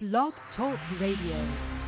Blog 0.00 0.32
Talk 0.56 0.78
Radio. 0.98 1.79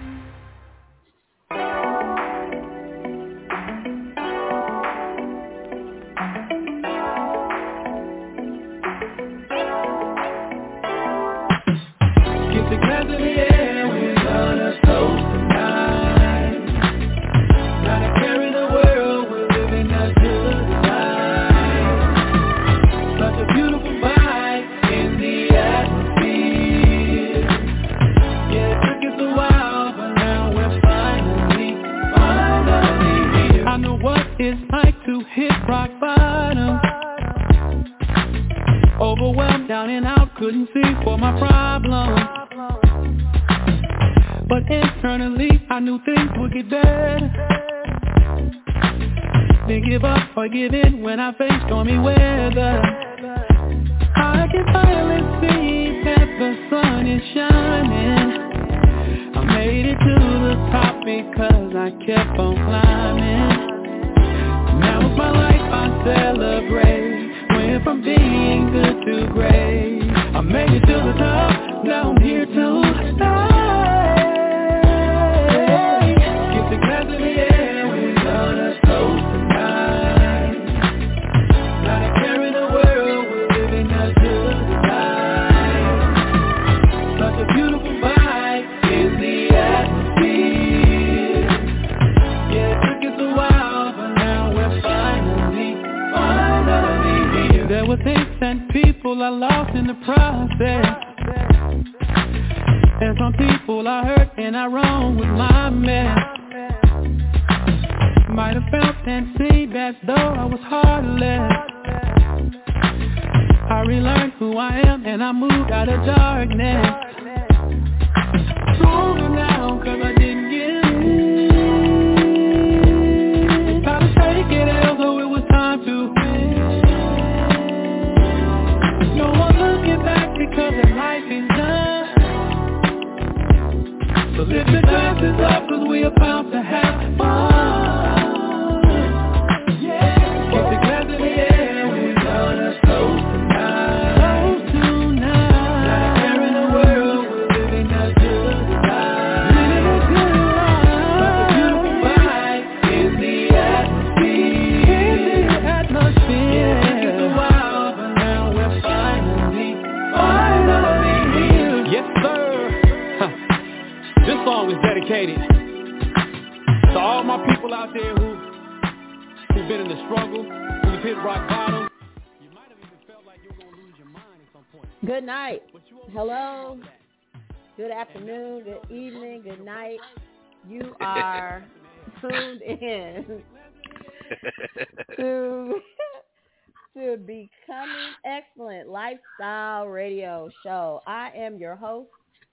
Your 191.73 191.79
host, 191.79 192.11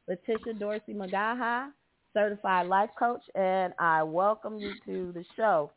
Letitia 0.07 0.53
Dorsey 0.53 0.93
Magaha, 0.93 1.71
certified 2.13 2.67
life 2.67 2.89
coach, 2.97 3.21
and 3.35 3.73
I 3.77 4.01
welcome 4.01 4.57
you 4.57 4.71
to 4.85 5.11
the 5.11 5.25
show. 5.35 5.71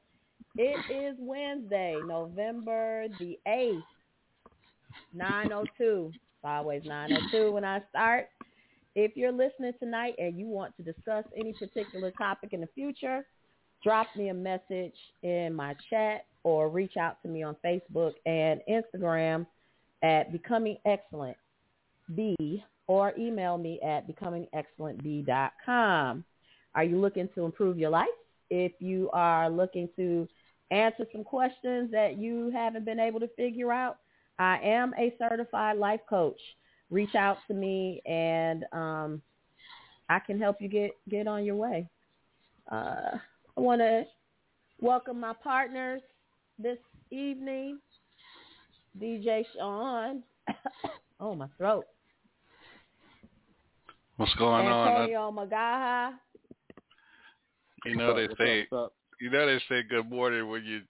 It 0.56 0.78
is 0.92 1.16
Wednesday, 1.19 1.97
November 2.06 3.06
the 3.19 3.36
8th, 3.48 3.82
902. 5.12 6.12
It's 6.14 6.19
always 6.44 6.82
902 6.84 7.50
when 7.50 7.64
I 7.64 7.80
start. 7.91 8.28
If 8.94 9.16
you're 9.16 9.32
listening 9.32 9.72
tonight 9.80 10.14
and 10.19 10.38
you 10.38 10.47
want 10.47 10.76
to 10.76 10.84
discuss 10.84 11.24
any 11.36 11.53
particular 11.54 12.12
topic 12.12 12.53
in 12.53 12.60
the 12.60 12.69
future, 12.76 13.26
drop 13.82 14.06
me 14.16 14.28
a 14.28 14.34
message 14.34 14.94
in 15.24 15.53
my 15.53 15.74
chat 15.91 16.26
or 16.44 16.69
reach 16.69 16.97
out 16.97 17.20
to 17.22 17.28
me 17.28 17.42
on 17.42 17.56
Facebook 17.64 18.12
and 18.24 18.60
Instagram 18.70 19.47
at 20.04 20.30
Becoming 20.30 20.76
Excellent 20.84 21.36
B 22.14 22.62
or 22.87 23.12
email 23.19 23.59
me 23.59 23.81
at 23.81 24.09
becomingexcellentb.com. 24.09 26.25
Are 26.75 26.84
you 26.84 26.98
looking 26.98 27.28
to 27.34 27.44
improve 27.44 27.78
your 27.78 27.91
life? 27.91 28.09
If 28.50 28.72
you 28.81 29.10
are 29.12 29.50
looking 29.50 29.88
to 29.97 30.28
answer 30.70 31.06
some 31.12 31.25
questions 31.25 31.91
that 31.92 32.19
you 32.19 32.50
haven't 32.50 32.84
been 32.84 32.98
able 32.98 33.21
to 33.21 33.28
figure 33.28 33.72
out, 33.72 33.98
I 34.38 34.59
am 34.62 34.94
a 34.98 35.15
certified 35.19 35.76
life 35.76 36.00
coach. 36.09 36.41
Reach 36.91 37.15
out 37.15 37.38
to 37.48 37.54
me 37.54 38.03
and 38.06 38.65
um, 38.72 39.22
I 40.09 40.19
can 40.19 40.38
help 40.38 40.60
you 40.60 40.69
get, 40.69 40.92
get 41.09 41.26
on 41.26 41.44
your 41.44 41.56
way. 41.56 41.88
Uh, 42.71 43.19
I 43.56 43.60
want 43.60 43.81
to 43.81 44.04
welcome 44.81 45.21
my 45.21 45.34
partners 45.42 46.00
this 46.59 46.78
evening, 47.10 47.78
DJ 49.00 49.44
Sean. 49.54 50.22
oh, 51.21 51.34
my 51.34 51.48
throat. 51.59 51.87
What's 54.16 54.34
going 54.34 54.66
on? 54.66 54.88
Antonio 54.88 55.30
Magaha. 55.30 56.12
You 57.84 57.97
know 57.97 58.14
they 58.14 58.28
say 58.38 58.68
you 59.20 59.30
know 59.30 59.47
they 59.47 59.59
say 59.68 59.82
good 59.82 60.09
morning 60.09 60.48
when 60.48 60.64
you're 60.64 60.82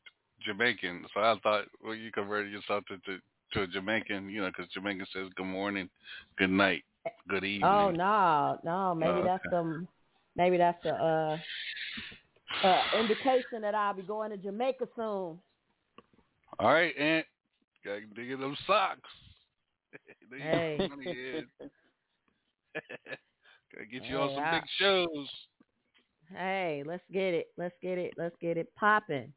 Jamaican. 0.44 1.06
So 1.14 1.20
I 1.20 1.36
thought 1.42 1.64
well 1.82 1.94
you 1.94 2.12
converted 2.12 2.52
yourself 2.52 2.84
to 2.86 2.98
to, 2.98 3.18
to 3.52 3.62
a 3.62 3.66
Jamaican, 3.66 4.28
you 4.28 4.42
know, 4.42 4.48
because 4.48 4.70
Jamaican 4.72 5.06
says 5.12 5.28
good 5.36 5.46
morning, 5.46 5.88
good 6.36 6.50
night, 6.50 6.84
good 7.28 7.44
evening. 7.44 7.70
Oh 7.70 7.90
no, 7.90 8.58
no, 8.64 8.94
maybe 8.94 9.20
Oh, 9.20 9.24
that's 9.24 9.44
okay. 9.46 9.56
some, 9.56 9.88
maybe 10.36 10.56
that's 10.56 10.84
a 10.84 11.38
uh, 12.62 12.66
uh, 12.66 12.82
indication 12.98 13.62
that 13.62 13.74
I'll 13.74 13.94
be 13.94 14.02
going 14.02 14.30
to 14.30 14.36
Jamaica 14.36 14.86
soon. 14.96 15.38
All 16.58 16.72
right, 16.72 16.96
Aunt. 16.98 17.26
Gotta 17.84 18.02
dig 18.14 18.30
in 18.30 18.40
them 18.40 18.56
socks. 18.66 19.00
Hey. 20.38 20.78
Gotta 22.74 23.86
get 23.90 24.04
you 24.04 24.16
on 24.18 24.34
some 24.34 24.44
I- 24.44 24.60
big 24.60 24.68
shows. 24.78 25.28
Hey, 26.34 26.82
let's 26.86 27.02
get 27.12 27.34
it, 27.34 27.48
let's 27.58 27.74
get 27.82 27.98
it, 27.98 28.14
let's 28.16 28.34
get 28.40 28.56
it 28.56 28.74
popping. 28.74 29.32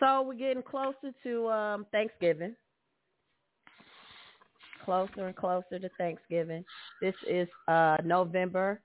So 0.00 0.22
we're 0.22 0.34
getting 0.34 0.62
closer 0.62 1.12
to 1.22 1.48
um, 1.48 1.86
Thanksgiving. 1.92 2.56
closer 4.84 5.26
and 5.26 5.36
closer 5.36 5.78
to 5.78 5.88
Thanksgiving. 5.98 6.64
This 7.00 7.14
is 7.28 7.46
uh, 7.68 7.98
November. 8.04 8.80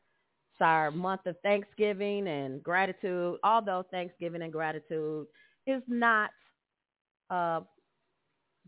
It's 0.51 0.61
our 0.61 0.91
month 0.91 1.25
of 1.25 1.35
Thanksgiving 1.41 2.27
and 2.27 2.61
gratitude. 2.61 3.37
Although 3.43 3.85
Thanksgiving 3.91 4.41
and 4.43 4.51
gratitude 4.53 5.25
is 5.65 5.81
not 5.87 6.29
uh, 7.29 7.61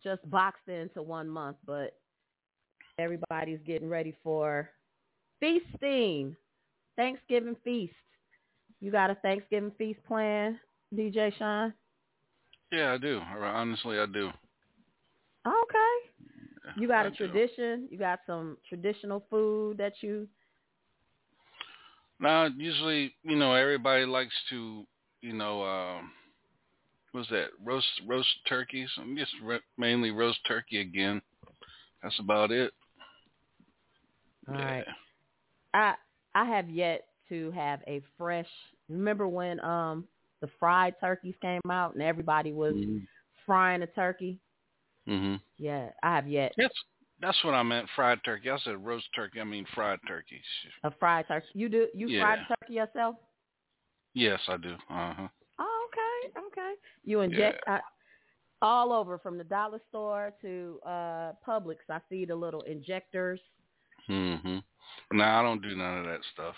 just 0.03 0.27
boxed 0.29 0.67
into 0.67 1.01
one 1.03 1.29
month, 1.29 1.57
but 1.65 1.93
everybody's 2.97 3.59
getting 3.65 3.89
ready 3.89 4.15
for 4.23 4.69
feasting, 5.39 6.35
Thanksgiving 6.95 7.55
feast. 7.63 7.93
You 8.79 8.91
got 8.91 9.09
a 9.09 9.15
Thanksgiving 9.15 9.71
feast 9.77 9.99
plan, 10.07 10.59
DJ 10.95 11.33
Sean? 11.37 11.73
Yeah, 12.71 12.93
I 12.93 12.97
do. 12.97 13.19
Honestly, 13.19 13.97
I 13.99 14.05
do. 14.05 14.29
Okay. 15.47 16.77
You 16.77 16.87
got 16.87 17.05
I 17.05 17.09
a 17.09 17.11
do. 17.11 17.17
tradition? 17.17 17.87
You 17.89 17.97
got 17.97 18.19
some 18.27 18.57
traditional 18.67 19.23
food 19.29 19.77
that 19.77 19.93
you 20.01 20.27
Now, 22.19 22.49
usually, 22.57 23.13
you 23.23 23.35
know, 23.35 23.53
everybody 23.53 24.05
likes 24.05 24.33
to, 24.49 24.85
you 25.21 25.33
know, 25.33 25.63
um, 25.63 26.11
what's 27.11 27.29
that? 27.29 27.47
Roast 27.63 27.87
roast 28.05 28.27
turkeys. 28.49 28.89
I'm 28.97 29.15
just 29.15 29.31
re- 29.43 29.59
mainly 29.77 30.11
roast 30.11 30.39
turkey 30.47 30.81
again. 30.81 31.21
That's 32.03 32.19
about 32.19 32.51
it. 32.51 32.73
All 34.47 34.55
yeah. 34.55 34.65
right. 34.65 34.85
I 35.73 35.95
I 36.35 36.45
have 36.45 36.69
yet 36.69 37.05
to 37.29 37.51
have 37.51 37.81
a 37.87 38.01
fresh. 38.17 38.47
Remember 38.89 39.27
when 39.27 39.59
um 39.61 40.07
the 40.41 40.49
fried 40.59 40.95
turkeys 41.01 41.35
came 41.41 41.61
out 41.69 41.93
and 41.93 42.01
everybody 42.03 42.53
was 42.53 42.75
Mhm. 42.75 43.07
frying 43.45 43.81
a 43.81 43.87
turkey? 43.87 44.39
Mhm. 45.07 45.41
Yeah, 45.57 45.91
I 46.03 46.15
have 46.15 46.27
yet 46.27 46.53
That's 46.57 46.73
that's 47.19 47.43
what 47.43 47.55
I 47.55 47.63
meant. 47.63 47.89
Fried 47.95 48.23
turkey. 48.23 48.49
I 48.51 48.57
said 48.59 48.85
roast 48.85 49.07
turkey. 49.15 49.41
I 49.41 49.43
mean 49.43 49.65
fried 49.73 49.99
turkey. 50.07 50.41
a 50.83 50.91
fried 50.91 51.27
turkey. 51.27 51.47
You 51.53 51.69
do 51.69 51.87
you 51.93 52.07
Yeah. 52.07 52.21
fry 52.21 52.37
turkey 52.47 52.73
yourself? 52.75 53.15
Yes, 54.13 54.39
I 54.47 54.57
do. 54.57 54.73
Uh 54.89 55.13
huh. 55.13 55.27
Oh, 55.59 55.89
okay, 55.89 56.39
okay. 56.47 56.73
You 57.03 57.21
inject 57.21 57.63
I, 57.67 57.81
all 58.61 58.93
over 58.93 59.17
from 59.17 59.37
the 59.37 59.43
dollar 59.43 59.79
store 59.89 60.33
to 60.41 60.79
uh 60.85 61.33
Publix. 61.45 61.77
I 61.89 61.99
see 62.09 62.25
the 62.25 62.35
little 62.35 62.61
injectors. 62.61 63.41
Mhm. 64.09 64.63
No, 65.11 65.23
I 65.23 65.41
don't 65.41 65.61
do 65.61 65.75
none 65.75 65.99
of 65.99 66.05
that 66.05 66.19
stuff. 66.33 66.55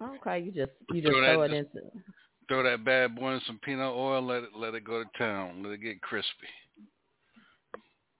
Okay, 0.00 0.40
you 0.40 0.52
just 0.52 0.72
you 0.92 1.00
Throw 1.02 1.10
just 1.12 1.20
that- 1.22 1.32
throw 1.34 1.42
it 1.42 1.48
just- 1.48 1.74
into. 1.74 2.02
Throw 2.48 2.62
that 2.62 2.84
bad 2.84 3.16
boy 3.16 3.32
in 3.32 3.40
some 3.40 3.58
peanut 3.58 3.92
oil. 3.94 4.22
Let 4.22 4.44
it 4.44 4.54
let 4.54 4.74
it 4.74 4.84
go 4.84 5.02
to 5.02 5.10
town. 5.18 5.62
Let 5.64 5.72
it 5.72 5.78
get 5.78 6.00
crispy. 6.02 6.46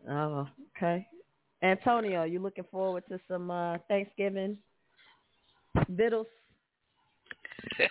Oh, 0.08 0.48
okay. 0.76 1.06
Antonio, 1.62 2.24
you 2.24 2.40
looking 2.40 2.64
forward 2.64 3.04
to 3.08 3.20
some 3.28 3.50
uh 3.50 3.78
Thanksgiving 3.88 4.58
vittles? 5.88 6.26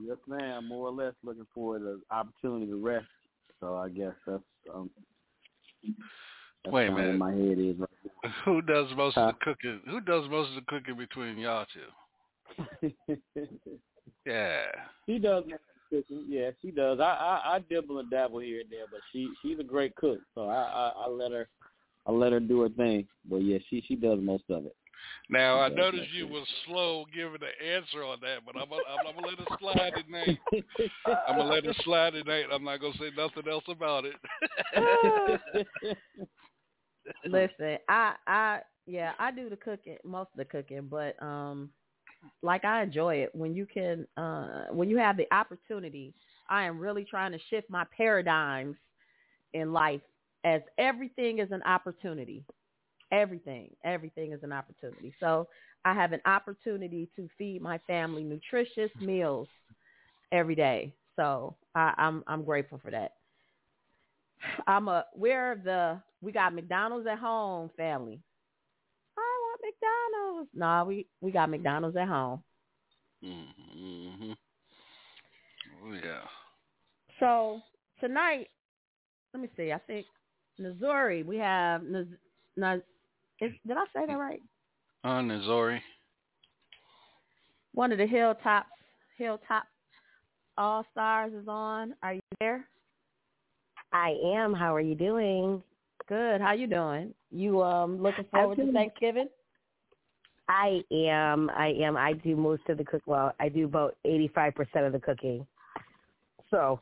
Yes, 0.00 0.18
ma'am. 0.28 0.68
More 0.68 0.86
or 0.88 0.92
less 0.92 1.14
looking 1.24 1.46
for 1.52 1.80
the 1.80 2.00
opportunity 2.12 2.66
to 2.66 2.76
rest. 2.76 3.08
So 3.58 3.76
I 3.76 3.88
guess 3.88 4.14
that's 4.26 4.42
um. 4.72 4.90
That's 5.84 6.74
Wait 6.74 6.88
a 6.88 6.92
minute. 6.92 7.18
my 7.18 7.32
head 7.32 7.58
is 7.58 7.76
right 7.78 8.32
Who 8.44 8.62
does 8.62 8.86
most 8.96 9.16
of 9.16 9.34
the 9.34 9.44
cooking? 9.44 9.80
Who 9.88 10.00
does 10.00 10.28
most 10.28 10.50
of 10.50 10.56
the 10.56 10.62
cooking 10.68 10.96
between 10.96 11.38
y'all 11.38 11.66
two? 11.72 12.90
Yeah. 14.26 14.66
she 15.06 15.18
does 15.18 15.44
most 15.48 15.62
cooking. 15.90 16.24
Yeah, 16.28 16.50
she 16.60 16.70
does. 16.70 17.00
I, 17.00 17.04
I 17.04 17.54
I 17.54 17.58
dibble 17.70 17.98
and 17.98 18.10
dabble 18.10 18.40
here 18.40 18.60
and 18.60 18.70
there, 18.70 18.84
but 18.90 19.00
she 19.12 19.30
she's 19.40 19.58
a 19.58 19.64
great 19.64 19.94
cook. 19.96 20.18
So 20.34 20.48
I 20.48 20.54
I, 20.54 20.92
I 21.04 21.08
let 21.08 21.32
her 21.32 21.48
I 22.06 22.12
let 22.12 22.32
her 22.32 22.40
do 22.40 22.60
her 22.62 22.68
thing. 22.68 23.06
But 23.28 23.38
yeah, 23.38 23.58
she 23.70 23.82
she 23.86 23.96
does 23.96 24.18
most 24.20 24.44
of 24.50 24.66
it. 24.66 24.76
Now 25.30 25.60
I 25.60 25.68
noticed 25.68 26.12
you 26.12 26.26
it. 26.26 26.30
was 26.30 26.46
slow 26.66 27.04
giving 27.14 27.38
the 27.40 27.66
answer 27.66 28.04
on 28.04 28.18
that, 28.22 28.38
but 28.46 28.56
I'm 28.56 28.68
gonna, 28.68 28.82
I'm 28.88 29.14
gonna 29.14 29.26
let 29.26 29.38
it 29.38 29.48
slide 29.60 29.92
tonight. 30.04 30.38
I'm 31.28 31.36
gonna 31.36 31.50
let 31.50 31.64
it 31.64 31.76
slide 31.84 32.14
tonight. 32.14 32.44
I'm 32.52 32.64
not 32.64 32.80
gonna 32.80 32.94
say 32.98 33.10
nothing 33.16 33.50
else 33.50 33.64
about 33.68 34.04
it. 34.04 34.14
Listen, 37.26 37.78
I 37.88 38.14
I 38.26 38.60
yeah, 38.86 39.12
I 39.18 39.30
do 39.30 39.50
the 39.50 39.56
cooking, 39.56 39.98
most 40.04 40.30
of 40.32 40.38
the 40.38 40.44
cooking, 40.44 40.88
but 40.90 41.20
um 41.22 41.70
like 42.42 42.64
I 42.64 42.82
enjoy 42.82 43.16
it 43.16 43.34
when 43.34 43.54
you 43.54 43.66
can 43.66 44.06
uh 44.16 44.66
when 44.72 44.88
you 44.88 44.96
have 44.98 45.16
the 45.16 45.26
opportunity. 45.32 46.14
I 46.48 46.64
am 46.64 46.78
really 46.78 47.04
trying 47.04 47.32
to 47.32 47.38
shift 47.50 47.68
my 47.68 47.84
paradigms 47.94 48.76
in 49.52 49.72
life 49.72 50.00
as 50.44 50.62
everything 50.78 51.38
is 51.40 51.50
an 51.52 51.62
opportunity. 51.64 52.44
Everything, 53.10 53.70
everything 53.84 54.32
is 54.32 54.42
an 54.42 54.52
opportunity. 54.52 55.14
So 55.20 55.48
I 55.84 55.94
have 55.94 56.12
an 56.12 56.20
opportunity 56.26 57.08
to 57.16 57.28
feed 57.38 57.62
my 57.62 57.78
family 57.86 58.22
nutritious 58.22 58.90
meals 59.00 59.48
every 60.32 60.54
day. 60.54 60.92
So 61.16 61.56
I, 61.74 61.94
I'm 61.96 62.22
I'm 62.26 62.44
grateful 62.44 62.80
for 62.82 62.90
that. 62.90 63.12
I'm 64.66 64.88
a 64.88 65.04
we're 65.14 65.60
the 65.64 66.00
we 66.20 66.32
got 66.32 66.54
McDonald's 66.54 67.06
at 67.06 67.18
home 67.18 67.70
family. 67.76 68.20
I 69.16 69.20
want 69.20 69.60
McDonald's. 69.64 70.50
Nah, 70.54 70.84
we 70.84 71.06
we 71.20 71.32
got 71.32 71.50
McDonald's 71.50 71.96
at 71.96 72.08
home. 72.08 72.42
mm-hmm. 73.24 74.32
Oh 75.84 75.92
yeah. 75.92 76.22
So 77.20 77.60
tonight, 78.00 78.48
let 79.32 79.42
me 79.42 79.48
see. 79.56 79.72
I 79.72 79.78
think 79.78 80.06
Missouri. 80.58 81.22
We 81.22 81.36
have 81.38 81.82
Naz, 81.82 82.06
Naz, 82.56 82.80
is, 83.40 83.52
did 83.66 83.76
I 83.76 83.84
say 83.94 84.06
that 84.06 84.18
right? 84.18 84.42
Uh, 85.04 85.20
Nizori. 85.20 85.80
One 87.74 87.92
of 87.92 87.98
the 87.98 88.06
Hilltops 88.06 88.66
Hilltop 89.16 89.64
All 90.56 90.84
Stars 90.92 91.32
is 91.32 91.46
on. 91.48 91.94
Are 92.02 92.14
you 92.14 92.20
there? 92.40 92.64
I 93.92 94.14
am. 94.36 94.52
How 94.52 94.74
are 94.74 94.80
you 94.80 94.94
doing? 94.94 95.62
Good. 96.08 96.40
How 96.40 96.52
you 96.52 96.66
doing? 96.66 97.14
You 97.30 97.62
um 97.62 98.02
looking 98.02 98.24
forward 98.30 98.56
to 98.56 98.72
Thanksgiving? 98.72 99.28
I 100.48 100.80
am. 100.92 101.50
I 101.50 101.74
am. 101.80 101.96
I 101.96 102.14
do 102.14 102.34
most 102.34 102.62
of 102.68 102.78
the 102.78 102.84
cook. 102.84 103.02
Well, 103.06 103.32
I 103.38 103.48
do 103.48 103.66
about 103.66 103.96
eighty-five 104.04 104.54
percent 104.54 104.86
of 104.86 104.92
the 104.92 105.00
cooking. 105.00 105.46
So, 106.50 106.80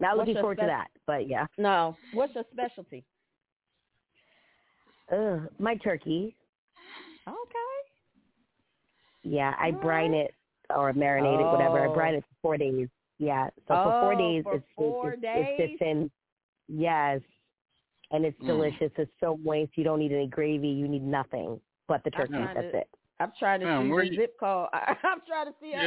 not 0.00 0.16
What's 0.16 0.28
looking 0.28 0.34
your 0.34 0.42
forward 0.42 0.58
to 0.58 0.66
that. 0.66 0.88
But 1.06 1.28
yeah, 1.28 1.46
No. 1.56 1.96
What's 2.12 2.34
your 2.34 2.44
specialty? 2.52 3.04
Ugh, 5.12 5.48
my 5.58 5.74
turkey. 5.76 6.36
Okay. 7.26 7.34
Yeah, 9.22 9.54
I 9.58 9.66
All 9.70 9.80
brine 9.80 10.14
it 10.14 10.34
or 10.74 10.92
marinate 10.92 11.40
it, 11.40 11.44
whatever. 11.44 11.88
I 11.90 11.94
brine 11.94 12.14
Oh. 12.14 12.18
it 12.18 12.24
for 12.24 12.34
four 12.42 12.56
days. 12.56 12.88
Yeah. 13.18 13.48
So 13.66 13.74
for 13.74 14.00
four 14.02 14.14
days, 14.16 14.42
for 14.44 14.54
it's 14.56 14.66
four 14.76 15.12
it's, 15.12 15.22
days? 15.22 15.46
it's 15.58 15.72
sits 15.72 15.82
in. 15.82 16.10
Yes, 16.68 17.20
and 18.10 18.24
it's 18.24 18.38
Mm. 18.40 18.46
delicious. 18.46 18.92
It's 18.96 19.10
so 19.20 19.36
moist. 19.38 19.72
You 19.76 19.84
don't 19.84 19.98
need 19.98 20.12
any 20.12 20.28
gravy. 20.28 20.68
You 20.68 20.86
need 20.88 21.02
nothing 21.02 21.60
but 21.88 22.04
the 22.04 22.10
turkey. 22.10 22.32
That's 22.34 22.54
to- 22.54 22.78
it. 22.78 22.88
I'm 23.20 23.32
trying 23.36 23.58
to 23.60 23.66
Man, 23.66 23.84
see 23.86 23.90
where 23.90 24.04
the 24.04 24.10
you- 24.10 24.16
zip 24.16 24.38
code. 24.38 24.68
I, 24.72 24.96
I'm 25.02 25.20
trying 25.26 25.46
to 25.46 25.54
see. 25.60 25.72
her 25.72 25.82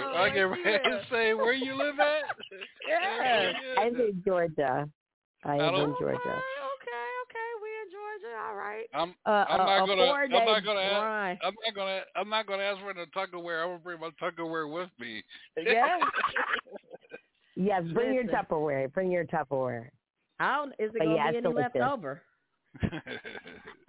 Yeah. 0.00 0.20
I 0.20 0.30
get 0.30 0.48
Where 0.50 0.58
ready 0.64 0.82
to 0.90 1.06
say 1.10 1.34
where 1.34 1.52
you 1.52 1.74
live 1.74 2.00
at. 2.00 2.24
Yeah. 2.88 3.52
I'm 3.78 3.94
in 4.00 4.22
Georgia. 4.26 4.88
I 5.44 5.54
am 5.54 5.58
don't- 5.74 5.90
in 5.90 5.96
Georgia. 6.00 6.42
Right. 8.62 8.86
I'm 8.94 9.14
Uh, 9.26 9.44
I'm 9.48 9.58
not 9.58 9.86
gonna- 9.86 10.02
I'm 10.02 10.30
not 10.30 10.64
gonna 10.64 10.80
ask- 10.80 11.44
I'm 11.44 11.54
not 11.64 11.74
gonna 11.74 12.00
I'm 12.16 12.28
not 12.28 12.46
gonna 12.46 12.62
ask 12.62 12.80
for 12.80 12.94
the 12.94 13.06
Tupperware. 13.06 13.62
I'm 13.62 13.68
gonna 13.70 13.78
bring 13.78 14.00
my 14.00 14.10
Tupperware 14.20 14.72
with 14.72 14.90
me. 14.98 15.22
Yeah. 15.56 15.98
Yes, 17.54 17.82
bring 17.92 18.14
your 18.14 18.24
Listen. 18.24 18.38
Tupperware. 18.38 18.90
Bring 18.94 19.10
your 19.10 19.24
Tupperware. 19.26 19.90
I 20.40 20.56
don't. 20.56 20.70
Is 20.78 20.90
it 20.94 20.98
gonna 21.00 21.14
yeah, 21.14 21.30
be 21.30 21.36
any 21.36 21.46
left 21.48 21.74
delicious. 21.74 21.92
over? 21.92 22.22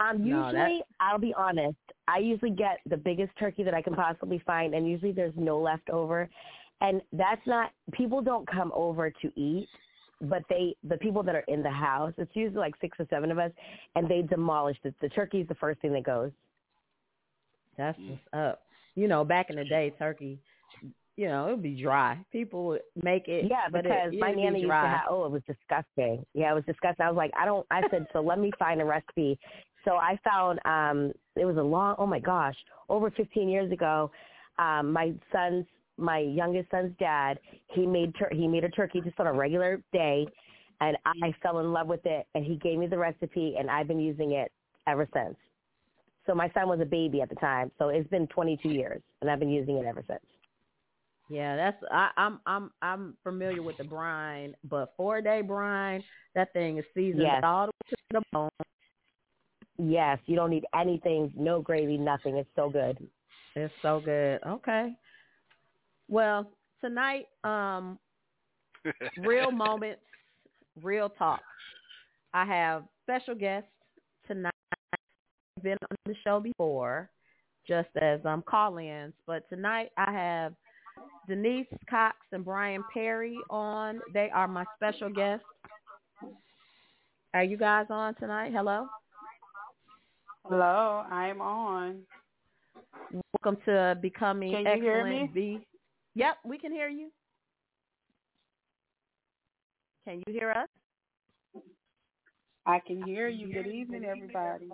Um, 0.02 0.28
No, 0.30 0.48
usually, 0.48 0.80
that- 0.80 0.86
I'll 1.00 1.18
be 1.18 1.34
honest. 1.36 1.78
I 2.10 2.18
usually 2.18 2.52
get 2.52 2.80
the 2.86 2.98
biggest 2.98 3.32
turkey 3.40 3.64
that 3.64 3.74
I 3.74 3.82
can 3.82 3.96
possibly 3.96 4.40
find, 4.40 4.76
and 4.76 4.86
usually 4.88 5.14
there's 5.14 5.34
no 5.38 5.58
leftover. 5.60 6.30
And 6.82 7.02
that's 7.14 7.42
not 7.48 7.72
people 7.94 8.22
don't 8.22 8.46
come 8.46 8.74
over 8.76 9.10
to 9.10 9.40
eat, 9.40 9.70
but 10.24 10.44
they 10.50 10.76
the 10.88 10.98
people 10.98 11.24
that 11.24 11.36
are 11.36 11.44
in 11.48 11.62
the 11.64 11.70
house. 11.70 12.14
It's 12.18 12.36
usually 12.36 12.60
like 12.60 12.74
six 12.82 12.98
or 13.00 13.08
seven 13.10 13.32
of 13.32 13.38
us, 13.40 13.52
and 13.96 14.08
they 14.10 14.22
demolish 14.22 14.78
it. 14.84 14.96
The 15.02 15.10
turkey 15.10 15.42
is 15.42 15.48
the 15.48 15.56
first 15.56 15.80
thing 15.82 15.94
that 15.94 16.04
goes. 16.04 16.32
That's 17.78 17.98
Mm. 18.00 18.12
what's 18.12 18.28
up. 18.34 18.64
You 18.96 19.08
know, 19.08 19.24
back 19.26 19.50
in 19.50 19.56
the 19.56 19.66
day, 19.66 19.92
turkey. 19.98 20.40
You 21.16 21.28
know, 21.28 21.48
it 21.48 21.52
would 21.52 21.62
be 21.64 21.80
dry. 21.80 22.18
People 22.32 22.66
would 22.68 22.82
make 23.04 23.28
it. 23.28 23.46
Yeah, 23.50 23.70
but 23.72 23.84
because 23.84 24.14
it, 24.14 24.20
my 24.20 24.30
it'd 24.32 24.38
be 24.40 24.44
used 24.44 24.62
to 24.62 24.68
dry. 24.68 24.88
have. 24.88 25.06
Oh, 25.10 25.26
it 25.26 25.32
was 25.32 25.44
disgusting. 25.46 26.26
Yeah, 26.34 26.52
it 26.52 26.56
was 26.56 26.64
disgusting. 26.66 27.06
I 27.06 27.10
was 27.10 27.18
like, 27.18 27.32
I 27.40 27.46
don't. 27.46 27.66
I 27.70 27.82
said, 27.92 28.08
so 28.14 28.20
let 28.22 28.40
me 28.40 28.52
find 28.58 28.82
a 28.82 28.86
recipe. 28.86 29.38
So 29.86 29.92
I 29.98 30.18
found. 30.24 30.60
um 30.66 31.12
It 31.36 31.46
was 31.46 31.58
a 31.58 31.62
long. 31.62 31.96
Oh 31.98 32.08
my 32.08 32.20
gosh, 32.20 32.56
over 32.90 33.12
15 33.12 33.48
years 33.50 33.72
ago. 33.72 34.12
Um, 34.60 34.92
my 34.94 35.14
son's, 35.32 35.66
my 36.04 36.20
youngest 36.20 36.70
son's 36.70 36.96
dad, 37.00 37.40
he 37.74 37.88
made 37.88 38.14
tur- 38.16 38.30
he 38.32 38.48
made 38.48 38.64
a 38.64 38.70
turkey 38.70 39.02
just 39.02 39.20
on 39.20 39.28
a 39.28 39.34
regular 39.34 39.82
day, 39.92 40.28
and 40.82 40.98
I 41.06 41.34
fell 41.42 41.60
in 41.60 41.72
love 41.74 41.88
with 41.88 42.06
it. 42.06 42.28
And 42.36 42.46
he 42.46 42.58
gave 42.58 42.78
me 42.78 42.88
the 42.88 42.98
recipe, 42.98 43.56
and 43.58 43.72
I've 43.72 43.88
been 43.88 44.00
using 44.00 44.34
it 44.34 44.52
ever 44.88 45.08
since. 45.14 45.36
So 46.28 46.36
my 46.36 46.50
son 46.54 46.68
was 46.68 46.80
a 46.82 46.86
baby 46.86 47.22
at 47.22 47.30
the 47.30 47.36
time, 47.36 47.72
so 47.78 47.90
it's 47.90 48.08
been 48.10 48.28
22 48.28 48.70
years, 48.70 49.02
and 49.22 49.30
I've 49.32 49.40
been 49.40 49.50
using 49.50 49.78
it 49.78 49.86
ever 49.86 50.04
since. 50.08 50.22
Yeah, 51.30 51.56
that's 51.56 51.78
I, 51.90 52.10
I'm 52.18 52.40
I'm 52.46 52.72
I'm 52.82 53.18
familiar 53.24 53.62
with 53.64 53.78
the 53.78 53.84
brine, 53.86 54.56
but 54.66 54.94
four 54.98 55.22
day 55.22 55.42
brine, 55.42 56.04
that 56.36 56.52
thing 56.54 56.78
is 56.78 56.86
seasoned 56.94 57.22
Yes. 57.22 57.42
all 57.44 57.68
the 57.68 57.72
way 57.72 57.90
to 57.90 57.96
the 58.12 58.22
bone. 58.32 58.50
Yes, 59.78 60.20
you 60.28 60.36
don't 60.36 60.50
need 60.50 60.66
anything, 60.76 61.32
no 61.36 61.62
gravy, 61.62 61.98
nothing. 61.98 62.38
It's 62.38 62.50
so 62.56 62.70
good. 62.70 62.98
It's 63.56 63.74
so 63.82 64.00
good. 64.00 64.40
Okay. 64.46 64.96
Well, 66.10 66.50
tonight, 66.82 67.28
um, 67.44 67.98
real 69.18 69.52
moments, 69.52 70.02
real 70.82 71.10
talk. 71.10 71.42
I 72.34 72.46
have 72.46 72.84
special 73.04 73.36
guests 73.36 73.70
tonight. 74.28 74.52
Been 75.62 75.78
on 75.90 75.98
the 76.06 76.16
show 76.26 76.40
before, 76.42 77.10
just 77.66 77.88
as 78.02 78.20
um 78.26 78.44
call-ins, 78.46 79.14
but 79.26 79.48
tonight 79.50 79.92
I 79.98 80.12
have 80.12 80.54
Denise 81.28 81.68
Cox 81.90 82.18
and 82.34 82.44
Brian 82.44 82.84
Perry 82.94 83.38
on. 83.50 84.02
They 84.14 84.30
are 84.34 84.48
my 84.48 84.66
special 84.76 85.10
guests. 85.10 85.46
Are 87.34 87.44
you 87.44 87.58
guys 87.58 87.86
on 87.90 88.16
tonight? 88.16 88.52
Hello. 88.54 88.88
Hello, 90.46 91.06
I'm 91.10 91.40
on. 91.40 92.02
Welcome 93.42 93.62
to 93.66 93.98
becoming 94.02 94.52
Can 94.52 94.78
you 94.78 94.84
hear 94.84 95.08
excellent. 95.08 95.34
B. 95.34 95.60
Yep, 96.16 96.38
we 96.46 96.58
can 96.58 96.72
hear 96.72 96.88
you. 96.90 97.10
Can 100.06 100.22
you 100.28 100.34
hear 100.34 100.52
us? 100.52 100.68
I 102.66 102.80
can 102.80 103.04
hear 103.04 103.28
you. 103.30 103.52
Good 103.54 103.68
evening, 103.68 104.06
everybody. 104.06 104.70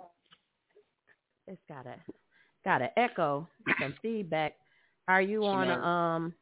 It's 1.46 1.60
got 1.68 1.86
a 1.86 1.94
got 2.64 2.82
an 2.82 2.90
echo, 2.96 3.48
some 3.80 3.94
feedback. 4.02 4.54
Are 5.08 5.22
you 5.22 5.44
on 5.44 5.68
a 5.70 5.74
um? 5.80 6.34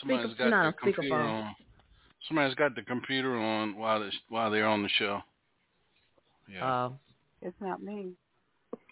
Somebody's 0.00 0.30
Speaker- 0.32 0.50
got 0.50 0.50
not 0.50 0.74
the 0.76 0.80
computer 0.92 1.02
speakerphone. 1.08 1.42
on. 1.44 1.56
Somebody's 2.28 2.54
got 2.54 2.74
the 2.74 2.82
computer 2.82 3.36
on 3.36 3.76
while 3.76 4.02
it's, 4.02 4.16
while 4.28 4.50
they're 4.50 4.66
on 4.66 4.82
the 4.82 4.88
show. 4.90 5.20
Yeah, 6.52 6.84
Uh, 6.86 6.90
It's 7.42 7.56
not 7.60 7.82
me. 7.82 8.12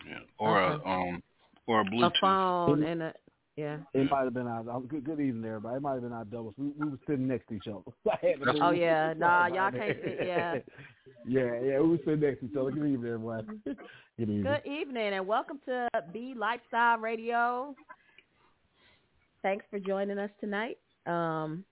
yeah. 0.06 0.18
Or 0.38 0.60
okay. 0.60 0.82
a 0.84 0.88
um, 0.88 1.22
or 1.66 1.80
a 1.80 1.84
a 1.84 1.90
Bluetooth. 1.90 2.20
phone 2.20 2.82
and 2.84 3.02
a 3.02 3.14
yeah. 3.58 3.78
It 3.92 4.08
might 4.08 4.22
have 4.22 4.34
been 4.34 4.46
our 4.46 4.62
good, 4.82 5.02
good 5.02 5.18
evening, 5.18 5.44
everybody. 5.44 5.78
It 5.78 5.82
might 5.82 5.94
have 5.94 6.02
been 6.02 6.12
our 6.12 6.24
doubles. 6.24 6.54
We, 6.56 6.68
we 6.78 6.90
were 6.90 6.98
sitting 7.08 7.26
next 7.26 7.48
to 7.48 7.54
each 7.54 7.66
other. 7.66 7.80
I 8.06 8.16
had 8.24 8.38
to 8.38 8.44
That's- 8.44 8.54
move. 8.54 8.62
Oh 8.62 8.70
yeah, 8.70 9.14
nah, 9.16 9.46
y'all 9.48 9.72
can't. 9.72 9.98
yeah. 10.24 10.58
yeah, 11.26 11.60
yeah, 11.60 11.80
we 11.80 11.88
were 11.88 11.98
sitting 12.04 12.20
next 12.20 12.38
to 12.38 12.46
each 12.46 12.56
other. 12.56 12.70
Good 12.70 12.86
evening, 12.86 13.12
everyone. 13.12 13.60
Good 13.64 13.76
evening. 14.20 14.42
Good 14.42 14.64
evening 14.64 15.12
and 15.14 15.26
welcome 15.26 15.58
to 15.66 15.88
B 16.12 16.34
Lifestyle 16.36 16.98
Radio. 16.98 17.74
Thanks 19.42 19.64
for 19.70 19.80
joining 19.80 20.18
us 20.18 20.30
tonight. 20.38 20.78
Um, 21.06 21.64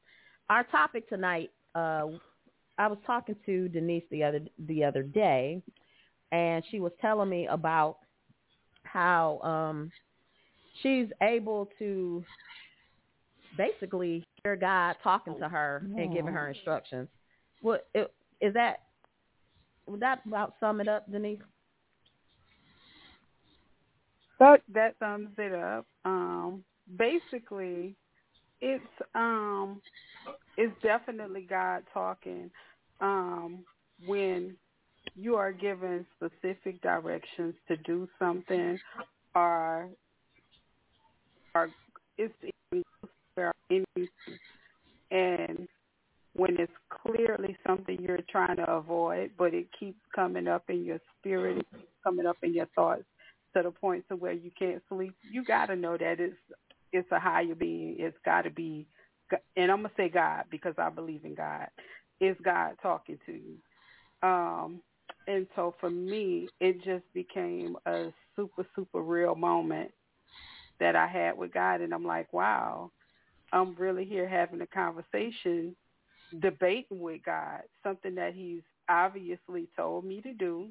our 0.51 0.65
topic 0.65 1.09
tonight, 1.09 1.51
uh, 1.77 2.07
I 2.79 2.89
was 2.89 2.99
talking 3.07 3.37
to 3.47 3.69
Denise 3.69 4.05
the 4.11 4.25
other 4.25 4.41
the 4.67 4.83
other 4.83 5.05
day, 5.05 5.63
and 6.33 6.65
she 6.69 6.81
was 6.81 6.91
telling 7.01 7.29
me 7.29 7.47
about 7.47 7.99
how 8.83 9.39
um, 9.43 9.93
she's 10.83 11.07
able 11.23 11.69
to 11.79 12.25
basically 13.57 14.25
hear 14.43 14.57
God 14.57 14.97
talking 15.03 15.39
to 15.39 15.49
her 15.49 15.83
and 15.97 16.13
giving 16.13 16.33
her 16.33 16.49
instructions. 16.49 17.09
What 17.63 17.89
is 17.95 18.55
that? 18.55 18.83
Would 19.87 20.01
that 20.01 20.21
about 20.27 20.55
sum 20.61 20.81
it 20.81 20.89
up, 20.89 21.11
Denise? 21.11 21.39
But 24.39 24.63
that 24.75 24.95
sums 24.99 25.31
it 25.39 25.55
up. 25.55 25.87
Um, 26.05 26.63
basically, 26.99 27.97
it's 28.61 28.85
um, 29.15 29.81
it's 30.57 30.75
definitely 30.83 31.47
God 31.49 31.85
talking 31.95 32.51
um, 33.01 33.61
when 34.07 34.57
you 35.15 35.37
are 35.37 35.53
given 35.53 36.05
specific 36.17 36.83
directions 36.83 37.55
to 37.69 37.77
do 37.79 38.09
something, 38.19 38.79
or 39.35 39.89
or 41.57 41.71
it's 42.19 42.35
anything, 43.71 44.09
and 45.11 45.69
when 46.35 46.57
it's 46.59 46.73
clearly 46.91 47.57
something 47.67 47.99
you're 48.01 48.21
trying 48.31 48.57
to 48.57 48.71
avoid, 48.71 49.31
but 49.39 49.55
it 49.55 49.67
keeps 49.79 50.01
coming 50.15 50.47
up 50.47 50.65
in 50.69 50.85
your 50.85 51.01
spirit, 51.19 51.59
it 51.59 51.67
keeps 51.73 51.93
coming 52.05 52.27
up 52.27 52.37
in 52.43 52.55
your 52.55 52.67
thoughts 52.75 53.05
to 53.57 53.63
the 53.63 53.71
point 53.71 54.05
to 54.09 54.17
where 54.17 54.33
you 54.33 54.51
can't 54.59 54.83
sleep. 54.89 55.15
You 55.33 55.45
got 55.45 55.67
to 55.67 55.77
know 55.77 55.97
that 55.97 56.21
it's 56.21 56.37
it's 56.93 57.11
a 57.11 57.19
higher 57.19 57.55
being. 57.55 57.97
It's 57.99 58.17
got 58.25 58.43
to 58.43 58.51
be, 58.51 58.87
and 59.57 59.71
I'm 59.71 59.79
gonna 59.79 59.91
say 59.97 60.09
God 60.09 60.45
because 60.51 60.75
I 60.79 60.91
believe 60.91 61.25
in 61.25 61.35
God. 61.35 61.69
It's 62.21 62.41
God 62.43 62.77
talking 62.83 63.19
to 63.27 63.33
you. 63.33 63.57
Um, 64.23 64.81
and 65.27 65.47
so 65.57 65.75
for 65.81 65.91
me, 65.91 66.49
it 66.61 66.77
just 66.85 67.05
became 67.15 67.77
a 67.87 68.13
super 68.37 68.67
super 68.77 69.01
real 69.03 69.35
moment 69.35 69.91
that 70.81 70.97
I 70.97 71.07
had 71.07 71.37
with 71.37 71.53
God, 71.53 71.81
and 71.81 71.93
I'm 71.93 72.05
like, 72.05 72.33
wow, 72.33 72.91
I'm 73.53 73.75
really 73.77 74.05
here 74.05 74.29
having 74.29 74.61
a 74.61 74.67
conversation, 74.67 75.77
debating 76.41 77.01
with 77.01 77.23
God, 77.25 77.63
something 77.83 78.15
that 78.17 78.35
He's 78.35 78.63
obviously 78.89 79.69
told 79.77 80.05
me 80.05 80.21
to 80.23 80.33
do 80.33 80.69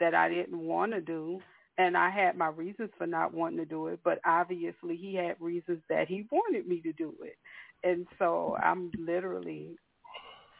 that 0.00 0.14
I 0.14 0.28
didn't 0.28 0.58
want 0.58 0.92
to 0.92 1.00
do, 1.00 1.40
and 1.78 1.96
I 1.96 2.10
had 2.10 2.36
my 2.36 2.48
reasons 2.48 2.90
for 2.98 3.06
not 3.06 3.34
wanting 3.34 3.58
to 3.58 3.64
do 3.64 3.88
it, 3.88 4.00
but 4.04 4.18
obviously 4.26 4.96
he 4.96 5.14
had 5.14 5.36
reasons 5.40 5.82
that 5.88 6.08
he 6.08 6.26
wanted 6.30 6.66
me 6.66 6.80
to 6.82 6.92
do 6.92 7.14
it. 7.22 7.36
And 7.82 8.06
so 8.18 8.56
I'm 8.62 8.90
literally 8.98 9.76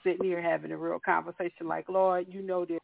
sitting 0.04 0.24
here 0.24 0.40
having 0.40 0.72
a 0.72 0.76
real 0.76 1.00
conversation 1.04 1.66
like, 1.66 1.88
Lord, 1.88 2.26
you 2.28 2.42
know 2.42 2.64
this. 2.64 2.78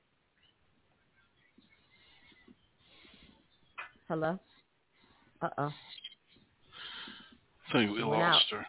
Hello. 4.09 4.39
Uh 5.43 5.49
oh. 5.59 5.73
I 7.69 7.73
think 7.73 7.91
we 7.91 8.03
Went 8.05 8.21
lost 8.21 8.47
out. 8.53 8.59
her. 8.59 8.67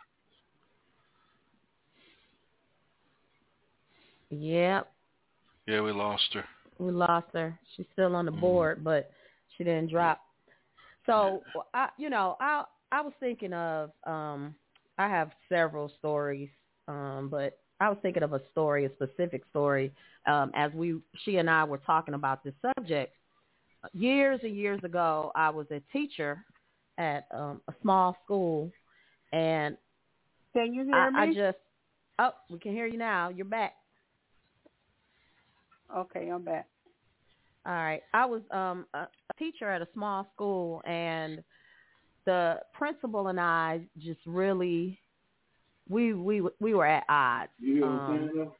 Yep, 4.30 4.92
Yeah, 5.68 5.82
we 5.82 5.92
lost 5.92 6.34
her. 6.34 6.44
we 6.80 6.92
lost 6.92 7.28
her. 7.34 7.58
She's 7.76 7.86
still 7.94 8.16
on 8.16 8.26
the 8.26 8.32
Mhm. 8.32 8.42
board, 8.42 8.84
but 8.84 9.12
she 9.56 9.64
didn't 9.64 9.90
drop. 9.90 10.22
So 11.06 11.44
I, 11.74 11.90
you 11.98 12.10
know, 12.10 12.36
I 12.40 12.66
I 12.92 13.02
was 13.02 13.14
thinking 13.20 13.54
of 13.54 13.92
um 14.04 14.56
I 14.98 15.08
have 15.08 15.32
several 15.48 15.90
stories, 16.00 16.50
um, 16.88 17.30
but 17.30 17.60
I 17.80 17.90
was 17.90 17.98
thinking 18.02 18.24
of 18.24 18.34
a 18.34 18.42
story, 18.52 18.86
a 18.86 18.94
specific 18.96 19.46
story, 19.50 19.94
um, 20.26 20.52
as 20.56 20.74
we 20.74 21.00
she 21.24 21.38
and 21.38 21.50
I 21.50 21.64
were 21.64 21.78
talking 21.78 22.16
about 22.16 22.44
this 22.44 22.56
subject. 22.76 23.14
Years 23.94 24.40
and 24.44 24.56
years 24.58 24.84
ago, 24.84 25.32
I 25.36 25.50
was 25.50 25.68
a 25.72 25.80
teacher 25.94 26.44
at 26.98 27.28
um, 27.32 27.62
a 27.68 27.74
small 27.82 28.16
school, 28.24 28.72
and 29.32 29.78
Can 30.54 30.74
you 30.74 30.84
hear 30.86 30.96
I, 30.96 31.10
me? 31.10 31.20
I 31.20 31.34
just 31.34 31.58
oh, 32.20 32.32
we 32.50 32.60
can 32.60 32.72
hear 32.74 32.88
you 32.88 32.98
now. 32.98 33.30
You're 33.30 33.46
back. 33.46 33.74
okay, 35.96 36.30
I'm 36.30 36.44
back. 36.44 36.68
All 37.66 37.74
right. 37.74 38.02
I 38.14 38.26
was 38.26 38.42
um, 38.52 38.86
a, 38.94 39.00
a 39.00 39.34
teacher 39.38 39.70
at 39.70 39.82
a 39.82 39.88
small 39.94 40.28
school, 40.34 40.82
and 40.86 41.44
the 42.26 42.60
principal 42.74 43.28
and 43.28 43.40
I 43.40 43.82
just 44.00 44.20
really 44.26 45.00
we 45.90 46.14
we 46.14 46.42
we 46.60 46.74
were 46.74 46.86
at 46.86 47.04
odds. 47.10 47.52
Um, 47.62 48.52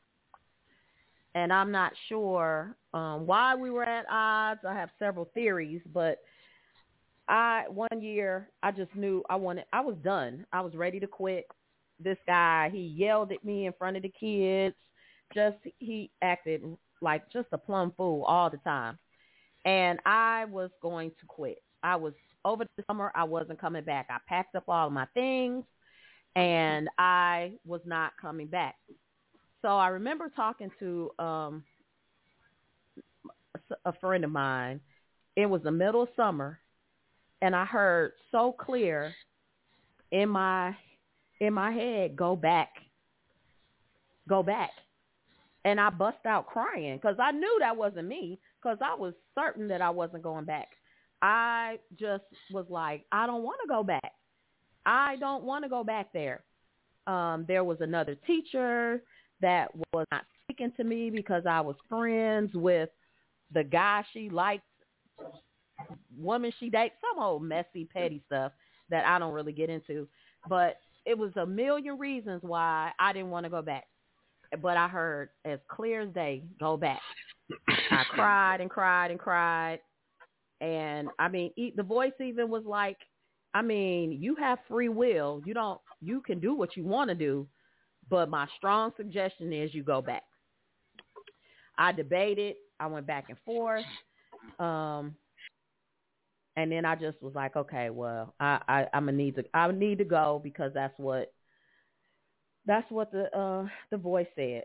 and 1.36 1.54
I'm 1.54 1.72
not 1.72 1.94
sure 2.10 2.76
um, 2.94 3.28
why 3.28 3.56
we 3.56 3.70
were 3.70 3.84
at 3.84 4.06
odds. 4.10 4.62
I 4.68 4.74
have 4.74 4.90
several 4.98 5.30
theories, 5.34 5.82
but 5.94 6.20
I 7.28 7.66
one 7.70 8.02
year 8.02 8.50
I 8.64 8.72
just 8.72 8.96
knew 8.96 9.24
I 9.30 9.36
wanted. 9.36 9.66
I 9.74 9.82
was 9.82 9.96
done. 10.04 10.46
I 10.52 10.62
was 10.62 10.76
ready 10.76 11.00
to 11.00 11.08
quit. 11.08 11.46
This 12.00 12.18
guy 12.26 12.70
he 12.72 12.80
yelled 12.80 13.32
at 13.32 13.44
me 13.44 13.66
in 13.66 13.74
front 13.74 13.98
of 13.98 14.04
the 14.04 14.14
kids. 14.20 14.76
Just 15.34 15.58
he 15.80 16.12
acted 16.22 16.64
like 17.02 17.30
just 17.32 17.48
a 17.52 17.58
plum 17.58 17.94
fool 17.98 18.24
all 18.24 18.50
the 18.50 18.58
time, 18.58 18.98
and 19.66 20.00
I 20.06 20.46
was 20.46 20.70
going 20.82 21.10
to 21.20 21.26
quit. 21.28 21.62
I 21.84 21.96
was 21.98 22.14
over 22.46 22.66
the 22.78 22.84
summer. 22.88 23.12
I 23.14 23.26
wasn't 23.26 23.60
coming 23.60 23.84
back. 23.84 24.08
I 24.10 24.18
packed 24.28 24.56
up 24.56 24.64
all 24.70 24.90
my 24.90 25.06
things, 25.14 25.66
and 26.36 26.88
I 26.98 27.54
was 27.66 27.82
not 27.86 28.14
coming 28.22 28.48
back. 28.48 28.76
So 29.62 29.70
I 29.70 29.90
remember 29.90 30.32
talking 30.34 30.72
to 30.80 31.12
um, 31.20 31.64
a 33.86 33.94
friend 34.00 34.24
of 34.24 34.32
mine. 34.32 34.80
It 35.36 35.46
was 35.46 35.62
the 35.64 35.72
middle 35.72 36.04
of 36.04 36.10
summer, 36.16 36.60
and 37.42 37.56
I 37.56 37.66
heard 37.66 38.14
so 38.32 38.52
clear 38.52 39.14
in 40.12 40.30
my 40.30 40.76
in 41.40 41.54
my 41.54 41.72
head, 41.72 42.16
"Go 42.16 42.36
back, 42.36 42.70
go 44.28 44.44
back." 44.44 44.72
and 45.68 45.82
I 45.82 45.90
bust 45.90 46.26
out 46.26 46.48
crying 46.48 46.96
because 46.96 47.18
I 47.20 47.32
knew 47.32 47.58
that 47.60 47.76
wasn't 47.76 48.08
me 48.08 48.40
because 48.62 48.78
I 48.82 48.96
was 48.96 49.14
certain 49.36 49.68
that 49.68 49.82
I 49.82 49.90
wasn't 49.90 50.24
going 50.24 50.46
back. 50.46 50.70
I 51.22 51.80
just 52.00 52.24
was 52.52 52.66
like, 52.70 53.06
I 53.12 53.28
don't 53.28 53.44
want 53.44 53.60
to 53.64 53.68
go 53.68 53.84
back. 53.84 54.14
I 54.86 55.18
don't 55.18 55.44
want 55.44 55.66
to 55.66 55.70
go 55.70 55.84
back 55.84 56.14
there. 56.14 56.44
Um, 57.06 57.44
there 57.50 57.66
was 57.66 57.80
another 57.82 58.16
teacher 58.26 59.04
that 59.42 59.70
was 59.92 60.06
not 60.10 60.24
speaking 60.44 60.72
to 60.78 60.86
me 60.86 61.10
because 61.10 61.44
I 61.46 61.60
was 61.60 61.76
friends 61.90 62.52
with 62.54 62.90
the 63.54 63.66
guy 63.66 64.06
she 64.14 64.30
liked, 64.30 64.64
woman 66.18 66.52
she 66.60 66.70
dates, 66.70 66.96
some 67.02 67.24
old 67.24 67.44
messy, 67.44 67.86
petty 67.86 68.22
stuff 68.26 68.52
that 68.90 69.06
I 69.06 69.20
don't 69.20 69.34
really 69.34 69.54
get 69.54 69.70
into. 69.70 70.08
But 70.50 70.78
it 71.06 71.18
was 71.18 71.32
a 71.36 71.46
million 71.46 71.98
reasons 71.98 72.42
why 72.44 72.92
I 73.00 73.14
didn't 73.14 73.30
want 73.30 73.46
to 73.46 73.50
go 73.50 73.62
back. 73.62 73.86
But 74.62 74.78
I 74.78 74.88
heard 74.88 75.30
as 75.46 75.60
clear 75.70 76.02
as 76.02 76.10
day, 76.14 76.44
go 76.60 76.78
back. 76.78 77.02
I 77.92 78.04
cried 78.10 78.62
and 78.62 78.70
cried 78.70 79.12
and 79.12 79.20
cried. 79.20 79.80
And 80.62 81.10
I 81.20 81.28
mean, 81.28 81.52
the 81.76 81.84
voice 81.84 82.14
even 82.20 82.50
was 82.50 82.64
like, 82.66 82.98
I 83.54 83.62
mean, 83.62 84.12
you 84.12 84.36
have 84.36 84.60
free 84.68 84.90
will. 84.90 85.42
You 85.46 85.54
don't, 85.54 85.80
you 86.02 86.22
can 86.22 86.40
do 86.40 86.54
what 86.54 86.76
you 86.78 86.84
want 86.84 87.10
to 87.10 87.16
do. 87.16 87.48
But 88.10 88.30
my 88.30 88.48
strong 88.58 88.92
suggestion 88.96 89.52
is 89.52 89.74
you 89.74 89.84
go 89.84 90.02
back. 90.02 90.24
I 91.78 91.92
debated. 91.92 92.56
I 92.80 92.88
went 92.88 93.08
back 93.08 93.26
and 93.30 93.38
forth. 93.46 93.86
Um, 94.60 95.16
and 96.58 96.72
then 96.72 96.86
I 96.86 96.96
just 96.96 97.22
was 97.22 97.36
like, 97.36 97.56
okay, 97.56 97.92
well, 97.92 98.34
I, 98.40 98.60
I 98.68 98.86
I'm 98.92 99.06
gonna 99.06 99.14
need 99.16 99.36
to 99.36 99.46
I 99.54 99.72
need 99.72 100.00
to 100.00 100.04
go 100.04 100.42
because 100.44 100.72
that's 100.74 100.98
what 100.98 101.32
that's 102.66 102.90
what 102.92 103.12
the 103.12 103.34
uh 103.38 103.68
the 103.92 103.98
voice 103.98 104.28
said. 104.36 104.64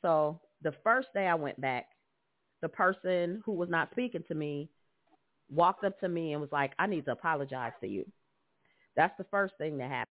So 0.00 0.40
the 0.62 0.72
first 0.82 1.08
day 1.14 1.26
I 1.26 1.34
went 1.34 1.60
back, 1.60 1.86
the 2.62 2.70
person 2.70 3.42
who 3.44 3.52
was 3.52 3.68
not 3.68 3.90
speaking 3.90 4.24
to 4.28 4.34
me 4.34 4.70
walked 5.50 5.84
up 5.84 6.00
to 6.00 6.08
me 6.08 6.32
and 6.32 6.40
was 6.40 6.50
like, 6.50 6.72
I 6.78 6.86
need 6.86 7.04
to 7.04 7.12
apologize 7.12 7.72
to 7.82 7.86
you. 7.86 8.04
That's 8.96 9.16
the 9.18 9.26
first 9.30 9.54
thing 9.58 9.76
that 9.78 9.90
happened. 9.90 10.08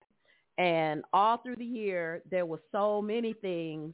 And 0.58 1.04
all 1.14 1.38
through 1.38 1.58
the 1.58 1.66
year, 1.66 2.24
there 2.30 2.48
were 2.48 2.62
so 2.72 3.02
many 3.02 3.34
things 3.34 3.94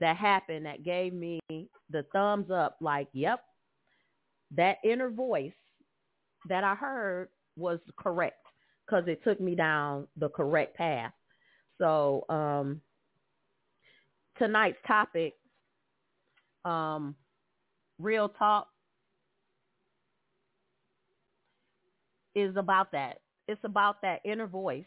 that 0.00 0.16
happened 0.16 0.66
that 0.66 0.84
gave 0.84 1.14
me 1.14 1.40
the 1.48 2.04
thumbs 2.12 2.50
up 2.50 2.76
like, 2.80 3.08
yep, 3.12 3.40
that 4.54 4.76
inner 4.84 5.10
voice 5.10 5.52
that 6.48 6.64
I 6.64 6.74
heard 6.74 7.28
was 7.56 7.78
correct 7.96 8.44
because 8.86 9.04
it 9.06 9.22
took 9.24 9.40
me 9.40 9.54
down 9.54 10.06
the 10.16 10.28
correct 10.28 10.76
path. 10.76 11.12
So 11.78 12.24
um, 12.28 12.80
tonight's 14.38 14.78
topic, 14.86 15.34
um, 16.64 17.14
real 17.98 18.28
talk, 18.28 18.68
is 22.34 22.56
about 22.56 22.92
that. 22.92 23.20
It's 23.48 23.60
about 23.64 24.00
that 24.02 24.20
inner 24.24 24.46
voice. 24.46 24.84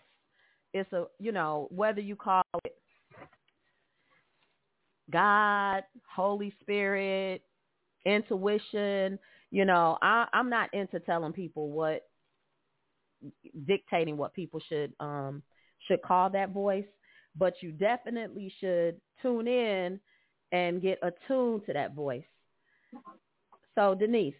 It's 0.73 0.91
a, 0.93 1.05
you 1.19 1.31
know, 1.31 1.67
whether 1.71 2.01
you 2.01 2.15
call 2.15 2.41
it 2.63 2.75
God, 5.11 5.83
Holy 6.13 6.53
Spirit, 6.61 7.43
intuition, 8.05 9.19
you 9.51 9.65
know, 9.65 9.97
I, 10.01 10.27
I'm 10.33 10.49
not 10.49 10.73
into 10.73 10.99
telling 10.99 11.33
people 11.33 11.69
what 11.69 12.01
dictating 13.65 14.17
what 14.17 14.33
people 14.33 14.59
should 14.67 14.93
um 14.99 15.41
should 15.87 16.01
call 16.01 16.29
that 16.31 16.51
voice, 16.51 16.85
but 17.35 17.53
you 17.61 17.71
definitely 17.71 18.53
should 18.59 18.99
tune 19.21 19.47
in 19.47 19.99
and 20.51 20.81
get 20.81 20.99
attuned 21.01 21.65
to 21.65 21.73
that 21.73 21.93
voice. 21.93 22.23
So 23.75 23.95
Denise, 23.95 24.35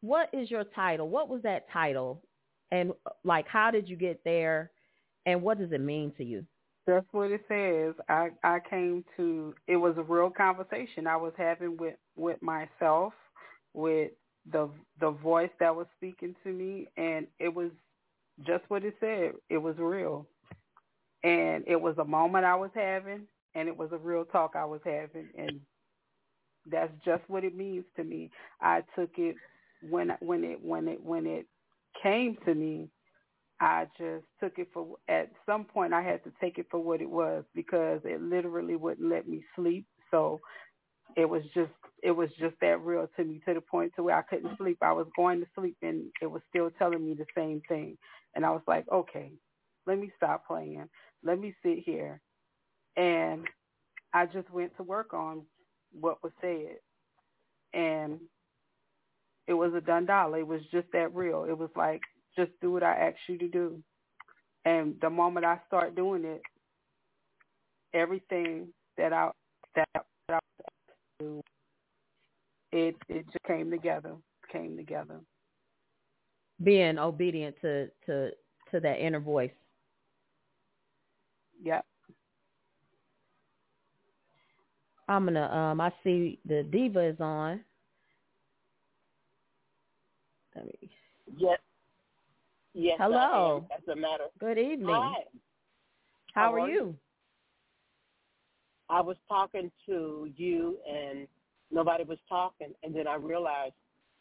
what 0.00 0.28
is 0.32 0.50
your 0.50 0.64
title? 0.64 1.08
What 1.08 1.28
was 1.28 1.42
that 1.42 1.70
title? 1.72 2.22
And 2.70 2.92
like 3.24 3.46
how 3.48 3.70
did 3.70 3.88
you 3.88 3.96
get 3.96 4.20
there 4.24 4.70
and 5.26 5.42
what 5.42 5.58
does 5.58 5.72
it 5.72 5.80
mean 5.80 6.12
to 6.16 6.24
you? 6.24 6.44
That's 6.86 7.06
what 7.12 7.30
it 7.30 7.42
says. 7.48 7.94
I 8.08 8.30
I 8.42 8.58
came 8.68 9.04
to 9.16 9.54
it 9.68 9.76
was 9.76 9.94
a 9.98 10.02
real 10.02 10.30
conversation 10.30 11.06
I 11.06 11.16
was 11.16 11.32
having 11.36 11.76
with 11.76 11.94
with 12.16 12.42
myself, 12.42 13.12
with 13.74 14.12
the 14.50 14.70
the 15.00 15.10
voice 15.10 15.50
that 15.60 15.74
was 15.76 15.86
speaking 15.96 16.36
to 16.44 16.52
me 16.52 16.88
and 16.96 17.26
it 17.38 17.54
was 17.54 17.70
just 18.46 18.64
what 18.68 18.84
it 18.84 18.96
said. 19.00 19.32
It 19.50 19.58
was 19.58 19.76
real. 19.78 20.26
And 21.24 21.64
it 21.66 21.80
was 21.80 21.96
a 21.98 22.04
moment 22.04 22.44
I 22.46 22.56
was 22.56 22.70
having 22.74 23.26
and 23.54 23.68
it 23.68 23.76
was 23.76 23.90
a 23.92 23.98
real 23.98 24.24
talk 24.26 24.52
I 24.56 24.64
was 24.66 24.80
having 24.84 25.28
and 25.38 25.60
that's 26.70 26.92
just 27.04 27.22
what 27.28 27.44
it 27.44 27.56
means 27.56 27.84
to 27.96 28.04
me. 28.04 28.30
I 28.60 28.82
took 28.96 29.10
it 29.18 29.36
when 29.80 30.12
when 30.20 30.44
it 30.44 30.62
when 30.62 30.88
it 30.88 31.02
when 31.02 31.26
it 31.26 31.46
came 32.02 32.36
to 32.46 32.54
me 32.54 32.90
I 33.60 33.86
just 33.98 34.24
took 34.40 34.58
it 34.58 34.68
for 34.74 34.96
at 35.08 35.30
some 35.46 35.64
point 35.64 35.92
I 35.94 36.02
had 36.02 36.24
to 36.24 36.32
take 36.40 36.58
it 36.58 36.66
for 36.70 36.80
what 36.80 37.00
it 37.00 37.10
was 37.10 37.44
because 37.54 38.00
it 38.04 38.20
literally 38.20 38.76
wouldn't 38.76 39.08
let 39.08 39.28
me 39.28 39.44
sleep. 39.56 39.86
So 40.10 40.40
it 41.16 41.26
was 41.26 41.42
just 41.54 41.72
it 42.02 42.12
was 42.12 42.30
just 42.40 42.56
that 42.60 42.80
real 42.82 43.08
to 43.16 43.24
me 43.24 43.40
to 43.46 43.54
the 43.54 43.60
point 43.60 43.92
to 43.96 44.02
where 44.02 44.16
I 44.16 44.22
couldn't 44.22 44.56
sleep. 44.58 44.78
I 44.82 44.92
was 44.92 45.06
going 45.16 45.40
to 45.40 45.46
sleep 45.54 45.76
and 45.82 46.06
it 46.22 46.26
was 46.26 46.42
still 46.50 46.70
telling 46.78 47.06
me 47.06 47.14
the 47.14 47.26
same 47.36 47.62
thing. 47.68 47.98
And 48.34 48.44
I 48.46 48.50
was 48.50 48.62
like, 48.66 48.86
okay, 48.92 49.32
let 49.86 49.98
me 49.98 50.12
stop 50.16 50.46
playing. 50.46 50.88
Let 51.24 51.38
me 51.40 51.54
sit 51.64 51.80
here. 51.84 52.20
And 52.96 53.46
I 54.14 54.26
just 54.26 54.50
went 54.50 54.76
to 54.76 54.84
work 54.84 55.14
on 55.14 55.42
what 55.92 56.22
was 56.22 56.32
said. 56.40 56.76
And 57.74 58.20
it 59.48 59.54
was 59.54 59.74
a 59.74 59.80
done 59.82 60.06
dollar. 60.06 60.38
It 60.40 60.46
was 60.46 60.62
just 60.72 60.88
that 60.92 61.14
real. 61.14 61.44
It 61.48 61.58
was 61.58 61.70
like 61.76 62.02
just 62.36 62.52
do 62.60 62.72
what 62.72 62.82
I 62.84 62.94
ask 63.08 63.16
you 63.28 63.38
to 63.38 63.48
do. 63.48 63.82
And 64.64 64.96
the 65.00 65.10
moment 65.10 65.46
I 65.46 65.60
start 65.68 65.96
doing 65.96 66.24
it, 66.24 66.42
everything 67.94 68.68
that 68.98 69.12
I 69.12 69.30
that, 69.76 69.88
I 70.30 70.38
it 72.72 72.96
it 73.08 73.24
just 73.26 73.44
came 73.46 73.70
together. 73.70 74.14
Came 74.50 74.76
together. 74.76 75.20
Being 76.62 76.98
obedient 76.98 77.56
to 77.62 77.88
to 78.06 78.30
to 78.70 78.80
that 78.80 79.04
inner 79.04 79.20
voice. 79.20 79.50
Yep. 81.62 81.84
I'm 85.08 85.24
gonna 85.26 85.50
um 85.50 85.80
I 85.80 85.92
see 86.02 86.38
the 86.46 86.62
diva 86.64 87.00
is 87.00 87.20
on. 87.20 87.60
Let 90.54 90.66
me 90.66 90.90
Yes. 91.36 91.58
Yes. 92.74 92.96
Hello. 92.98 93.66
As 93.76 93.86
a 93.88 93.96
matter. 93.96 94.24
Good 94.38 94.58
evening. 94.58 94.88
Hi. 94.88 95.24
How, 96.34 96.42
How 96.42 96.54
are, 96.54 96.60
are 96.60 96.70
you? 96.70 96.96
I 98.92 99.00
was 99.00 99.16
talking 99.26 99.72
to 99.86 100.30
you 100.36 100.76
and 100.86 101.26
nobody 101.70 102.04
was 102.04 102.18
talking, 102.28 102.74
and 102.82 102.94
then 102.94 103.08
I 103.08 103.14
realized 103.14 103.72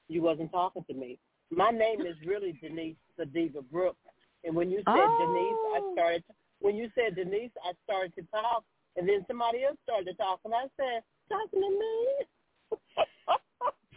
you 0.07 0.21
wasn't 0.21 0.49
talking 0.51 0.85
to 0.89 0.93
me. 0.93 1.19
My 1.51 1.71
name 1.71 1.99
is 2.01 2.15
really 2.25 2.57
Denise 2.61 2.95
Sadiva 3.19 3.63
Brooks, 3.69 3.99
and 4.45 4.55
when 4.55 4.71
you 4.71 4.77
said 4.77 4.85
oh. 4.87 5.17
Denise, 5.19 5.59
I 5.75 5.79
oh. 5.81 5.93
started. 5.93 6.23
To, 6.27 6.33
When 6.59 6.75
you 6.77 6.89
said 6.95 7.17
Denise, 7.17 7.51
I 7.65 7.73
started 7.83 8.15
to 8.15 8.21
talk, 8.31 8.63
and 8.95 9.07
then 9.09 9.25
somebody 9.27 9.65
else 9.65 9.75
started 9.83 10.05
to 10.05 10.13
talk, 10.13 10.39
and 10.45 10.53
I 10.53 10.63
said, 10.77 11.03
"Talking 11.27 11.59
to 11.59 11.71
me." 12.71 12.77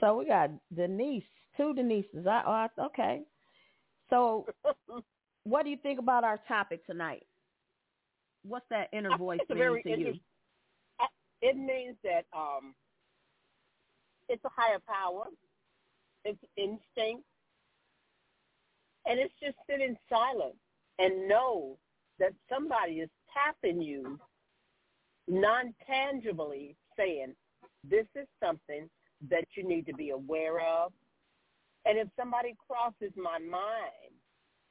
so 0.00 0.16
we 0.16 0.26
got 0.26 0.50
Denise, 0.74 1.22
two 1.56 1.72
Denises. 1.72 2.26
I, 2.26 2.68
oh, 2.76 2.86
okay. 2.86 3.22
So, 4.10 4.46
what 5.44 5.62
do 5.62 5.70
you 5.70 5.78
think 5.80 6.00
about 6.00 6.24
our 6.24 6.40
topic 6.48 6.84
tonight? 6.84 7.24
What's 8.42 8.66
that 8.70 8.88
inner 8.92 9.16
voice 9.18 9.38
mean 9.48 9.82
to 9.84 9.98
you? 10.00 10.14
It 11.44 11.58
means 11.58 11.94
that 12.02 12.24
um, 12.34 12.74
it's 14.30 14.42
a 14.46 14.48
higher 14.56 14.78
power, 14.88 15.24
it's 16.24 16.42
instinct, 16.56 17.22
and 19.04 19.20
it's 19.20 19.34
just 19.42 19.54
sit 19.68 19.82
in 19.82 19.94
silence 20.08 20.56
and 20.98 21.28
know 21.28 21.76
that 22.18 22.32
somebody 22.50 23.00
is 23.00 23.10
tapping 23.34 23.82
you 23.82 24.18
non-tangibly 25.28 26.76
saying, 26.96 27.34
this 27.86 28.06
is 28.14 28.26
something 28.42 28.88
that 29.28 29.44
you 29.54 29.68
need 29.68 29.84
to 29.84 29.92
be 29.92 30.10
aware 30.10 30.60
of. 30.60 30.92
And 31.84 31.98
if 31.98 32.08
somebody 32.18 32.56
crosses 32.66 33.14
my 33.18 33.38
mind, 33.38 34.14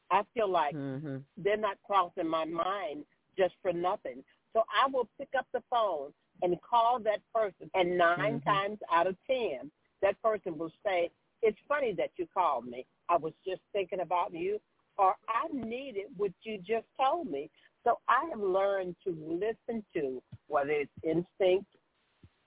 I 0.09 0.23
feel 0.33 0.49
like 0.49 0.73
mm-hmm. 0.73 1.17
they're 1.37 1.55
not 1.55 1.77
crossing 1.85 2.27
my 2.27 2.45
mind 2.45 3.03
just 3.37 3.53
for 3.61 3.71
nothing. 3.71 4.23
So 4.53 4.63
I 4.73 4.89
will 4.89 5.07
pick 5.19 5.29
up 5.37 5.45
the 5.53 5.61
phone 5.69 6.13
and 6.43 6.55
call 6.61 6.99
that 6.99 7.21
person. 7.33 7.71
And 7.73 7.97
9 7.97 8.17
mm-hmm. 8.19 8.47
times 8.47 8.77
out 8.93 9.07
of 9.07 9.15
10, 9.27 9.71
that 10.01 10.21
person 10.21 10.57
will 10.57 10.71
say, 10.85 11.09
it's 11.41 11.57
funny 11.67 11.93
that 11.97 12.11
you 12.17 12.27
called 12.31 12.67
me. 12.67 12.85
I 13.09 13.17
was 13.17 13.33
just 13.45 13.61
thinking 13.73 14.01
about 14.01 14.33
you 14.33 14.59
or 14.97 15.15
I 15.27 15.47
needed 15.51 16.05
what 16.15 16.31
you 16.43 16.57
just 16.59 16.85
told 17.01 17.29
me. 17.29 17.49
So 17.83 17.99
I 18.07 18.25
have 18.29 18.39
learned 18.39 18.95
to 19.05 19.09
listen 19.11 19.83
to 19.95 20.21
whether 20.47 20.71
it's 20.71 20.91
instinct 21.03 21.65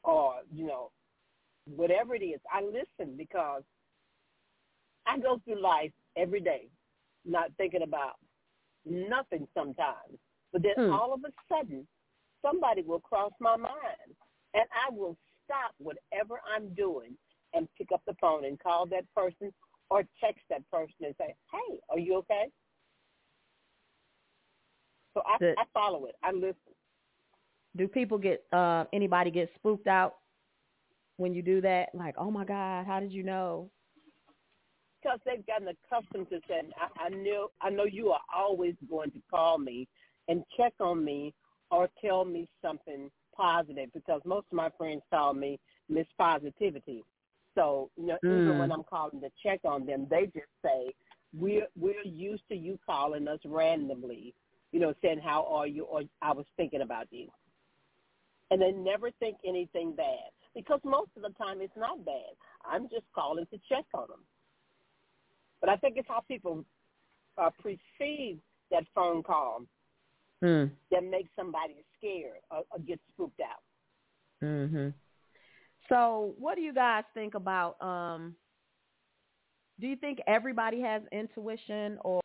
or, 0.04 0.36
you 0.54 0.66
know, 0.66 0.90
whatever 1.66 2.14
it 2.14 2.22
is. 2.22 2.40
I 2.52 2.62
listen 2.62 3.16
because 3.16 3.62
I 5.06 5.18
go 5.18 5.40
through 5.44 5.60
life 5.60 5.92
every 6.16 6.40
day 6.40 6.68
not 7.26 7.50
thinking 7.58 7.82
about 7.82 8.14
nothing 8.84 9.46
sometimes. 9.52 10.18
But 10.52 10.62
then 10.62 10.74
Hmm. 10.76 10.92
all 10.92 11.12
of 11.12 11.24
a 11.24 11.32
sudden, 11.48 11.86
somebody 12.46 12.82
will 12.82 13.00
cross 13.00 13.32
my 13.40 13.56
mind, 13.56 14.14
and 14.54 14.64
I 14.72 14.92
will 14.92 15.16
stop 15.44 15.72
whatever 15.78 16.40
I'm 16.54 16.74
doing 16.74 17.16
and 17.54 17.68
pick 17.76 17.88
up 17.92 18.02
the 18.06 18.14
phone 18.20 18.44
and 18.44 18.58
call 18.60 18.86
that 18.86 19.04
person 19.14 19.52
or 19.90 20.02
text 20.22 20.42
that 20.50 20.68
person 20.70 20.94
and 21.02 21.14
say, 21.18 21.34
"Hey, 21.52 21.80
are 21.90 21.98
you 21.98 22.16
okay?" 22.16 22.50
So 25.14 25.22
I, 25.26 25.36
The- 25.40 25.54
I 25.58 25.64
follow 25.72 26.06
it. 26.06 26.16
I 26.22 26.32
listen. 26.32 26.74
Do 27.76 27.88
people 27.88 28.18
get 28.18 28.44
uh 28.52 28.84
anybody 28.92 29.30
get 29.30 29.50
spooked 29.54 29.86
out 29.86 30.16
when 31.16 31.34
you 31.34 31.42
do 31.42 31.60
that? 31.60 31.94
Like, 31.94 32.14
oh 32.18 32.30
my 32.30 32.44
God, 32.44 32.86
how 32.86 33.00
did 33.00 33.12
you 33.12 33.22
know? 33.22 33.70
because 35.06 35.20
they've 35.24 35.46
gotten 35.46 35.68
accustomed 35.68 36.28
to 36.30 36.40
saying, 36.48 36.70
I, 36.76 37.04
I 37.04 37.08
knew, 37.10 37.48
I 37.60 37.70
know 37.70 37.84
you 37.84 38.10
are 38.10 38.20
always 38.34 38.74
going 38.88 39.10
to 39.12 39.22
call 39.30 39.58
me 39.58 39.88
and 40.28 40.42
check 40.56 40.72
on 40.80 41.04
me 41.04 41.32
or 41.70 41.88
tell 42.04 42.24
me 42.24 42.48
something 42.62 43.10
positive 43.36 43.90
because 43.94 44.22
most 44.24 44.46
of 44.52 44.56
my 44.56 44.70
friends 44.78 45.02
call 45.10 45.34
me 45.34 45.60
Miss 45.88 46.06
Positivity. 46.18 47.04
So, 47.54 47.90
you 47.96 48.06
know, 48.06 48.18
even 48.28 48.56
Mm. 48.56 48.58
when 48.58 48.72
I'm 48.72 48.84
calling 48.84 49.20
to 49.22 49.30
check 49.42 49.60
on 49.64 49.86
them, 49.86 50.06
they 50.10 50.26
just 50.26 50.50
say, 50.64 50.94
we're, 51.34 51.68
we're 51.76 52.04
used 52.04 52.44
to 52.50 52.56
you 52.56 52.78
calling 52.86 53.28
us 53.28 53.40
randomly, 53.44 54.34
you 54.72 54.80
know, 54.80 54.94
saying, 55.02 55.20
how 55.24 55.44
are 55.46 55.66
you? 55.66 55.84
Or 55.84 56.02
I 56.22 56.32
was 56.32 56.46
thinking 56.56 56.82
about 56.82 57.08
you. 57.12 57.28
And 58.50 58.62
they 58.62 58.72
never 58.72 59.10
think 59.20 59.38
anything 59.46 59.94
bad 59.96 60.30
because 60.54 60.80
most 60.84 61.10
of 61.16 61.22
the 61.22 61.30
time 61.38 61.60
it's 61.60 61.76
not 61.76 62.04
bad. 62.04 62.36
I'm 62.64 62.84
just 62.90 63.06
calling 63.14 63.46
to 63.46 63.58
check 63.68 63.86
on 63.94 64.08
them. 64.08 64.24
But 65.60 65.70
I 65.70 65.76
think 65.76 65.96
it's 65.98 66.08
how 66.08 66.22
people 66.28 66.64
uh, 67.38 67.50
perceive 67.62 68.40
that 68.70 68.84
phone 68.94 69.24
call 69.24 69.64
Hmm. 70.46 70.66
that 70.92 71.02
makes 71.02 71.28
somebody 71.34 71.74
scared 71.98 72.38
or, 72.52 72.62
or 72.70 72.78
get 72.78 73.00
spooked 73.12 73.40
out. 73.40 73.62
Mhm. 74.40 74.94
So, 75.88 76.34
what 76.38 76.54
do 76.54 76.60
you 76.60 76.72
guys 76.72 77.02
think 77.14 77.34
about 77.34 77.82
um 77.82 78.36
do 79.80 79.88
you 79.88 79.96
think 79.96 80.20
everybody 80.26 80.80
has 80.80 81.02
intuition 81.10 81.98
or 82.04 82.20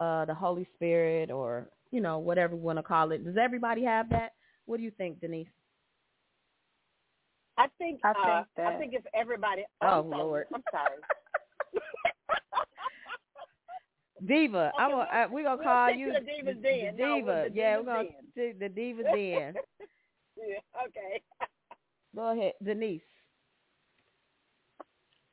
uh 0.00 0.24
the 0.24 0.34
Holy 0.34 0.66
Spirit 0.74 1.30
or, 1.30 1.68
you 1.90 2.00
know, 2.00 2.18
whatever 2.18 2.56
you 2.56 2.62
want 2.62 2.78
to 2.78 2.82
call 2.82 3.12
it? 3.12 3.22
Does 3.22 3.36
everybody 3.36 3.84
have 3.84 4.08
that? 4.10 4.32
What 4.64 4.78
do 4.78 4.82
you 4.82 4.90
think, 4.92 5.20
Denise? 5.20 5.48
I 7.58 7.66
think 7.76 8.00
I 8.02 8.10
uh, 8.10 8.14
think 8.14 8.66
I 8.66 8.78
think 8.78 8.94
if 8.94 9.04
everybody 9.14 9.64
Oh, 9.82 10.00
I'm 10.00 10.10
Lord. 10.10 10.46
I'm 10.54 10.62
sorry. 10.70 10.96
Diva, 14.26 14.72
I'm 14.78 14.90
gonna, 14.90 15.02
uh, 15.10 15.26
we're 15.30 15.42
gonna 15.44 15.56
we'll 15.56 15.64
call 15.64 15.90
you 15.90 16.06
to 16.12 16.20
the 16.20 16.20
Diva's 16.20 16.56
the 16.56 16.62
Den. 16.62 16.96
No, 16.98 17.16
Diva. 17.16 17.42
with 17.44 17.54
the 17.54 17.58
yeah, 17.58 17.76
we're 17.78 17.84
gonna 17.84 18.08
Den. 18.36 18.56
the 18.60 18.68
Diva 18.68 19.02
Den. 19.04 19.54
yeah, 20.36 20.58
okay. 20.86 21.22
Go 22.14 22.32
ahead, 22.32 22.52
Denise, 22.64 23.00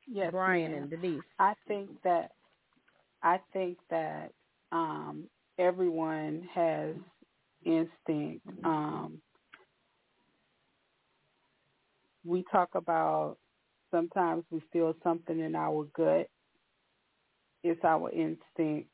Yes, 0.06 0.30
Brian, 0.32 0.72
ma'am. 0.72 0.82
and 0.82 0.90
Denise. 0.90 1.22
I 1.38 1.54
think 1.66 1.90
that 2.04 2.32
I 3.22 3.38
think 3.52 3.78
that 3.90 4.32
um, 4.72 5.24
everyone 5.58 6.48
has 6.54 6.94
instinct. 7.64 8.46
Um, 8.64 9.20
we 12.24 12.44
talk 12.50 12.70
about 12.74 13.38
sometimes 13.90 14.44
we 14.50 14.62
feel 14.72 14.94
something 15.02 15.40
in 15.40 15.54
our 15.54 15.84
gut. 15.96 16.28
It's 17.62 17.84
our 17.84 18.10
instinct. 18.10 18.88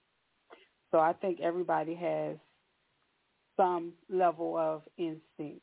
So 0.91 0.99
I 0.99 1.13
think 1.13 1.41
everybody 1.41 1.95
has 1.95 2.37
some 3.57 3.93
level 4.11 4.57
of 4.57 4.83
instinct. 4.97 5.63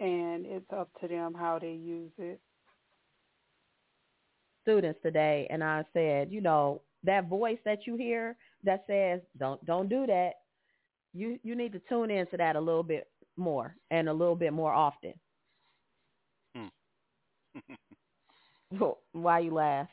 And 0.00 0.44
it's 0.46 0.66
up 0.76 0.90
to 1.00 1.08
them 1.08 1.34
how 1.34 1.58
they 1.58 1.72
use 1.72 2.12
it. 2.18 2.40
students 4.64 4.98
today 5.02 5.46
and 5.50 5.62
I 5.62 5.84
said, 5.92 6.32
you 6.32 6.40
know, 6.40 6.82
that 7.04 7.28
voice 7.28 7.58
that 7.66 7.86
you 7.86 7.96
hear 7.96 8.36
that 8.64 8.84
says 8.86 9.20
don't 9.38 9.64
don't 9.66 9.88
do 9.88 10.06
that. 10.06 10.32
You 11.12 11.38
you 11.42 11.54
need 11.54 11.72
to 11.72 11.82
tune 11.88 12.10
into 12.10 12.36
that 12.38 12.56
a 12.56 12.60
little 12.60 12.82
bit 12.82 13.08
more 13.36 13.76
and 13.90 14.08
a 14.08 14.12
little 14.12 14.36
bit 14.36 14.52
more 14.52 14.72
often. 14.72 15.12
Hmm. 16.56 16.66
Why 19.12 19.38
you 19.40 19.52
laugh? 19.54 19.88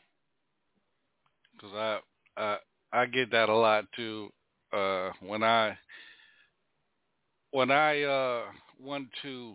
because 1.54 1.74
I, 1.74 1.98
I 2.36 2.56
I 2.92 3.06
get 3.06 3.30
that 3.30 3.48
a 3.48 3.54
lot 3.54 3.84
too. 3.94 4.30
Uh, 4.72 5.10
when 5.20 5.42
I 5.42 5.76
when 7.50 7.70
I 7.70 8.02
uh, 8.02 8.42
want 8.80 9.08
to 9.22 9.54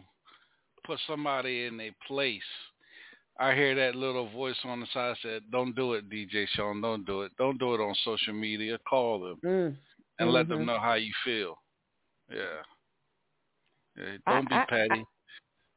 put 0.85 0.99
somebody 1.07 1.65
in 1.65 1.79
a 1.81 1.91
place, 2.07 2.41
I 3.39 3.53
hear 3.53 3.75
that 3.75 3.95
little 3.95 4.29
voice 4.29 4.55
on 4.63 4.79
the 4.79 4.87
side 4.93 5.15
said, 5.21 5.41
"Don't 5.51 5.75
do 5.75 5.93
it, 5.93 6.09
DJ 6.09 6.45
Sean. 6.55 6.81
Don't 6.81 7.05
do 7.05 7.23
it. 7.23 7.31
Don't 7.37 7.57
do 7.59 7.73
it 7.73 7.81
on 7.81 7.95
social 8.05 8.33
media. 8.33 8.77
Call 8.89 9.19
them 9.19 9.39
Mm. 9.43 9.75
and 10.19 10.31
let 10.31 10.45
Mhm. 10.45 10.49
them 10.49 10.65
know 10.65 10.79
how 10.79 10.93
you 10.95 11.11
feel." 11.25 11.57
Yeah. 12.31 12.61
yeah 13.97 14.17
don't 14.27 14.47
be 14.49 14.55
I- 14.55 14.65
petty. 14.65 15.05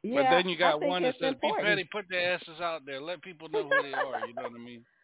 Yeah, 0.02 0.22
but 0.22 0.30
then 0.30 0.48
you 0.48 0.56
got 0.56 0.80
one 0.80 1.02
that 1.02 1.14
says, 1.20 1.34
important. 1.34 1.64
"Be 1.64 1.68
petty. 1.70 1.84
Put 1.90 2.06
their 2.08 2.34
asses 2.34 2.60
out 2.60 2.84
there. 2.86 3.00
Let 3.00 3.22
people 3.22 3.48
know 3.48 3.64
who 3.64 3.82
they 3.82 3.92
are." 3.92 4.26
You 4.26 4.34
know 4.34 4.42
what 4.42 4.52
I 4.54 4.58
mean? 4.58 4.84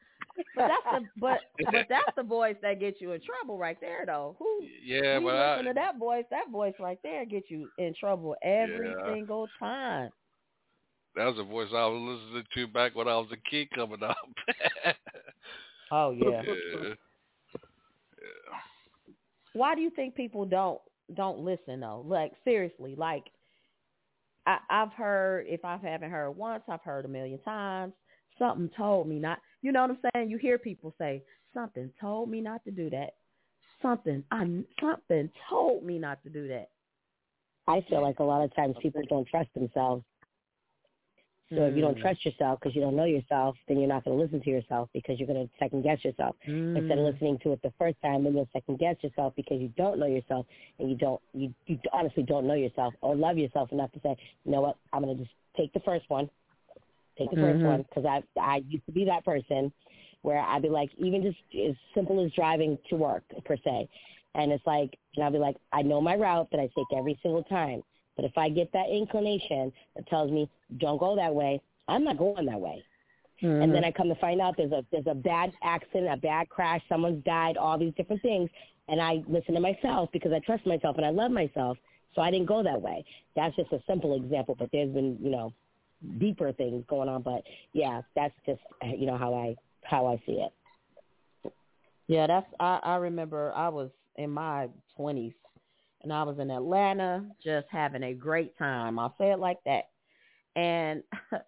But 0.54 0.68
that's 0.68 0.84
the 0.90 1.08
but 1.20 1.38
but 1.72 1.86
that's 1.88 2.12
the 2.16 2.22
voice 2.22 2.56
that 2.62 2.80
gets 2.80 3.00
you 3.00 3.12
in 3.12 3.20
trouble 3.20 3.58
right 3.58 3.78
there 3.80 4.04
though. 4.06 4.36
Who 4.38 4.70
Yeah, 4.82 5.18
but 5.20 5.34
listen 5.34 5.66
I, 5.66 5.68
to 5.68 5.72
that 5.74 5.98
voice, 5.98 6.24
that 6.30 6.50
voice 6.50 6.74
right 6.78 6.98
there 7.02 7.24
gets 7.24 7.50
you 7.50 7.70
in 7.78 7.94
trouble 7.94 8.36
every 8.42 8.96
Yeah. 8.98 9.14
single 9.14 9.48
time. 9.58 10.10
That 11.14 11.26
was 11.26 11.38
a 11.38 11.44
voice 11.44 11.68
I 11.72 11.86
was 11.86 12.00
listening 12.00 12.44
to 12.54 12.66
back 12.68 12.94
when 12.94 13.08
I 13.08 13.16
was 13.16 13.30
a 13.32 13.50
kid 13.50 13.70
coming 13.70 14.02
up. 14.02 14.16
Oh 15.90 16.10
yeah. 16.10 16.42
yeah. 16.44 16.94
why 19.52 19.74
do 19.74 19.80
you 19.80 19.90
think 19.90 20.14
people 20.14 20.44
don't 20.44 20.80
don't 21.14 21.38
listen 21.38 21.80
though? 21.80 22.02
Like 22.06 22.32
seriously, 22.44 22.94
like 22.96 23.24
I, 24.46 24.58
I've 24.70 24.92
heard 24.92 25.46
if 25.48 25.64
I 25.64 25.76
haven't 25.76 26.10
heard 26.10 26.30
once, 26.32 26.62
I've 26.68 26.82
heard 26.82 27.04
a 27.04 27.08
million 27.08 27.38
times. 27.40 27.92
Something 28.38 28.70
told 28.76 29.08
me 29.08 29.18
not. 29.18 29.38
You 29.62 29.72
know 29.72 29.82
what 29.82 29.90
I'm 29.90 29.98
saying? 30.14 30.30
You 30.30 30.38
hear 30.38 30.58
people 30.58 30.94
say 30.98 31.22
something 31.54 31.90
told 32.00 32.30
me 32.30 32.40
not 32.40 32.62
to 32.64 32.70
do 32.70 32.90
that. 32.90 33.14
Something 33.82 34.22
I 34.30 34.62
something 34.80 35.30
told 35.48 35.84
me 35.84 35.98
not 35.98 36.22
to 36.22 36.30
do 36.30 36.48
that. 36.48 36.70
I 37.66 37.84
feel 37.88 38.02
like 38.02 38.20
a 38.20 38.24
lot 38.24 38.44
of 38.44 38.54
times 38.54 38.76
people 38.80 39.02
don't 39.08 39.26
trust 39.28 39.48
themselves. 39.54 40.04
So 41.54 41.64
if 41.64 41.74
you 41.76 41.82
don't 41.82 41.96
Mm. 41.96 42.02
trust 42.02 42.24
yourself 42.24 42.60
because 42.60 42.74
you 42.74 42.82
don't 42.82 42.96
know 42.96 43.04
yourself, 43.04 43.56
then 43.68 43.78
you're 43.78 43.88
not 43.88 44.04
going 44.04 44.16
to 44.16 44.22
listen 44.22 44.40
to 44.42 44.50
yourself 44.50 44.88
because 44.92 45.18
you're 45.18 45.26
going 45.28 45.46
to 45.46 45.52
second 45.58 45.82
guess 45.82 46.04
yourself. 46.04 46.36
Instead 46.74 46.98
of 46.98 47.04
Mm. 47.04 47.12
listening 47.12 47.38
to 47.44 47.52
it 47.52 47.62
the 47.62 47.72
first 47.78 47.96
time, 48.02 48.24
then 48.24 48.34
you'll 48.34 48.48
second 48.52 48.78
guess 48.78 48.96
yourself 49.02 49.32
because 49.36 49.60
you 49.60 49.68
don't 49.76 49.98
know 49.98 50.06
yourself 50.06 50.46
and 50.78 50.90
you 50.90 50.96
don't 50.96 51.20
you 51.32 51.54
you 51.66 51.78
honestly 51.92 52.22
don't 52.22 52.46
know 52.46 52.54
yourself 52.54 52.94
or 53.00 53.14
love 53.16 53.38
yourself 53.38 53.72
enough 53.72 53.92
to 53.92 54.00
say, 54.00 54.16
you 54.44 54.52
know 54.52 54.60
what, 54.60 54.76
I'm 54.92 55.02
going 55.02 55.16
to 55.16 55.22
just 55.22 55.34
take 55.56 55.72
the 55.72 55.80
first 55.80 56.08
one, 56.10 56.28
take 57.18 57.30
the 57.30 57.36
first 57.36 57.62
Mhm. 57.62 57.64
one 57.64 57.82
because 57.82 58.04
I 58.04 58.22
I 58.40 58.62
used 58.68 58.86
to 58.86 58.92
be 58.92 59.04
that 59.06 59.24
person 59.24 59.72
where 60.22 60.40
I'd 60.40 60.62
be 60.62 60.68
like 60.68 60.90
even 60.98 61.22
just 61.22 61.38
as 61.68 61.76
simple 61.94 62.24
as 62.24 62.32
driving 62.32 62.78
to 62.90 62.96
work 62.96 63.24
per 63.44 63.56
se, 63.56 63.88
and 64.34 64.52
it's 64.52 64.66
like 64.66 64.98
and 65.16 65.24
I'll 65.24 65.32
be 65.32 65.38
like 65.38 65.56
I 65.72 65.82
know 65.82 66.00
my 66.00 66.16
route 66.16 66.48
that 66.50 66.60
I 66.60 66.68
take 66.76 66.92
every 66.96 67.18
single 67.22 67.44
time. 67.44 67.82
But 68.16 68.24
if 68.24 68.36
I 68.36 68.48
get 68.48 68.72
that 68.72 68.88
inclination 68.90 69.72
that 69.94 70.06
tells 70.08 70.30
me 70.30 70.48
don't 70.78 70.98
go 70.98 71.14
that 71.16 71.34
way, 71.34 71.60
I'm 71.86 72.02
not 72.02 72.18
going 72.18 72.46
that 72.46 72.60
way. 72.60 72.82
And 73.42 73.60
then 73.60 73.82
mm-hmm. 73.82 73.84
I 73.84 73.92
come 73.92 74.08
to 74.08 74.14
find 74.14 74.40
out 74.40 74.56
there's 74.56 74.72
a 74.72 74.82
there's 74.90 75.06
a 75.06 75.14
bad 75.14 75.52
accident, 75.62 76.10
a 76.10 76.16
bad 76.16 76.48
crash, 76.48 76.80
someone's 76.88 77.22
died, 77.24 77.58
all 77.58 77.76
these 77.76 77.92
different 77.94 78.22
things, 78.22 78.48
and 78.88 79.00
I 79.00 79.22
listen 79.28 79.54
to 79.54 79.60
myself 79.60 80.08
because 80.12 80.32
I 80.32 80.38
trust 80.38 80.64
myself 80.64 80.96
and 80.96 81.04
I 81.04 81.10
love 81.10 81.30
myself, 81.30 81.76
so 82.14 82.22
I 82.22 82.30
didn't 82.30 82.46
go 82.46 82.62
that 82.62 82.80
way. 82.80 83.04
That's 83.34 83.54
just 83.54 83.72
a 83.72 83.82
simple 83.86 84.16
example, 84.16 84.56
but 84.58 84.70
there's 84.72 84.90
been 84.90 85.18
you 85.20 85.30
know 85.30 85.52
deeper 86.18 86.50
things 86.52 86.82
going 86.88 87.10
on. 87.10 87.20
But 87.20 87.42
yeah, 87.74 88.00
that's 88.14 88.34
just 88.46 88.60
you 88.82 89.04
know 89.04 89.18
how 89.18 89.34
I 89.34 89.54
how 89.82 90.06
I 90.06 90.16
see 90.24 90.40
it. 90.40 91.52
Yeah, 92.08 92.26
that's 92.26 92.46
I, 92.58 92.80
I 92.82 92.96
remember 92.96 93.52
I 93.54 93.68
was 93.68 93.90
in 94.16 94.30
my 94.30 94.68
twenties 94.96 95.34
and 96.06 96.12
I 96.12 96.22
was 96.22 96.38
in 96.38 96.52
Atlanta 96.52 97.24
just 97.42 97.66
having 97.68 98.04
a 98.04 98.14
great 98.14 98.56
time. 98.56 98.96
I'll 98.96 99.14
say 99.18 99.32
it 99.32 99.40
like 99.40 99.58
that. 99.64 99.88
And 100.54 101.02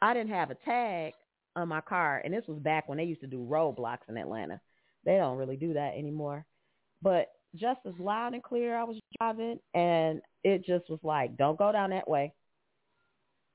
I 0.00 0.14
didn't 0.14 0.30
have 0.30 0.50
a 0.50 0.54
tag 0.54 1.14
on 1.56 1.66
my 1.68 1.80
car 1.80 2.22
and 2.24 2.32
this 2.32 2.46
was 2.46 2.60
back 2.60 2.88
when 2.88 2.98
they 2.98 3.04
used 3.04 3.22
to 3.22 3.26
do 3.26 3.38
roadblocks 3.38 4.08
in 4.08 4.16
Atlanta. 4.16 4.60
They 5.04 5.16
don't 5.16 5.36
really 5.36 5.56
do 5.56 5.72
that 5.72 5.94
anymore. 5.96 6.46
But 7.02 7.32
just 7.56 7.80
as 7.86 7.94
loud 7.98 8.34
and 8.34 8.42
clear, 8.42 8.76
I 8.76 8.84
was 8.84 8.98
driving, 9.18 9.58
and 9.74 10.20
it 10.44 10.64
just 10.64 10.88
was 10.90 11.00
like, 11.02 11.36
"Don't 11.36 11.58
go 11.58 11.72
down 11.72 11.90
that 11.90 12.08
way." 12.08 12.34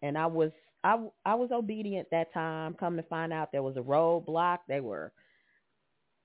And 0.01 0.17
I 0.17 0.25
was 0.25 0.51
I 0.84 1.06
I 1.25 1.36
was 1.36 1.51
obedient 1.51 2.10
that 2.12 2.34
time. 2.34 2.73
Come 2.73 2.97
to 2.97 3.03
find 3.03 3.32
out, 3.32 3.51
there 3.51 3.63
was 3.63 3.77
a 3.77 3.82
roadblock. 3.82 4.60
They 4.67 4.79
were 4.82 5.12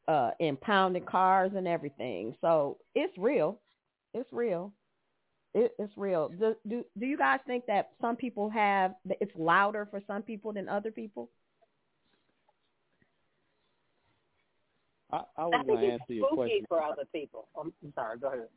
uh 0.06 0.30
impounding 0.40 1.04
cars 1.04 1.52
and 1.54 1.68
everything. 1.68 2.34
So 2.40 2.78
it's 2.94 3.16
real. 3.18 3.60
It's 4.14 4.32
real. 4.32 4.72
It, 5.54 5.72
it's 5.78 5.92
real. 5.96 6.28
Do, 6.28 6.54
do 6.68 6.84
do 6.98 7.06
you 7.06 7.16
guys 7.16 7.40
think 7.46 7.64
that 7.66 7.90
some 8.00 8.16
people 8.16 8.50
have 8.50 8.94
it's 9.20 9.32
louder 9.34 9.86
for 9.90 10.00
some 10.06 10.22
people 10.22 10.52
than 10.52 10.68
other 10.68 10.90
people? 10.90 11.30
I, 15.10 15.16
I 15.16 15.22
I 15.38 15.44
was 15.46 15.52
think 15.54 15.66
going 15.66 15.80
to 15.80 15.86
it's 15.86 15.92
answer 16.02 16.12
your 16.12 16.28
spooky 16.28 16.36
question. 16.36 16.66
for 16.68 16.82
other 16.82 17.04
people. 17.12 17.48
I'm 17.58 17.72
I'm 17.82 17.92
sorry. 17.94 18.18
Go 18.18 18.28
ahead. 18.28 18.48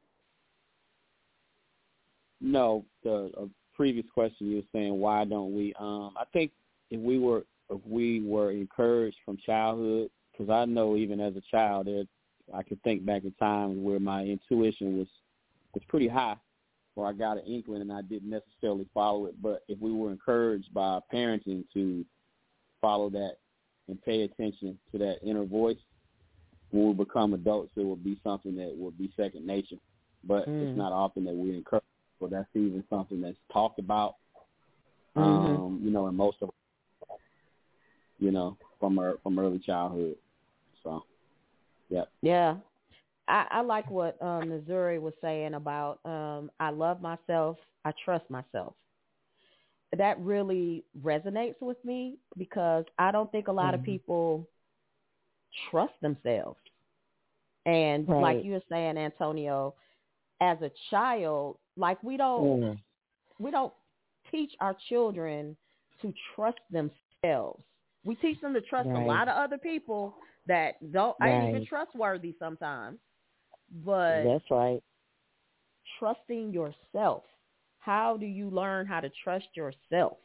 No, 2.42 2.84
the 3.04 3.32
uh, 3.40 3.46
previous 3.74 4.06
question 4.14 4.48
you 4.48 4.58
were 4.58 4.64
saying 4.74 5.00
why 5.00 5.24
don't 5.26 5.56
we? 5.56 5.74
Um, 5.80 6.14
I 6.18 6.26
think 6.34 6.52
if 6.90 7.00
we 7.00 7.20
were 7.20 7.46
if 7.70 7.80
we 7.88 8.22
were 8.22 8.52
encouraged 8.52 9.18
from 9.24 9.38
childhood, 9.38 10.10
because 10.32 10.50
I 10.50 10.66
know 10.66 10.98
even 10.98 11.22
as 11.22 11.36
a 11.36 11.42
child, 11.50 11.88
there 11.88 12.04
I 12.54 12.64
could 12.64 12.82
think 12.84 13.06
back 13.06 13.24
in 13.24 13.32
times 13.34 13.78
where 13.80 14.00
my 14.00 14.24
intuition 14.24 14.98
was 14.98 15.08
was 15.74 15.84
pretty 15.88 16.08
high, 16.08 16.36
or 16.96 17.08
I 17.08 17.14
got 17.14 17.38
an 17.38 17.46
inkling 17.46 17.82
and 17.82 17.92
I 17.92 18.02
didn't 18.02 18.30
necessarily 18.30 18.88
follow 18.94 19.26
it. 19.26 19.42
But 19.42 19.64
if 19.68 19.80
we 19.80 19.92
were 19.92 20.12
encouraged 20.12 20.74
by 20.74 21.00
parenting 21.14 21.64
to 21.74 22.06
follow 22.82 23.10
that 23.12 23.38
and 23.88 24.02
pay 24.04 24.24
attention 24.24 24.78
to 24.92 24.98
that 25.00 25.20
inner 25.24 25.46
voice, 25.46 25.78
when 26.72 26.88
we 26.88 26.94
become 26.94 27.34
adults, 27.34 27.72
it 27.76 27.84
will 27.84 27.96
be 27.96 28.18
something 28.24 28.56
that 28.56 28.76
will 28.78 28.92
be 28.92 29.12
second 29.18 29.46
nature. 29.46 29.78
But 30.24 30.48
Mm. 30.48 30.62
it's 30.62 30.78
not 30.78 30.92
often 30.94 31.26
that 31.26 31.36
we 31.36 31.56
encourage, 31.56 31.84
or 32.20 32.30
that's 32.30 32.48
even 32.56 32.84
something 32.90 33.22
that's 33.22 33.38
talked 33.52 33.80
about. 33.80 34.16
Mhm. 35.16 35.22
Um, 35.22 35.82
you 35.84 35.92
know, 35.92 36.08
in 36.08 36.16
most 36.16 36.42
of, 36.42 36.52
you 38.20 38.32
know, 38.32 38.58
from 38.80 38.98
our, 39.00 39.18
from 39.24 39.38
early 39.38 39.60
childhood. 39.60 40.16
So, 40.84 41.04
yeah. 41.90 42.06
Yeah. 42.22 42.58
I, 43.28 43.46
I 43.52 43.62
like 43.62 43.90
what 43.90 44.22
um, 44.22 44.50
Missouri 44.50 45.00
was 45.00 45.14
saying 45.22 45.54
about 45.54 46.00
um, 46.06 46.52
I 46.60 46.70
love 46.72 47.02
myself, 47.02 47.58
I 47.86 47.92
trust 48.04 48.30
myself. 48.30 48.74
That 49.98 50.20
really 50.20 50.84
resonates 51.02 51.62
with 51.62 51.84
me 51.84 52.18
because 52.38 52.86
I 52.98 53.12
don't 53.12 53.32
think 53.32 53.48
a 53.48 53.52
lot 53.52 53.74
of 53.74 53.82
Mhm. 53.82 53.86
people 53.86 54.48
trust 55.70 55.94
themselves. 56.02 56.60
And 57.66 58.08
like 58.22 58.44
you 58.44 58.54
were 58.54 58.62
saying, 58.70 58.98
Antonio, 58.98 59.76
as 60.42 60.62
a 60.62 60.72
child, 60.90 61.58
like 61.78 62.02
we 62.04 62.18
don't 62.18 62.62
Mm. 62.64 62.78
we 63.40 63.52
don't 63.52 63.74
teach 64.32 64.56
our 64.60 64.76
children 64.90 65.56
to 66.02 66.14
trust 66.36 66.60
themselves. 66.72 67.64
We 68.04 68.16
teach 68.16 68.40
them 68.42 68.54
to 68.54 68.62
trust 68.62 68.90
a 68.90 69.00
lot 69.08 69.28
of 69.28 69.36
other 69.36 69.58
people 69.58 70.16
that 70.48 70.92
don't 70.92 71.16
ain't 71.22 71.44
even 71.50 71.66
trustworthy 71.66 72.34
sometimes. 72.40 72.98
But 73.72 74.24
That's 74.24 74.52
right. 74.52 74.84
trusting 76.00 76.52
yourself. 76.52 77.24
How 77.80 78.18
do 78.18 78.26
you 78.26 78.50
learn 78.50 78.86
how 78.86 79.00
to 79.00 79.10
trust 79.24 79.48
yourself? 79.56 80.18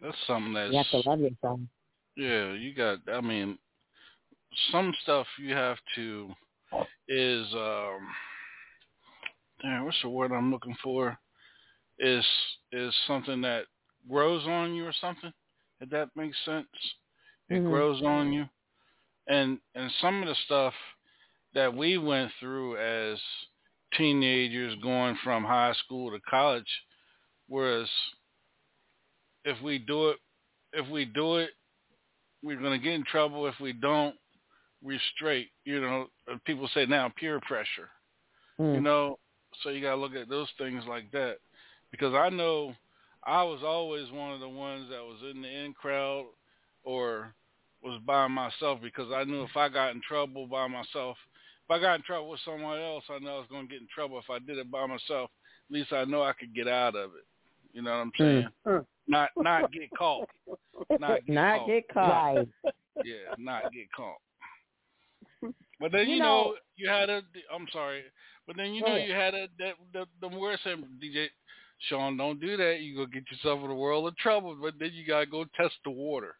That's 0.00 0.16
something 0.26 0.54
that's 0.54 0.72
You 0.72 0.78
have 0.78 1.02
to 1.02 1.08
love 1.08 1.20
yourself. 1.20 1.60
Yeah, 2.16 2.52
you 2.52 2.74
got. 2.74 2.98
I 3.12 3.20
mean, 3.20 3.58
some 4.72 4.94
stuff 5.02 5.26
you 5.38 5.54
have 5.54 5.78
to 5.94 6.30
is 7.08 7.46
um. 7.54 8.08
Damn, 9.62 9.84
what's 9.84 10.00
the 10.02 10.08
word 10.08 10.32
I'm 10.32 10.50
looking 10.50 10.76
for? 10.82 11.16
Is 11.98 12.24
is 12.72 12.94
something 13.06 13.40
that 13.42 13.66
grows 14.08 14.46
on 14.46 14.74
you 14.74 14.86
or 14.86 14.94
something? 15.00 15.32
If 15.80 15.90
that 15.90 16.08
makes 16.16 16.36
sense, 16.44 16.66
it 17.48 17.62
Mhm. 17.62 17.68
grows 17.68 18.02
on 18.02 18.32
you, 18.32 18.48
and 19.30 19.58
and 19.74 19.90
some 20.02 20.22
of 20.22 20.28
the 20.28 20.34
stuff 20.44 20.74
that 21.54 21.74
we 21.74 21.96
went 21.96 22.30
through 22.38 22.76
as 22.76 23.18
teenagers, 23.96 24.76
going 24.82 25.16
from 25.24 25.44
high 25.44 25.72
school 25.84 26.10
to 26.10 26.20
college, 26.28 26.68
whereas 27.48 27.88
if 29.44 29.60
we 29.62 29.78
do 29.78 30.10
it, 30.10 30.18
if 30.72 30.88
we 30.88 31.04
do 31.04 31.36
it 31.36 31.50
we're 32.42 32.60
going 32.60 32.78
to 32.78 32.84
get 32.84 32.94
in 32.94 33.04
trouble. 33.04 33.46
If 33.46 33.54
we 33.60 33.72
don't 33.72 34.14
we're 34.82 35.00
straight 35.14 35.48
you 35.64 35.80
know. 35.80 36.06
People 36.46 36.68
say 36.74 36.86
now 36.86 37.12
peer 37.16 37.40
pressure 37.40 37.88
Mm. 38.58 38.74
you 38.74 38.80
know. 38.80 39.18
So 39.62 39.70
you 39.70 39.80
got 39.80 39.94
to 39.94 40.00
look 40.00 40.14
at 40.14 40.28
those 40.28 40.48
things 40.58 40.84
like 40.88 41.10
that. 41.12 41.36
Because 41.90 42.14
i 42.14 42.28
know 42.28 42.74
i 43.26 43.42
was 43.42 43.60
always 43.64 44.10
one 44.12 44.32
of 44.32 44.40
the 44.40 44.48
ones 44.48 44.88
that 44.90 45.02
was 45.02 45.18
in 45.30 45.42
the 45.42 45.48
in 45.48 45.72
crowd 45.74 46.26
or 46.84 47.34
was 47.82 48.00
by 48.06 48.26
myself 48.26 48.78
because 48.82 49.10
i 49.14 49.24
knew 49.24 49.42
if 49.42 49.56
i 49.56 49.68
got 49.68 49.90
in 49.94 50.00
trouble 50.06 50.46
by 50.46 50.66
myself 50.66 51.16
if 51.64 51.70
i 51.70 51.78
got 51.80 51.94
in 51.96 52.02
trouble 52.02 52.28
with 52.30 52.40
someone 52.44 52.78
else 52.80 53.04
i 53.10 53.18
know 53.18 53.36
i 53.36 53.38
was 53.38 53.46
going 53.50 53.66
to 53.66 53.72
get 53.72 53.80
in 53.80 53.88
trouble 53.94 54.18
if 54.18 54.28
i 54.30 54.38
did 54.38 54.58
it 54.58 54.70
by 54.70 54.84
myself 54.86 55.30
at 55.70 55.74
least 55.74 55.92
i 55.92 56.04
know 56.04 56.22
i 56.22 56.32
could 56.32 56.54
get 56.54 56.68
out 56.68 56.94
of 56.96 57.10
it 57.14 57.24
you 57.72 57.82
know 57.82 57.90
what 57.90 57.96
i'm 57.98 58.12
saying 58.18 58.46
Mm. 58.66 58.84
not 59.08 59.30
not 59.36 59.72
get 59.72 59.88
caught 59.96 60.28
not 60.98 61.24
get 61.26 61.28
Not 61.34 61.58
caught. 61.60 61.66
get 61.68 61.88
caught. 61.92 62.34
Right. 62.36 62.48
Yeah, 63.04 63.34
not 63.38 63.62
get 63.72 63.90
caught. 63.96 64.18
But 65.78 65.92
then 65.92 66.08
You 66.08 66.14
you, 66.16 66.20
know- 66.20 66.44
know, 66.50 66.54
you 66.76 66.88
had 66.88 67.08
a. 67.08 67.22
I'm 67.54 67.66
sorry, 67.72 68.02
but 68.46 68.56
then 68.56 68.74
you 68.74 68.82
Go 68.82 68.88
know 68.88 68.96
ahead. 68.96 69.08
you 69.08 69.14
had 69.14 69.34
a 69.34 69.46
that 69.58 69.74
the 69.94 70.06
the 70.20 70.28
more 70.28 70.54
saying 70.64 70.84
DJ 71.02 71.26
Sean, 71.88 72.16
don't 72.18 72.40
do 72.40 72.56
that. 72.58 72.80
You 72.80 72.96
go 72.96 73.06
get 73.06 73.24
yourself 73.30 73.64
in 73.64 73.70
a 73.70 73.74
world 73.74 74.06
of 74.06 74.16
trouble. 74.18 74.54
But 74.60 74.74
then 74.78 74.90
you 74.92 75.06
gotta 75.06 75.24
go 75.26 75.44
test 75.56 75.74
the 75.84 75.90
water. 75.90 76.34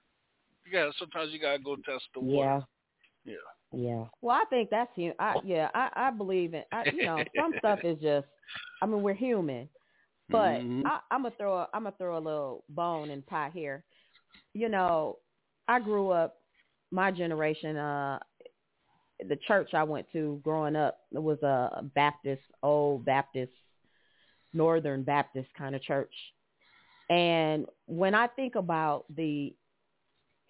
You 0.71 0.79
got 0.79 0.95
sometimes 0.99 1.33
you 1.33 1.41
gotta 1.41 1.59
go 1.59 1.77
test 1.77 2.05
the 2.15 2.21
water. 2.21 2.65
Yeah. 3.25 3.33
Yeah. 3.73 3.79
Yeah. 3.79 4.05
Well, 4.23 4.37
I 4.37 4.45
think 4.51 4.71
that's 4.71 4.91
hu 4.95 5.13
I 5.19 5.37
yeah, 5.45 5.69
I, 5.75 5.91
I 5.97 6.11
believe 6.11 6.55
in. 6.55 6.63
I, 6.73 6.85
you 6.93 7.03
know, 7.03 7.25
some 7.37 7.55
stuff 7.59 7.81
is 7.85 7.99
just. 8.01 8.27
I 8.83 8.87
mean, 8.87 9.03
we're 9.03 9.15
human, 9.15 9.69
but 10.31 10.61
Mhm. 10.61 10.83
I, 10.87 11.01
I'm 11.11 11.23
gonna 11.23 11.35
throw. 11.37 11.59
A, 11.59 11.69
I'm 11.75 11.85
gonna 11.85 11.95
throw 11.99 12.17
a 12.17 12.19
little 12.19 12.65
bone 12.69 13.11
in 13.11 13.23
pie 13.23 13.51
here. 13.53 13.85
You 14.55 14.69
know, 14.69 15.19
I 15.69 15.81
grew 15.81 16.11
up. 16.11 16.37
My 16.93 17.13
generation, 17.13 17.77
uh, 17.77 18.19
the 19.29 19.37
church 19.47 19.75
I 19.75 19.85
went 19.85 20.11
to 20.13 20.41
growing 20.43 20.75
up, 20.75 20.99
it 21.13 21.23
was 21.23 21.41
a 21.43 21.85
Baptist, 21.95 22.43
old 22.65 23.05
Baptist, 23.05 23.53
Northern 24.53 25.05
Baptist 25.05 25.49
kind 25.57 25.77
of 25.77 25.83
church. 25.83 26.13
And 27.11 27.67
when 27.87 28.15
I 28.15 28.27
think 28.29 28.57
about 28.57 29.05
the 29.15 29.55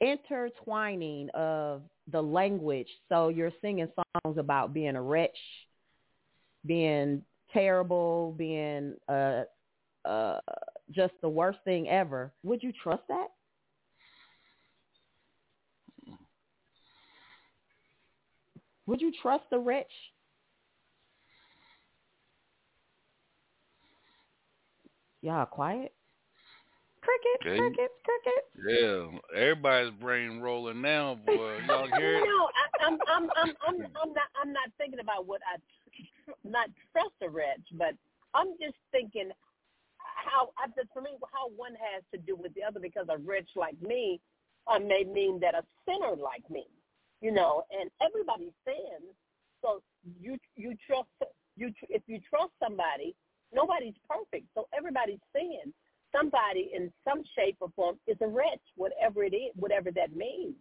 intertwining 0.00 1.28
of 1.34 1.82
the 2.10 2.22
language, 2.22 2.88
so 3.08 3.28
you're 3.28 3.52
singing 3.60 3.88
songs 3.94 4.38
about 4.38 4.72
being 4.72 4.96
a 4.96 5.02
wretch, 5.02 5.36
being 6.66 7.22
terrible, 7.52 8.34
being 8.36 8.94
uh, 9.08 9.42
uh, 10.04 10.40
just 10.90 11.12
the 11.22 11.28
worst 11.28 11.58
thing 11.64 11.88
ever. 11.88 12.32
Would 12.42 12.62
you 12.62 12.72
trust 12.82 13.02
that? 13.08 13.28
Would 18.86 19.00
you 19.00 19.12
trust 19.22 19.44
the 19.50 19.58
rich? 19.58 19.92
Y'all 25.22 25.46
quiet? 25.46 25.92
Cricket, 27.02 27.40
Okay. 27.40 27.58
cricket, 27.58 27.90
cricket. 28.04 28.44
Yeah, 28.66 29.18
everybody's 29.34 29.92
brain 29.92 30.40
rolling 30.40 30.80
now, 30.82 31.14
boy. 31.14 31.58
Y'all 31.66 31.86
hear 31.96 32.16
it? 32.18 32.24
No, 32.24 32.48
I, 32.52 32.84
I'm, 32.84 32.98
I'm, 33.08 33.30
I'm, 33.36 33.56
I'm, 33.66 33.76
I'm 34.02 34.12
not, 34.12 34.28
I'm 34.40 34.52
not 34.52 34.68
thinking 34.78 35.00
about 35.00 35.26
what 35.26 35.40
I 35.50 35.56
not 36.44 36.68
trust 36.92 37.14
a 37.22 37.28
wretch, 37.28 37.62
but 37.72 37.94
I'm 38.34 38.48
just 38.60 38.76
thinking 38.92 39.30
how, 39.98 40.50
I, 40.58 40.66
for 40.92 41.00
me, 41.02 41.10
how 41.32 41.48
one 41.56 41.72
has 41.74 42.02
to 42.12 42.18
do 42.18 42.36
with 42.36 42.54
the 42.54 42.62
other. 42.62 42.80
Because 42.80 43.06
a 43.08 43.18
wretch 43.18 43.48
like 43.56 43.80
me 43.80 44.20
uh, 44.66 44.78
may 44.78 45.04
mean 45.04 45.40
that 45.40 45.54
a 45.54 45.64
sinner 45.88 46.16
like 46.16 46.48
me, 46.50 46.66
you 47.20 47.32
know, 47.32 47.62
and 47.70 47.90
everybody 48.02 48.52
sins. 48.64 49.14
So 49.62 49.82
you, 50.20 50.38
you 50.56 50.76
trust, 50.86 51.08
you, 51.56 51.70
tr- 51.70 51.90
if 51.90 52.02
you 52.06 52.20
trust 52.28 52.52
somebody, 52.62 53.14
nobody's 53.52 53.94
perfect. 54.08 54.46
So 54.54 54.66
everybody's 54.76 55.20
sin. 55.34 55.72
Somebody 56.12 56.70
in 56.74 56.90
some 57.04 57.22
shape 57.36 57.56
or 57.60 57.70
form 57.76 57.96
is 58.06 58.16
a 58.20 58.26
wretch, 58.26 58.60
whatever 58.76 59.22
it 59.24 59.34
is, 59.34 59.52
whatever 59.56 59.90
that 59.92 60.14
means. 60.14 60.54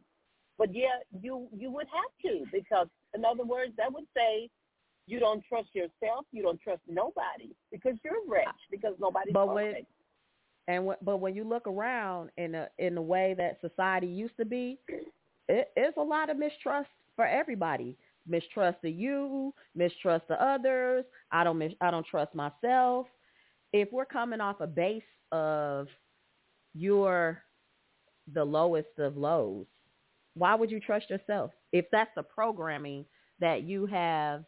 But 0.58 0.74
yeah, 0.76 1.00
you 1.22 1.48
you 1.56 1.72
would 1.72 1.88
have 1.88 2.32
to 2.32 2.46
because, 2.52 2.88
in 3.16 3.24
other 3.26 3.44
words, 3.46 3.74
that 3.78 3.92
would 3.92 4.06
say 4.16 4.50
you 5.08 5.20
don't 5.20 5.44
trust 5.50 5.70
yourself, 5.74 6.26
you 6.32 6.44
don't 6.44 6.60
trust 6.62 6.82
nobody 6.88 7.50
because 7.72 7.94
you're 8.04 8.18
a 8.26 8.30
wretch 8.30 8.60
because 8.70 8.94
nobody's 9.00 9.34
But 9.34 9.54
when- 9.54 9.86
And 10.68 10.84
w- 10.84 10.98
but 11.02 11.18
when 11.18 11.34
you 11.34 11.44
look 11.44 11.66
around 11.66 12.30
in 12.38 12.54
a 12.54 12.70
in 12.78 12.94
the 12.94 13.02
way 13.02 13.34
that 13.36 13.60
society 13.60 14.06
used 14.06 14.38
to 14.38 14.46
be, 14.46 14.78
it, 15.48 15.72
it's 15.76 15.98
a 15.98 16.02
lot 16.02 16.30
of 16.30 16.38
mistrust 16.38 16.90
for 17.16 17.26
everybody. 17.26 17.98
Mistrust 18.28 18.78
of 18.84 18.92
you, 18.92 19.54
mistrust 19.74 20.26
of 20.30 20.38
others. 20.38 21.06
I 21.32 21.44
don't 21.44 21.58
mis- 21.58 21.74
I 21.82 21.90
don't 21.90 22.06
trust 22.06 22.36
myself. 22.36 23.08
If 23.74 23.92
we're 23.92 24.06
coming 24.06 24.42
off 24.42 24.62
a 24.62 24.68
base 24.68 25.02
of 25.32 25.88
you're 26.74 27.42
the 28.34 28.44
lowest 28.44 28.98
of 28.98 29.18
lows, 29.18 29.66
why 30.36 30.56
would 30.56 30.72
you 30.72 30.80
trust 30.80 31.10
yourself? 31.10 31.52
If 31.72 31.86
that's 31.92 32.12
the 32.16 32.24
programming 32.24 33.06
that 33.40 33.64
you 33.64 33.86
have 33.88 34.44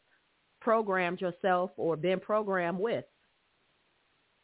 programmed 0.59 1.21
yourself 1.21 1.71
or 1.77 1.95
been 1.95 2.19
programmed 2.19 2.79
with. 2.79 3.05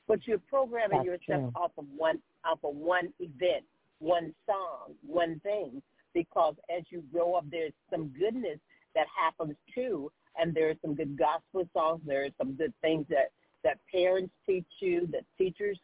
But 0.08 0.26
you're 0.26 0.40
programming 0.40 1.04
That's 1.06 1.28
yourself 1.28 1.54
true. 1.54 1.62
off 1.62 1.72
of 1.78 1.86
one 1.96 2.20
off 2.46 2.60
of 2.64 2.76
one 2.76 3.14
event, 3.20 3.66
one 4.00 4.34
song, 4.46 4.96
one 5.06 5.40
thing. 5.42 5.82
Because 6.14 6.56
as 6.76 6.84
you 6.90 7.04
grow 7.12 7.36
up, 7.36 7.46
there's 7.52 7.74
some 7.92 8.08
goodness 8.18 8.60
that 8.96 9.06
happens 9.16 9.56
too, 9.76 10.12
and 10.40 10.54
there's 10.54 10.78
some 10.82 10.96
good 10.96 11.18
gospel 11.18 11.68
songs. 11.74 12.02
There 12.06 12.24
are 12.26 12.30
some 12.38 12.54
good 12.54 12.74
things 12.82 13.06
that 13.10 13.32
that 13.64 13.80
parents 13.92 14.34
teach 14.46 14.66
you, 14.80 15.08
that 15.12 15.24
teachers 15.38 15.78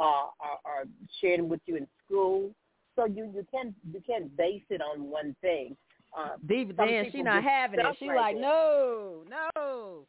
uh, 0.00 0.02
are, 0.40 0.58
are 0.64 0.84
sharing 1.20 1.48
with 1.48 1.60
you 1.66 1.76
in 1.76 1.86
school. 2.04 2.50
So 2.96 3.04
you 3.06 3.30
you 3.34 3.46
can 3.50 3.74
you 3.92 4.00
can't 4.06 4.34
base 4.36 4.64
it 4.70 4.80
on 4.80 5.04
one 5.10 5.36
thing. 5.40 5.76
Uh, 6.16 6.30
some 6.76 6.86
then 6.88 7.04
she 7.12 7.22
not 7.22 7.44
having 7.44 7.78
it. 7.80 7.96
She 7.98 8.08
right 8.08 8.34
like, 8.34 8.36
no, 8.36 9.22
no. 9.28 10.06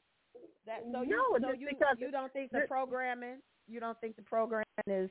That 0.65 0.83
so 0.91 1.01
you 1.01 1.09
No, 1.09 1.37
so 1.39 1.53
you 1.53 1.67
because 1.69 1.97
you 1.99 2.09
don't 2.11 2.31
think 2.33 2.51
the 2.51 2.61
programming 2.67 3.37
you 3.67 3.79
don't 3.79 3.99
think 4.01 4.15
the 4.15 4.23
programming 4.23 4.65
is 4.87 5.09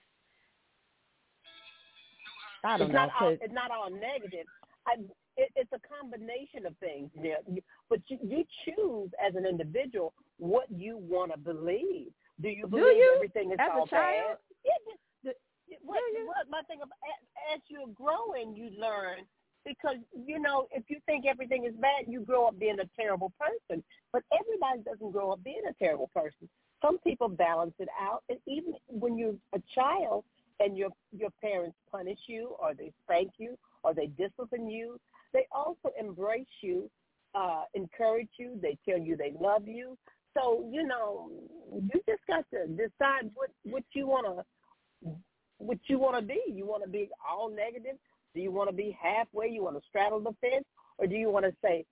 I 2.65 2.77
don't 2.77 2.89
it's 2.89 2.95
know. 2.95 3.07
not 3.07 3.11
all, 3.21 3.29
it's 3.41 3.55
not 3.55 3.71
all 3.71 3.91
negative. 3.91 4.47
I, 4.87 4.95
it, 5.37 5.51
it's 5.57 5.71
a 5.73 5.81
combination 5.89 6.67
of 6.67 6.77
things. 6.79 7.11
Yeah, 7.21 7.37
You- 7.51 7.63
but 7.89 8.01
you, 8.09 8.19
you 8.23 8.45
choose 8.65 9.11
as 9.25 9.35
an 9.35 9.47
individual 9.47 10.13
what 10.39 10.71
you 10.71 10.99
want 10.99 11.33
to 11.33 11.39
believe. 11.39 12.09
Do 12.41 12.49
you 12.49 12.65
Do 12.65 12.77
believe 12.77 12.97
you? 12.97 13.13
everything 13.17 13.53
is 13.53 13.59
As 13.61 13.71
all 13.73 13.87
bad? 13.87 14.37
Yeah, 14.65 14.81
just, 15.25 15.39
Do- 15.69 15.77
what, 15.83 16.01
do 16.13 16.19
you? 16.19 16.27
what 16.27 16.49
my 16.51 16.63
thing 16.63 16.79
about 16.83 16.99
as, 17.05 17.57
as 17.57 17.61
you're 17.69 17.89
growing, 17.95 18.55
you 18.57 18.71
learn 18.79 19.25
because 19.65 19.97
you 20.13 20.39
know 20.39 20.67
if 20.73 20.85
you 20.89 20.99
think 21.07 21.27
everything 21.27 21.65
is 21.65 21.75
bad, 21.81 22.07
you 22.09 22.21
grow 22.21 22.49
up 22.49 22.59
being 22.59 22.79
a 22.81 22.89
terrible 23.01 23.33
person. 23.39 23.83
But 24.13 24.23
everybody 24.33 24.83
doesn't 24.83 25.13
grow 25.13 25.33
up 25.33 25.45
being 25.45 25.63
a 25.69 25.75
terrible 25.75 26.11
person. 26.15 26.49
Some 26.83 26.99
people 26.99 27.29
balance 27.29 27.75
it 27.79 27.89
out, 28.01 28.23
and 28.29 28.39
even 28.47 28.75
when 28.89 29.19
you're 29.19 29.35
a 29.55 29.61
child 29.75 30.25
and 30.61 30.77
your 30.77 30.91
your 31.17 31.31
parents 31.41 31.77
punish 31.91 32.19
you 32.27 32.57
or 32.59 32.75
they 32.75 32.93
spank 33.05 33.33
you 33.39 33.59
or 33.83 33.95
they 33.95 34.07
discipline 34.07 34.69
you, 34.69 34.99
they 35.33 35.47
also 35.53 35.91
embrace 35.99 36.47
you, 36.63 36.91
uh, 37.35 37.65
encourage 37.75 38.31
you. 38.39 38.59
They 38.61 38.79
tell 38.89 38.99
you 38.99 39.17
they 39.17 39.35
love 39.41 39.67
you. 39.67 39.97
So 40.37 40.69
you 40.71 40.87
know, 40.87 41.31
you 41.73 42.01
just 42.09 42.23
got 42.27 42.45
to 42.53 42.67
decide 42.69 43.31
what 43.35 43.51
what 43.65 43.85
you 43.93 44.07
want 44.07 44.27
to 44.27 45.15
what 45.59 45.79
you 45.87 45.99
want 45.99 46.17
to 46.17 46.23
be. 46.23 46.41
You 46.49 46.67
want 46.67 46.85
to 46.85 46.89
be 46.89 47.09
all 47.29 47.51
negative? 47.51 47.97
Do 48.35 48.41
you 48.41 48.53
want 48.53 48.71
to 48.71 48.77
be 48.77 48.97
halfway? 49.01 49.49
You 49.49 49.65
want 49.65 49.77
to 49.77 49.83
straddle 49.89 50.21
the 50.21 50.35
fence, 50.41 50.65
or 50.99 51.07
do 51.07 51.17
you 51.17 51.31
want 51.31 51.47
to 51.47 51.53
say 51.63 51.85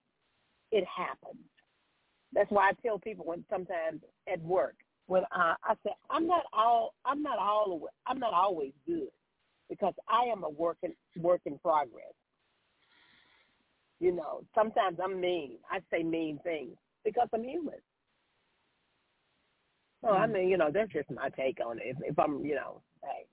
it 0.71 0.85
happens? 0.87 1.45
That's 2.33 2.51
why 2.51 2.69
I 2.69 2.73
tell 2.87 2.99
people 2.99 3.25
when 3.25 3.45
sometimes 3.51 4.03
at 4.31 4.41
work 4.43 4.75
when 5.07 5.23
I, 5.33 5.55
I 5.65 5.75
say 5.85 5.91
I'm 6.11 6.27
not 6.27 6.45
all 6.53 6.95
I'm 7.05 7.23
not 7.23 7.39
all 7.39 7.89
I'm 8.07 8.19
not 8.19 8.35
always 8.35 8.73
good 8.87 9.09
because 9.69 9.95
I 10.09 10.25
am 10.25 10.45
a 10.45 10.51
work 10.51 10.77
in 10.83 10.93
work 11.21 11.41
in 11.47 11.59
progress. 11.59 12.13
You 14.01 14.13
know, 14.13 14.43
sometimes 14.55 14.99
I'm 15.03 15.21
mean. 15.21 15.57
I 15.71 15.81
say 15.91 16.03
mean 16.05 16.39
things 16.45 16.77
because 17.05 17.29
I'm 17.35 17.43
human. 17.43 17.81
So 20.03 20.11
I 20.11 20.27
mean, 20.27 20.49
you 20.49 20.57
know, 20.57 20.71
that's 20.73 20.93
just 20.93 21.11
my 21.11 21.29
take 21.31 21.59
on 21.65 21.79
it. 21.79 21.85
If, 21.87 21.97
if 22.13 22.19
I'm, 22.19 22.45
you 22.45 22.55
know, 22.55 22.83
hey, 23.03 23.27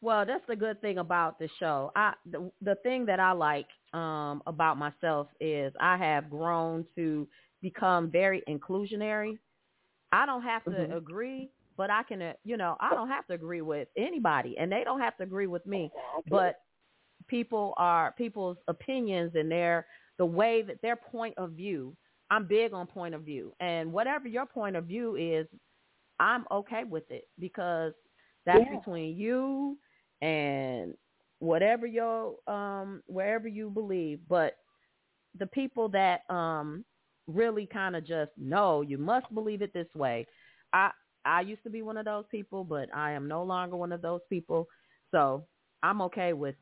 Well, 0.00 0.26
that's 0.26 0.44
the 0.48 0.56
good 0.56 0.80
thing 0.80 0.98
about 0.98 1.38
the 1.38 1.48
show. 1.58 1.92
I 1.96 2.14
the, 2.26 2.50
the 2.62 2.76
thing 2.76 3.06
that 3.06 3.20
I 3.20 3.32
like 3.32 3.68
um 3.92 4.42
about 4.46 4.78
myself 4.78 5.28
is 5.40 5.72
I 5.80 5.96
have 5.96 6.30
grown 6.30 6.86
to 6.96 7.28
become 7.60 8.10
very 8.10 8.42
inclusionary. 8.48 9.38
I 10.12 10.26
don't 10.26 10.42
have 10.42 10.66
to 10.68 10.86
Mhm. 10.88 10.96
agree, 10.96 11.50
but 11.76 11.90
I 11.90 12.02
can 12.04 12.22
uh, 12.22 12.32
you 12.44 12.56
know, 12.56 12.76
I 12.80 12.94
don't 12.94 13.08
have 13.08 13.26
to 13.28 13.34
agree 13.34 13.62
with 13.62 13.88
anybody 13.96 14.56
and 14.58 14.70
they 14.72 14.84
don't 14.84 15.00
have 15.00 15.16
to 15.18 15.22
agree 15.24 15.46
with 15.46 15.66
me. 15.66 15.92
But 16.26 16.56
people 17.28 17.74
are 17.76 18.12
people's 18.12 18.58
opinions 18.68 19.32
and 19.34 19.50
their 19.50 19.86
the 20.18 20.26
way 20.26 20.62
that 20.62 20.80
their 20.82 20.96
point 20.96 21.34
of 21.38 21.52
view. 21.52 21.96
I'm 22.30 22.46
big 22.46 22.72
on 22.72 22.86
point 22.86 23.14
of 23.14 23.22
view. 23.22 23.52
And 23.60 23.92
whatever 23.92 24.28
your 24.28 24.46
point 24.46 24.76
of 24.76 24.84
view 24.84 25.16
is, 25.16 25.46
I'm 26.20 26.44
okay 26.50 26.84
with 26.84 27.10
it 27.10 27.28
because 27.38 27.92
that's 28.46 28.64
Yeah. 28.64 28.76
between 28.78 29.16
you 29.16 29.78
and 30.22 30.94
whatever 31.38 31.86
your 31.86 32.36
um 32.46 33.02
wherever 33.06 33.48
you 33.48 33.70
believe 33.70 34.20
but 34.28 34.56
the 35.38 35.46
people 35.46 35.88
that 35.88 36.28
um 36.30 36.84
really 37.26 37.66
kind 37.66 37.96
of 37.96 38.04
just 38.06 38.30
no 38.36 38.82
you 38.82 38.98
must 38.98 39.32
believe 39.34 39.62
it 39.62 39.72
this 39.72 39.86
way 39.94 40.26
i 40.72 40.90
i 41.24 41.40
used 41.40 41.62
to 41.62 41.70
be 41.70 41.82
one 41.82 41.96
of 41.96 42.04
those 42.04 42.24
people 42.30 42.64
but 42.64 42.88
i 42.94 43.12
am 43.12 43.26
no 43.28 43.42
longer 43.42 43.76
one 43.76 43.92
of 43.92 44.02
those 44.02 44.20
people 44.28 44.66
so 45.10 45.44
i'm 45.82 46.00
okay 46.02 46.32
with 46.32 46.56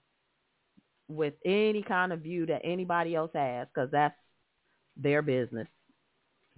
with 1.09 1.35
any 1.44 1.83
kind 1.83 2.12
of 2.12 2.20
view 2.20 2.46
that 2.46 2.61
anybody 2.64 3.14
else 3.14 3.31
has 3.35 3.66
because 3.74 3.90
that's 3.90 4.14
their 4.98 5.22
business 5.22 5.68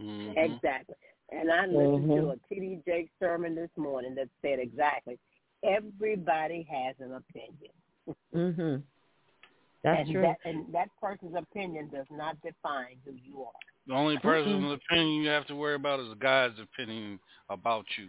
Mhm. 0.01 0.37
exactly. 0.37 0.97
And 1.31 1.51
I 1.51 1.67
listened 1.67 2.09
to 2.09 2.31
Mhm. 2.31 2.33
a 2.33 2.37
T.D. 2.49 2.83
Jakes 2.87 3.13
sermon 3.21 3.55
this 3.55 3.71
morning 3.77 4.15
that 4.17 4.29
said 4.43 4.59
exactly, 4.59 5.19
everybody 5.63 6.63
has 6.71 6.97
an 7.01 7.13
opinion. 7.13 7.73
mhm 8.35 8.83
that's 9.83 10.01
and 10.01 10.13
true 10.13 10.23
That, 10.23 10.39
and 10.45 10.73
that 10.75 10.89
person's 11.01 11.35
opinion 11.37 11.89
does 11.89 12.07
not 12.11 12.41
define 12.43 12.97
who 13.05 13.13
you 13.13 13.43
are. 13.45 13.53
The 13.87 13.95
only 13.95 14.19
person's 14.19 14.73
opinion 14.73 15.23
you 15.23 15.29
have 15.29 15.47
to 15.47 15.55
worry 15.55 15.75
about 15.75 16.01
is 16.01 16.15
God's 16.21 16.59
opinion 16.61 17.21
about 17.49 17.87
you. 17.97 18.09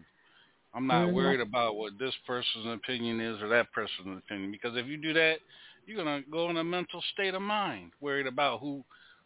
I'm 0.74 0.88
not 0.88 1.08
Mhm. 1.08 1.14
worried 1.14 1.42
about 1.42 1.76
what 1.76 1.98
this 2.00 2.16
person's 2.26 2.68
opinion 2.68 3.20
is 3.20 3.42
or 3.42 3.50
that 3.50 3.72
person's 3.72 4.18
opinion 4.18 4.52
because 4.52 4.76
if 4.78 4.88
you 4.88 4.98
do 4.98 5.14
that, 5.14 5.40
you're 5.86 5.98
gonna 5.98 6.22
go 6.32 6.50
in 6.50 6.58
a 6.58 6.64
mental 6.64 7.02
state 7.14 7.34
of 7.34 7.42
mind, 7.42 7.92
worried 8.00 8.28
about 8.28 8.60
who 8.62 8.84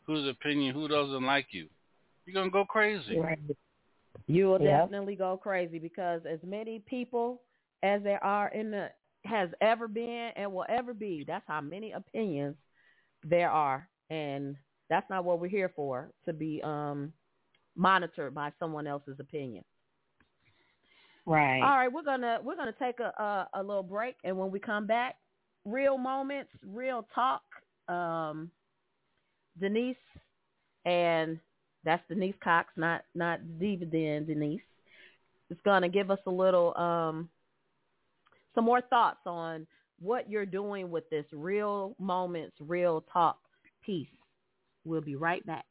whose 0.08 0.28
opinion, 0.30 0.74
who 0.74 0.88
doesn't 0.88 1.26
like 1.26 1.48
you. 1.52 1.68
You're 2.26 2.34
gonna 2.34 2.50
go 2.52 2.66
crazy. 2.66 3.20
You 4.28 4.48
will 4.48 4.60
Yep. 4.60 4.84
definitely 4.86 5.16
go 5.16 5.38
crazy 5.38 5.80
because 5.80 6.22
as 6.26 6.40
many 6.44 6.80
people 6.80 7.42
as 7.84 8.02
there 8.04 8.24
are 8.24 8.48
in 8.50 8.72
the 8.72 8.90
has 9.26 9.50
ever 9.62 9.88
been 9.88 10.32
and 10.36 10.52
will 10.54 10.66
ever 10.70 10.94
be, 10.94 11.24
that's 11.28 11.46
how 11.48 11.62
many 11.62 11.92
opinions 11.94 12.56
there 13.24 13.50
are. 13.50 13.88
And 14.10 14.56
that's 14.90 15.10
not 15.10 15.26
what 15.26 15.40
we're 15.40 15.48
here 15.48 15.72
for, 15.76 16.12
to 16.26 16.34
be 16.34 16.62
um 16.64 17.12
monitored 17.76 18.34
by 18.34 18.52
someone 18.60 18.88
else's 18.88 19.20
opinion. 19.20 19.64
Right. 21.26 21.62
All 21.62 21.70
right, 21.70 21.92
we're 21.92 22.04
gonna 22.04 22.40
we're 22.44 22.56
gonna 22.56 22.76
take 22.80 23.00
a, 23.00 23.12
a 23.22 23.50
a 23.56 23.64
little 23.64 23.84
break 23.84 24.16
and 24.24 24.38
when 24.38 24.52
we 24.52 24.60
come 24.60 24.86
back, 24.88 25.16
real 25.66 25.98
moments, 25.98 26.52
real 26.66 27.08
talk. 27.14 27.42
Um 27.88 28.50
Denise 29.60 29.96
and 30.86 31.40
that's 31.84 32.04
Denise 32.10 32.36
Cox, 32.44 32.70
not 32.76 33.04
not 33.14 33.40
Diva 33.60 33.86
Den 33.86 34.26
Denise. 34.26 34.62
It's 35.50 35.62
gonna 35.64 35.90
give 35.90 36.12
us 36.12 36.20
a 36.26 36.32
little 36.32 36.76
um 36.78 37.30
some 38.54 38.66
more 38.66 38.82
thoughts 38.82 39.20
on 39.26 39.68
what 40.00 40.30
you're 40.30 40.46
doing 40.46 40.90
with 40.90 41.10
this 41.10 41.26
real 41.32 41.96
moments, 42.00 42.56
real 42.60 43.04
talk 43.12 43.38
piece. 43.86 44.08
We'll 44.84 45.02
be 45.02 45.16
right 45.16 45.46
back. 45.46 45.66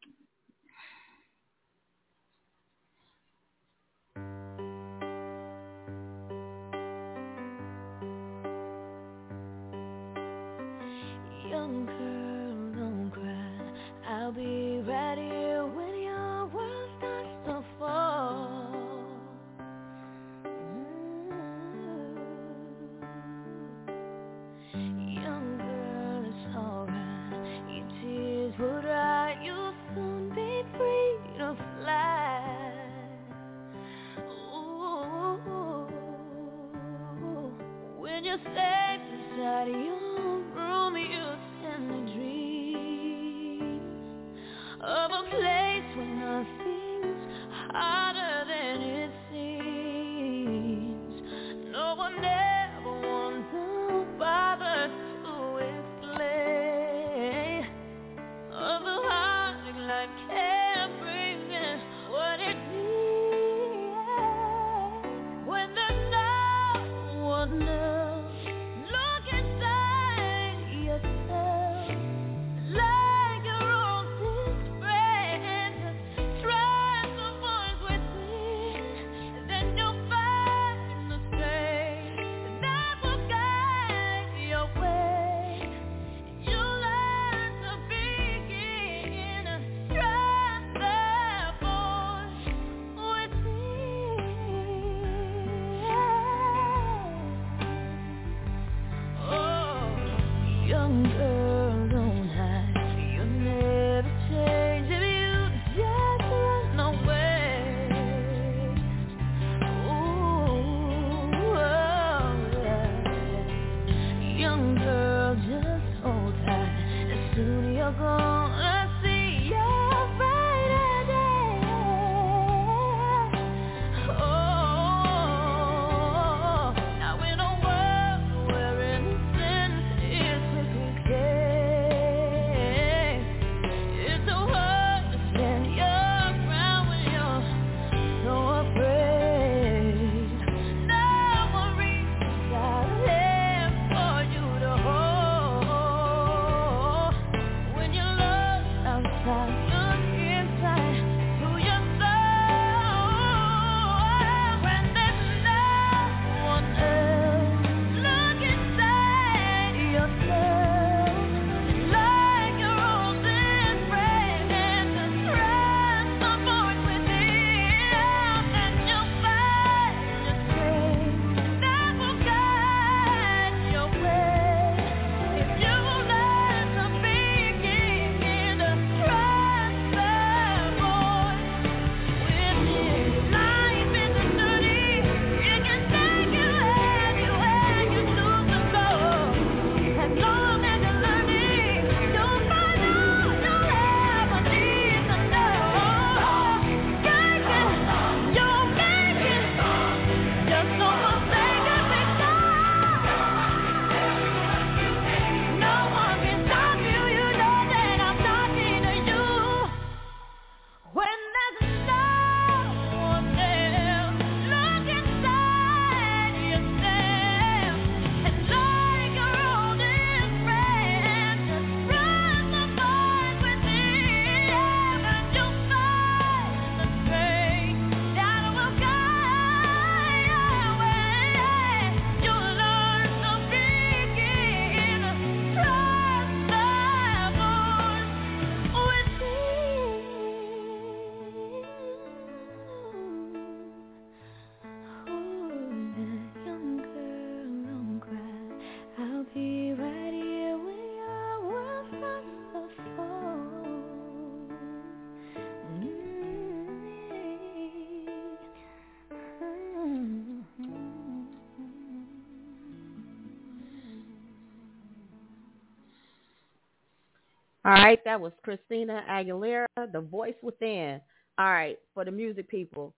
All 267.66 267.72
right, 267.72 267.98
that 268.04 268.20
was 268.20 268.32
Christina 268.42 269.02
Aguilera, 269.08 269.66
The 269.90 270.00
Voice 270.00 270.34
Within. 270.42 271.00
All 271.38 271.46
right, 271.46 271.78
for 271.94 272.04
the 272.04 272.10
music 272.10 272.48
people, 272.48 272.94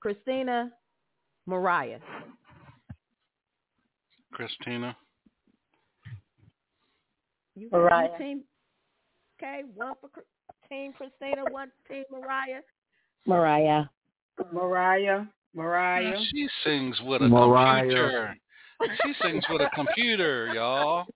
Christina 0.00 0.70
Mariah. 1.46 1.98
Christina. 4.32 4.96
You 7.54 7.68
Mariah. 7.72 8.18
Team, 8.18 8.42
okay, 9.38 9.62
one 9.74 9.94
for 10.00 10.10
Team 10.68 10.92
Christina, 10.92 11.44
one 11.50 11.70
Team 11.88 12.04
Mariah. 12.10 12.60
Mariah. 13.26 13.84
Mariah. 14.52 15.24
Mariah. 15.54 16.18
She 16.30 16.48
sings 16.64 17.00
with 17.04 17.22
a 17.22 17.28
Mariah. 17.28 17.80
computer. 17.80 18.36
She 19.04 19.14
sings 19.22 19.44
with 19.48 19.62
a 19.62 19.70
computer, 19.74 20.52
y'all. 20.54 21.06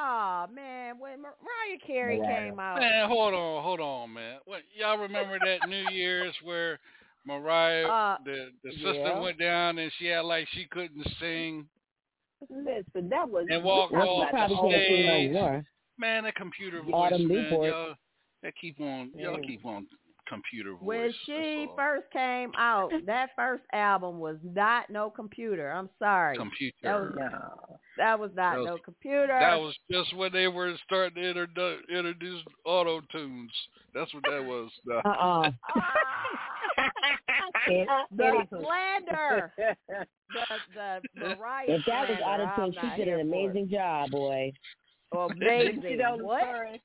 Oh 0.00 0.46
man, 0.54 0.98
when 0.98 1.20
Mariah 1.20 1.78
Carey 1.84 2.20
came 2.20 2.60
out. 2.60 2.78
Man, 2.78 3.08
hold 3.08 3.34
on, 3.34 3.64
hold 3.64 3.80
on, 3.80 4.12
man. 4.14 4.38
What 4.44 4.60
y'all 4.78 4.98
remember 4.98 5.38
that 5.44 5.68
New 5.68 5.84
Year's 5.90 6.34
where 6.44 6.78
Mariah, 7.26 7.86
uh, 7.86 8.16
the 8.24 8.50
the 8.62 8.70
sister 8.72 8.94
yeah. 8.94 9.18
went 9.18 9.38
down 9.40 9.78
and 9.78 9.90
she 9.98 10.06
had 10.06 10.20
like 10.20 10.46
she 10.52 10.66
couldn't 10.70 11.04
sing. 11.18 11.66
Listen, 12.48 13.08
that 13.08 13.28
was 13.28 13.46
and 13.50 13.64
walk 13.64 13.92
off 13.92 14.30
the 14.32 14.68
stage. 14.68 15.64
Man, 15.98 16.24
that 16.24 16.36
computer 16.36 16.80
voice, 16.80 17.10
man, 17.10 17.46
y'all, 17.50 17.94
that 18.44 18.52
keep 18.60 18.80
on, 18.80 19.10
y'all 19.16 19.40
keep 19.44 19.66
on 19.66 19.84
computer 20.28 20.74
voice. 20.74 20.82
When 20.82 21.14
she 21.26 21.66
first 21.76 22.04
came 22.12 22.52
out, 22.56 22.92
that 23.06 23.30
first 23.34 23.64
album 23.72 24.20
was 24.20 24.36
not 24.44 24.90
no 24.90 25.10
computer. 25.10 25.72
I'm 25.72 25.90
sorry. 25.98 26.36
Computer. 26.36 26.76
Oh 26.84 27.10
no. 27.16 27.78
That 27.98 28.18
was 28.18 28.30
not 28.34 28.54
that 28.54 28.60
was, 28.60 28.66
no 28.66 28.78
computer. 28.78 29.26
That 29.26 29.60
was 29.60 29.74
just 29.90 30.16
when 30.16 30.32
they 30.32 30.46
were 30.48 30.72
starting 30.86 31.22
to 31.22 31.28
introduce, 31.28 31.82
introduce 31.90 32.42
auto 32.64 33.00
tunes. 33.12 33.50
That's 33.92 34.12
what 34.14 34.22
that 34.22 34.44
was. 34.44 34.70
Uh 34.88 35.08
uh-uh. 35.08 35.50
the 38.16 38.46
slander. 38.50 39.52
The, 39.56 41.00
the 41.16 41.36
Mariah 41.36 41.66
If 41.68 41.84
that 41.86 42.08
was 42.08 42.18
auto 42.24 42.70
tune, 42.70 42.74
she 42.80 43.04
did 43.04 43.08
an 43.08 43.20
amazing 43.20 43.64
it. 43.64 43.70
job, 43.70 44.10
boy. 44.10 44.52
Oh, 45.12 45.28
amazing. 45.28 45.98
what? 46.20 46.80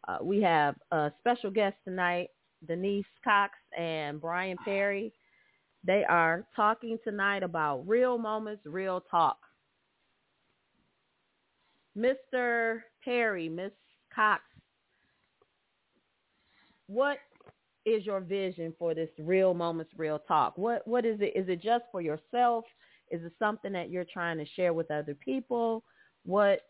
Uh, 0.05 0.17
we 0.21 0.41
have 0.41 0.75
a 0.91 1.13
special 1.19 1.49
guest 1.51 1.77
tonight, 1.85 2.29
Denise 2.67 3.05
Cox 3.23 3.53
and 3.77 4.19
Brian 4.19 4.57
Perry. 4.65 5.13
They 5.85 6.03
are 6.05 6.47
talking 6.55 6.97
tonight 7.03 7.43
about 7.43 7.87
real 7.87 8.17
moments, 8.17 8.63
real 8.65 9.01
talk. 9.11 9.37
Mr. 11.97 12.81
Perry, 13.03 13.49
Miss 13.49 13.71
Cox, 14.13 14.41
what 16.87 17.17
is 17.85 18.05
your 18.05 18.21
vision 18.21 18.73
for 18.79 18.93
this 18.93 19.09
real 19.19 19.53
moments, 19.53 19.91
real 19.97 20.19
talk? 20.19 20.57
What 20.57 20.87
what 20.87 21.05
is 21.05 21.19
it? 21.21 21.33
Is 21.35 21.49
it 21.49 21.61
just 21.61 21.85
for 21.91 22.01
yourself? 22.01 22.65
Is 23.11 23.23
it 23.23 23.33
something 23.37 23.73
that 23.73 23.89
you're 23.89 24.05
trying 24.05 24.37
to 24.37 24.45
share 24.55 24.73
with 24.73 24.89
other 24.89 25.13
people? 25.13 25.83
What 26.25 26.61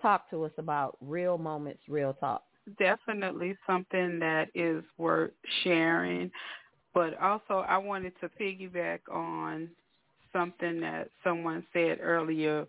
talk 0.00 0.28
to 0.30 0.44
us 0.44 0.52
about 0.58 0.96
real 1.00 1.38
moments, 1.38 1.82
real 1.88 2.12
talk. 2.14 2.42
definitely 2.78 3.56
something 3.66 4.18
that 4.18 4.48
is 4.54 4.84
worth 4.96 5.32
sharing. 5.62 6.30
But 6.94 7.18
also, 7.20 7.64
I 7.68 7.78
wanted 7.78 8.12
to 8.20 8.28
piggyback 8.28 9.00
on 9.10 9.68
something 10.38 10.80
that 10.80 11.08
someone 11.24 11.64
said 11.72 11.98
earlier 12.00 12.66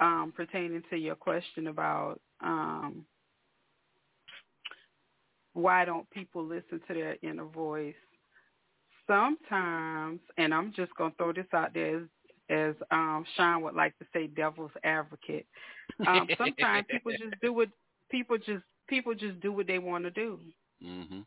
um, 0.00 0.32
pertaining 0.34 0.82
to 0.90 0.96
your 0.96 1.14
question 1.14 1.66
about 1.66 2.20
um, 2.42 3.04
why 5.52 5.84
don't 5.84 6.08
people 6.10 6.44
listen 6.44 6.80
to 6.88 6.94
their 6.94 7.16
inner 7.22 7.44
voice. 7.44 7.94
Sometimes, 9.06 10.20
and 10.38 10.54
I'm 10.54 10.72
just 10.74 10.94
going 10.96 11.10
to 11.10 11.16
throw 11.16 11.32
this 11.32 11.46
out 11.52 11.74
there 11.74 11.98
as, 11.98 12.02
as 12.48 12.74
um, 12.90 13.24
Sean 13.36 13.62
would 13.62 13.74
like 13.74 13.98
to 13.98 14.06
say, 14.12 14.28
devil's 14.28 14.70
advocate. 14.84 15.46
Um, 16.06 16.28
sometimes 16.38 16.86
people 16.88 17.12
just 17.18 17.40
do 17.42 17.52
what 17.52 17.68
people 18.10 18.38
just 18.38 18.64
people 18.88 19.14
just 19.14 19.40
do 19.40 19.52
what 19.52 19.66
they 19.66 19.78
want 19.78 20.04
to 20.04 20.10
do. 20.10 20.38
Mhm. 20.82 21.24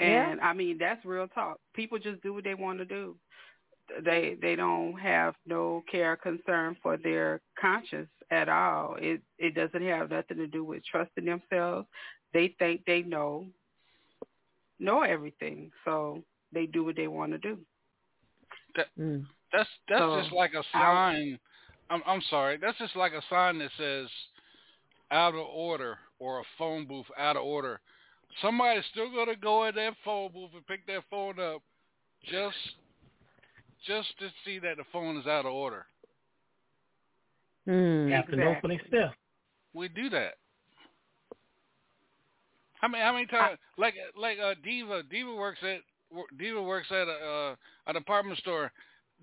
And 0.00 0.40
I 0.40 0.52
mean 0.52 0.78
that's 0.78 1.04
real 1.04 1.28
talk. 1.28 1.58
People 1.74 1.98
just 1.98 2.22
do 2.22 2.34
what 2.34 2.44
they 2.44 2.54
want 2.54 2.78
to 2.78 2.84
do. 2.84 3.16
They 4.04 4.36
they 4.40 4.56
don't 4.56 4.94
have 4.98 5.34
no 5.46 5.82
care 5.90 6.12
or 6.12 6.16
concern 6.16 6.76
for 6.82 6.96
their 6.96 7.40
conscience 7.60 8.08
at 8.30 8.48
all. 8.48 8.96
It 8.98 9.20
it 9.38 9.54
doesn't 9.54 9.86
have 9.86 10.10
nothing 10.10 10.38
to 10.38 10.46
do 10.46 10.64
with 10.64 10.82
trusting 10.84 11.24
themselves. 11.24 11.86
They 12.32 12.54
think 12.58 12.82
they 12.86 13.02
know 13.02 13.46
know 14.78 15.02
everything, 15.02 15.70
so 15.84 16.22
they 16.52 16.66
do 16.66 16.84
what 16.84 16.96
they 16.96 17.08
want 17.08 17.32
to 17.32 17.38
do. 17.38 17.58
That, 18.76 18.86
Mm. 18.98 19.26
that's 19.52 19.68
that's 19.88 20.00
So, 20.00 20.20
just 20.22 20.32
like 20.32 20.54
a 20.54 20.62
sign. 20.72 21.38
I'm 21.90 22.02
I'm 22.06 22.22
sorry. 22.30 22.56
That's 22.58 22.78
just 22.78 22.96
like 22.96 23.12
a 23.12 23.22
sign 23.30 23.58
that 23.58 23.70
says 23.78 24.08
out 25.10 25.34
of 25.34 25.40
order 25.46 25.98
or 26.18 26.40
a 26.40 26.44
phone 26.58 26.86
booth 26.86 27.06
out 27.18 27.36
of 27.36 27.42
order. 27.42 27.80
Somebody's 28.42 28.84
still 28.92 29.10
gonna 29.10 29.36
go 29.36 29.64
in 29.64 29.74
that 29.74 29.94
phone 30.04 30.32
booth 30.32 30.50
and 30.54 30.66
pick 30.66 30.86
that 30.86 31.04
phone 31.10 31.40
up 31.40 31.62
just 32.30 32.56
just 33.86 34.08
to 34.18 34.28
see 34.44 34.58
that 34.58 34.76
the 34.76 34.84
phone 34.92 35.16
is 35.16 35.26
out 35.26 35.46
of 35.46 35.52
order. 35.52 35.86
Mm. 37.68 38.10
Have 38.10 38.28
to 38.28 38.36
know 38.36 38.56
for 38.60 38.68
themselves. 38.68 39.14
We 39.74 39.88
do 39.88 40.08
that. 40.10 40.34
How 42.80 42.88
many 42.88 43.02
how 43.02 43.12
many 43.12 43.26
times 43.26 43.58
like 43.78 43.94
like 44.16 44.38
uh 44.38 44.54
Diva 44.62 45.02
Diva 45.04 45.34
works 45.34 45.58
at 45.62 45.80
Diva 46.38 46.62
works 46.62 46.88
at 46.90 47.08
a 47.08 47.10
uh, 47.10 47.56
a 47.88 47.92
department 47.92 48.38
store. 48.38 48.70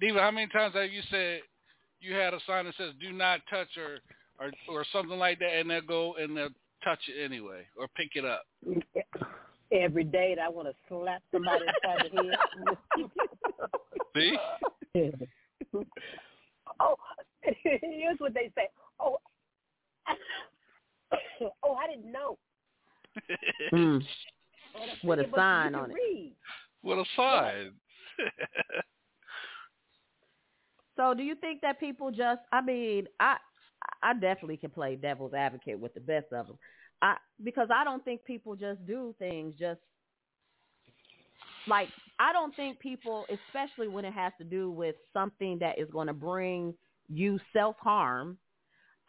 Diva, 0.01 0.19
how 0.19 0.31
many 0.31 0.47
times 0.47 0.73
have 0.75 0.91
you 0.91 1.01
said 1.09 1.41
you 2.01 2.13
had 2.15 2.33
a 2.33 2.39
sign 2.47 2.65
that 2.65 2.75
says 2.77 2.93
"Do 2.99 3.11
not 3.11 3.41
touch" 3.49 3.69
or 3.77 3.99
or 4.39 4.51
or 4.67 4.85
something 4.91 5.17
like 5.17 5.39
that, 5.39 5.59
and 5.59 5.69
they'll 5.69 5.81
go 5.81 6.15
and 6.15 6.35
they'll 6.35 6.49
touch 6.83 6.99
it 7.07 7.23
anyway 7.23 7.65
or 7.77 7.87
pick 7.95 8.09
it 8.15 8.25
up? 8.25 8.43
Every 9.74 10.03
day, 10.03 10.36
that 10.38 10.43
I 10.45 10.49
want 10.49 10.67
to 10.67 10.76
slap 10.88 11.24
somebody 11.32 11.65
inside 11.65 12.11
the 12.13 12.21
head. 12.24 13.09
See? 14.15 14.38
head. 14.93 15.28
oh, 16.80 16.95
here's 17.63 18.19
what 18.19 18.34
they 18.34 18.51
say. 18.55 18.69
Oh, 18.99 19.17
oh, 21.63 21.74
I 21.74 21.88
didn't 21.88 22.11
know. 22.11 22.38
Mm. 23.71 24.03
With 25.03 25.19
a 25.19 25.26
sign 25.36 25.76
on 25.76 25.89
can 25.89 25.91
it. 25.91 25.93
Read. 25.95 26.36
With 26.84 26.99
a 26.99 27.05
sign. 27.15 27.71
So 30.95 31.13
do 31.13 31.24
you 31.24 31.36
think 31.36 31.61
that 31.61 31.80
people 31.80 32.11
just 32.11 32.41
I 32.51 32.61
mean, 32.61 33.07
I 33.19 33.38
I 34.01 34.13
definitely 34.13 34.57
can 34.57 34.69
play 34.69 34.95
devil's 34.95 35.34
advocate 35.34 35.80
with 35.80 35.93
the 35.93 35.99
best 35.99 36.28
of 36.32 36.47
them. 36.47 36.57
I 37.03 37.17
because 37.43 37.67
I 37.71 37.83
don't 37.83 38.03
think 38.03 38.23
people 38.25 38.55
just 38.55 38.83
do 38.87 39.13
things 39.19 39.53
just 39.59 39.79
like 41.67 41.89
I 42.19 42.31
don't 42.33 42.55
think 42.55 42.79
people 42.79 43.25
especially 43.29 43.87
when 43.89 44.05
it 44.05 44.13
has 44.13 44.31
to 44.39 44.43
do 44.43 44.71
with 44.71 44.95
something 45.13 45.59
that 45.59 45.77
is 45.77 45.89
going 45.91 46.07
to 46.07 46.13
bring 46.13 46.73
you 47.09 47.39
self-harm, 47.51 48.37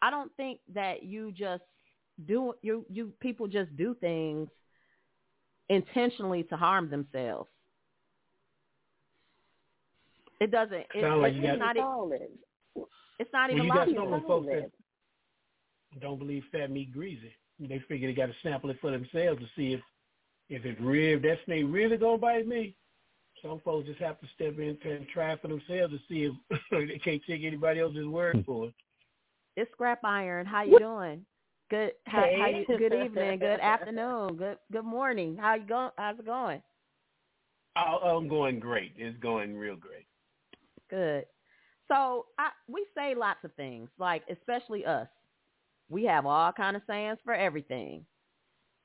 I 0.01 0.11
don't 0.11 0.31
think 0.35 0.59
that 0.73 1.03
you 1.03 1.31
just 1.31 1.63
do 2.27 2.53
you 2.61 2.85
you 2.89 3.11
people 3.21 3.47
just 3.47 3.75
do 3.77 3.95
things 3.95 4.49
intentionally 5.69 6.43
to 6.43 6.57
harm 6.57 6.89
themselves. 6.89 7.49
It 10.41 10.51
doesn't. 10.51 10.75
It, 10.93 11.01
Sound 11.01 11.21
like 11.21 11.33
it's 11.33 11.41
you 11.41 11.47
got- 11.57 11.75
not. 11.75 11.77
All 11.77 12.09
this. 12.09 12.21
It's 13.19 13.31
not 13.31 13.49
Well, 13.49 13.55
even 13.57 13.67
you 13.67 13.73
got 13.73 13.87
logical. 13.87 14.09
some 14.11 14.27
folks 14.27 14.47
that 14.47 14.71
don't 16.01 16.19
believe 16.19 16.43
fat 16.51 16.69
meat 16.69 16.91
greasy. 16.91 17.33
They 17.59 17.81
figure 17.87 18.09
they 18.09 18.13
got 18.13 18.27
to 18.27 18.33
sample 18.43 18.69
it 18.69 18.77
for 18.81 18.91
themselves 18.91 19.39
to 19.39 19.47
see 19.55 19.73
if 19.73 19.81
if 20.47 20.65
it 20.65 20.79
real 20.79 21.17
if 21.17 21.23
that 21.23 21.37
snake 21.45 21.65
really 21.67 21.97
gonna 21.97 22.17
bite 22.17 22.47
me. 22.47 22.75
Some 23.41 23.61
folks 23.63 23.87
just 23.87 23.99
have 23.99 24.19
to 24.21 24.27
step 24.33 24.57
in 24.59 24.77
and 24.83 25.07
try 25.07 25.35
for 25.37 25.47
themselves 25.47 25.93
to 25.93 25.99
see 26.09 26.29
if 26.49 26.59
they 26.71 26.99
can't 26.99 27.21
take 27.27 27.43
anybody 27.43 27.79
else's 27.79 28.07
word 28.07 28.37
hmm. 28.37 28.41
for 28.41 28.67
it. 28.67 28.73
It's 29.55 29.71
scrap 29.71 29.99
iron. 30.03 30.45
How 30.45 30.63
you 30.63 30.79
doing? 30.79 31.25
Good. 31.69 31.93
How, 32.05 32.21
how 32.21 32.25
Hey. 32.25 32.65
you, 32.67 32.77
good 32.77 32.93
evening. 32.93 33.39
Good 33.39 33.59
afternoon. 33.59 34.35
Good 34.35 34.57
good 34.71 34.85
morning. 34.85 35.37
How 35.39 35.55
you 35.55 35.65
going? 35.65 35.91
How's 35.97 36.19
it 36.19 36.25
going? 36.25 36.61
Oh, 37.77 37.99
oh, 38.03 38.17
I'm 38.17 38.27
going 38.27 38.59
great. 38.59 38.93
It's 38.97 39.17
going 39.19 39.55
real 39.55 39.75
great. 39.75 40.05
Good. 40.89 41.25
So 41.87 42.27
I, 42.39 42.49
we 42.67 42.85
say 42.95 43.15
lots 43.15 43.43
of 43.43 43.53
things, 43.55 43.89
like 43.99 44.23
especially 44.29 44.85
us. 44.85 45.07
We 45.89 46.05
have 46.05 46.25
all 46.25 46.51
kind 46.51 46.75
of 46.75 46.83
sayings 46.87 47.19
for 47.23 47.33
everything. 47.33 48.05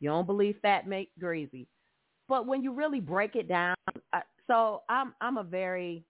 You 0.01 0.11
don't 0.11 0.26
believe 0.26 0.57
fat 0.62 0.86
make 0.86 1.11
greasy, 1.18 1.68
but 2.28 2.46
when 2.46 2.62
you 2.62 2.72
really 2.74 3.01
break 3.01 3.36
it 3.36 3.48
down, 3.48 3.76
I, 4.12 4.22
so 4.46 4.82
I'm 4.88 5.14
I'm 5.20 5.38
a 5.38 5.44
very 5.44 6.05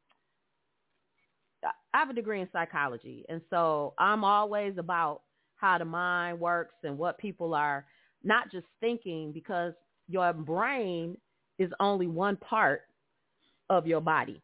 I 1.64 1.98
have 1.98 2.10
a 2.10 2.14
degree 2.14 2.40
in 2.40 2.48
psychology, 2.52 3.24
and 3.28 3.40
so 3.50 3.94
I'm 3.98 4.24
always 4.24 4.78
about 4.78 5.22
how 5.56 5.78
the 5.78 5.84
mind 5.84 6.40
works 6.40 6.74
and 6.84 6.96
what 6.98 7.18
people 7.18 7.54
are 7.54 7.86
not 8.22 8.50
just 8.50 8.66
thinking 8.80 9.32
because 9.32 9.74
your 10.08 10.32
brain 10.32 11.16
is 11.58 11.70
only 11.80 12.06
one 12.06 12.36
part 12.36 12.82
of 13.70 13.86
your 13.86 14.00
body. 14.00 14.42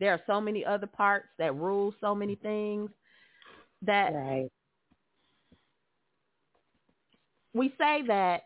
There 0.00 0.12
are 0.12 0.20
so 0.26 0.40
many 0.40 0.64
other 0.64 0.86
parts 0.86 1.28
that 1.38 1.54
rule 1.56 1.94
so 2.00 2.14
many 2.14 2.36
things 2.36 2.90
that 3.82 4.14
Right. 4.14 4.50
We 7.54 7.68
say 7.78 8.02
that, 8.06 8.42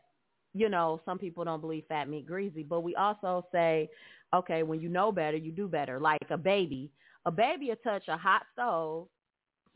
you 0.53 0.69
know, 0.69 1.01
some 1.05 1.19
people 1.19 1.45
don't 1.45 1.61
believe 1.61 1.85
fat 1.89 2.09
meat 2.09 2.27
greasy, 2.27 2.63
but 2.63 2.81
we 2.81 2.95
also 2.95 3.47
say, 3.53 3.89
okay, 4.33 4.63
when 4.63 4.81
you 4.81 4.89
know 4.89 5.13
better, 5.13 5.37
you 5.37 5.53
do 5.53 5.69
better. 5.69 6.01
Like 6.01 6.27
a 6.31 6.37
baby, 6.37 6.91
a 7.27 7.31
baby 7.31 7.69
will 7.69 7.77
touch 7.77 8.05
a 8.09 8.17
hot 8.17 8.43
stove. 8.53 9.09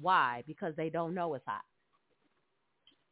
Why? 0.00 0.44
Because 0.46 0.74
they 0.76 0.90
don't 0.90 1.14
know 1.14 1.34
it's 1.34 1.44
hot. 1.46 1.62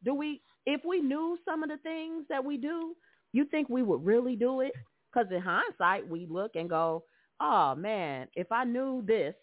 Do 0.03 0.13
we, 0.13 0.41
if 0.65 0.81
we 0.85 1.01
knew 1.01 1.37
some 1.43 1.63
of 1.63 1.69
the 1.69 1.77
things 1.77 2.25
that 2.29 2.43
we 2.43 2.57
do, 2.57 2.95
you 3.33 3.45
think 3.45 3.67
we 3.69 3.83
would 3.83 4.05
really 4.05 4.35
do 4.35 4.61
it? 4.61 4.73
Because 5.11 5.31
in 5.31 5.41
hindsight, 5.41 6.07
we 6.07 6.25
look 6.29 6.55
and 6.55 6.69
go, 6.69 7.03
oh 7.39 7.75
man, 7.75 8.27
if 8.35 8.51
I 8.51 8.63
knew 8.63 9.03
this, 9.05 9.33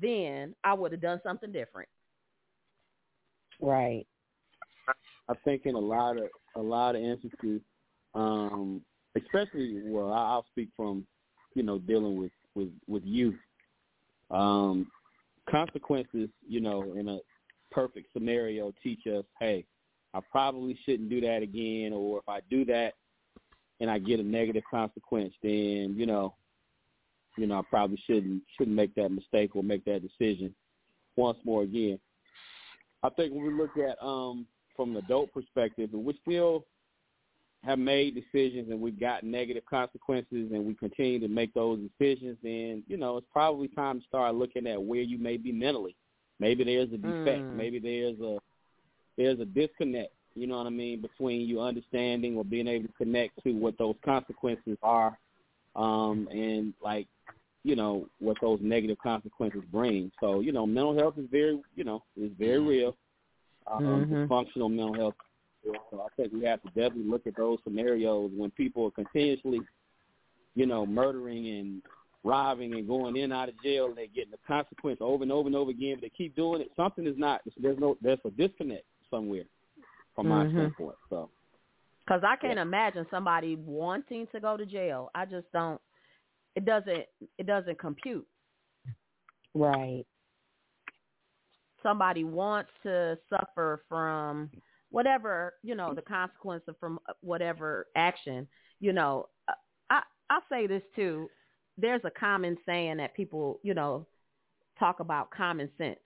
then 0.00 0.54
I 0.64 0.74
would 0.74 0.92
have 0.92 1.00
done 1.00 1.20
something 1.22 1.52
different. 1.52 1.88
Right. 3.60 4.06
I 5.30 5.34
think 5.44 5.64
in 5.64 5.76
a 5.76 5.78
lot 5.78 6.16
of 6.16 6.24
a 6.56 6.60
lot 6.60 6.96
of 6.96 7.02
instances, 7.02 7.60
um, 8.14 8.82
especially 9.16 9.80
well, 9.84 10.12
I'll 10.12 10.46
speak 10.50 10.68
from 10.76 11.06
you 11.54 11.62
know 11.62 11.78
dealing 11.78 12.18
with 12.18 12.32
with 12.54 12.70
with 12.88 13.04
youth. 13.04 13.38
Um, 14.30 14.90
consequences, 15.48 16.28
you 16.46 16.60
know, 16.60 16.94
in 16.96 17.08
a 17.08 17.18
perfect 17.72 18.12
scenario, 18.12 18.72
teach 18.82 19.06
us, 19.06 19.24
hey, 19.40 19.64
I 20.14 20.20
probably 20.30 20.78
shouldn't 20.84 21.10
do 21.10 21.20
that 21.22 21.42
again, 21.42 21.92
or 21.92 22.18
if 22.18 22.28
I 22.28 22.40
do 22.48 22.64
that 22.66 22.94
and 23.80 23.90
I 23.90 23.98
get 23.98 24.20
a 24.20 24.22
negative 24.22 24.62
consequence, 24.70 25.34
then 25.42 25.94
you 25.96 26.06
know, 26.06 26.34
you 27.38 27.46
know, 27.46 27.58
I 27.58 27.62
probably 27.70 28.00
shouldn't 28.06 28.42
shouldn't 28.56 28.76
make 28.76 28.94
that 28.96 29.10
mistake 29.10 29.54
or 29.54 29.62
make 29.62 29.84
that 29.84 30.02
decision 30.02 30.54
once 31.16 31.38
more 31.44 31.62
again. 31.62 32.00
I 33.02 33.10
think 33.10 33.32
when 33.32 33.46
we 33.46 33.54
look 33.54 33.76
at 33.76 33.96
um 34.04 34.46
from 34.80 34.96
an 34.96 35.04
adult 35.04 35.30
perspective, 35.34 35.90
but 35.92 35.98
we 35.98 36.18
still 36.22 36.64
have 37.62 37.78
made 37.78 38.14
decisions 38.14 38.70
and 38.70 38.80
we've 38.80 38.98
got 38.98 39.22
negative 39.22 39.62
consequences 39.68 40.50
and 40.52 40.64
we 40.64 40.74
continue 40.74 41.20
to 41.20 41.28
make 41.28 41.52
those 41.52 41.78
decisions, 41.78 42.38
then, 42.42 42.82
you 42.88 42.96
know, 42.96 43.18
it's 43.18 43.26
probably 43.30 43.68
time 43.68 44.00
to 44.00 44.06
start 44.06 44.34
looking 44.34 44.66
at 44.66 44.82
where 44.82 45.02
you 45.02 45.18
may 45.18 45.36
be 45.36 45.52
mentally. 45.52 45.94
Maybe 46.38 46.64
there's 46.64 46.88
a 46.94 46.96
defect. 46.96 47.42
Mm. 47.42 47.56
Maybe 47.56 47.78
there's 47.78 48.18
a 48.20 48.38
there's 49.18 49.38
a 49.38 49.44
disconnect, 49.44 50.14
you 50.34 50.46
know 50.46 50.56
what 50.56 50.66
I 50.66 50.70
mean, 50.70 51.02
between 51.02 51.46
you 51.46 51.60
understanding 51.60 52.38
or 52.38 52.44
being 52.44 52.66
able 52.66 52.86
to 52.86 52.94
connect 52.94 53.42
to 53.44 53.52
what 53.52 53.76
those 53.76 53.96
consequences 54.02 54.78
are 54.82 55.18
um 55.76 56.26
and 56.32 56.72
like 56.82 57.06
you 57.62 57.76
know 57.76 58.08
what 58.18 58.38
those 58.40 58.58
negative 58.62 58.96
consequences 59.02 59.60
bring. 59.70 60.10
So 60.20 60.40
you 60.40 60.52
know, 60.52 60.66
mental 60.66 60.96
health 60.96 61.18
is 61.18 61.26
very 61.30 61.60
you 61.76 61.84
know 61.84 62.02
is 62.16 62.30
very 62.38 62.60
real. 62.60 62.96
Um, 63.66 63.84
Mhm. 63.84 64.28
Dysfunctional 64.28 64.70
mental 64.70 64.94
health. 64.94 65.14
So 65.90 66.00
I 66.00 66.08
think 66.16 66.32
we 66.32 66.44
have 66.44 66.62
to 66.62 66.68
definitely 66.68 67.04
look 67.10 67.26
at 67.26 67.36
those 67.36 67.58
scenarios 67.64 68.32
when 68.34 68.50
people 68.52 68.86
are 68.86 68.90
continuously, 68.90 69.60
you 70.54 70.66
know, 70.66 70.86
murdering 70.86 71.46
and 71.46 71.82
robbing 72.24 72.74
and 72.74 72.86
going 72.86 73.16
in 73.16 73.24
and 73.24 73.32
out 73.32 73.48
of 73.48 73.60
jail 73.62 73.86
and 73.86 73.96
they're 73.96 74.06
getting 74.06 74.30
the 74.30 74.38
consequence 74.46 74.98
over 75.00 75.22
and 75.22 75.32
over 75.32 75.46
and 75.46 75.56
over 75.56 75.70
again. 75.70 75.96
But 75.96 76.02
they 76.02 76.10
keep 76.10 76.34
doing 76.34 76.62
it. 76.62 76.70
Something 76.76 77.06
is 77.06 77.16
not. 77.18 77.42
There's 77.56 77.78
no. 77.78 77.96
There's 78.00 78.18
a 78.24 78.30
disconnect 78.30 78.84
somewhere 79.10 79.44
from 80.14 80.28
my 80.28 80.44
Mhm. 80.44 80.52
standpoint. 80.52 80.96
So 81.08 81.30
Because 82.00 82.24
I 82.24 82.36
can't 82.36 82.58
imagine 82.58 83.06
somebody 83.10 83.56
wanting 83.56 84.26
to 84.28 84.40
go 84.40 84.56
to 84.56 84.66
jail. 84.66 85.10
I 85.14 85.26
just 85.26 85.50
don't. 85.52 85.80
It 86.56 86.64
doesn't. 86.64 87.06
It 87.38 87.46
doesn't 87.46 87.78
compute. 87.78 88.26
Right. 89.54 90.06
Somebody 91.82 92.24
wants 92.24 92.70
to 92.82 93.18
suffer 93.28 93.82
from 93.88 94.50
whatever 94.90 95.54
you 95.62 95.74
know 95.74 95.94
the 95.94 96.02
consequence 96.02 96.62
of 96.68 96.76
from 96.78 96.98
whatever 97.20 97.86
action. 97.96 98.46
You 98.80 98.92
know, 98.92 99.28
I 99.90 100.02
I 100.28 100.40
say 100.50 100.66
this 100.66 100.82
too. 100.94 101.28
There's 101.78 102.02
a 102.04 102.10
common 102.10 102.56
saying 102.66 102.98
that 102.98 103.14
people 103.14 103.60
you 103.62 103.74
know 103.74 104.06
talk 104.78 105.00
about 105.00 105.30
common 105.30 105.70
sense, 105.78 106.00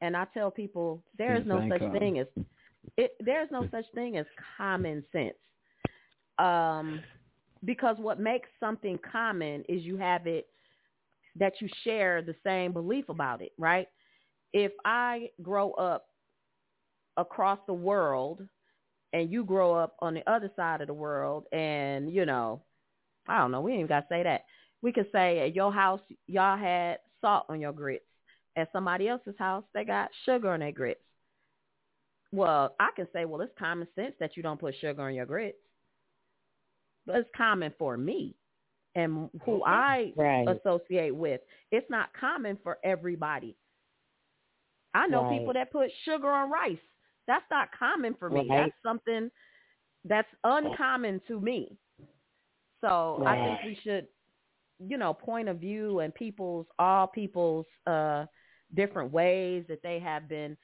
and 0.00 0.16
I 0.16 0.26
tell 0.34 0.50
people 0.50 1.02
there 1.16 1.36
is 1.36 1.46
no 1.46 1.66
such 1.68 1.80
common. 1.80 1.98
thing 1.98 2.18
as 2.18 2.26
it. 2.96 3.12
There's 3.20 3.50
no 3.50 3.66
such 3.70 3.86
thing 3.94 4.16
as 4.16 4.26
common 4.56 5.04
sense. 5.12 5.34
Um, 6.38 7.00
because 7.64 7.96
what 7.98 8.18
makes 8.18 8.48
something 8.58 8.98
common 9.10 9.62
is 9.68 9.82
you 9.82 9.96
have 9.96 10.26
it 10.26 10.48
that 11.36 11.54
you 11.60 11.68
share 11.84 12.22
the 12.22 12.34
same 12.44 12.72
belief 12.72 13.08
about 13.08 13.40
it, 13.40 13.52
right? 13.58 13.88
If 14.52 14.72
I 14.84 15.30
grow 15.42 15.72
up 15.72 16.06
across 17.16 17.58
the 17.66 17.74
world 17.74 18.46
and 19.12 19.30
you 19.30 19.44
grow 19.44 19.74
up 19.74 19.96
on 20.00 20.14
the 20.14 20.28
other 20.30 20.50
side 20.56 20.80
of 20.80 20.86
the 20.86 20.94
world 20.94 21.44
and, 21.52 22.12
you 22.12 22.24
know, 22.26 22.62
I 23.28 23.38
don't 23.38 23.50
know, 23.52 23.60
we 23.60 23.72
ain't 23.72 23.80
even 23.80 23.88
gotta 23.88 24.06
say 24.08 24.22
that. 24.22 24.44
We 24.82 24.92
could 24.92 25.06
say 25.12 25.40
at 25.40 25.54
your 25.54 25.72
house 25.72 26.00
y'all 26.26 26.58
had 26.58 26.98
salt 27.20 27.46
on 27.48 27.60
your 27.60 27.72
grits. 27.72 28.04
At 28.56 28.70
somebody 28.72 29.08
else's 29.08 29.38
house 29.38 29.64
they 29.74 29.84
got 29.84 30.10
sugar 30.24 30.50
on 30.50 30.60
their 30.60 30.72
grits. 30.72 31.00
Well, 32.32 32.74
I 32.80 32.88
can 32.96 33.06
say, 33.12 33.26
well, 33.26 33.42
it's 33.42 33.52
common 33.58 33.86
sense 33.94 34.14
that 34.18 34.36
you 34.36 34.42
don't 34.42 34.58
put 34.60 34.74
sugar 34.80 35.02
on 35.02 35.14
your 35.14 35.26
grits. 35.26 35.58
But 37.06 37.16
it's 37.16 37.30
common 37.36 37.72
for 37.78 37.96
me 37.96 38.34
and 38.94 39.28
who 39.44 39.62
I 39.64 40.12
Right. 40.16 40.48
associate 40.48 41.14
with. 41.14 41.40
It's 41.70 41.88
not 41.90 42.12
common 42.14 42.58
for 42.62 42.78
everybody. 42.84 43.56
I 44.94 45.06
know 45.08 45.24
Right. 45.24 45.30
people 45.30 45.52
that 45.54 45.72
put 45.72 45.90
sugar 46.04 46.28
on 46.30 46.50
rice. 46.50 46.78
That's 47.26 47.44
not 47.50 47.68
common 47.78 48.14
for 48.18 48.30
me. 48.30 48.48
Right. 48.48 48.52
That's 48.52 48.74
something 48.82 49.30
that's 50.04 50.28
uncommon 50.44 51.20
to 51.28 51.40
me. 51.40 51.76
So 52.80 53.20
I 53.26 53.36
think 53.36 53.62
we 53.62 53.74
should, 53.82 54.06
you 54.78 54.96
know, 54.98 55.14
point 55.14 55.48
of 55.48 55.58
view 55.58 56.00
and 56.00 56.14
people's 56.14 56.66
all 56.78 57.06
people's 57.06 57.66
uh 57.86 58.26
different 58.74 59.12
ways 59.12 59.64
that 59.68 59.82
they 59.82 59.98
have 60.00 60.28
been. 60.28 60.56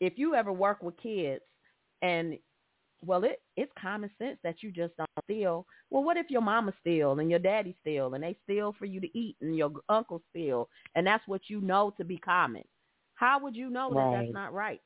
If 0.00 0.14
you 0.18 0.34
ever 0.34 0.52
work 0.52 0.82
with 0.82 0.96
kids 0.98 1.42
and 2.02 2.38
well, 3.04 3.24
it 3.24 3.40
it's 3.56 3.72
common 3.80 4.10
sense 4.18 4.38
that 4.44 4.62
you 4.62 4.70
just 4.72 4.96
don't 4.96 5.08
steal. 5.24 5.66
Well, 5.90 6.04
what 6.04 6.16
if 6.16 6.30
your 6.30 6.42
mama 6.42 6.72
steal 6.80 7.18
and 7.18 7.30
your 7.30 7.38
daddy 7.40 7.76
steal 7.80 8.14
and 8.14 8.22
they 8.24 8.36
steal 8.44 8.74
for 8.78 8.86
you 8.86 9.00
to 9.00 9.18
eat 9.18 9.36
and 9.40 9.56
your 9.56 9.72
uncle 9.88 10.22
steal 10.30 10.68
and 10.94 11.06
that's 11.06 11.26
what 11.28 11.42
you 11.48 11.60
know 11.60 11.92
to 11.98 12.04
be 12.04 12.18
common? 12.18 12.64
How 13.22 13.38
would 13.38 13.54
you 13.54 13.70
know 13.70 13.88
that 13.94 14.10
that's 14.10 14.34
not 14.34 14.52
right? 14.52 14.80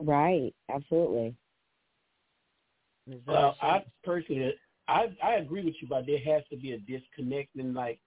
Right. 0.00 0.54
Absolutely. 0.70 1.34
Well, 3.26 3.54
I 3.60 3.84
personally, 4.02 4.54
I 4.88 5.14
I 5.22 5.34
agree 5.34 5.62
with 5.62 5.74
you, 5.82 5.88
but 5.88 6.06
there 6.06 6.18
has 6.20 6.42
to 6.48 6.56
be 6.56 6.72
a 6.72 6.78
disconnect 6.78 7.54
and 7.56 7.74
like, 7.74 8.00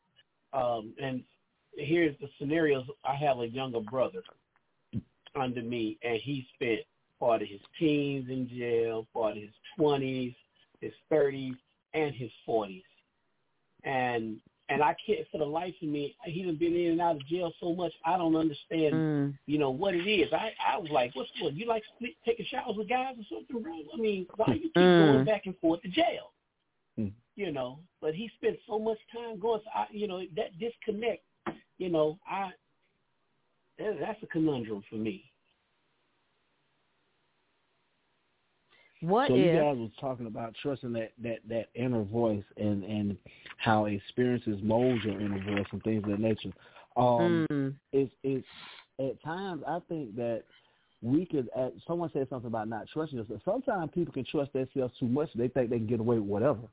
um, 0.53 0.95
and 0.99 1.23
here's 1.77 2.17
the 2.19 2.29
scenarios. 2.39 2.83
I 3.05 3.13
have 3.13 3.39
a 3.39 3.47
younger 3.47 3.79
brother 3.79 4.23
under 5.35 5.61
me, 5.61 5.99
and 6.01 6.19
he 6.23 6.47
spent 6.55 6.79
part 7.19 7.43
of 7.43 7.47
his 7.47 7.61
teens 7.77 8.27
in 8.27 8.49
jail, 8.49 9.05
part 9.13 9.37
of 9.37 9.43
his 9.43 9.53
twenties, 9.77 10.33
his 10.81 10.93
thirties, 11.11 11.53
and 11.93 12.15
his 12.15 12.31
forties, 12.43 12.81
and 13.83 14.37
and 14.69 14.81
I 14.83 14.95
can't 15.05 15.27
for 15.31 15.39
the 15.39 15.45
life 15.45 15.73
of 15.81 15.87
me. 15.89 16.15
He 16.25 16.43
done 16.43 16.55
been 16.55 16.75
in 16.75 16.91
and 16.91 17.01
out 17.01 17.15
of 17.17 17.25
jail 17.27 17.51
so 17.59 17.73
much. 17.73 17.91
I 18.05 18.17
don't 18.17 18.35
understand 18.35 18.93
Mm. 18.93 19.37
you 19.47 19.57
know 19.57 19.71
what 19.71 19.95
it 19.95 20.07
is. 20.07 20.31
I 20.33 20.51
I 20.65 20.77
was 20.77 20.89
like, 20.91 21.15
what's 21.15 21.29
what? 21.41 21.53
You 21.53 21.65
like 21.65 21.83
sleep, 21.97 22.15
taking 22.25 22.45
showers 22.45 22.77
with 22.77 22.87
guys 22.89 23.15
or 23.17 23.23
something, 23.29 23.61
bro? 23.61 23.73
I 23.93 23.97
mean, 23.97 24.27
why 24.35 24.53
you 24.53 24.69
keep 24.69 24.75
Mm. 24.77 24.99
going 25.07 25.25
back 25.25 25.45
and 25.45 25.57
forth 25.59 25.81
to 25.81 25.87
jail? 25.89 26.31
Mm. 26.99 27.11
You 27.35 27.51
know, 27.51 27.79
but 28.01 28.13
he 28.13 28.29
spent 28.37 28.57
so 28.67 28.77
much 28.79 28.97
time 29.11 29.39
going. 29.39 29.61
So 29.63 29.69
I, 29.73 29.87
you 29.91 30.07
know, 30.07 30.21
that 30.35 30.57
disconnect. 30.59 31.23
You 31.77 31.89
know, 31.89 32.19
I 32.29 32.51
that- 33.77 33.99
that's 33.99 34.21
a 34.23 34.27
conundrum 34.27 34.81
for 34.89 34.95
me. 34.95 35.28
What 39.01 39.29
so 39.29 39.35
if 39.35 39.39
you 39.39 39.59
guys 39.59 39.77
was 39.77 39.91
talking 39.99 40.27
about 40.27 40.53
trusting 40.61 40.91
that 40.93 41.11
that 41.23 41.39
that 41.47 41.67
inner 41.73 42.03
voice 42.03 42.43
and 42.57 42.83
and 42.83 43.17
how 43.57 43.85
experiences 43.85 44.59
mold 44.61 45.01
your 45.03 45.19
inner 45.19 45.41
voice 45.43 45.67
and 45.71 45.81
things 45.83 46.03
of 46.03 46.09
that 46.11 46.19
nature. 46.19 46.51
Um, 46.97 47.47
Mm. 47.49 47.75
it's 47.93 48.13
it's 48.23 48.47
at 48.99 49.21
times 49.23 49.63
I 49.65 49.79
think 49.87 50.15
that 50.17 50.43
we 51.01 51.25
could. 51.25 51.49
At, 51.55 51.73
someone 51.87 52.09
said 52.11 52.27
something 52.29 52.47
about 52.47 52.67
not 52.67 52.87
trusting 52.91 53.17
yourself. 53.17 53.41
Sometimes 53.45 53.89
people 53.93 54.13
can 54.13 54.25
trust 54.25 54.51
themselves 54.51 54.93
too 54.99 55.07
much. 55.07 55.29
They 55.33 55.47
think 55.47 55.69
they 55.69 55.77
can 55.77 55.87
get 55.87 56.01
away 56.01 56.17
with 56.19 56.27
whatever. 56.27 56.67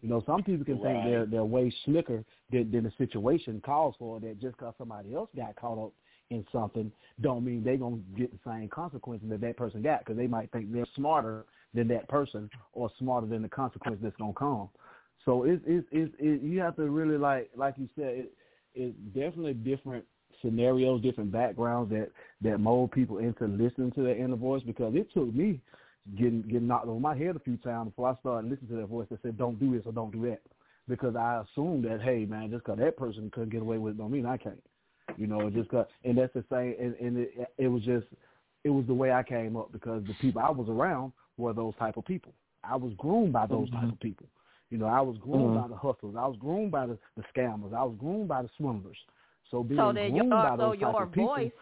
You 0.00 0.08
know, 0.08 0.22
some 0.26 0.42
people 0.42 0.64
can 0.64 0.80
think 0.80 1.04
they're 1.04 1.26
they're 1.26 1.44
way 1.44 1.72
slicker 1.84 2.24
than, 2.50 2.70
than 2.70 2.84
the 2.84 2.92
situation 2.98 3.60
calls 3.64 3.94
for. 3.98 4.18
That 4.18 4.40
just 4.40 4.56
because 4.56 4.74
somebody 4.78 5.14
else 5.14 5.28
got 5.36 5.54
caught 5.56 5.78
up 5.78 5.92
in 6.30 6.44
something, 6.52 6.92
don't 7.20 7.44
mean 7.44 7.62
they're 7.64 7.76
gonna 7.76 7.98
get 8.16 8.30
the 8.32 8.50
same 8.50 8.68
consequences 8.68 9.28
that 9.30 9.40
that 9.40 9.56
person 9.56 9.82
got 9.82 10.00
because 10.00 10.16
they 10.16 10.26
might 10.26 10.50
think 10.52 10.72
they're 10.72 10.86
smarter 10.94 11.44
than 11.74 11.88
that 11.88 12.08
person 12.08 12.48
or 12.72 12.90
smarter 12.98 13.26
than 13.26 13.42
the 13.42 13.48
consequence 13.48 13.98
that's 14.02 14.16
gonna 14.16 14.32
come. 14.34 14.68
So 15.24 15.44
it's 15.44 15.62
it's 15.66 15.86
it's 15.90 16.14
it, 16.18 16.42
you 16.42 16.60
have 16.60 16.76
to 16.76 16.88
really 16.90 17.18
like 17.18 17.50
like 17.56 17.74
you 17.78 17.88
said 17.96 18.14
it, 18.14 18.32
it's 18.74 18.96
definitely 19.14 19.54
different 19.54 20.04
scenarios, 20.42 21.02
different 21.02 21.32
backgrounds 21.32 21.90
that 21.90 22.10
that 22.42 22.58
mold 22.58 22.92
people 22.92 23.18
into 23.18 23.46
listening 23.46 23.92
to 23.92 24.02
their 24.02 24.16
inner 24.16 24.36
voice 24.36 24.62
because 24.64 24.94
it 24.94 25.08
took 25.12 25.32
me 25.34 25.60
getting 26.16 26.42
getting 26.42 26.66
knocked 26.66 26.86
over 26.86 27.00
my 27.00 27.16
head 27.16 27.36
a 27.36 27.40
few 27.40 27.56
times 27.58 27.90
before 27.90 28.10
I 28.10 28.20
started 28.20 28.50
listening 28.50 28.70
to 28.70 28.76
that 28.76 28.86
voice 28.86 29.06
that 29.10 29.20
said 29.22 29.36
don't 29.36 29.58
do 29.58 29.74
this 29.76 29.86
or 29.86 29.92
don't 29.92 30.12
do 30.12 30.22
that 30.28 30.40
because 30.88 31.16
I 31.16 31.42
assumed 31.42 31.84
that 31.84 32.00
hey 32.02 32.24
man 32.24 32.50
just 32.50 32.64
because 32.64 32.78
that 32.78 32.96
person 32.96 33.30
couldn't 33.30 33.50
get 33.50 33.62
away 33.62 33.78
with 33.78 33.94
it 33.94 33.98
don't 33.98 34.10
mean 34.10 34.26
I 34.26 34.36
can't 34.36 34.62
you 35.16 35.26
know 35.26 35.48
just 35.50 35.70
cause, 35.70 35.86
and 36.04 36.18
that's 36.18 36.32
the 36.34 36.44
same 36.50 36.74
and, 36.80 36.94
and 36.96 37.16
it, 37.18 37.50
it 37.58 37.68
was 37.68 37.82
just 37.82 38.06
it 38.64 38.70
was 38.70 38.84
the 38.86 38.94
way 38.94 39.12
I 39.12 39.22
came 39.22 39.56
up 39.56 39.72
because 39.72 40.02
the 40.06 40.14
people 40.20 40.42
I 40.44 40.50
was 40.50 40.68
around 40.68 41.12
were 41.36 41.52
those 41.52 41.74
type 41.78 41.96
of 41.96 42.04
people 42.04 42.32
I 42.64 42.76
was 42.76 42.92
groomed 42.98 43.32
by 43.32 43.46
those 43.46 43.70
type 43.70 43.90
of 43.92 44.00
people 44.00 44.26
You 44.70 44.78
know, 44.78 44.86
I 44.86 45.00
was 45.00 45.16
groomed 45.18 45.56
Mhm. 45.56 45.62
by 45.62 45.68
the 45.68 45.76
hustlers. 45.76 46.14
I 46.18 46.26
was 46.26 46.36
groomed 46.38 46.70
by 46.72 46.86
the, 46.86 46.98
the 47.16 47.22
scammers. 47.34 47.72
I 47.72 47.82
was 47.84 47.96
groomed 47.98 48.28
by 48.28 48.42
the 48.42 48.50
swindlers. 48.58 48.98
So 49.50 49.62
being 49.62 49.80
So 49.80 49.92
then 49.92 50.10
groomed 50.10 50.30
your 50.30 50.42
by 50.42 50.50
so 50.50 50.56
those 50.56 50.78
type 50.80 50.94
of 51.00 51.12
people, 51.12 51.28
voice 51.28 51.52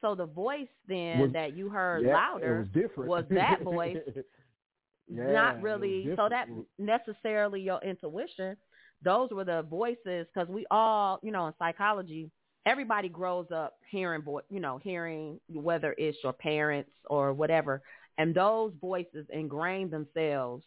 so 0.00 0.14
the 0.14 0.26
voice 0.26 0.68
then 0.88 1.20
Was- 1.20 1.32
that 1.32 1.56
you 1.56 1.68
heard 1.68 2.04
yeah, 2.04 2.14
louder 2.14 2.58
was 2.60 2.68
different. 2.68 3.08
was 3.08 3.24
that 3.30 3.62
voice 3.62 3.98
Yeah, 5.08 5.32
not 5.32 5.62
really 5.62 6.12
so 6.16 6.28
that 6.28 6.48
necessarily 6.78 7.60
your 7.60 7.80
intuition 7.84 8.56
those 9.02 9.30
were 9.30 9.44
the 9.44 9.62
voices 9.62 10.26
because 10.32 10.48
we 10.48 10.66
all 10.70 11.18
you 11.22 11.30
know 11.30 11.46
in 11.46 11.54
psychology 11.58 12.30
everybody 12.66 13.08
grows 13.08 13.46
up 13.54 13.74
hearing 13.90 14.22
you 14.50 14.60
know 14.60 14.78
hearing 14.78 15.38
whether 15.48 15.94
it's 15.98 16.18
your 16.22 16.32
parents 16.32 16.90
or 17.06 17.32
whatever 17.32 17.82
and 18.18 18.34
those 18.34 18.72
voices 18.80 19.26
ingrain 19.32 19.90
themselves 19.90 20.64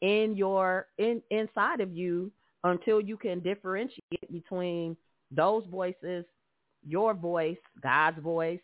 in 0.00 0.36
your 0.36 0.86
in 0.98 1.20
inside 1.30 1.80
of 1.80 1.92
you 1.92 2.30
until 2.64 3.00
you 3.00 3.16
can 3.16 3.40
differentiate 3.40 4.32
between 4.32 4.96
those 5.30 5.64
voices 5.70 6.24
your 6.86 7.14
voice 7.14 7.56
god's 7.82 8.20
voice 8.20 8.60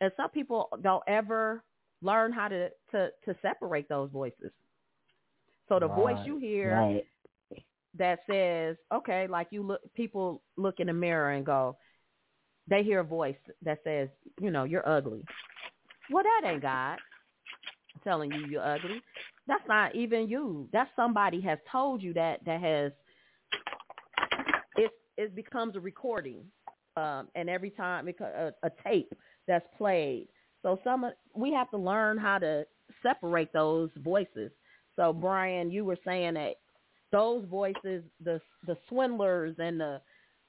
and 0.00 0.10
some 0.16 0.30
people 0.30 0.68
don't 0.82 1.02
ever 1.06 1.62
learn 2.02 2.32
how 2.32 2.48
to 2.48 2.68
to 2.90 3.10
to 3.24 3.36
separate 3.42 3.88
those 3.88 4.10
voices 4.10 4.50
so 5.68 5.78
the 5.78 5.88
voice 5.88 6.18
you 6.26 6.38
hear 6.38 6.72
right. 6.76 7.04
That 7.96 8.20
says 8.28 8.76
okay 8.92 9.26
like 9.28 9.48
you 9.50 9.62
look 9.62 9.80
people 9.94 10.42
look 10.56 10.80
in 10.80 10.88
the 10.88 10.92
mirror 10.92 11.30
and 11.32 11.46
go 11.46 11.76
they 12.68 12.82
hear 12.82 13.00
a 13.00 13.04
voice 13.04 13.36
that 13.62 13.78
says 13.84 14.08
you 14.40 14.50
know 14.50 14.64
you're 14.64 14.88
ugly. 14.88 15.24
Well 16.10 16.24
that 16.24 16.50
ain't 16.50 16.62
god 16.62 16.98
telling 18.02 18.30
you 18.32 18.46
you're 18.46 18.64
ugly. 18.64 19.00
That's 19.46 19.66
not 19.68 19.94
even 19.94 20.28
you. 20.28 20.68
That's 20.72 20.90
somebody 20.96 21.40
has 21.42 21.58
told 21.70 22.02
you 22.02 22.12
that 22.14 22.44
that 22.44 22.60
has 22.60 22.92
it 24.76 24.90
it 25.16 25.34
becomes 25.34 25.76
a 25.76 25.80
recording 25.80 26.44
um 26.96 27.28
and 27.34 27.48
every 27.48 27.70
time 27.70 28.08
it, 28.08 28.16
a, 28.20 28.52
a 28.62 28.70
tape 28.84 29.12
that's 29.46 29.66
played. 29.76 30.28
So 30.62 30.80
some 30.82 31.10
we 31.34 31.52
have 31.52 31.70
to 31.70 31.78
learn 31.78 32.18
how 32.18 32.38
to 32.38 32.66
separate 33.02 33.52
those 33.52 33.90
voices. 33.98 34.50
So 34.96 35.12
brian 35.12 35.70
you 35.70 35.84
were 35.84 35.98
saying 36.04 36.34
that 36.34 36.54
those 37.14 37.44
voices 37.48 38.02
the 38.24 38.40
the 38.66 38.76
swindlers 38.88 39.54
and 39.58 39.80
the 39.80 40.00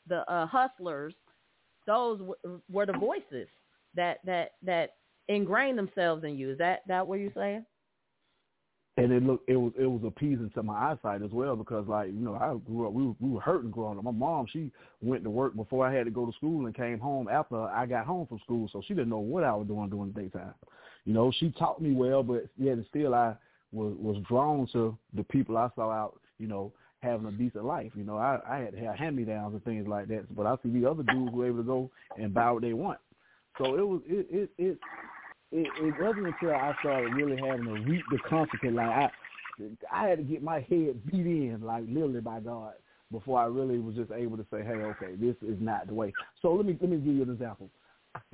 the 0.08 0.30
uh, 0.32 0.46
hustlers 0.48 1.14
those 1.86 2.20
w- 2.20 2.62
were 2.72 2.86
the 2.86 2.94
voices 2.94 3.48
that 3.96 4.20
that 4.26 4.52
that 4.64 4.96
ingrained 5.28 5.78
themselves 5.78 6.24
in 6.24 6.38
you 6.38 6.52
is 6.52 6.58
that 6.58 6.82
that 6.88 7.06
what 7.06 7.20
you're 7.20 7.32
saying 7.36 7.64
and 8.98 9.12
it 9.12 9.24
looked 9.24 9.50
it 9.50 9.58
was 9.58 9.74
it 9.78 9.86
was 9.86 10.02
appeasing 10.06 10.50
to 10.56 10.64
my 10.64 10.92
eyesight 10.92 11.22
as 11.22 11.32
well 11.32 11.56
because 11.56 11.86
like 11.88 12.08
you 12.08 12.20
know 12.20 12.36
I 12.36 12.56
grew 12.66 12.88
up 12.88 12.94
we 12.94 13.08
were, 13.08 13.16
we 13.20 13.30
were 13.30 13.42
hurting 13.42 13.72
growing 13.72 13.98
up. 13.98 14.04
My 14.04 14.12
mom 14.12 14.48
she 14.52 14.72
went 15.02 15.24
to 15.24 15.30
work 15.30 15.56
before 15.56 15.86
I 15.86 15.94
had 15.94 16.06
to 16.06 16.12
go 16.12 16.26
to 16.26 16.32
school 16.34 16.66
and 16.66 16.76
came 16.76 17.00
home 17.00 17.28
after 17.28 17.62
I 17.62 17.86
got 17.86 18.06
home 18.06 18.26
from 18.28 18.40
school, 18.40 18.70
so 18.72 18.82
she 18.88 18.94
didn't 18.94 19.10
know 19.10 19.20
what 19.20 19.44
I 19.44 19.54
was 19.54 19.68
doing 19.68 19.90
during 19.90 20.14
the 20.14 20.22
daytime. 20.22 20.54
You 21.04 21.14
know 21.14 21.32
she 21.40 21.52
taught 21.52 21.82
me 21.82 21.94
well, 21.94 22.24
but 22.24 22.48
yet 22.58 22.78
still 22.90 23.14
I 23.14 23.36
was 23.72 23.96
was 24.00 24.24
drawn 24.28 24.68
to 24.72 24.98
the 25.14 25.24
people 25.24 25.58
I 25.58 25.70
saw 25.76 25.92
out. 25.92 26.20
You 26.40 26.48
know 26.48 26.72
having 27.00 27.28
a 27.28 27.32
decent 27.32 27.66
life. 27.66 27.92
You 27.96 28.04
know 28.04 28.18
I 28.18 28.40
I 28.48 28.58
had 28.60 28.98
hand 28.98 29.16
me 29.16 29.24
downs 29.24 29.54
and 29.54 29.64
things 29.64 29.88
like 29.88 30.08
that, 30.10 30.34
but 30.36 30.46
I 30.46 30.56
see 30.64 30.70
the 30.70 30.90
other 30.90 31.04
dudes 31.04 31.32
who 31.32 31.38
were 31.38 31.48
able 31.48 31.58
to 31.58 31.64
go 31.64 31.92
and 32.18 32.34
buy 32.34 32.52
what 32.52 32.62
they 32.62 32.74
want. 32.74 33.00
So 33.58 33.76
it 33.76 33.88
was 33.88 34.02
it 34.06 34.28
it 34.30 34.50
it 34.58 34.80
it, 35.52 35.68
it 35.80 35.94
wasn't 36.02 36.28
until 36.28 36.52
I 36.52 36.74
started 36.80 37.14
really 37.14 37.38
having 37.38 37.66
to 37.66 37.74
reap 37.90 38.04
the 38.12 38.18
consequence. 38.28 38.76
Like 38.76 38.90
I, 38.90 39.10
I 39.92 40.10
had 40.10 40.18
to 40.18 40.24
get 40.24 40.44
my 40.44 40.60
head 40.62 41.06
beat 41.06 41.26
in, 41.26 41.62
like 41.64 41.86
literally 41.88 42.22
by 42.22 42.40
God, 42.42 42.74
before 43.12 43.40
I 43.40 43.46
really 43.46 43.80
was 43.80 43.96
just 43.96 44.12
able 44.12 44.38
to 44.38 44.46
say, 44.52 44.64
"Hey, 44.64 44.74
okay, 44.74 45.16
this 45.16 45.36
is 45.42 45.58
not 45.60 45.88
the 45.88 45.94
way." 45.94 46.12
So 46.42 46.54
let 46.54 46.66
me 46.66 46.78
let 46.82 46.90
me 46.90 46.98
give 46.98 47.16
you 47.16 47.24
an 47.24 47.32
example. 47.32 47.70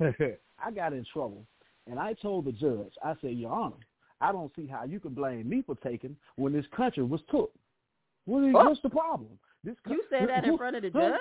I 0.00 0.70
got 0.74 0.92
in 0.92 1.04
trouble, 1.12 1.44
and 1.88 1.98
I 1.98 2.14
told 2.14 2.46
the 2.46 2.52
judge, 2.52 2.92
I 3.04 3.14
said, 3.20 3.32
"Your 3.32 3.52
Honor, 3.52 3.76
I 4.20 4.32
don't 4.32 4.52
see 4.56 4.66
how 4.66 4.84
you 4.84 4.98
can 4.98 5.14
blame 5.14 5.48
me 5.48 5.62
for 5.64 5.76
taking 5.76 6.16
when 6.36 6.52
this 6.52 6.66
country 6.76 7.04
was 7.04 7.20
took. 7.30 7.52
What 8.24 8.44
is, 8.44 8.54
Oh. 8.56 8.64
what's 8.68 8.80
the 8.82 8.90
problem? 8.90 9.38
This 9.64 9.76
co- 9.86 9.94
you 9.94 10.02
said 10.10 10.28
that 10.28 10.44
in 10.44 10.56
front 10.56 10.76
of 10.76 10.82
the 10.82 10.90
judge 10.90 11.12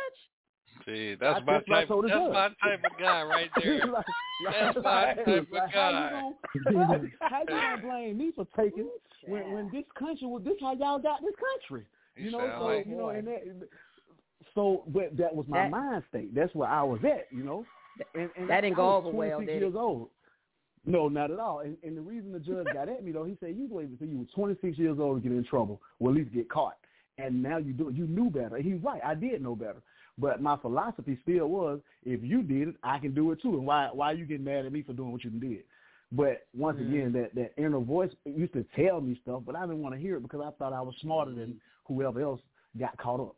See, 0.85 1.15
that's 1.15 1.41
I- 1.41 1.43
my 1.43 1.53
that's 1.53 1.67
type. 1.67 1.87
That's 1.89 2.09
judge. 2.11 2.33
my 2.33 2.49
type 2.63 2.83
of 2.85 2.97
guy 2.99 3.23
right 3.23 3.49
there. 3.63 3.85
Like- 3.85 4.05
That's 4.45 4.75
like- 4.77 4.83
my 4.83 5.23
type 5.23 5.27
of 5.27 5.47
guy. 5.51 5.71
How 5.73 6.33
you 6.55 6.63
gonna, 6.73 7.01
how 7.21 7.39
you 7.41 7.45
gonna 7.47 7.81
blame 7.81 8.17
me 8.17 8.31
for 8.35 8.47
taking 8.57 8.89
when 9.27 9.51
when 9.51 9.69
this 9.71 9.83
country 9.97 10.27
was 10.27 10.41
this 10.43 10.55
how 10.61 10.73
y'all 10.73 10.97
got 10.99 11.21
this 11.21 11.35
country? 11.35 11.85
You 12.15 12.25
You 12.25 12.31
know, 12.31 12.55
so 12.59 12.65
like- 12.65 12.85
you 12.87 12.95
know, 12.95 13.09
and 13.09 13.27
that, 13.27 13.43
so 14.55 14.83
but 14.87 15.15
that 15.17 15.35
was 15.35 15.45
my 15.47 15.63
That- 15.63 15.71
mind 15.71 16.03
state. 16.09 16.33
That's 16.33 16.53
where 16.55 16.69
I 16.69 16.81
was 16.83 16.99
at. 17.03 17.27
You 17.31 17.43
know, 17.43 17.65
and, 18.15 18.29
and 18.35 18.49
That 18.49 18.59
I- 18.59 18.61
didn't 18.61 18.73
I 18.73 18.77
go 18.77 18.85
was 18.97 19.05
over 19.07 19.17
well, 19.17 19.37
26 19.37 19.59
did 19.59 19.63
it? 19.63 19.75
old. 19.77 20.09
No, 20.83 21.09
not 21.09 21.29
at 21.29 21.37
all. 21.39 21.59
And, 21.59 21.77
and 21.83 21.95
the 21.95 22.01
reason 22.01 22.31
the 22.31 22.39
judge 22.39 22.65
got 22.73 22.89
at 22.89 23.03
me 23.03 23.11
though, 23.11 23.23
he 23.25 23.37
said 23.39 23.55
you 23.55 23.67
waited 23.69 23.91
until 23.91 24.07
you 24.07 24.17
were 24.19 24.25
26 24.33 24.79
years 24.79 24.97
old 24.99 25.21
to 25.21 25.29
get 25.29 25.35
in 25.37 25.43
trouble, 25.43 25.79
or 25.99 26.09
at 26.09 26.15
least 26.15 26.33
get 26.33 26.49
caught. 26.49 26.77
And 27.21 27.41
now 27.43 27.57
you 27.57 27.73
do 27.73 27.89
it. 27.89 27.95
You 27.95 28.07
knew 28.07 28.29
better. 28.29 28.57
He's 28.57 28.81
right. 28.81 29.01
I 29.05 29.15
did 29.15 29.41
know 29.41 29.55
better. 29.55 29.81
But 30.17 30.41
my 30.41 30.57
philosophy 30.57 31.17
still 31.23 31.47
was, 31.47 31.79
if 32.03 32.21
you 32.23 32.41
did 32.43 32.69
it, 32.69 32.75
I 32.83 32.99
can 32.99 33.13
do 33.13 33.31
it 33.31 33.41
too. 33.41 33.57
And 33.57 33.65
why 33.65 33.89
why 33.93 34.11
are 34.11 34.15
you 34.15 34.25
getting 34.25 34.45
mad 34.45 34.65
at 34.65 34.71
me 34.71 34.81
for 34.83 34.93
doing 34.93 35.11
what 35.11 35.23
you 35.23 35.29
did? 35.31 35.63
But 36.11 36.45
once 36.53 36.77
Mhm. 36.77 36.89
again, 36.89 37.11
that 37.13 37.33
that 37.35 37.53
inner 37.57 37.79
voice 37.79 38.11
used 38.25 38.53
to 38.53 38.63
tell 38.75 38.99
me 39.01 39.15
stuff, 39.21 39.43
but 39.45 39.55
I 39.55 39.61
didn't 39.61 39.81
want 39.81 39.95
to 39.95 40.01
hear 40.01 40.17
it 40.17 40.23
because 40.23 40.41
I 40.41 40.51
thought 40.51 40.73
I 40.73 40.81
was 40.81 40.95
smarter 41.01 41.31
than 41.33 41.59
whoever 41.85 42.19
else 42.21 42.41
got 42.77 42.97
caught 42.97 43.21
up. 43.21 43.35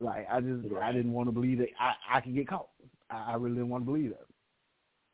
Like 0.00 0.26
I 0.30 0.40
just 0.40 0.72
I 0.80 0.92
didn't 0.92 1.12
want 1.12 1.28
to 1.28 1.32
believe 1.32 1.58
that 1.58 1.68
I 1.80 1.94
I 2.16 2.20
could 2.20 2.34
get 2.34 2.48
caught. 2.48 2.68
I, 3.10 3.32
I 3.32 3.34
really 3.36 3.56
didn't 3.56 3.70
want 3.70 3.82
to 3.82 3.86
believe 3.92 4.10
that, 4.10 4.26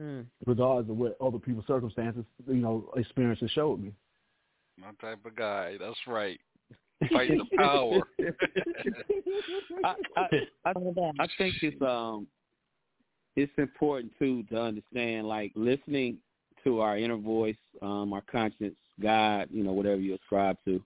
Mm. 0.05 0.27
regardless 0.47 0.91
of 0.91 0.99
what 0.99 1.17
other 1.21 1.39
people's 1.39 1.67
circumstances, 1.67 2.25
you 2.47 2.55
know, 2.57 2.91
experiences 2.97 3.51
showed 3.53 3.81
me. 3.81 3.93
My 4.79 4.91
type 5.01 5.25
of 5.25 5.37
guy. 5.37 5.77
That's 5.79 5.99
right. 6.07 6.41
Fight 7.13 7.31
the 7.31 7.57
power. 7.57 8.01
I, 9.85 9.95
I, 10.17 10.29
I, 10.65 10.73
I 11.19 11.27
think 11.37 11.57
it's 11.63 11.81
um 11.83 12.27
it's 13.37 13.53
important 13.59 14.13
too 14.19 14.43
to 14.45 14.61
understand 14.61 15.27
like 15.27 15.53
listening 15.55 16.19
to 16.65 16.81
our 16.81 16.97
inner 16.97 17.17
voice, 17.17 17.57
um, 17.81 18.13
our 18.13 18.23
conscience, 18.31 18.77
God, 19.01 19.49
you 19.51 19.65
know, 19.65 19.73
whatever 19.73 20.01
you 20.01 20.15
ascribe 20.15 20.57
to, 20.67 20.83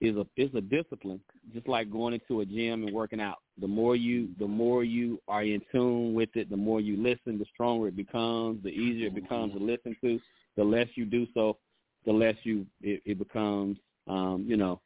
is 0.00 0.16
a 0.16 0.26
is 0.36 0.50
a 0.54 0.60
discipline. 0.60 1.20
Just 1.54 1.68
like 1.68 1.90
going 1.90 2.14
into 2.14 2.40
a 2.40 2.46
gym 2.46 2.84
and 2.84 2.92
working 2.92 3.20
out. 3.20 3.36
The 3.60 3.68
more 3.68 3.96
you 3.96 4.28
the 4.38 4.46
more 4.46 4.84
you 4.84 5.20
are 5.28 5.42
in 5.42 5.62
tune 5.72 6.12
with 6.12 6.30
it, 6.34 6.50
the 6.50 6.56
more 6.56 6.80
you 6.80 6.96
listen, 6.96 7.38
the 7.38 7.46
stronger 7.52 7.88
it 7.88 7.96
becomes, 7.96 8.62
the 8.62 8.70
easier 8.70 9.06
it 9.08 9.14
becomes 9.14 9.52
to 9.52 9.58
listen 9.58 9.96
to. 10.02 10.20
The 10.56 10.64
less 10.64 10.88
you 10.94 11.04
do 11.04 11.26
so, 11.34 11.58
the 12.04 12.12
less 12.12 12.34
you 12.42 12.66
it, 12.82 13.02
it 13.04 13.18
becomes 13.18 13.78
um, 14.08 14.44
you 14.46 14.56
know, 14.56 14.80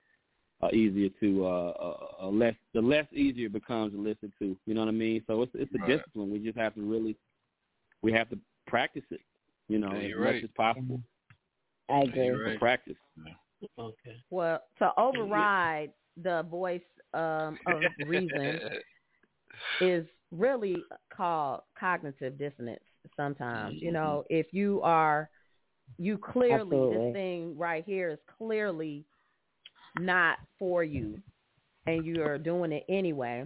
uh, 0.63 0.69
easier 0.73 1.09
to 1.21 1.47
uh, 1.47 1.73
uh, 1.81 1.97
uh, 2.23 2.27
less 2.29 2.55
the 2.75 2.81
less 2.81 3.07
easier 3.13 3.47
it 3.47 3.53
becomes 3.53 3.93
to 3.93 3.99
listen 4.01 4.33
to. 4.39 4.57
You 4.67 4.75
know 4.75 4.81
what 4.81 4.89
I 4.89 4.93
mean? 4.93 5.23
So 5.27 5.43
it's 5.43 5.53
it's 5.55 5.75
a 5.75 5.79
Right. 5.79 5.99
discipline. 5.99 6.31
We 6.31 6.39
just 6.39 6.59
have 6.59 6.75
to 6.75 6.83
really 6.83 7.17
we 8.03 8.13
have 8.13 8.29
to 8.31 8.39
practice 8.67 9.05
it. 9.11 9.21
You 9.69 9.79
know, 9.79 9.93
Yeah, 9.93 10.01
as 10.01 10.09
you're 10.09 10.25
much 10.25 10.43
as 10.45 10.51
possible. 10.57 11.01
I 11.89 12.01
agree. 12.03 12.27
you're 12.27 12.45
right. 12.47 12.59
Practice. 12.59 12.97
Okay. 13.79 14.17
well 14.31 14.61
to 14.79 14.91
override 14.99 15.93
the 16.23 16.45
voice 16.51 16.81
um 17.15 17.59
of 17.67 17.83
reason 18.07 18.61
is 19.81 20.07
really 20.31 20.75
called 21.15 21.61
cognitive 21.79 22.39
dissonance 22.39 22.81
sometimes 23.17 23.77
you 23.81 23.91
know 23.93 24.25
if 24.31 24.47
you 24.53 24.81
are 24.83 25.29
you 25.99 26.17
clearly 26.17 26.57
Absolutely. 26.77 26.97
this 26.97 27.13
thing 27.13 27.59
right 27.59 27.85
here 27.85 28.11
is 28.11 28.19
clearly 28.39 29.05
not 29.99 30.39
for 30.59 30.85
you 30.85 31.19
and 31.87 32.05
you 32.05 32.23
are 32.23 32.39
doing 32.39 32.73
it 32.73 32.85
anyway 32.89 33.45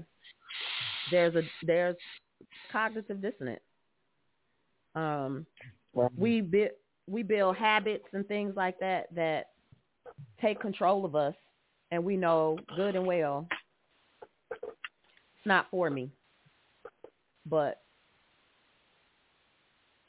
there's 1.10 1.34
a 1.34 1.42
there's 1.62 1.96
cognitive 2.72 3.20
dissonance. 3.20 3.60
Um 4.94 5.46
we 6.16 6.40
build 6.40 6.70
we 7.06 7.22
build 7.22 7.56
habits 7.56 8.06
and 8.12 8.26
things 8.26 8.54
like 8.56 8.78
that 8.80 9.14
that 9.14 9.50
take 10.40 10.60
control 10.60 11.04
of 11.04 11.14
us 11.14 11.34
and 11.90 12.02
we 12.02 12.16
know 12.16 12.58
good 12.76 12.96
and 12.96 13.06
well 13.06 13.46
it's 14.62 15.46
not 15.46 15.66
for 15.70 15.90
me. 15.90 16.10
But 17.46 17.82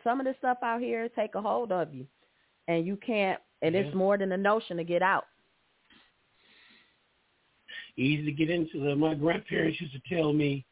some 0.03 0.19
of 0.19 0.25
this 0.25 0.35
stuff 0.37 0.59
out 0.63 0.79
here 0.81 1.09
take 1.09 1.35
a 1.35 1.41
hold 1.41 1.71
of 1.71 1.93
you 1.93 2.05
and 2.67 2.85
you 2.85 2.95
can't 2.97 3.41
and 3.61 3.75
Yeah. 3.75 3.81
it's 3.81 3.95
more 3.95 4.17
than 4.17 4.31
a 4.31 4.37
notion 4.37 4.77
to 4.77 4.83
get 4.83 5.01
out 5.01 5.25
Easy 7.97 8.25
to 8.25 8.31
get 8.31 8.49
into. 8.49 8.95
My 8.95 9.13
grandparents 9.15 9.79
used 9.79 9.93
to 9.93 10.01
tell 10.13 10.33
me, 10.33 10.65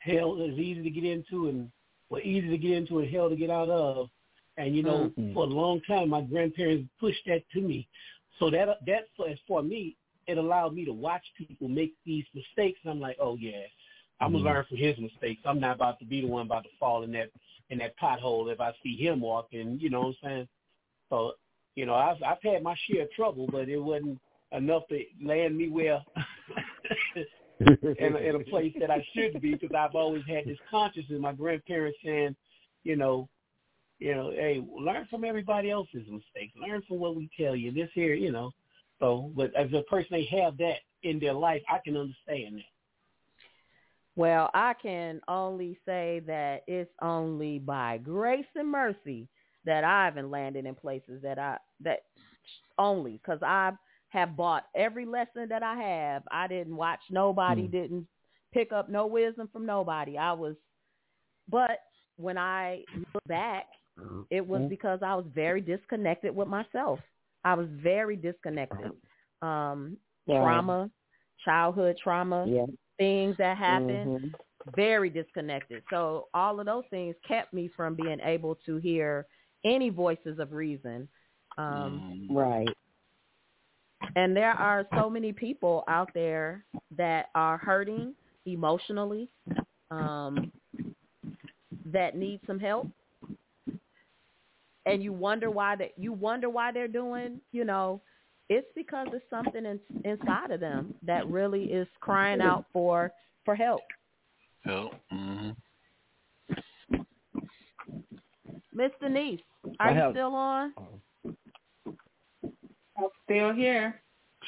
hell 0.00 0.40
is 0.40 0.58
easy 0.58 0.82
to 0.82 0.90
get 0.90 1.04
into 1.04 1.48
and 1.48 1.70
well, 2.10 2.22
easy 2.22 2.48
to 2.48 2.58
get 2.58 2.72
into 2.72 3.00
and 3.00 3.10
hell 3.10 3.28
to 3.28 3.36
get 3.36 3.50
out 3.50 3.68
of. 3.68 4.08
And 4.56 4.74
you 4.74 4.82
know, 4.82 5.10
Mhm. 5.16 5.34
for 5.34 5.44
a 5.44 5.46
long 5.46 5.80
time, 5.82 6.08
my 6.10 6.22
grandparents 6.22 6.88
pushed 6.98 7.24
that 7.26 7.48
to 7.50 7.60
me. 7.60 7.86
So 8.38 8.50
that 8.50 8.84
that 8.86 9.08
for, 9.16 9.28
for 9.46 9.62
me, 9.62 9.96
it 10.26 10.38
allowed 10.38 10.74
me 10.74 10.84
to 10.84 10.92
watch 10.92 11.24
people 11.36 11.68
make 11.68 11.94
these 12.04 12.24
mistakes. 12.34 12.78
And 12.82 12.90
I'm 12.90 13.00
like, 13.00 13.16
oh 13.20 13.36
yeah, 13.36 13.62
I'm 14.20 14.32
gonna 14.32 14.44
Mhm. 14.44 14.46
learn 14.46 14.64
from 14.64 14.76
his 14.78 14.98
mistakes. 14.98 15.42
I'm 15.44 15.60
not 15.60 15.76
about 15.76 15.98
to 16.00 16.04
be 16.04 16.20
the 16.20 16.26
one 16.26 16.46
about 16.46 16.64
to 16.64 16.70
fall 16.78 17.02
in 17.02 17.12
that 17.12 17.30
in 17.70 17.78
that 17.78 17.96
pothole 17.98 18.50
if 18.52 18.60
I 18.60 18.72
see 18.82 18.96
him 18.96 19.20
walking. 19.20 19.78
You 19.80 19.90
know 19.90 20.00
what 20.00 20.16
I'm 20.22 20.28
saying? 20.28 20.48
So, 21.10 21.34
you 21.76 21.86
know, 21.86 21.94
I've 21.94 22.22
I've 22.22 22.42
had 22.42 22.62
my 22.62 22.74
share 22.86 23.02
of 23.02 23.12
trouble, 23.12 23.46
but 23.46 23.68
it 23.68 23.78
wasn't 23.78 24.18
enough 24.52 24.88
to 24.88 25.04
land 25.22 25.56
me 25.56 25.68
where 25.68 26.02
in 27.60 28.14
a, 28.14 28.18
in 28.18 28.36
a 28.36 28.44
place 28.44 28.74
that 28.80 28.90
I 28.90 29.04
should 29.14 29.40
be 29.40 29.54
because 29.54 29.74
I've 29.76 29.94
always 29.94 30.22
had 30.28 30.46
this 30.46 30.58
consciousness. 30.70 31.20
My 31.20 31.32
grandparents 31.32 31.98
saying, 32.04 32.36
you 32.84 32.96
know, 32.96 33.28
you 33.98 34.14
know, 34.14 34.30
hey, 34.30 34.64
learn 34.78 35.06
from 35.10 35.24
everybody 35.24 35.70
else's 35.70 36.06
mistakes. 36.08 36.54
Learn 36.56 36.82
from 36.86 36.98
what 37.00 37.16
we 37.16 37.28
tell 37.38 37.56
you. 37.56 37.72
This 37.72 37.90
here, 37.94 38.14
you 38.14 38.30
know. 38.30 38.52
So, 39.00 39.32
but 39.36 39.54
as 39.54 39.72
a 39.72 39.82
person 39.82 40.08
they 40.10 40.24
have 40.40 40.56
that 40.58 40.78
in 41.02 41.18
their 41.18 41.32
life, 41.32 41.62
I 41.68 41.78
can 41.84 41.96
understand 41.96 42.56
that. 42.56 42.64
Well, 44.16 44.50
I 44.52 44.74
can 44.74 45.20
only 45.28 45.78
say 45.86 46.22
that 46.26 46.64
it's 46.66 46.90
only 47.02 47.60
by 47.60 47.98
grace 47.98 48.46
and 48.56 48.68
mercy 48.68 49.28
that 49.64 49.84
I 49.84 50.06
haven't 50.06 50.30
landed 50.30 50.66
in 50.66 50.74
places 50.74 51.22
that 51.22 51.38
I 51.38 51.58
that 51.82 52.00
only 52.78 53.20
because 53.22 53.40
I 53.42 53.72
have 54.10 54.36
bought 54.36 54.66
every 54.74 55.04
lesson 55.06 55.48
that 55.48 55.62
I 55.62 55.76
have. 55.76 56.22
I 56.30 56.46
didn't 56.48 56.76
watch 56.76 57.00
nobody, 57.10 57.62
Hmm. 57.62 57.70
didn't 57.70 58.08
pick 58.52 58.72
up 58.72 58.88
no 58.88 59.06
wisdom 59.06 59.48
from 59.52 59.66
nobody. 59.66 60.16
I 60.16 60.32
was, 60.32 60.56
but 61.48 61.80
when 62.16 62.38
I 62.38 62.84
look 63.14 63.24
back, 63.26 63.66
it 64.30 64.46
was 64.46 64.62
Mhm. 64.62 64.68
because 64.68 65.02
I 65.02 65.14
was 65.14 65.26
very 65.34 65.60
disconnected 65.60 66.34
with 66.34 66.48
myself. 66.48 67.00
I 67.44 67.54
was 67.54 67.68
very 67.70 68.16
disconnected. 68.16 68.92
Um, 69.42 69.96
Yeah. 70.26 70.40
trauma, 70.40 70.90
childhood 71.44 71.96
trauma, 72.02 72.46
Yeah. 72.46 72.66
things 72.98 73.36
that 73.38 73.56
happened 73.56 74.20
Mhm. 74.20 74.34
very 74.76 75.08
disconnected. 75.10 75.82
So 75.90 76.28
all 76.34 76.58
of 76.60 76.66
those 76.66 76.84
things 76.90 77.14
kept 77.26 77.52
me 77.52 77.68
from 77.68 77.94
being 77.94 78.20
able 78.20 78.56
to 78.66 78.76
hear 78.78 79.26
any 79.64 79.88
voices 79.90 80.38
of 80.38 80.52
reason. 80.52 81.08
Um, 81.56 82.02
Right. 82.30 82.76
And 84.16 84.36
there 84.36 84.52
are 84.52 84.86
so 84.94 85.08
many 85.10 85.32
people 85.32 85.84
out 85.88 86.10
there 86.14 86.64
that 86.96 87.26
are 87.34 87.58
hurting 87.58 88.14
emotionally, 88.46 89.28
um, 89.90 90.50
that 91.84 92.16
need 92.16 92.40
some 92.46 92.58
help. 92.58 92.88
And 94.86 95.02
you 95.02 95.12
wonder 95.12 95.50
why 95.50 95.76
that 95.76 95.92
you 95.98 96.12
wonder 96.12 96.48
why 96.48 96.72
they're 96.72 96.88
doing, 96.88 97.40
you 97.52 97.64
know, 97.64 98.00
it's 98.48 98.66
because 98.74 99.08
it's 99.12 99.24
something 99.28 99.66
in, 99.66 99.78
inside 100.04 100.50
of 100.50 100.60
them 100.60 100.94
that 101.02 101.28
really 101.28 101.64
is 101.64 101.86
crying 102.00 102.40
out 102.40 102.64
for 102.72 103.12
for 103.44 103.54
help. 103.54 103.82
Help. 104.64 104.94
hmm 105.10 105.50
Miss 108.72 108.92
Denise, 109.00 109.40
I 109.80 109.88
are 109.88 109.92
you 109.92 109.98
have- 110.00 110.12
still 110.12 110.34
on? 110.34 110.72
I'm 113.28 113.34
still 113.34 113.54
here. 113.54 114.00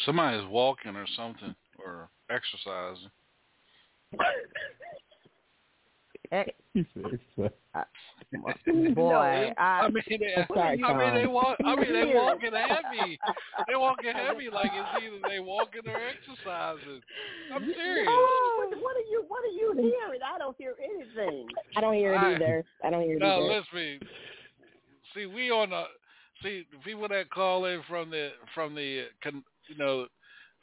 Somebody's 0.06 0.48
walking 0.48 0.96
or 0.96 1.06
something 1.16 1.54
or 1.84 2.08
exercising. 2.30 3.10
Ex- 6.32 6.50
He. 8.64 8.88
Boy, 8.94 9.52
I, 9.58 9.80
I 9.82 9.88
mean, 9.88 10.02
they, 10.08 10.46
Sorry, 10.54 10.82
I 10.84 10.96
mean, 10.96 11.14
they 11.14 11.26
walk. 11.26 11.56
I 11.64 11.74
mean, 11.76 11.92
they 11.92 12.14
walking 12.14 12.52
heavy. 12.52 13.18
They 13.66 13.74
walking 13.76 14.12
heavy 14.12 14.48
like 14.50 14.70
it's 14.72 15.04
either 15.04 15.28
they 15.28 15.40
walking 15.40 15.82
or 15.86 15.96
exercising. 15.96 17.00
I'm 17.52 17.64
serious. 17.74 18.06
What, 18.06 18.80
what 18.80 18.96
are 18.96 19.08
you 19.10 19.24
What 19.26 19.44
are 19.44 19.48
you 19.48 19.72
hearing? 19.76 20.20
I 20.24 20.38
don't 20.38 20.56
hear 20.56 20.74
anything. 20.82 21.46
I 21.76 21.80
don't 21.80 21.94
hear 21.94 22.14
it 22.14 22.18
either. 22.18 22.64
I 22.84 22.90
don't 22.90 23.02
hear 23.02 23.16
it 23.16 23.20
No, 23.20 23.46
either. 23.46 23.60
listen. 23.74 24.08
See, 25.14 25.26
we 25.26 25.50
on 25.50 25.70
the 25.70 25.84
see 26.42 26.66
people 26.84 27.08
that 27.08 27.30
call 27.30 27.64
in 27.66 27.82
from 27.88 28.10
the 28.10 28.30
from 28.54 28.74
the 28.74 29.06
con, 29.22 29.42
you 29.68 29.76
know 29.76 30.06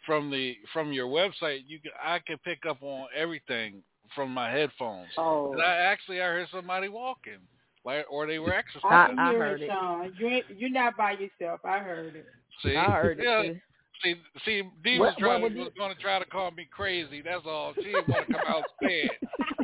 from 0.06 0.30
the 0.32 0.56
from 0.74 0.92
your 0.94 1.08
website. 1.08 1.62
You 1.68 1.80
can 1.80 1.92
I 2.04 2.20
can 2.20 2.38
pick 2.40 2.60
up 2.68 2.82
on 2.82 3.08
everything 3.16 3.84
from 4.16 4.32
my 4.32 4.50
headphones. 4.50 5.10
Oh, 5.18 5.52
And 5.54 5.62
I 5.62 5.76
actually 5.76 6.22
I 6.22 6.26
heard 6.26 6.48
somebody 6.52 6.88
walking, 6.90 7.40
like 7.86 8.06
or 8.10 8.26
they 8.26 8.40
were 8.40 8.54
exercising. 8.54 9.18
can 9.18 9.20
I 9.20 9.32
hear 9.32 9.40
heard 9.40 9.62
it, 9.62 9.66
it. 9.66 9.70
Sean. 9.70 10.14
You 10.18 10.28
ain't, 10.28 10.46
you're 10.56 10.70
not 10.70 10.96
by 10.96 11.12
yourself. 11.12 11.60
I 11.66 11.80
heard 11.80 12.16
it. 12.16 12.26
See, 12.64 12.76
I 12.76 12.90
heard 12.92 13.20
yeah, 13.22 13.42
it 13.42 13.54
too. 13.54 13.60
See, 14.04 14.16
see, 14.46 14.62
Dee 14.84 15.00
What- 15.00 15.08
was 15.08 15.16
trying 15.20 15.42
what 15.42 15.54
to, 15.54 15.60
was 15.60 15.70
going 15.78 15.94
to 15.96 16.02
try 16.02 16.20
to 16.20 16.26
call 16.26 16.52
me 16.52 16.68
crazy. 16.72 17.22
That's 17.22 17.44
all. 17.46 17.74
She 17.76 17.84
didn't 17.84 18.08
want 18.08 18.28
to 18.28 18.34
come 18.34 18.42
out 18.48 18.58
and 18.58 18.90
say 18.90 19.10
it. 19.10 19.12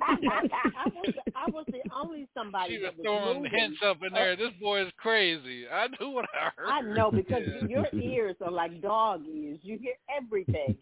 I 0.02 0.90
was 0.96 1.14
I 1.46 1.50
was 1.52 1.66
the 1.68 1.82
only 1.96 2.28
somebody 2.34 2.78
She 2.78 2.82
was 2.84 2.92
was 2.98 3.04
throwing 3.04 3.44
moving. 3.44 3.52
hints 3.60 3.80
up 3.86 3.98
in 4.06 4.14
there. 4.14 4.36
This 4.36 4.52
boy 4.62 4.82
is 4.86 4.92
crazy. 4.98 5.68
I 5.68 5.88
knew 6.00 6.10
what 6.12 6.26
I 6.34 6.50
heard. 6.56 6.70
I 6.70 6.82
know 6.82 7.12
because 7.12 7.44
your 7.68 7.88
ears 7.94 8.36
are 8.42 8.52
like 8.52 8.82
dog 8.82 9.24
ears. 9.28 9.60
You 9.62 9.78
hear 9.78 9.96
everything. 10.16 10.78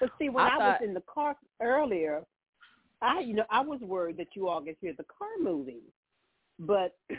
But 0.00 0.10
see, 0.18 0.28
when 0.28 0.44
I 0.44 0.48
I, 0.48 0.58
thought- 0.58 0.80
was 0.80 0.88
in 0.88 0.94
the 0.94 1.02
car 1.02 1.36
earlier, 1.60 2.22
I 3.02 3.20
you 3.20 3.34
know 3.34 3.44
I 3.50 3.60
was 3.60 3.80
worried 3.80 4.16
that 4.18 4.28
you 4.34 4.48
all 4.48 4.60
could 4.62 4.76
hear 4.80 4.94
the 4.96 5.04
car 5.04 5.28
moving, 5.40 5.80
but 6.58 6.96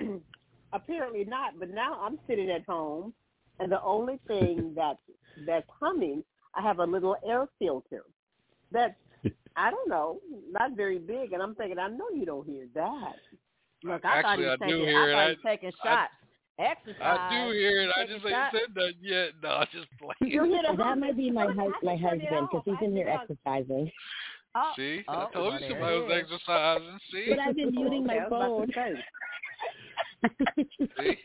apparently 0.73 1.25
not. 1.25 1.59
But 1.59 1.69
now 1.69 1.99
I'm 2.01 2.19
sitting 2.27 2.49
at 2.49 2.65
home, 2.65 3.13
and 3.59 3.71
the 3.71 3.81
only 3.81 4.19
thing 4.27 4.73
that's 4.75 4.99
that's 5.45 5.67
humming, 5.81 6.23
I 6.55 6.61
have 6.61 6.79
a 6.79 6.85
little 6.85 7.15
air 7.27 7.47
filter. 7.59 8.03
That's 8.71 8.95
I 9.57 9.71
don't 9.71 9.89
know, 9.89 10.19
not 10.51 10.75
very 10.75 10.99
big, 10.99 11.31
and 11.33 11.41
I'm 11.41 11.55
thinking 11.55 11.79
I 11.79 11.87
know 11.87 12.09
you 12.13 12.25
don't 12.25 12.45
hear 12.45 12.67
that. 12.75 13.15
Look, 13.83 14.03
I 14.03 14.21
thought 14.21 14.39
he 14.39 14.45
was 14.45 14.57
I 14.61 14.67
do 14.67 14.71
taking, 14.79 14.87
hear 14.87 14.99
I 14.99 15.05
it. 15.05 15.11
thought 15.13 15.19
I- 15.19 15.23
he 15.25 15.29
was 15.35 15.43
taking 15.45 15.71
I- 15.83 15.87
shots. 15.87 16.13
Exercise. 16.57 16.95
I 17.01 17.29
do 17.47 17.51
hear 17.51 17.81
it. 17.81 17.89
I 17.97 18.05
just 18.05 18.25
ain't 18.25 18.33
shots. 18.33 18.55
said 18.57 18.73
that 18.75 18.93
yet. 19.01 19.29
No, 19.43 19.49
I 19.49 19.65
just 19.73 19.87
playing. 19.99 20.31
You 20.33 20.43
hear 20.45 20.61
the 20.71 20.77
That 20.77 20.97
might 20.97 21.17
be 21.17 21.29
my 21.29 21.47
Look, 21.47 21.57
hus- 21.57 21.83
my 21.83 21.97
husband 21.97 22.47
because 22.49 22.61
he's 22.63 22.75
in 22.81 22.95
here 22.95 23.09
exercising. 23.09 23.91
Oh, 24.55 24.71
See, 24.77 25.03
oh, 25.09 25.13
I 25.27 25.33
told 25.33 25.53
you 25.59 25.67
somebody 25.69 25.99
was 25.99 26.11
exercising. 26.15 26.97
See, 27.11 27.25
But 27.29 27.39
I've 27.39 27.55
been 27.57 27.71
muting 27.75 28.05
my 28.05 28.13
I 28.13 28.17
was 28.19 28.27
about 28.27 28.67
to 28.67 28.73
phone. 28.73 29.03
Say. 30.57 30.67
see. 30.99 31.17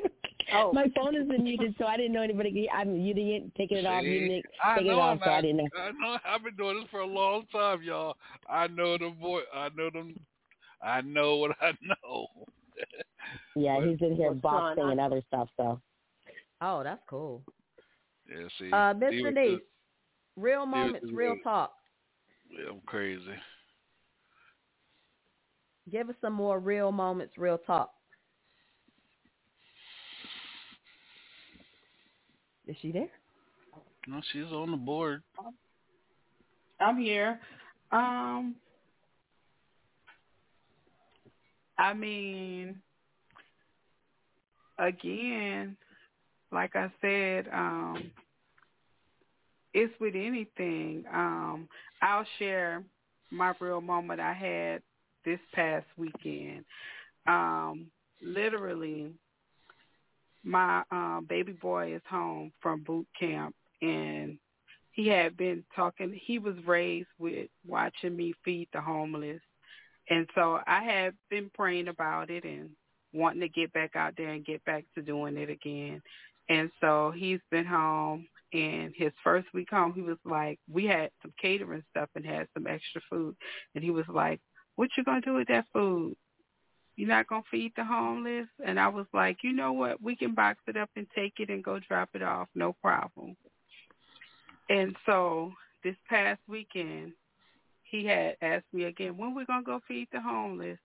Oh, 0.53 0.73
My 0.73 0.87
phone 0.97 1.15
is 1.15 1.27
muted, 1.29 1.75
so 1.79 1.85
I 1.87 1.97
didn't 1.97 2.13
know 2.13 2.23
anybody. 2.23 2.51
could- 2.53 2.77
I'm 2.77 2.95
muting 2.95 3.29
it, 3.29 3.55
taking 3.57 3.79
it 3.79 3.87
off, 3.87 4.03
See? 4.03 4.09
muting 4.09 4.33
it, 4.39 4.45
I 4.65 4.75
taking 4.77 4.91
it 4.91 4.95
off. 4.95 5.13
I'm 5.13 5.21
So 5.25 5.31
I 5.31 5.41
didn't 5.43 5.57
know. 5.59 5.69
I 5.79 5.91
know. 5.93 6.19
I've 6.25 6.43
been 6.45 6.57
doing 6.57 6.81
this 6.81 6.89
for 6.91 7.01
a 7.01 7.07
long 7.07 7.45
time, 7.53 7.83
y'all. 7.83 8.17
I 8.49 8.67
know 8.67 8.99
the 8.99 9.11
boy. 9.11 9.41
I 9.55 9.69
know 9.77 9.91
them. 9.91 10.15
I 10.83 11.01
know 11.03 11.37
what 11.37 11.53
I 11.61 11.73
know. 11.83 12.27
Yeah, 13.55 13.79
But- 13.79 13.89
he's 13.89 13.99
in 14.01 14.17
here 14.17 14.33
boxing 14.33 14.85
I- 14.85 14.91
and 14.93 15.01
other 15.01 15.23
stuff. 15.29 15.49
So 15.57 15.81
Oh, 16.63 16.83
that's 16.83 17.03
cool. 17.09 17.43
Yeah, 18.29 18.47
see. 18.59 18.71
Uh, 18.73 18.95
Miss 18.95 19.13
he 19.13 19.23
Denise, 19.23 19.51
just- 19.59 19.63
real 20.37 20.65
moments, 20.67 21.01
just 21.03 21.13
real 21.13 21.33
real- 21.35 21.43
talk. 21.45 21.75
yeah, 22.51 22.71
I'm 22.71 22.81
crazy. 22.87 23.23
Give 25.91 26.09
us 26.09 26.15
some 26.21 26.33
more 26.33 26.59
real 26.61 26.93
moments, 26.93 27.37
real 27.37 27.59
talk. 27.59 27.93
Is 32.71 32.77
she 32.81 32.93
there? 32.93 33.09
No, 34.07 34.21
she's 34.33 34.45
on 34.45 34.71
the 34.71 34.77
board. 34.77 35.25
I'm 36.79 36.99
here. 36.99 37.41
Um, 37.91 38.55
I 41.77 41.93
mean, 41.95 42.81
again, 44.79 45.77
like 46.53 46.77
I 46.77 46.93
said, 47.01 47.49
um, 47.53 48.13
it's 49.75 49.93
with 49.99 50.15
anything. 50.15 51.05
Um, 51.13 51.69
I'll 52.01 52.27
share 52.39 52.85
my 53.33 53.53
real 53.59 53.81
moment 53.81 54.21
I 54.21 54.33
had 54.33 54.83
this 55.25 55.41
past 55.55 55.87
weekend. 55.97 56.65
Um, 57.27 57.87
literally, 58.23 59.11
my 60.45 60.83
um, 60.91 61.27
baby 61.29 61.53
boy 61.53 61.95
is 61.95 62.03
home 62.09 62.53
from 62.61 62.83
boot 62.83 63.07
camp, 63.19 63.55
and 63.83 64.39
he 64.93 65.09
had 65.09 65.37
been 65.37 65.65
talking. 65.75 66.19
He 66.25 66.39
was 66.39 66.57
raised 66.67 67.09
with 67.19 67.49
watching 67.67 68.17
me 68.17 68.35
feed 68.45 68.69
the 68.73 68.81
homeless, 68.81 69.41
and 70.09 70.29
so 70.35 70.61
I 70.67 70.83
had 70.83 71.15
been 71.31 71.51
praying 71.55 71.89
about 71.89 72.31
it 72.31 72.45
and 72.45 72.71
wanting 73.13 73.41
to 73.41 73.49
get 73.49 73.73
back 73.73 73.97
out 73.97 74.15
there 74.17 74.31
and 74.31 74.45
get 74.45 74.65
back 74.65 74.85
to 74.95 75.03
doing 75.03 75.37
it 75.37 75.51
again. 75.51 76.03
And 76.49 76.71
so 76.81 77.13
he's 77.15 77.41
been 77.51 77.67
home, 77.67 78.27
and 78.53 78.93
his 78.97 79.13
first 79.23 79.47
week 79.55 79.69
home, 79.71 79.93
he 79.95 80.03
was 80.03 80.19
like, 80.25 80.59
we 80.71 80.87
had 80.87 81.11
some 81.23 81.33
catering 81.41 81.85
stuff 81.91 82.09
and 82.17 82.27
had 82.27 82.49
some 82.55 82.67
extra 82.67 83.01
food, 83.09 83.37
and 83.75 83.85
he 83.85 83.91
was 83.91 84.07
like, 84.09 84.41
"What 84.77 84.91
you 84.97 85.05
gonna 85.05 85.21
do 85.21 85.35
with 85.35 85.49
that 85.49 85.67
food?" 85.73 86.17
You're 87.01 87.09
not 87.09 87.29
gonna 87.29 87.43
feed 87.51 87.73
the 87.77 87.85
homeless? 87.85 88.47
And 88.63 88.79
I 88.79 88.87
was 88.89 89.07
like, 89.15 89.39
you 89.43 89.55
know 89.55 89.73
what? 89.73 90.03
We 90.03 90.15
can 90.15 90.35
box 90.35 90.61
it 90.67 90.77
up 90.77 90.91
and 90.97 91.07
take 91.17 91.33
it 91.39 91.49
and 91.49 91.65
go 91.65 91.79
drop 91.79 92.11
it 92.13 92.23
off, 92.23 92.49
no 92.55 92.75
problem. 92.75 93.39
And 94.69 94.95
so 95.07 95.51
this 95.83 95.97
past 96.11 96.41
weekend, 96.47 97.15
he 97.85 98.05
had 98.05 98.37
asked 98.43 98.67
me 98.75 98.85
again, 98.85 99.17
when 99.17 99.35
we're 99.35 99.47
gonna 99.47 99.63
go 99.63 99.81
feed 99.89 100.09
the 100.13 100.21
homeless? 100.21 100.79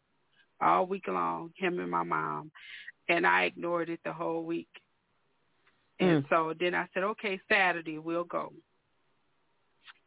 All 0.61 0.85
week 0.85 1.09
long, 1.09 1.51
him 1.57 1.81
and 1.81 1.91
my 1.91 2.03
mom, 2.03 2.49
and 3.09 3.27
I 3.27 3.43
ignored 3.43 3.89
it 3.89 3.99
the 4.05 4.13
whole 4.13 4.45
week. 4.45 4.69
And 5.99 6.23
Mm. 6.23 6.29
so 6.29 6.53
then 6.57 6.73
I 6.73 6.87
said, 6.93 7.03
okay, 7.03 7.41
Saturday 7.49 7.97
we'll 7.97 8.23
go. 8.23 8.53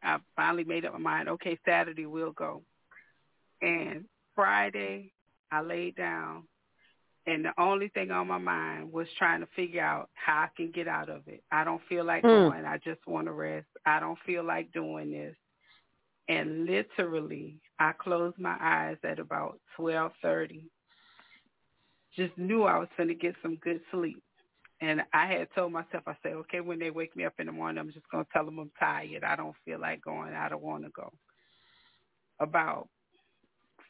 I 0.01 0.19
finally 0.35 0.63
made 0.63 0.85
up 0.85 0.93
my 0.93 0.97
mind. 0.99 1.29
Okay, 1.29 1.59
Saturday 1.63 2.07
we'll 2.07 2.31
go. 2.31 2.63
And 3.61 4.09
Friday 4.33 5.13
I 5.51 5.61
laid 5.61 5.95
down, 5.95 6.43
and 7.25 7.45
the 7.45 7.53
only 7.57 7.89
thing 7.89 8.11
on 8.11 8.27
my 8.27 8.37
mind 8.37 8.91
was 8.91 9.07
trying 9.17 9.41
to 9.41 9.47
figure 9.55 9.83
out 9.83 10.09
how 10.13 10.43
I 10.43 10.49
can 10.55 10.71
get 10.71 10.87
out 10.87 11.09
of 11.09 11.27
it. 11.27 11.43
I 11.51 11.63
don't 11.63 11.81
feel 11.89 12.03
like 12.05 12.23
Mm. 12.23 12.47
going. 12.47 12.65
I 12.65 12.77
just 12.77 13.05
want 13.07 13.27
to 13.27 13.33
rest. 13.33 13.67
I 13.85 13.99
don't 13.99 14.19
feel 14.25 14.43
like 14.43 14.71
doing 14.71 15.11
this. 15.11 15.35
And 16.27 16.65
literally, 16.65 17.59
I 17.79 17.91
closed 17.93 18.37
my 18.37 18.55
eyes 18.59 18.97
at 19.03 19.19
about 19.19 19.59
twelve 19.75 20.13
thirty. 20.21 20.69
Just 22.15 22.37
knew 22.37 22.63
I 22.63 22.77
was 22.77 22.89
going 22.97 23.09
to 23.09 23.15
get 23.15 23.35
some 23.41 23.55
good 23.57 23.81
sleep. 23.91 24.21
And 24.81 25.03
I 25.13 25.25
had 25.25 25.47
told 25.53 25.73
myself, 25.73 26.03
I 26.07 26.15
said, 26.23 26.33
okay, 26.33 26.61
when 26.61 26.79
they 26.79 26.89
wake 26.89 27.15
me 27.15 27.25
up 27.25 27.33
in 27.39 27.47
the 27.47 27.51
morning, 27.51 27.79
I'm 27.79 27.91
just 27.91 28.09
going 28.09 28.23
to 28.23 28.31
tell 28.31 28.45
them 28.45 28.59
I'm 28.59 28.71
tired. 28.79 29.23
I 29.23 29.35
don't 29.35 29.55
feel 29.65 29.79
like 29.79 30.01
going. 30.01 30.33
I 30.33 30.47
don't 30.49 30.61
want 30.61 30.83
to 30.85 30.89
go. 30.91 31.11
About 32.39 32.87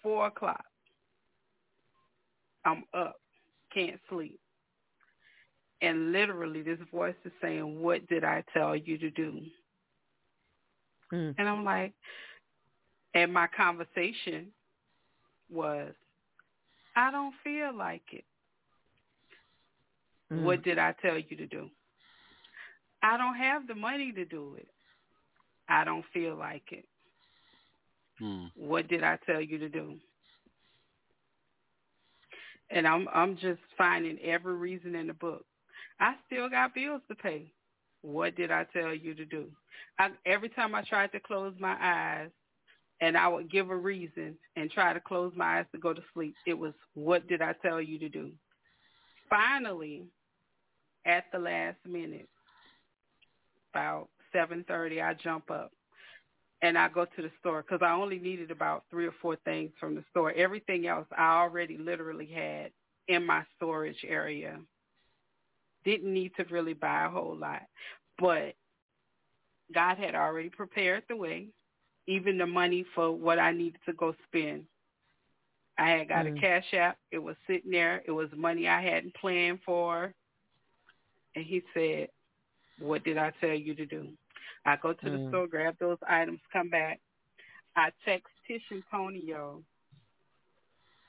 four 0.01 0.27
o'clock, 0.27 0.65
I'm 2.65 2.83
up, 2.93 3.19
can't 3.73 3.99
sleep. 4.09 4.39
And 5.81 6.11
literally, 6.11 6.61
this 6.61 6.79
voice 6.91 7.15
is 7.23 7.31
saying, 7.41 7.81
what 7.81 8.05
did 8.07 8.23
I 8.23 8.43
tell 8.53 8.75
you 8.75 8.97
to 8.97 9.09
do? 9.11 9.39
Mm. 11.13 11.35
And 11.37 11.47
I'm 11.47 11.63
like, 11.63 11.93
and 13.13 13.33
my 13.33 13.47
conversation 13.47 14.47
was, 15.49 15.93
I 16.95 17.11
don't 17.11 17.33
feel 17.43 17.73
like 17.75 18.03
it. 18.11 18.25
Mm. 20.31 20.43
What 20.43 20.63
did 20.63 20.77
I 20.77 20.93
tell 21.01 21.17
you 21.17 21.37
to 21.37 21.47
do? 21.47 21.69
I 23.01 23.17
don't 23.17 23.35
have 23.35 23.67
the 23.67 23.75
money 23.75 24.11
to 24.11 24.25
do 24.25 24.55
it. 24.57 24.67
I 25.69 25.83
don't 25.85 26.05
feel 26.13 26.35
like 26.35 26.63
it. 26.71 26.85
Hmm. 28.19 28.45
What 28.55 28.87
did 28.87 29.03
I 29.03 29.17
tell 29.25 29.41
you 29.41 29.57
to 29.59 29.69
do? 29.69 29.95
And 32.71 32.87
I'm 32.87 33.07
I'm 33.13 33.35
just 33.35 33.61
finding 33.77 34.19
every 34.19 34.55
reason 34.55 34.95
in 34.95 35.07
the 35.07 35.13
book. 35.13 35.45
I 35.99 36.15
still 36.27 36.49
got 36.49 36.75
bills 36.75 37.01
to 37.09 37.15
pay. 37.15 37.51
What 38.01 38.35
did 38.35 38.51
I 38.51 38.65
tell 38.71 38.93
you 38.93 39.13
to 39.15 39.25
do? 39.25 39.47
I, 39.97 40.09
every 40.25 40.49
time 40.49 40.73
I 40.73 40.83
tried 40.83 41.11
to 41.11 41.19
close 41.19 41.53
my 41.59 41.75
eyes 41.81 42.29
and 43.01 43.17
I 43.17 43.27
would 43.27 43.51
give 43.51 43.69
a 43.69 43.75
reason 43.75 44.37
and 44.55 44.71
try 44.71 44.93
to 44.93 44.99
close 44.99 45.33
my 45.35 45.59
eyes 45.59 45.65
to 45.73 45.77
go 45.77 45.93
to 45.93 46.01
sleep, 46.13 46.35
it 46.45 46.53
was 46.53 46.73
what 46.93 47.27
did 47.27 47.41
I 47.41 47.53
tell 47.61 47.81
you 47.81 47.99
to 47.99 48.09
do? 48.09 48.31
Finally, 49.29 50.03
at 51.05 51.25
the 51.31 51.39
last 51.39 51.77
minute, 51.85 52.29
about 53.73 54.09
7:30, 54.33 55.01
I 55.01 55.13
jump 55.15 55.51
up 55.51 55.71
and 56.61 56.77
I 56.77 56.89
go 56.89 57.05
to 57.05 57.21
the 57.21 57.31
store 57.39 57.61
because 57.61 57.81
I 57.81 57.91
only 57.91 58.19
needed 58.19 58.51
about 58.51 58.83
three 58.89 59.07
or 59.07 59.13
four 59.21 59.37
things 59.37 59.71
from 59.79 59.95
the 59.95 60.03
store. 60.11 60.31
Everything 60.33 60.87
else 60.87 61.07
I 61.17 61.39
already 61.39 61.77
literally 61.77 62.25
had 62.27 62.71
in 63.07 63.25
my 63.25 63.43
storage 63.55 64.03
area. 64.07 64.59
Didn't 65.85 66.13
need 66.13 66.33
to 66.35 66.43
really 66.45 66.73
buy 66.73 67.05
a 67.05 67.09
whole 67.09 67.35
lot, 67.35 67.61
but 68.19 68.55
God 69.73 69.97
had 69.97 70.15
already 70.15 70.49
prepared 70.49 71.03
the 71.07 71.15
way, 71.15 71.47
even 72.07 72.37
the 72.37 72.47
money 72.47 72.85
for 72.93 73.11
what 73.11 73.39
I 73.39 73.51
needed 73.51 73.79
to 73.85 73.93
go 73.93 74.13
spend. 74.27 74.65
I 75.77 75.89
had 75.91 76.09
got 76.09 76.25
Mm. 76.25 76.37
a 76.37 76.41
cash 76.41 76.73
app. 76.73 76.97
It 77.11 77.19
was 77.19 77.37
sitting 77.47 77.71
there. 77.71 78.03
It 78.05 78.11
was 78.11 78.29
money 78.35 78.67
I 78.67 78.81
hadn't 78.81 79.15
planned 79.15 79.59
for. 79.65 80.13
And 81.35 81.45
he 81.45 81.63
said, 81.73 82.09
what 82.79 83.03
did 83.05 83.17
I 83.17 83.31
tell 83.39 83.53
you 83.53 83.73
to 83.75 83.85
do? 83.85 84.07
I 84.69 84.77
go 84.77 84.93
to 84.93 85.09
the 85.09 85.17
Mm. 85.17 85.27
store, 85.29 85.47
grab 85.47 85.77
those 85.79 85.97
items, 86.07 86.39
come 86.53 86.69
back. 86.69 86.99
I 87.75 87.91
text 88.05 88.27
Tish 88.47 88.63
Antonio 88.71 89.63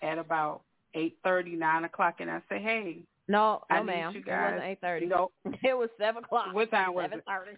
at 0.03 0.19
about 0.19 0.63
eight 0.95 1.19
thirty, 1.25 1.57
nine 1.57 1.85
o'clock, 1.85 2.21
and 2.21 2.31
I 2.31 2.41
say, 2.49 2.61
"Hey, 2.61 3.03
No, 3.31 3.63
I 3.71 3.77
no, 3.77 3.81
need 3.83 3.87
ma'am. 3.87 4.13
you 4.15 4.21
It 4.21 4.27
guys. 4.27 4.53
wasn't 4.53 4.71
eight 4.71 4.81
thirty. 4.81 5.07
No, 5.07 5.31
It 5.63 5.77
was 5.79 5.89
seven 5.99 6.25
o'clock. 6.25 6.53
what 6.53 6.71
time 6.71 6.95
was 6.95 7.05
Seven 7.05 7.19
it? 7.21 7.25
thirty. 7.27 7.57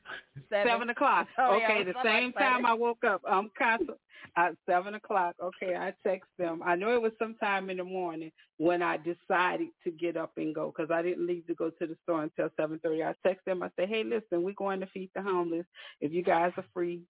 Seven, 0.51 0.91
o'clock. 0.91 1.29
Oh, 1.39 1.57
okay, 1.57 1.81
it 1.81 1.87
the 1.87 1.95
same 2.05 2.27
like 2.27 2.35
time. 2.39 2.67
I 2.67 2.75
woke 2.75 3.05
up. 3.05 3.23
I'm 3.27 3.51
constant 3.59 3.99
at 4.37 4.53
uh, 4.53 4.55
seven 4.69 4.95
o'clock. 4.95 5.35
Okay, 5.43 5.75
I 5.75 5.95
text 6.07 6.29
them. 6.39 6.61
I 6.65 6.75
know 6.77 6.95
it 6.95 7.01
was 7.01 7.13
sometime 7.19 7.71
in 7.71 7.79
the 7.79 7.85
morning 7.85 8.31
when 8.59 8.83
I 8.83 8.99
decided 8.99 9.69
to 9.85 9.91
get 9.91 10.17
up 10.17 10.33
and 10.37 10.55
go 10.55 10.73
because 10.77 10.91
I 10.91 11.01
didn't 11.03 11.27
leave 11.27 11.47
to 11.47 11.55
go 11.55 11.71
to 11.71 11.87
the 11.87 11.97
store 12.03 12.23
until 12.25 12.51
seven 12.59 12.79
thirty. 12.83 13.03
I 13.03 13.15
text 13.27 13.45
them. 13.47 13.63
I 13.63 13.71
said, 13.77 13.89
hey, 13.89 14.05
listen, 14.05 14.43
we're 14.43 14.53
going 14.55 14.81
to 14.81 14.87
feed 14.87 15.11
the 15.15 15.23
homeless. 15.23 15.65
If 16.01 16.13
you 16.13 16.23
guys 16.23 16.53
are 16.59 16.65
free, 16.75 17.01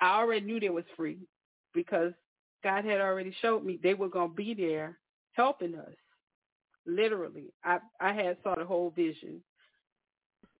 I 0.00 0.18
already 0.20 0.46
knew 0.46 0.60
they 0.60 0.70
was 0.70 0.84
free 0.96 1.18
because 1.72 2.12
God 2.62 2.84
had 2.84 3.00
already 3.00 3.34
showed 3.42 3.64
me 3.64 3.80
they 3.82 3.94
were 3.94 4.08
going 4.08 4.30
to 4.30 4.34
be 4.36 4.54
there 4.54 4.98
helping 5.32 5.74
us. 5.74 5.92
Literally, 6.86 7.52
I 7.64 7.78
I 8.00 8.12
had 8.12 8.36
saw 8.42 8.54
the 8.54 8.64
whole 8.64 8.90
vision 8.90 9.42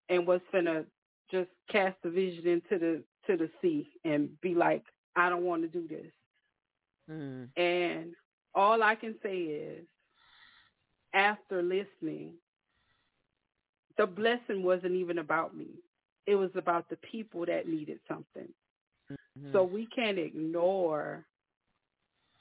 and 0.08 0.26
was 0.26 0.40
gonna 0.52 0.84
just 1.30 1.50
cast 1.70 1.96
the 2.02 2.10
vision 2.10 2.46
into 2.46 2.78
the 2.78 3.02
to 3.26 3.36
the 3.36 3.50
sea 3.60 3.90
and 4.04 4.28
be 4.40 4.54
like, 4.54 4.84
I 5.16 5.28
don't 5.28 5.44
want 5.44 5.62
to 5.62 5.68
do 5.68 5.88
this. 5.88 6.12
Mm. 7.10 7.48
And 7.56 8.14
all 8.54 8.82
I 8.82 8.94
can 8.94 9.14
say 9.22 9.36
is, 9.38 9.86
after 11.14 11.62
listening, 11.62 12.34
the 13.96 14.06
blessing 14.06 14.62
wasn't 14.62 14.94
even 14.94 15.18
about 15.18 15.56
me. 15.56 15.68
It 16.26 16.36
was 16.36 16.50
about 16.54 16.88
the 16.88 16.96
people 16.96 17.44
that 17.46 17.68
needed 17.68 18.00
something. 18.08 18.48
Mhm. 19.10 19.52
So 19.52 19.64
we 19.64 19.86
can't 19.86 20.18
ignore 20.18 21.24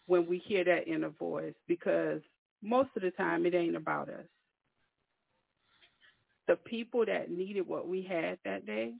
when 0.08 0.26
we 0.28 0.40
hear 0.40 0.64
that 0.64 0.88
inner 0.88 1.10
voice 1.10 1.56
because 1.68 2.22
most 2.64 2.89
of 2.95 3.03
the 3.03 3.11
time 3.11 3.45
it 3.45 3.53
ain't 3.55 3.76
about 3.78 4.09
us. 4.09 4.26
The 6.47 6.55
people 6.57 7.05
that 7.05 7.32
needed 7.32 7.68
what 7.68 7.88
we 7.88 8.03
had 8.03 8.39
that 8.45 8.66
day, 8.66 8.93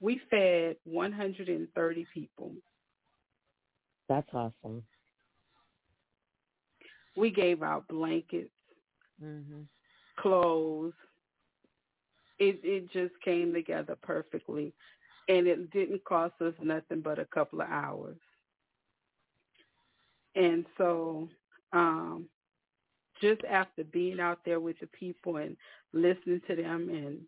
we 0.00 0.20
fed 0.30 0.76
130 0.84 2.06
people. 2.14 2.54
That's 4.08 4.28
awesome. 4.34 4.84
We 7.16 7.30
gave 7.30 7.62
out 7.62 7.88
blankets, 7.88 8.50
Mhm. 9.22 9.68
clothes. 10.16 10.94
It 12.38 12.60
it 12.64 12.90
just 12.92 13.14
came 13.22 13.52
together 13.52 13.96
perfectly, 14.02 14.74
and 15.28 15.46
it 15.46 15.70
didn't 15.70 16.04
cost 16.04 16.34
us 16.40 16.54
nothing 16.62 17.00
but 17.02 17.18
a 17.18 17.26
couple 17.26 17.60
of 17.60 17.68
hours. 17.68 18.18
And 20.36 20.66
so, 20.78 21.28
um, 21.72 22.28
just 23.20 23.42
after 23.44 23.84
being 23.84 24.20
out 24.20 24.40
there 24.44 24.60
with 24.60 24.78
the 24.80 24.86
people 24.88 25.36
and 25.36 25.56
listening 25.92 26.40
to 26.48 26.56
them 26.56 26.88
and 26.88 27.20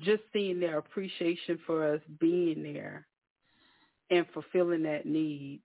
just 0.00 0.22
seeing 0.32 0.60
their 0.60 0.78
appreciation 0.78 1.58
for 1.66 1.94
us 1.94 2.00
being 2.18 2.62
there 2.62 3.06
and 4.10 4.26
fulfilling 4.32 4.82
that 4.82 5.06
need, 5.06 5.60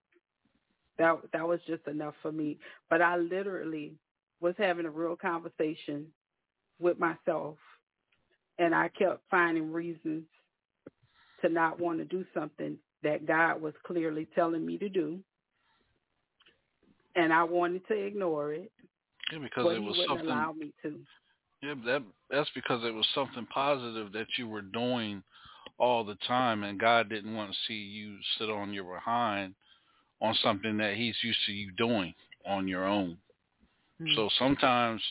that 0.97 1.17
that 1.33 1.47
was 1.47 1.59
just 1.67 1.85
enough 1.87 2.13
for 2.21 2.31
me. 2.31 2.57
But 2.89 3.01
I 3.01 3.17
literally 3.17 3.93
was 4.39 4.55
having 4.57 4.85
a 4.85 4.91
real 4.91 5.15
conversation 5.15 6.07
with 6.79 6.99
myself, 6.99 7.57
and 8.59 8.73
I 8.73 8.89
kept 8.89 9.21
finding 9.29 9.71
reasons 9.71 10.23
to 11.41 11.49
not 11.49 11.79
want 11.79 11.99
to 11.99 12.05
do 12.05 12.25
something 12.33 12.77
that 13.03 13.27
God 13.27 13.61
was 13.61 13.73
clearly 13.85 14.27
telling 14.33 14.65
me 14.65 14.77
to 14.77 14.89
do, 14.89 15.19
and 17.15 17.33
I 17.33 17.43
wanted 17.43 17.87
to 17.87 17.93
ignore 17.93 18.53
it, 18.53 18.71
Yeah, 19.31 19.39
because 19.39 19.75
it 19.75 19.81
was 19.81 19.97
something. 20.07 20.27
allow 20.27 20.53
me 20.53 20.71
to. 20.83 20.99
Yeah, 21.61 21.73
that 21.85 22.03
that's 22.29 22.49
because 22.53 22.83
it 22.85 22.93
was 22.93 23.07
something 23.13 23.45
positive 23.47 24.11
that 24.13 24.27
you 24.37 24.47
were 24.47 24.61
doing 24.61 25.23
all 25.79 26.03
the 26.03 26.17
time, 26.27 26.63
and 26.63 26.79
God 26.79 27.09
didn't 27.09 27.35
want 27.35 27.51
to 27.51 27.57
see 27.67 27.73
you 27.73 28.17
sit 28.37 28.49
on 28.49 28.73
your 28.73 28.93
behind 28.95 29.55
on 30.21 30.35
something 30.41 30.77
that 30.77 30.95
He's 30.95 31.15
used 31.23 31.39
to 31.45 31.51
you 31.51 31.71
doing 31.77 32.13
on 32.45 32.67
your 32.67 32.85
own. 32.85 33.17
Mm. 34.01 34.15
So 34.15 34.29
sometimes, 34.37 35.01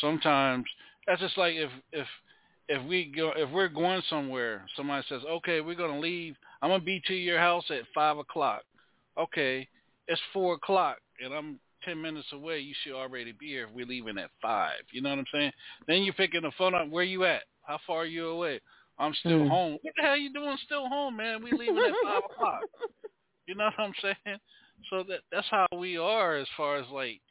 sometimes 0.00 0.64
that's 1.06 1.20
just 1.20 1.38
like 1.38 1.54
if 1.54 1.70
if 1.92 2.06
if 2.68 2.86
we 2.86 3.12
go 3.14 3.32
if 3.36 3.50
we're 3.50 3.68
going 3.68 4.02
somewhere, 4.10 4.66
somebody 4.76 5.04
says, 5.08 5.22
"Okay, 5.24 5.60
we're 5.60 5.74
gonna 5.74 5.98
leave. 5.98 6.36
I'm 6.60 6.70
gonna 6.70 6.82
be 6.82 7.00
to 7.06 7.14
your 7.14 7.38
house 7.38 7.64
at 7.70 7.82
five 7.94 8.18
o'clock." 8.18 8.62
Okay, 9.16 9.66
it's 10.06 10.20
four 10.32 10.54
o'clock, 10.54 10.98
and 11.24 11.32
I'm 11.32 11.60
ten 11.84 12.00
minutes 12.00 12.28
away. 12.32 12.60
You 12.60 12.74
should 12.82 12.94
already 12.94 13.32
be 13.32 13.48
here. 13.48 13.64
If 13.64 13.74
we're 13.74 13.86
leaving 13.86 14.18
at 14.18 14.30
five, 14.40 14.80
you 14.92 15.02
know 15.02 15.10
what 15.10 15.18
I'm 15.18 15.24
saying? 15.32 15.52
Then 15.86 16.02
you're 16.02 16.14
picking 16.14 16.42
the 16.42 16.52
phone 16.58 16.74
up. 16.74 16.88
Where 16.88 17.04
you 17.04 17.24
at? 17.24 17.42
How 17.62 17.78
far 17.86 17.98
are 17.98 18.06
you 18.06 18.28
away? 18.28 18.60
I'm 18.98 19.14
still 19.14 19.40
Mm. 19.40 19.48
home. 19.48 19.78
What 19.82 19.94
the 19.96 20.02
hell 20.02 20.16
you 20.16 20.32
doing 20.32 20.56
still 20.64 20.88
home, 20.88 21.16
man? 21.16 21.42
We 21.42 21.52
leaving 21.52 21.76
at 21.76 21.94
five 22.02 22.24
o'clock. 22.24 22.64
You 23.46 23.54
know 23.54 23.64
what 23.64 23.80
I'm 23.80 23.94
saying? 24.02 24.38
So 24.90 25.02
that 25.04 25.20
that's 25.32 25.48
how 25.50 25.66
we 25.74 25.96
are 25.96 26.36
as 26.36 26.46
far 26.54 26.76
as 26.76 26.86
like, 26.90 27.22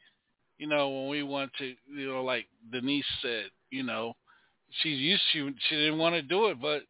you 0.58 0.66
know, 0.66 0.88
when 0.88 1.08
we 1.08 1.22
want 1.22 1.52
to, 1.58 1.76
you 1.86 2.08
know, 2.08 2.24
like 2.24 2.46
Denise 2.72 3.06
said, 3.22 3.50
you 3.70 3.84
know, 3.84 4.14
she's 4.82 4.98
used 4.98 5.22
to 5.32 5.54
she 5.68 5.76
didn't 5.76 5.98
want 5.98 6.16
to 6.16 6.22
do 6.22 6.46
it, 6.46 6.60
but 6.60 6.82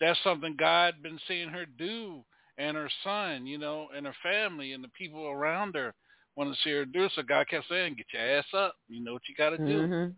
that's 0.00 0.22
something 0.22 0.54
God 0.56 1.02
been 1.02 1.18
seeing 1.26 1.48
her 1.48 1.66
do 1.66 2.24
and 2.56 2.76
her 2.76 2.88
son, 3.02 3.46
you 3.46 3.58
know, 3.58 3.88
and 3.96 4.06
her 4.06 4.14
family 4.22 4.72
and 4.72 4.84
the 4.84 4.88
people 4.88 5.26
around 5.26 5.74
her 5.74 5.92
want 6.38 6.54
to 6.54 6.62
see 6.62 6.70
her 6.70 6.84
do. 6.84 7.08
So 7.16 7.22
God 7.22 7.48
kept 7.48 7.68
saying, 7.68 7.96
"Get 7.96 8.06
your 8.12 8.38
ass 8.38 8.46
up. 8.54 8.76
You 8.88 9.02
know 9.02 9.12
what 9.12 9.28
you 9.28 9.34
got 9.34 9.50
to 9.50 9.58
do. 9.58 9.82
Mhm. 9.82 10.14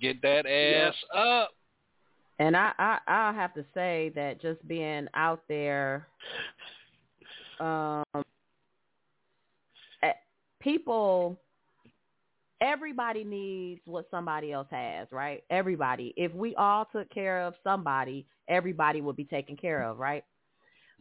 Get 0.00 0.20
that 0.22 0.46
ass 0.46 0.96
up." 1.14 1.54
And 2.40 2.56
I, 2.56 2.72
I 2.78 2.98
I 3.06 3.32
have 3.32 3.54
to 3.54 3.64
say 3.72 4.10
that 4.16 4.42
just 4.42 4.66
being 4.66 5.06
out 5.14 5.42
there, 5.48 6.08
um, 7.60 8.02
eh, 10.02 10.12
people, 10.58 11.40
everybody 12.60 13.22
needs 13.22 13.80
what 13.86 14.10
somebody 14.10 14.50
else 14.50 14.66
has, 14.72 15.06
right? 15.12 15.44
Everybody. 15.50 16.12
If 16.16 16.34
we 16.34 16.56
all 16.56 16.86
took 16.86 17.08
care 17.10 17.40
of 17.42 17.54
somebody, 17.62 18.26
everybody 18.48 19.00
would 19.00 19.16
be 19.16 19.24
taken 19.24 19.56
care 19.56 19.84
of, 19.84 20.00
right? 20.00 20.24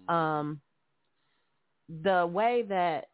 Um, 0.08 0.62
the 2.04 2.28
way 2.28 2.62
that 2.70 3.10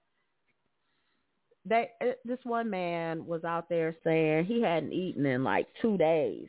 they, 1.70 1.89
eh, 2.01 2.13
this 2.26 2.39
one 2.43 2.70
man 2.70 3.26
was 3.26 3.43
out 3.43 3.70
there 3.70 3.95
saying 4.03 4.45
he 4.45 4.61
hadn't 4.61 4.91
eaten 4.91 5.26
in 5.26 5.43
like 5.43 5.67
two 5.82 5.97
days 5.97 6.47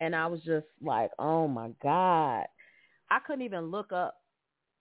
and 0.00 0.14
I 0.14 0.26
was 0.26 0.40
just 0.42 0.66
like, 0.82 1.10
oh 1.18 1.48
my 1.48 1.70
god, 1.82 2.44
I 3.10 3.18
couldn't 3.26 3.44
even 3.44 3.70
look 3.70 3.92
up 3.92 4.16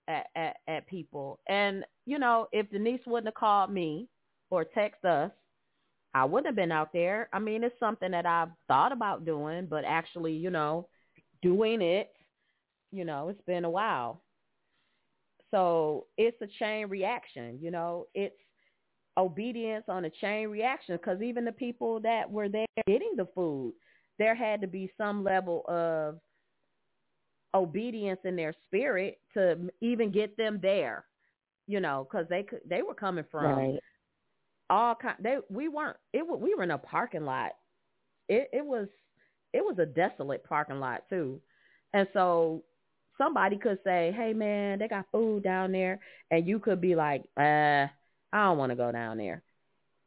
at 0.08 0.28
at, 0.36 0.58
at 0.68 0.88
people. 0.88 1.40
And 1.48 1.86
you 2.06 2.20
know, 2.20 2.48
if 2.52 2.70
Denise 2.70 3.02
wouldn't 3.06 3.28
have 3.28 3.36
called 3.36 3.72
me 3.72 4.10
or 4.50 4.66
text 4.66 5.06
us, 5.06 5.32
I 6.14 6.26
wouldn't 6.26 6.48
have 6.48 6.56
been 6.56 6.72
out 6.72 6.94
there. 6.94 7.30
I 7.34 7.40
mean, 7.40 7.64
it's 7.64 7.80
something 7.80 8.12
that 8.12 8.26
I've 8.26 8.50
thought 8.68 8.92
about 8.92 9.26
doing, 9.26 9.68
but 9.70 9.84
actually, 9.86 10.34
you 10.34 10.50
know, 10.50 10.88
doing 11.42 11.82
it, 11.82 12.12
you 12.92 13.06
know, 13.06 13.30
it's 13.30 13.42
been 13.46 13.66
a 13.66 13.70
while. 13.70 14.22
So 15.52 16.08
it's 16.18 16.42
a 16.42 16.48
chain 16.60 16.88
reaction. 16.88 17.60
You 17.62 17.72
know, 17.72 18.08
it's 18.14 18.36
obedience 19.18 19.86
on 19.88 20.06
a 20.06 20.10
chain 20.10 20.48
reaction 20.50 20.96
because 20.98 21.22
even 21.22 21.46
the 21.46 21.52
people 21.52 22.00
that 22.00 22.30
were 22.30 22.50
there 22.50 22.66
getting 22.88 23.14
the 23.16 23.28
food 23.36 23.74
there 24.18 24.36
had 24.36 24.62
to 24.62 24.68
be 24.68 24.92
some 24.98 25.24
level 25.24 25.64
of 25.68 26.20
obedience 27.54 28.20
in 28.24 28.36
their 28.36 28.54
spirit 28.66 29.20
to 29.34 29.70
even 29.82 30.12
get 30.12 30.36
them 30.38 30.60
there, 30.62 31.06
you 31.68 31.80
know, 31.80 32.08
because 32.10 32.28
they 32.30 32.44
could 32.44 32.62
they 32.68 32.82
were 32.82 32.96
coming 32.96 33.26
from 33.32 33.70
Right. 33.70 33.80
all 34.70 34.96
kind. 34.96 35.18
They 35.22 35.38
we 35.50 35.68
weren't 35.68 35.98
it 36.14 36.26
we 36.28 36.56
were 36.56 36.64
in 36.64 36.72
a 36.72 36.78
parking 36.78 37.26
lot. 37.26 37.52
It 38.30 38.50
it 38.54 38.66
was 38.66 38.88
it 39.54 39.64
was 39.64 39.78
a 39.80 39.86
desolate 39.86 40.44
parking 40.44 40.80
lot 40.80 41.04
too, 41.10 41.42
and 41.94 42.08
so 42.14 42.64
somebody 43.18 43.58
could 43.58 43.80
say, 43.84 44.14
"Hey 44.16 44.34
man, 44.34 44.80
they 44.80 44.88
got 44.88 45.06
food 45.12 45.44
down 45.44 45.72
there," 45.72 46.00
and 46.32 46.48
you 46.48 46.60
could 46.60 46.82
be 46.82 46.96
like, 46.96 47.24
"Uh, 47.38 47.88
I 48.34 48.46
don't 48.46 48.58
want 48.58 48.72
to 48.72 48.76
go 48.76 48.92
down 48.92 49.18
there," 49.18 49.42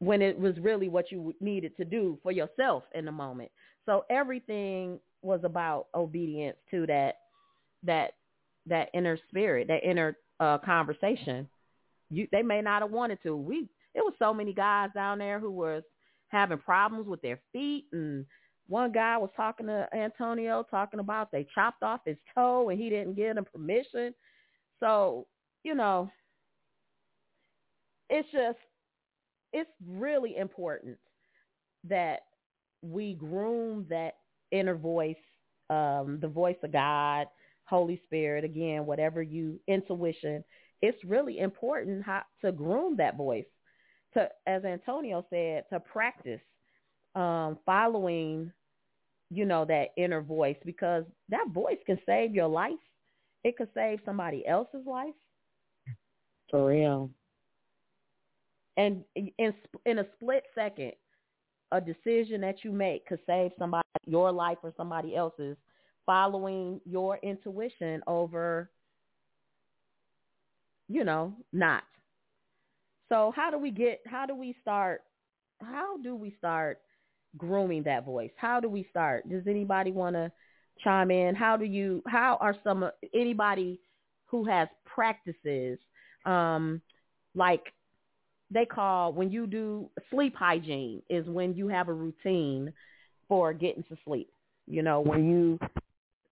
when 0.00 0.20
it 0.20 0.38
was 0.38 0.58
really 0.58 0.88
what 0.88 1.10
you 1.10 1.34
needed 1.40 1.76
to 1.78 1.84
do 1.84 2.18
for 2.22 2.32
yourself 2.32 2.84
in 2.94 3.06
the 3.06 3.12
moment. 3.12 3.50
So 3.86 4.04
everything 4.10 5.00
was 5.22 5.40
about 5.44 5.86
obedience 5.94 6.56
to 6.70 6.86
that 6.86 7.20
that 7.84 8.12
that 8.66 8.90
inner 8.92 9.18
spirit, 9.28 9.68
that 9.68 9.88
inner 9.88 10.18
uh, 10.40 10.58
conversation. 10.58 11.48
You 12.10 12.28
they 12.32 12.42
may 12.42 12.60
not 12.60 12.82
have 12.82 12.90
wanted 12.90 13.22
to. 13.22 13.36
We 13.36 13.68
it 13.94 14.00
was 14.00 14.14
so 14.18 14.34
many 14.34 14.52
guys 14.52 14.90
down 14.94 15.18
there 15.18 15.38
who 15.40 15.50
was 15.50 15.82
having 16.28 16.58
problems 16.58 17.06
with 17.06 17.22
their 17.22 17.40
feet 17.52 17.86
and 17.92 18.26
one 18.68 18.90
guy 18.90 19.16
was 19.16 19.30
talking 19.36 19.66
to 19.66 19.88
Antonio 19.94 20.66
talking 20.68 21.00
about 21.00 21.30
they 21.30 21.46
chopped 21.54 21.82
off 21.82 22.00
his 22.04 22.16
toe 22.34 22.68
and 22.68 22.80
he 22.80 22.90
didn't 22.90 23.14
give 23.14 23.36
them 23.36 23.44
permission. 23.44 24.12
So, 24.80 25.26
you 25.62 25.74
know, 25.74 26.10
it's 28.08 28.30
just 28.30 28.58
it's 29.52 29.70
really 29.86 30.36
important 30.36 30.98
that 31.88 32.20
we 32.82 33.14
groom 33.14 33.86
that 33.88 34.16
inner 34.50 34.74
voice, 34.74 35.16
um, 35.70 36.18
the 36.20 36.28
voice 36.28 36.56
of 36.62 36.72
God, 36.72 37.26
Holy 37.64 38.00
Spirit, 38.06 38.44
again, 38.44 38.86
whatever 38.86 39.22
you 39.22 39.60
intuition. 39.66 40.44
It's 40.82 41.02
really 41.04 41.38
important 41.38 42.04
how 42.04 42.22
to 42.44 42.52
groom 42.52 42.96
that 42.98 43.16
voice. 43.16 43.46
To, 44.14 44.28
as 44.46 44.64
Antonio 44.64 45.26
said, 45.30 45.64
to 45.72 45.80
practice 45.80 46.40
um, 47.14 47.58
following, 47.66 48.52
you 49.30 49.44
know, 49.44 49.64
that 49.64 49.88
inner 49.96 50.22
voice 50.22 50.56
because 50.64 51.04
that 51.28 51.46
voice 51.52 51.78
can 51.86 51.98
save 52.06 52.34
your 52.34 52.48
life. 52.48 52.72
It 53.42 53.56
could 53.56 53.68
save 53.74 54.00
somebody 54.04 54.46
else's 54.46 54.86
life. 54.86 55.14
For 56.50 56.66
real. 56.68 57.10
And 58.76 59.04
in 59.14 59.54
in 59.84 59.98
a 59.98 60.06
split 60.16 60.44
second, 60.54 60.92
a 61.72 61.80
decision 61.80 62.40
that 62.42 62.64
you 62.64 62.72
make 62.72 63.06
could 63.06 63.20
save 63.26 63.52
somebody 63.58 63.86
your 64.06 64.30
life 64.30 64.58
or 64.62 64.72
somebody 64.76 65.16
else's 65.16 65.56
following 66.04 66.80
your 66.84 67.18
intuition 67.22 68.02
over 68.06 68.70
you 70.88 71.04
know 71.04 71.34
not. 71.52 71.82
So 73.08 73.32
how 73.34 73.50
do 73.50 73.58
we 73.58 73.70
get 73.70 74.00
how 74.06 74.26
do 74.26 74.34
we 74.34 74.56
start 74.62 75.02
how 75.60 75.96
do 75.98 76.14
we 76.14 76.34
start 76.38 76.80
grooming 77.36 77.82
that 77.84 78.04
voice? 78.04 78.30
How 78.36 78.60
do 78.60 78.68
we 78.68 78.86
start? 78.90 79.28
Does 79.28 79.46
anybody 79.46 79.92
want 79.92 80.14
to 80.14 80.30
chime 80.82 81.10
in? 81.10 81.34
How 81.34 81.56
do 81.56 81.64
you 81.64 82.02
how 82.06 82.38
are 82.40 82.54
some 82.62 82.88
anybody 83.14 83.80
who 84.26 84.44
has 84.44 84.68
practices 84.84 85.78
um 86.24 86.80
like 87.34 87.72
they 88.50 88.64
call 88.64 89.12
when 89.12 89.30
you 89.30 89.46
do 89.46 89.90
sleep 90.10 90.34
hygiene 90.36 91.02
is 91.10 91.26
when 91.26 91.54
you 91.54 91.68
have 91.68 91.88
a 91.88 91.92
routine 91.92 92.72
for 93.28 93.52
getting 93.52 93.82
to 93.84 93.96
sleep. 94.04 94.30
You 94.66 94.82
know, 94.82 95.00
when 95.00 95.28
you 95.28 95.58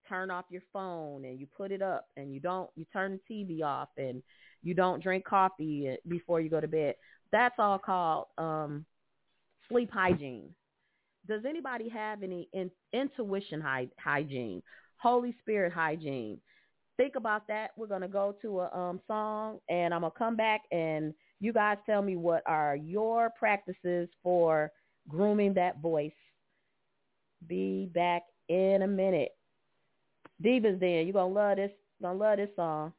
turn 0.09 0.31
off 0.31 0.45
your 0.51 0.62
phone 0.73 1.25
and 1.25 1.41
you 1.41 1.47
put 1.57 1.73
it 1.73 1.83
up 1.83 2.09
and 2.17 2.33
you 2.33 2.41
don't 2.41 2.71
you 2.77 2.85
turn 2.93 3.19
the 3.29 3.35
TV 3.35 3.65
off 3.65 3.89
and 3.97 4.23
you 4.62 4.75
don't 4.75 5.03
drink 5.03 5.25
coffee 5.25 5.97
before 6.09 6.41
you 6.41 6.51
go 6.51 6.61
to 6.61 6.69
bed. 6.69 6.95
That's 7.33 7.55
all 7.59 7.79
called 7.79 8.27
um 8.39 8.85
sleep 9.69 9.91
hygiene. 9.93 10.51
Does 11.27 11.43
anybody 11.49 11.89
have 11.89 12.23
any 12.23 12.49
in, 12.53 12.70
intuition 12.93 13.61
hy- 13.61 13.89
hygiene, 13.99 14.62
Holy 14.99 15.35
Spirit 15.41 15.73
hygiene? 15.73 16.39
Think 16.97 17.16
about 17.16 17.49
that. 17.49 17.70
We're 17.77 17.86
going 17.86 18.03
to 18.03 18.09
go 18.09 18.36
to 18.43 18.61
a 18.61 18.77
um, 18.77 19.01
song 19.09 19.59
and 19.69 19.93
I'm 19.93 20.03
going 20.03 20.12
to 20.12 20.19
come 20.19 20.36
back 20.36 20.62
and 20.70 21.12
you 21.40 21.52
guys 21.52 21.78
tell 21.86 22.02
me 22.02 22.16
what 22.16 22.43
are 22.47 22.77
your 22.77 23.31
practices 23.39 24.09
for 24.23 24.70
grooming 25.09 25.55
that 25.55 25.81
voice. 25.81 26.12
Be 27.47 27.90
back 27.94 28.23
in 28.48 28.82
a 28.82 28.86
minute. 28.86 29.32
Divas 30.43 30.81
then, 30.81 31.06
you 31.06 31.12
gonna 31.12 31.32
love 31.32 31.56
this 31.56 31.70
gonna 32.01 32.19
love 32.19 32.39
this 32.39 32.51
song. 32.56 32.93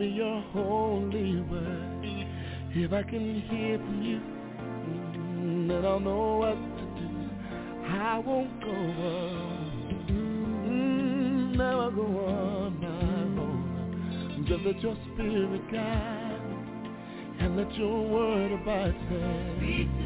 me 0.00 0.08
your 0.08 0.40
holy 0.54 1.42
word. 1.42 2.26
If 2.72 2.90
I 2.90 3.02
can 3.02 3.42
hear 3.42 3.76
from 3.76 4.02
you, 4.02 4.18
mm, 4.18 5.68
then 5.68 5.84
I'll 5.84 6.00
know 6.00 6.38
what 6.38 6.54
to 6.54 6.84
do. 6.98 7.10
I 7.86 8.18
won't 8.18 8.60
go 8.62 8.70
on, 8.70 10.06
mm, 10.08 11.56
never 11.58 11.90
go 11.90 12.06
on 12.28 12.80
my 12.80 13.42
own. 13.42 14.46
Just 14.48 14.64
let 14.64 14.80
your 14.80 14.96
spirit 15.12 15.70
guide 15.70 16.40
and 17.40 17.58
let 17.58 17.70
your 17.74 18.02
word 18.08 18.52
abide. 18.52 18.94
There. 19.10 19.99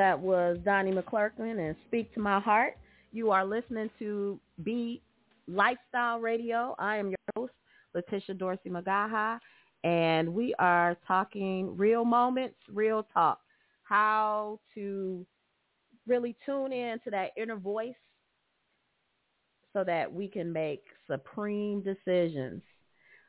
that 0.00 0.18
was 0.18 0.56
Donnie 0.64 0.92
McClurkin 0.92 1.58
and 1.58 1.76
Speak 1.86 2.14
to 2.14 2.20
My 2.20 2.40
Heart. 2.40 2.78
You 3.12 3.32
are 3.32 3.44
listening 3.44 3.90
to 3.98 4.40
BE 4.64 5.02
Lifestyle 5.46 6.18
Radio. 6.20 6.74
I 6.78 6.96
am 6.96 7.08
your 7.10 7.18
host, 7.36 7.52
Letitia 7.94 8.36
Dorsey 8.36 8.70
Magaha, 8.70 9.38
and 9.84 10.32
we 10.32 10.54
are 10.58 10.96
talking 11.06 11.76
real 11.76 12.06
moments, 12.06 12.56
real 12.72 13.06
talk, 13.12 13.40
how 13.82 14.58
to 14.74 15.26
really 16.06 16.34
tune 16.46 16.72
in 16.72 16.98
to 17.04 17.10
that 17.10 17.32
inner 17.36 17.56
voice 17.56 17.92
so 19.74 19.84
that 19.84 20.10
we 20.10 20.28
can 20.28 20.50
make 20.50 20.82
supreme 21.10 21.82
decisions. 21.82 22.62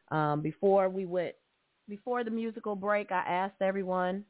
Um, 0.09 0.39
before 0.39 0.87
we 0.87 1.05
went, 1.05 1.35
before 1.89 2.23
the 2.23 2.31
musical 2.31 2.77
break, 2.77 3.11
I 3.11 3.25
asked 3.27 3.61
everyone 3.61 4.23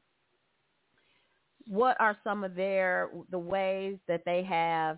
what 1.67 1.97
are 1.99 2.17
some 2.23 2.43
of 2.43 2.55
their 2.55 3.09
the 3.29 3.39
ways 3.39 3.97
that 4.07 4.23
they 4.25 4.43
have 4.43 4.97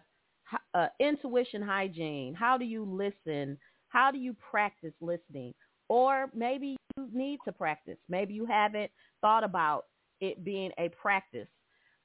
uh, 0.73 0.87
intuition 0.99 1.61
hygiene? 1.61 2.33
How 2.33 2.57
do 2.57 2.65
you 2.65 2.85
listen? 2.85 3.57
How 3.89 4.11
do 4.11 4.17
you 4.17 4.35
practice 4.51 4.93
listening? 5.01 5.53
Or 5.89 6.29
maybe 6.33 6.77
you 6.97 7.09
need 7.13 7.39
to 7.45 7.51
practice. 7.51 7.97
Maybe 8.09 8.33
you 8.33 8.45
haven't 8.45 8.91
thought 9.21 9.43
about 9.43 9.85
it 10.21 10.43
being 10.43 10.71
a 10.77 10.89
practice. 10.89 11.47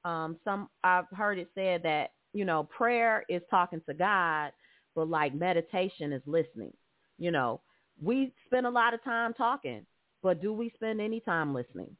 Um, 0.05 0.37
some 0.43 0.69
I've 0.83 1.05
heard 1.11 1.39
it 1.39 1.49
said 1.55 1.83
that 1.83 2.11
you 2.33 2.45
know 2.45 2.63
prayer 2.63 3.25
is 3.29 3.41
talking 3.49 3.81
to 3.87 3.93
God, 3.93 4.51
but 4.95 5.09
like 5.09 5.33
meditation 5.33 6.13
is 6.13 6.21
listening. 6.25 6.73
You 7.17 7.31
know, 7.31 7.61
we 8.01 8.33
spend 8.45 8.65
a 8.65 8.69
lot 8.69 8.93
of 8.93 9.03
time 9.03 9.33
talking, 9.33 9.85
but 10.23 10.41
do 10.41 10.53
we 10.53 10.71
spend 10.75 11.01
any 11.01 11.19
time 11.19 11.53
listening? 11.53 11.95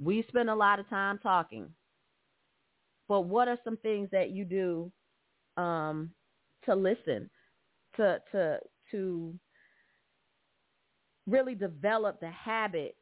We 0.00 0.24
spend 0.28 0.48
a 0.48 0.54
lot 0.54 0.78
of 0.78 0.88
time 0.88 1.18
talking, 1.18 1.68
but 3.08 3.22
what 3.22 3.48
are 3.48 3.58
some 3.64 3.78
things 3.78 4.08
that 4.12 4.30
you 4.30 4.44
do 4.44 4.92
um, 5.56 6.10
to 6.66 6.74
listen, 6.74 7.30
to 7.96 8.18
to 8.32 8.58
to 8.90 9.34
really 11.26 11.54
develop 11.54 12.20
the 12.20 12.30
habit 12.30 12.96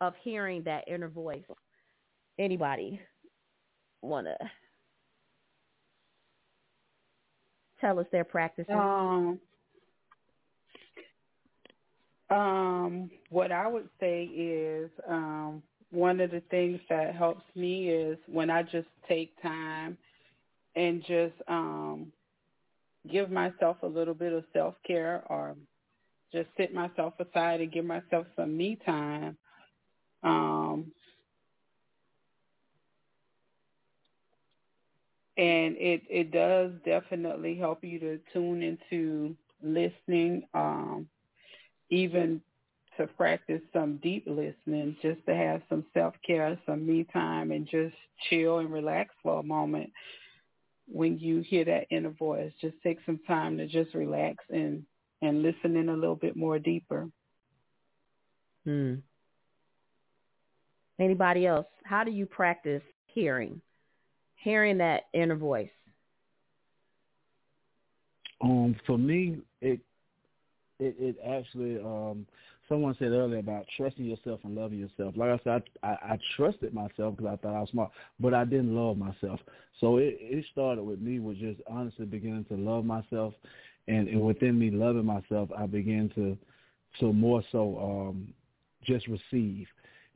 of 0.00 0.14
hearing 0.22 0.62
that 0.64 0.88
inner 0.88 1.08
voice? 1.08 1.44
Anybody 2.38 3.00
want 4.02 4.26
to 4.26 4.36
tell 7.80 8.00
us 8.00 8.06
their 8.10 8.24
practices? 8.24 8.74
Um, 8.74 9.38
um, 12.30 13.10
what 13.30 13.52
I 13.52 13.68
would 13.68 13.88
say 14.00 14.24
is 14.24 14.90
um, 15.08 15.62
one 15.94 16.20
of 16.20 16.30
the 16.30 16.42
things 16.50 16.80
that 16.90 17.14
helps 17.14 17.44
me 17.56 17.88
is 17.90 18.18
when 18.26 18.50
I 18.50 18.62
just 18.62 18.88
take 19.08 19.40
time 19.42 19.96
and 20.76 21.02
just 21.02 21.34
um, 21.48 22.12
give 23.10 23.30
myself 23.30 23.78
a 23.82 23.86
little 23.86 24.14
bit 24.14 24.32
of 24.32 24.44
self 24.52 24.74
care 24.86 25.24
or 25.28 25.56
just 26.32 26.48
sit 26.56 26.74
myself 26.74 27.14
aside 27.20 27.60
and 27.60 27.72
give 27.72 27.84
myself 27.84 28.26
some 28.36 28.56
me 28.56 28.78
time. 28.84 29.36
Um, 30.22 30.92
and 35.36 35.76
it 35.78 36.02
it 36.10 36.30
does 36.32 36.72
definitely 36.84 37.56
help 37.56 37.82
you 37.84 37.98
to 37.98 38.18
tune 38.32 38.62
into 38.62 39.36
listening 39.62 40.42
um 40.54 41.06
even 41.90 42.40
to 42.96 43.06
practice 43.06 43.60
some 43.72 43.98
deep 44.02 44.24
listening 44.26 44.96
just 45.02 45.24
to 45.26 45.34
have 45.34 45.62
some 45.68 45.84
self 45.94 46.14
care 46.26 46.58
some 46.66 46.86
me 46.86 47.06
time 47.12 47.50
and 47.50 47.66
just 47.66 47.94
chill 48.28 48.58
and 48.58 48.72
relax 48.72 49.14
for 49.22 49.40
a 49.40 49.42
moment. 49.42 49.90
When 50.86 51.18
you 51.18 51.40
hear 51.40 51.64
that 51.64 51.86
inner 51.90 52.10
voice 52.10 52.52
just 52.60 52.76
take 52.82 52.98
some 53.06 53.20
time 53.26 53.56
to 53.58 53.66
just 53.66 53.94
relax 53.94 54.44
and 54.50 54.84
and 55.22 55.42
listen 55.42 55.76
in 55.76 55.88
a 55.88 55.94
little 55.94 56.16
bit 56.16 56.36
more 56.36 56.58
deeper. 56.58 57.08
Hmm. 58.64 58.96
Anybody 60.98 61.46
else? 61.46 61.66
How 61.84 62.04
do 62.04 62.10
you 62.10 62.26
practice 62.26 62.82
hearing? 63.06 63.60
Hearing 64.36 64.78
that 64.78 65.04
inner 65.12 65.36
voice? 65.36 65.70
Um, 68.42 68.76
for 68.86 68.98
me, 68.98 69.38
it 69.60 69.80
it, 70.78 70.96
it 70.98 71.16
actually 71.26 71.78
um, 71.78 72.26
someone 72.68 72.94
said 72.98 73.12
earlier 73.12 73.38
about 73.38 73.66
trusting 73.76 74.04
yourself 74.04 74.40
and 74.44 74.54
loving 74.54 74.78
yourself. 74.78 75.14
Like 75.16 75.30
I 75.30 75.40
said, 75.44 75.62
I, 75.82 75.86
I, 75.86 75.92
I 76.12 76.18
trusted 76.36 76.72
myself 76.72 77.16
because 77.16 77.32
I 77.32 77.36
thought 77.36 77.56
I 77.56 77.60
was 77.60 77.70
smart, 77.70 77.90
but 78.20 78.34
I 78.34 78.44
didn't 78.44 78.74
love 78.74 78.96
myself. 78.96 79.40
So 79.80 79.98
it, 79.98 80.16
it 80.20 80.44
started 80.52 80.82
with 80.82 81.00
me 81.00 81.20
with 81.20 81.38
just 81.38 81.60
honestly 81.66 82.06
beginning 82.06 82.46
to 82.46 82.54
love 82.56 82.84
myself, 82.84 83.34
and, 83.88 84.08
and 84.08 84.20
within 84.20 84.58
me 84.58 84.70
loving 84.70 85.04
myself, 85.04 85.50
I 85.56 85.66
began 85.66 86.10
to 86.14 86.36
to 87.00 87.12
more 87.12 87.42
so 87.50 87.78
um, 88.10 88.32
just 88.84 89.06
receive 89.08 89.66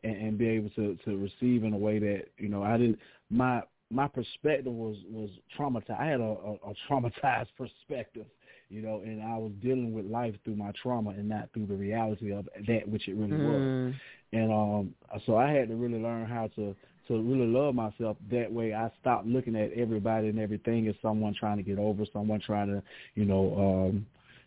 and, 0.05 0.17
and 0.17 0.39
be 0.39 0.49
able 0.49 0.71
to 0.71 0.97
to 1.05 1.17
receive 1.17 1.65
in 1.65 1.73
a 1.73 1.79
way 1.79 1.99
that 1.99 2.27
you 2.39 2.49
know 2.49 2.63
I 2.63 2.77
didn't 2.77 2.99
my 3.31 3.63
my 3.91 4.07
perspective 4.07 4.73
was 4.73 4.97
was 5.11 5.31
traumatized. 5.59 5.99
I 5.99 6.07
had 6.07 6.21
a, 6.21 6.25
a, 6.25 6.53
a 6.71 6.75
traumatized 6.89 7.49
perspective, 7.59 8.27
you 8.71 8.83
know, 8.83 9.01
and 9.05 9.23
I 9.23 9.37
was 9.39 9.53
dealing 9.63 9.93
with 9.95 10.07
life 10.07 10.35
through 10.45 10.57
my 10.57 10.73
trauma 10.83 11.11
and 11.11 11.29
not 11.29 11.49
through 11.53 11.67
the 11.67 11.75
reality 11.75 12.33
of 12.33 12.49
that 12.67 12.89
which 12.89 13.09
it 13.09 13.15
really 13.17 13.33
Mm. 13.33 13.43
was. 13.45 13.95
And 14.33 14.53
um, 14.53 14.95
so 15.27 15.37
I 15.37 15.51
had 15.51 15.69
to 15.69 15.75
really 15.77 15.99
learn 15.99 16.27
how 16.27 16.49
to 16.57 16.75
to 17.09 17.23
really 17.23 17.47
love 17.47 17.75
myself. 17.75 18.19
That 18.31 18.53
way, 18.53 18.75
I 18.75 18.91
stopped 19.01 19.27
looking 19.27 19.57
at 19.57 19.73
everybody 19.73 20.29
and 20.29 20.39
everything 20.39 20.87
as 20.89 20.95
someone 21.01 21.33
trying 21.33 21.57
to 21.57 21.63
get 21.63 21.79
over, 21.79 22.05
someone 22.13 22.39
trying 22.41 22.69
to, 22.69 22.83
you 23.15 23.25
know, 23.25 23.89
um, 23.89 24.07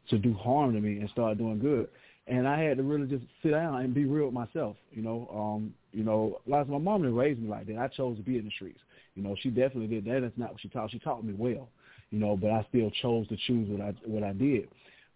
to 0.09 0.19
do 0.19 0.33
harm 0.35 0.73
to 0.73 0.79
me, 0.79 0.99
and 0.99 1.09
start 1.09 1.39
doing 1.39 1.59
good. 1.59 1.89
And 2.27 2.47
I 2.47 2.61
had 2.61 2.77
to 2.77 2.83
really 2.83 3.07
just 3.07 3.25
sit 3.41 3.49
down 3.51 3.81
and 3.81 3.93
be 3.93 4.05
real 4.05 4.25
with 4.25 4.35
myself. 4.35 4.75
You 4.91 5.01
know, 5.01 5.27
um, 5.33 5.73
you 5.91 6.03
know, 6.03 6.39
like 6.45 6.69
my 6.69 6.77
mom 6.77 7.01
didn't 7.01 7.15
raise 7.17 7.37
me 7.39 7.49
like 7.49 7.65
that. 7.65 7.77
I 7.77 7.87
chose 7.87 8.17
to 8.17 8.23
be 8.23 8.37
in 8.37 8.45
the 8.45 8.51
streets. 8.51 8.79
You 9.15 9.23
know, 9.23 9.35
she 9.41 9.49
definitely 9.49 9.87
did 9.87 10.05
that. 10.05 10.21
That's 10.21 10.37
not 10.37 10.51
what 10.51 10.61
she 10.61 10.69
taught. 10.69 10.91
She 10.91 10.99
taught 10.99 11.25
me 11.25 11.33
well, 11.35 11.67
you 12.11 12.19
know, 12.19 12.37
but 12.37 12.51
I 12.51 12.65
still 12.69 12.91
chose 13.01 13.27
to 13.29 13.37
choose 13.47 13.67
what 13.69 13.81
I 13.81 13.93
what 14.05 14.23
I 14.23 14.33
did. 14.33 14.67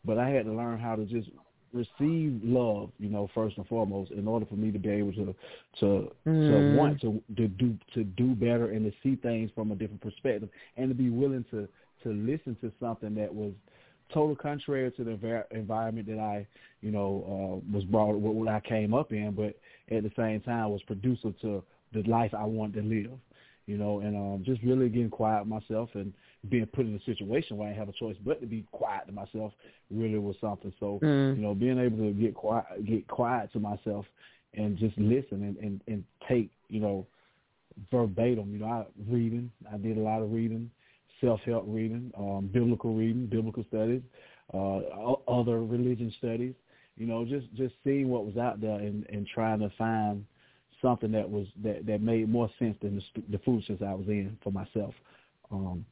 But 0.03 0.17
I 0.17 0.29
had 0.29 0.45
to 0.45 0.51
learn 0.51 0.79
how 0.79 0.95
to 0.95 1.05
just 1.05 1.29
receive 1.73 2.39
love, 2.43 2.89
you 2.99 3.09
know, 3.09 3.29
first 3.35 3.57
and 3.57 3.67
foremost, 3.67 4.11
in 4.11 4.27
order 4.27 4.45
for 4.45 4.55
me 4.55 4.71
to 4.71 4.79
be 4.79 4.89
able 4.89 5.13
to 5.13 5.35
to 5.81 6.11
Mm. 6.25 6.47
to 6.47 6.59
want 6.75 7.01
to 7.01 7.21
to 7.37 7.47
do 7.47 7.77
to 7.93 8.03
do 8.03 8.33
better 8.33 8.71
and 8.71 8.85
to 8.85 8.97
see 9.03 9.15
things 9.15 9.51
from 9.53 9.71
a 9.71 9.75
different 9.75 10.01
perspective, 10.01 10.49
and 10.77 10.89
to 10.89 10.95
be 10.95 11.09
willing 11.09 11.45
to 11.51 11.67
to 12.03 12.09
listen 12.09 12.55
to 12.61 12.71
something 12.79 13.13
that 13.15 13.33
was 13.33 13.53
total 14.13 14.35
contrary 14.35 14.91
to 14.91 15.03
the 15.03 15.45
environment 15.51 16.07
that 16.07 16.19
I, 16.19 16.45
you 16.81 16.91
know, 16.91 17.61
uh, 17.63 17.73
was 17.75 17.83
brought 17.85 18.15
what, 18.15 18.35
what 18.35 18.47
I 18.47 18.59
came 18.59 18.93
up 18.93 19.11
in, 19.11 19.31
but 19.31 19.55
at 19.95 20.03
the 20.03 20.11
same 20.15 20.41
time 20.41 20.69
was 20.69 20.81
producer 20.83 21.33
to 21.41 21.63
the 21.93 22.03
life 22.03 22.31
I 22.35 22.43
wanted 22.43 22.83
to 22.83 22.87
live 22.87 23.19
you 23.67 23.77
know, 23.77 23.99
and 23.99 24.15
um, 24.15 24.43
just 24.45 24.61
really 24.61 24.89
getting 24.89 25.09
quiet 25.09 25.47
myself 25.47 25.89
and 25.95 26.13
being 26.49 26.65
put 26.65 26.85
in 26.85 26.95
a 26.95 27.03
situation 27.03 27.57
where 27.57 27.67
I 27.67 27.71
didn't 27.71 27.85
have 27.85 27.89
a 27.89 27.97
choice 27.97 28.15
but 28.23 28.39
to 28.41 28.47
be 28.47 28.65
quiet 28.71 29.07
to 29.07 29.13
myself 29.13 29.53
really 29.89 30.19
was 30.19 30.35
something. 30.39 30.73
So, 30.79 30.99
Mm. 31.03 31.37
you 31.37 31.41
know, 31.41 31.53
being 31.53 31.79
able 31.79 31.97
to 31.97 32.11
get 32.11 32.33
quiet, 32.35 32.65
get 32.85 33.07
quiet 33.07 33.51
to 33.53 33.59
myself 33.59 34.05
and 34.53 34.77
just 34.77 34.97
listen 34.97 35.43
and, 35.43 35.57
and, 35.57 35.81
and 35.87 36.03
take, 36.27 36.49
you 36.69 36.79
know, 36.79 37.05
verbatim, 37.91 38.53
you 38.53 38.59
know, 38.59 38.67
I 38.67 38.85
reading, 39.09 39.51
I 39.71 39.77
did 39.77 39.97
a 39.97 40.01
lot 40.01 40.21
of 40.21 40.31
reading, 40.31 40.71
self-help 41.21 41.65
reading, 41.67 42.11
um, 42.17 42.49
biblical 42.53 42.93
reading, 42.93 43.27
biblical 43.27 43.65
studies, 43.67 44.01
uh, 44.53 44.77
other 45.27 45.63
religion 45.63 46.13
studies, 46.17 46.53
you 46.97 47.05
know, 47.05 47.25
just, 47.25 47.53
just 47.55 47.73
seeing 47.83 48.09
what 48.09 48.25
was 48.25 48.37
out 48.37 48.61
there 48.61 48.79
and, 48.79 49.05
and 49.09 49.27
trying 49.27 49.59
to 49.59 49.69
find 49.77 50.25
something 50.81 51.11
that 51.11 51.29
was 51.29 51.47
that 51.63 51.85
that 51.85 52.01
made 52.01 52.29
more 52.29 52.49
sense 52.59 52.77
than 52.81 52.95
the, 52.97 53.21
the 53.31 53.37
foolishness 53.39 53.79
I 53.81 53.93
was 53.93 54.07
in 54.07 54.37
for 54.43 54.51
myself. 54.51 54.93
Um, 55.51 55.85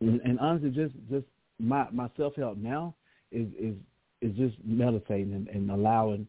and, 0.00 0.20
and 0.22 0.38
honestly, 0.38 0.70
just 0.70 0.94
just 1.10 1.26
my 1.58 1.86
my 1.92 2.10
self 2.16 2.34
help 2.36 2.56
now 2.58 2.94
is 3.32 3.48
is 3.58 3.74
is 4.20 4.36
just 4.36 4.56
meditating 4.64 5.32
and, 5.34 5.48
and 5.48 5.70
allowing 5.70 6.26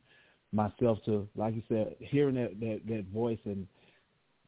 myself 0.51 0.97
to, 1.05 1.27
like 1.35 1.55
you 1.55 1.63
said, 1.67 1.95
hearing 1.99 2.35
that 2.35 2.59
that 2.59 2.81
that 2.87 3.05
voice 3.13 3.39
and 3.45 3.67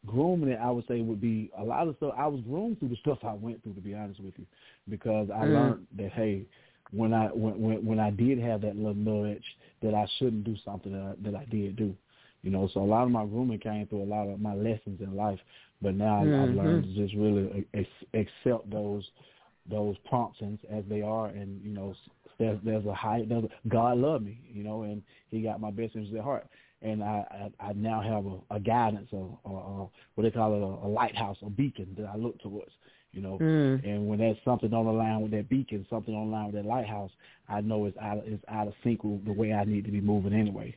grooming 0.06 0.50
it. 0.50 0.60
I 0.62 0.72
would 0.72 0.88
say 0.88 1.02
would 1.02 1.22
be 1.22 1.52
a 1.58 1.64
lot 1.64 1.88
of 1.88 1.96
stuff. 1.98 2.14
I 2.18 2.28
was 2.28 2.42
groomed 2.42 2.80
through 2.80 2.90
the 2.90 2.96
stuff 2.98 3.20
I 3.24 3.34
went 3.34 3.62
through, 3.64 3.74
to 3.74 3.82
be 3.82 3.94
honest 3.94 4.20
with 4.20 4.34
you, 4.38 4.46
because 4.90 5.30
I 5.30 5.44
Mm. 5.46 5.54
learned 5.54 5.88
that 5.98 6.12
hey, 6.14 6.46
when 6.92 7.14
I 7.14 7.28
when 7.28 7.62
when 7.62 7.86
when 7.86 8.00
I 8.00 8.10
did 8.10 8.40
have 8.40 8.62
that 8.62 8.76
little 8.76 8.96
nudge, 8.96 9.46
that 9.82 9.94
I 9.94 10.06
shouldn't 10.18 10.44
do 10.44 10.56
something 10.58 10.92
that 10.92 11.02
I, 11.02 11.16
that 11.30 11.36
I 11.36 11.46
did 11.46 11.76
do. 11.76 11.96
You 12.44 12.50
know, 12.50 12.68
so 12.74 12.82
a 12.82 12.84
lot 12.84 13.04
of 13.04 13.12
my 13.12 13.26
grooming 13.26 13.60
came 13.60 13.86
through 13.86 14.02
a 14.02 14.06
lot 14.06 14.28
of 14.28 14.42
my 14.42 14.56
lessons 14.56 15.00
in 15.00 15.16
life, 15.16 15.40
but 15.82 15.96
now 15.96 16.18
I, 16.18 16.24
I've 16.44 16.50
learned 16.56 16.84
to 16.96 17.02
just 17.04 17.16
really 17.16 17.66
accept 18.14 18.70
those 18.70 19.04
those 19.70 19.96
promptings 20.10 20.60
as 20.72 20.84
they 20.90 21.02
are, 21.02 21.28
and 21.28 21.62
you 21.64 21.72
know, 21.72 21.94
there's 22.40 22.60
there's 22.64 22.86
a 22.86 22.94
high 22.94 23.24
there's 23.28 23.44
a, 23.46 23.70
God 23.70 23.98
loved 23.98 24.26
me, 24.26 24.40
you 24.52 24.64
know, 24.64 24.84
and 24.84 25.02
He 25.30 25.42
got 25.42 25.62
my 25.62 25.70
best 25.72 25.96
interests 25.96 26.16
at 26.18 26.24
heart, 26.24 26.48
and 26.82 27.04
I 27.04 27.50
I, 27.62 27.70
I 27.70 27.74
now 27.74 28.02
have 28.02 28.26
a, 28.26 28.56
a 28.56 28.60
guidance, 28.60 29.10
a, 29.14 29.18
a 29.18 29.88
what 30.16 30.24
they 30.24 30.32
call 30.32 30.54
it, 30.56 30.62
a, 30.62 30.88
a 30.88 30.90
lighthouse, 30.90 31.38
a 31.46 31.50
beacon 31.50 31.96
that 31.98 32.08
I 32.08 32.16
look 32.18 32.40
towards, 32.40 32.72
you 33.12 33.22
know, 33.22 33.38
Mm. 33.40 33.84
and 33.86 34.08
when 34.08 34.20
that 34.20 34.36
something 34.44 34.74
on 34.74 34.86
the 34.86 34.92
line 34.92 35.22
with 35.22 35.32
that 35.32 35.48
beacon, 35.50 35.86
something 35.90 36.16
on 36.16 36.28
the 36.28 36.32
line 36.36 36.46
with 36.48 36.56
that 36.56 36.66
lighthouse, 36.66 37.12
I 37.48 37.62
know 37.62 37.86
it's 37.86 37.98
out 37.98 38.18
of, 38.18 38.24
it's 38.26 38.44
out 38.48 38.68
of 38.68 38.74
sync 38.84 39.04
with 39.04 39.26
the 39.26 39.34
way 39.34 39.54
I 39.54 39.64
need 39.64 39.86
to 39.86 39.92
be 39.92 40.02
moving 40.02 40.34
anyway. 40.34 40.76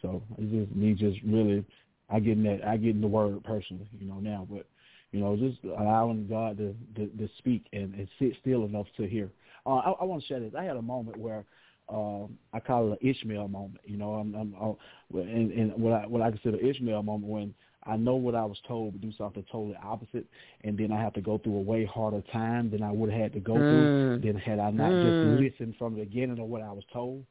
So 0.00 0.22
it's 0.38 0.50
just 0.50 0.74
me 0.76 0.94
just 0.94 1.18
really 1.24 1.64
I 2.12 2.20
get 2.20 2.36
in 2.36 2.44
that 2.44 2.66
I 2.66 2.76
get 2.76 2.94
in 2.94 3.00
the 3.00 3.06
word 3.06 3.42
personally, 3.44 3.88
you 3.98 4.06
know, 4.06 4.20
now. 4.20 4.46
But, 4.50 4.66
you 5.12 5.20
know, 5.20 5.36
just 5.36 5.58
allowing 5.64 6.26
God 6.28 6.58
to 6.58 6.74
to, 6.96 7.06
to 7.16 7.28
speak 7.38 7.66
and, 7.72 7.94
and 7.94 8.08
sit 8.18 8.34
still 8.40 8.64
enough 8.64 8.86
to 8.98 9.06
hear. 9.06 9.30
Uh, 9.64 9.76
I, 9.76 9.90
I 9.92 10.04
want 10.04 10.22
to 10.22 10.28
share 10.28 10.40
this. 10.40 10.52
I 10.56 10.64
had 10.64 10.76
a 10.76 10.82
moment 10.82 11.16
where 11.16 11.44
um, 11.88 12.38
I 12.52 12.60
call 12.60 12.92
it 12.92 12.98
an 13.02 13.08
Ishmael 13.08 13.48
moment. 13.48 13.80
You 13.84 13.96
know, 13.96 14.14
I'm, 14.14 14.34
I'm, 14.34 14.54
I'm 14.60 14.76
and, 15.18 15.52
and 15.52 15.72
what 15.82 15.92
I 15.92 16.06
what 16.06 16.22
I 16.22 16.30
consider 16.30 16.58
Ishmael 16.58 17.02
moment 17.02 17.30
when 17.30 17.54
I 17.84 17.96
know 17.96 18.14
what 18.14 18.34
I 18.34 18.44
was 18.44 18.58
told 18.66 18.94
to 18.94 18.98
do 18.98 19.12
something 19.18 19.44
totally 19.50 19.76
opposite, 19.82 20.26
and 20.62 20.78
then 20.78 20.92
I 20.92 21.00
have 21.00 21.14
to 21.14 21.20
go 21.20 21.38
through 21.38 21.56
a 21.56 21.62
way 21.62 21.84
harder 21.84 22.22
time 22.32 22.70
than 22.70 22.82
I 22.82 22.92
would 22.92 23.10
have 23.10 23.20
had 23.20 23.32
to 23.34 23.40
go 23.40 23.54
through. 23.54 23.88
Mm. 23.88 24.22
Then 24.22 24.34
had 24.36 24.58
I 24.58 24.70
not 24.70 24.92
Mm. 24.92 25.02
just 25.02 25.22
listened 25.22 25.76
from 25.78 25.94
the 25.94 26.04
beginning 26.04 26.38
of 26.38 26.48
what 26.48 26.62
I 26.62 26.72
was 26.72 26.84
told, 26.92 27.24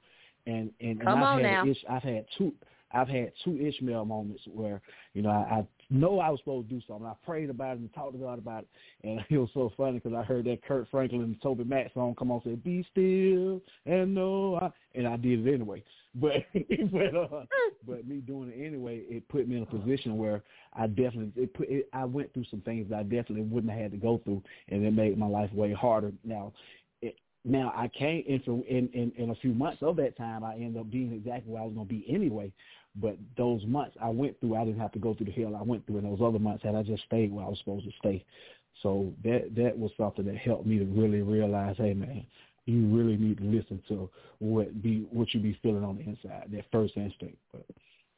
and 0.46 0.72
and, 0.82 1.00
and 1.02 1.02
Come 1.02 1.24
I've 1.24 1.40
had. 1.40 1.68
Ish, 1.68 1.84
I've 1.90 2.04
had 2.04 2.26
two 2.38 2.54
I've 2.94 3.08
had 3.08 3.32
two 3.44 3.58
Ishmael 3.60 4.06
moments 4.06 4.44
where 4.48 4.82
you 5.14 5.22
know 5.22 5.30
I, 5.30 5.60
I 5.60 5.68
know 5.90 6.20
I 6.20 6.30
was 6.30 6.40
supposed 6.40 6.70
to 6.70 6.76
do 6.76 6.82
something. 6.88 7.06
I 7.06 7.14
prayed 7.26 7.50
about 7.50 7.78
it 7.78 7.80
and 7.80 7.94
talked 7.94 8.14
to 8.14 8.20
God 8.20 8.40
about 8.40 8.64
it, 8.64 8.68
and 9.08 9.20
it 9.30 9.38
was 9.38 9.50
so 9.54 9.72
funny 9.78 10.00
because 10.00 10.14
I 10.14 10.24
heard 10.24 10.46
that 10.46 10.64
Kirk 10.64 10.90
Franklin 10.90 11.22
and 11.22 11.42
Toby 11.42 11.64
Mac 11.64 11.94
song 11.94 12.16
come 12.18 12.32
on, 12.32 12.42
and 12.46 12.54
say 12.54 12.56
"Be 12.56 12.86
still 12.92 13.62
and 13.86 14.16
know," 14.16 14.56
I, 14.62 14.70
and 14.98 15.08
I 15.08 15.18
did 15.18 15.46
it 15.46 15.54
anyway. 15.54 15.84
But 16.14 16.44
but 16.92 17.16
uh, 17.16 17.46
but 17.88 18.06
me 18.06 18.18
doing 18.18 18.52
it 18.54 18.66
anyway, 18.66 19.04
it 19.08 19.26
put 19.30 19.48
me 19.48 19.56
in 19.56 19.64
a 19.64 19.66
position 19.66 20.18
where 20.18 20.44
I 20.74 20.88
definitely 20.88 21.32
it 21.42 21.54
put 21.54 21.70
it, 21.70 21.88
I 21.94 22.04
went 22.04 22.34
through 22.34 22.44
some 22.52 22.60
things 22.60 22.90
that 22.90 23.00
I 23.00 23.04
definitely 23.04 23.44
wouldn't 23.44 23.72
have 23.72 23.82
had 23.82 23.92
to 23.92 23.98
go 23.98 24.20
through, 24.26 24.44
and 24.68 24.86
it 24.86 24.92
made 24.92 25.18
my 25.18 25.28
life 25.28 25.54
way 25.54 25.72
harder. 25.72 26.12
Now 26.26 26.52
now 27.44 27.74
I 27.76 27.88
can't 27.88 28.26
in, 28.26 28.90
in 28.94 29.12
in 29.18 29.30
a 29.32 29.36
few 29.36 29.54
months 29.54 29.82
of 29.82 29.96
that 29.98 30.18
time 30.18 30.44
I 30.44 30.56
ended 30.56 30.78
up 30.78 30.92
being 30.92 31.14
exactly 31.14 31.52
where 31.52 31.62
I 31.62 31.66
was 31.66 31.74
going 31.74 31.88
to 31.88 31.94
be 31.94 32.06
anyway. 32.08 32.52
But 32.96 33.18
those 33.38 33.66
months 33.66 33.96
I 34.02 34.10
went 34.10 34.40
through, 34.40 34.56
I 34.56 34.66
didn't 34.66 34.82
have 34.82 34.92
to 34.94 35.00
go 35.00 35.14
through 35.14 35.28
the 35.28 35.32
hell 35.32 35.56
I 35.56 35.64
went 35.64 35.86
through. 35.86 36.00
And 36.00 36.12
those 36.12 36.26
other 36.26 36.40
months, 36.40 36.64
had 36.64 36.76
I 36.76 36.84
just 36.84 37.04
stayed 37.04 37.32
where 37.32 37.46
I 37.46 37.50
was 37.50 37.60
supposed 37.60 37.86
to 37.86 37.92
stay, 38.00 38.26
so 38.84 39.14
that 39.24 39.56
that 39.56 39.78
was 39.78 39.92
something 39.98 40.26
that 40.26 40.38
helped 40.38 40.66
me 40.66 40.80
to 40.80 40.86
really 40.86 41.22
realize, 41.22 41.76
hey 41.78 41.94
man, 41.94 42.26
you 42.66 42.88
really 42.88 43.18
need 43.18 43.38
to 43.38 43.44
listen 43.44 43.82
to 43.88 44.10
what 44.40 44.82
be 44.82 45.08
what 45.12 45.34
you 45.34 45.40
be 45.40 45.58
feeling 45.62 45.84
on 45.84 45.98
the 45.98 46.04
inside, 46.04 46.50
that 46.52 46.66
first 46.72 46.98
instinct. 46.98 47.38
But 47.52 47.66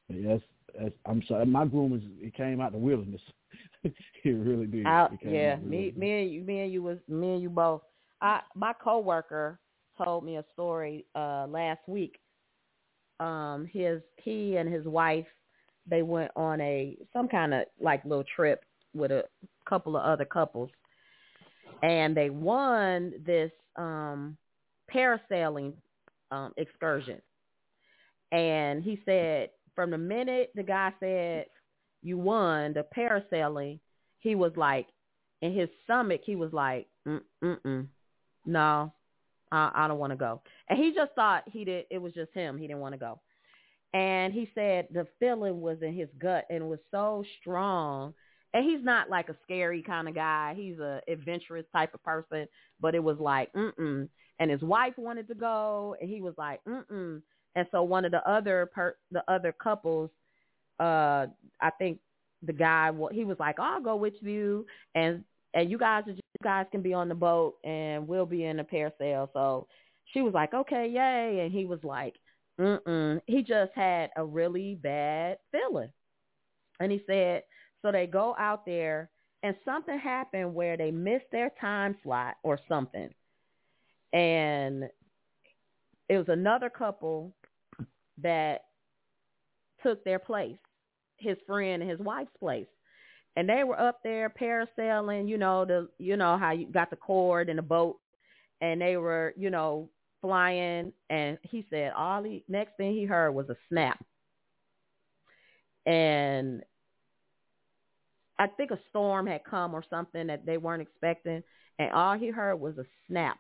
that's, 0.09 0.43
that's 0.79 0.95
I'm 1.05 1.23
sorry, 1.27 1.45
my 1.45 1.65
groom 1.65 1.93
is 1.93 2.01
it 2.19 2.33
came 2.35 2.61
out 2.61 2.71
the 2.71 2.77
wilderness. 2.77 3.21
it 3.83 3.93
really 4.25 4.65
did. 4.65 4.87
Out, 4.87 5.11
yeah, 5.21 5.57
me 5.57 5.93
me 5.95 6.21
and 6.23 6.31
you 6.31 6.41
me 6.41 6.61
and 6.61 6.71
you 6.71 6.81
was 6.83 6.97
me 7.07 7.33
and 7.33 7.41
you 7.41 7.49
both. 7.49 7.81
I 8.21 8.41
my 8.55 8.73
coworker 8.73 9.59
told 10.03 10.23
me 10.23 10.37
a 10.37 10.45
story 10.53 11.05
uh 11.15 11.45
last 11.47 11.81
week. 11.87 12.19
Um 13.23 13.67
his 13.71 14.01
he 14.23 14.57
and 14.57 14.71
his 14.71 14.85
wife 14.85 15.25
they 15.89 16.01
went 16.01 16.31
on 16.35 16.59
a 16.61 16.97
some 17.13 17.27
kind 17.27 17.53
of 17.53 17.63
like 17.79 18.03
little 18.05 18.23
trip 18.35 18.63
with 18.93 19.11
a 19.11 19.23
couple 19.67 19.95
of 19.95 20.03
other 20.03 20.25
couples 20.25 20.69
and 21.81 22.15
they 22.15 22.29
won 22.29 23.13
this 23.25 23.51
um 23.77 24.37
parasailing 24.93 25.73
um 26.31 26.53
excursion. 26.57 27.21
And 28.31 28.83
he 28.83 28.99
said 29.05 29.49
from 29.75 29.91
the 29.91 29.97
minute 29.97 30.51
the 30.55 30.63
guy 30.63 30.91
said 30.99 31.45
you 32.01 32.17
won 32.17 32.73
the 32.73 32.85
parasailing, 32.97 33.79
he 34.19 34.35
was 34.35 34.51
like 34.57 34.87
in 35.41 35.53
his 35.53 35.69
stomach 35.83 36.21
he 36.25 36.35
was 36.35 36.51
like 36.51 36.87
mm 37.07 37.21
mm 37.43 37.57
mm 37.61 37.87
no, 38.45 38.91
I, 39.53 39.71
I 39.73 39.87
don't 39.87 39.99
want 39.99 40.11
to 40.11 40.17
go. 40.17 40.41
And 40.67 40.79
he 40.79 40.93
just 40.93 41.11
thought 41.13 41.43
he 41.45 41.63
did. 41.63 41.85
It 41.89 41.99
was 41.99 42.13
just 42.13 42.33
him. 42.33 42.57
He 42.57 42.67
didn't 42.67 42.81
want 42.81 42.93
to 42.93 42.99
go. 42.99 43.19
And 43.93 44.33
he 44.33 44.49
said 44.55 44.87
the 44.91 45.05
feeling 45.19 45.61
was 45.61 45.77
in 45.81 45.93
his 45.93 46.09
gut 46.19 46.45
and 46.49 46.67
was 46.69 46.79
so 46.89 47.23
strong. 47.39 48.13
And 48.55 48.65
he's 48.65 48.83
not 48.83 49.09
like 49.09 49.29
a 49.29 49.35
scary 49.43 49.81
kind 49.81 50.07
of 50.07 50.15
guy. 50.15 50.53
He's 50.57 50.79
a 50.79 51.01
adventurous 51.07 51.65
type 51.71 51.93
of 51.93 52.03
person. 52.03 52.47
But 52.81 52.95
it 52.95 53.03
was 53.03 53.17
like, 53.19 53.53
mm-mm. 53.53 54.09
And 54.39 54.51
his 54.51 54.61
wife 54.61 54.93
wanted 54.97 55.27
to 55.27 55.35
go, 55.35 55.95
and 56.01 56.09
he 56.09 56.19
was 56.19 56.33
like, 56.37 56.59
mm-mm. 56.65 57.21
And 57.55 57.67
so 57.71 57.83
one 57.83 58.03
of 58.03 58.11
the 58.11 58.27
other 58.27 58.65
per- 58.73 58.97
the 59.11 59.23
other 59.27 59.51
couples, 59.51 60.09
uh, 60.79 61.27
I 61.61 61.69
think 61.77 61.99
the 62.41 62.53
guy, 62.53 62.91
he 63.11 63.25
was 63.25 63.37
like, 63.39 63.59
I'll 63.59 63.81
go 63.81 63.95
with 63.95 64.15
you, 64.21 64.65
and 64.95 65.23
and 65.53 65.69
you 65.69 65.77
guys 65.77 66.03
are 66.07 66.13
just, 66.13 66.22
guys 66.43 66.65
can 66.71 66.81
be 66.81 66.93
on 66.93 67.09
the 67.09 67.15
boat 67.15 67.55
and 67.63 68.07
we'll 68.07 68.25
be 68.25 68.45
in 68.45 68.59
a 68.59 68.63
pair 68.63 68.91
parasail. 68.99 69.29
So 69.33 69.67
she 70.05 70.21
was 70.21 70.33
like, 70.33 70.53
okay, 70.53 70.87
yay. 70.87 71.41
And 71.43 71.51
he 71.51 71.65
was 71.65 71.79
like, 71.83 72.15
mm-mm. 72.59 73.21
He 73.25 73.41
just 73.41 73.71
had 73.73 74.11
a 74.15 74.25
really 74.25 74.75
bad 74.75 75.37
feeling. 75.51 75.89
And 76.79 76.91
he 76.91 77.01
said, 77.07 77.43
so 77.81 77.91
they 77.91 78.07
go 78.07 78.35
out 78.37 78.65
there 78.65 79.09
and 79.41 79.55
something 79.65 79.97
happened 79.97 80.53
where 80.53 80.77
they 80.77 80.91
missed 80.91 81.25
their 81.31 81.51
time 81.59 81.95
slot 82.03 82.35
or 82.43 82.59
something. 82.67 83.09
And 84.13 84.85
it 86.09 86.17
was 86.17 86.29
another 86.29 86.69
couple 86.69 87.33
that 88.21 88.65
took 89.81 90.03
their 90.03 90.19
place, 90.19 90.57
his 91.17 91.37
friend 91.47 91.81
and 91.81 91.89
his 91.91 91.99
wife's 91.99 92.31
place 92.39 92.67
and 93.35 93.49
they 93.49 93.63
were 93.63 93.79
up 93.79 93.99
there 94.03 94.29
parasailing, 94.29 95.27
you 95.27 95.37
know, 95.37 95.65
the 95.65 95.87
you 95.97 96.17
know 96.17 96.37
how 96.37 96.51
you 96.51 96.67
got 96.67 96.89
the 96.89 96.95
cord 96.95 97.49
and 97.49 97.57
the 97.57 97.63
boat 97.63 97.99
and 98.61 98.79
they 98.79 98.97
were, 98.97 99.33
you 99.35 99.49
know, 99.49 99.89
flying 100.21 100.93
and 101.09 101.37
he 101.43 101.65
said 101.69 101.91
all 101.97 102.21
the 102.21 102.43
next 102.47 102.77
thing 102.77 102.93
he 102.93 103.05
heard 103.05 103.31
was 103.31 103.49
a 103.49 103.57
snap. 103.69 104.03
And 105.85 106.63
I 108.39 108.47
think 108.47 108.71
a 108.71 108.79
storm 108.89 109.27
had 109.27 109.43
come 109.43 109.73
or 109.73 109.83
something 109.89 110.27
that 110.27 110.45
they 110.45 110.57
weren't 110.57 110.81
expecting 110.81 111.43
and 111.79 111.91
all 111.91 112.17
he 112.17 112.29
heard 112.29 112.55
was 112.57 112.77
a 112.77 112.85
snap 113.07 113.39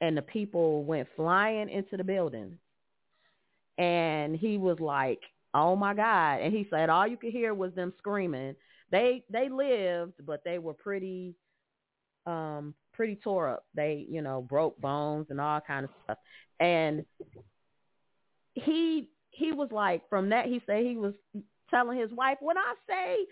and 0.00 0.16
the 0.16 0.22
people 0.22 0.84
went 0.84 1.08
flying 1.16 1.70
into 1.70 1.96
the 1.96 2.04
building. 2.04 2.58
And 3.78 4.36
he 4.36 4.56
was 4.56 4.78
like, 4.78 5.20
"Oh 5.52 5.74
my 5.74 5.94
god." 5.94 6.40
And 6.40 6.52
he 6.52 6.66
said 6.70 6.90
all 6.90 7.06
you 7.06 7.16
could 7.16 7.32
hear 7.32 7.54
was 7.54 7.72
them 7.74 7.92
screaming 7.98 8.54
they 8.90 9.24
they 9.30 9.48
lived, 9.48 10.14
but 10.24 10.42
they 10.44 10.58
were 10.58 10.74
pretty 10.74 11.34
um 12.26 12.74
pretty 12.92 13.16
tore 13.16 13.48
up. 13.48 13.64
They, 13.74 14.06
you 14.08 14.22
know, 14.22 14.42
broke 14.42 14.80
bones 14.80 15.26
and 15.30 15.40
all 15.40 15.60
kind 15.60 15.84
of 15.84 15.90
stuff. 16.04 16.18
And 16.60 17.04
he 18.54 19.08
he 19.30 19.52
was 19.52 19.70
like 19.72 20.08
from 20.08 20.28
that 20.30 20.46
he 20.46 20.62
said 20.66 20.84
he 20.84 20.96
was 20.96 21.14
telling 21.70 21.98
his 21.98 22.12
wife 22.12 22.38
when 22.40 22.56
I 22.56 22.74
say 22.88 23.26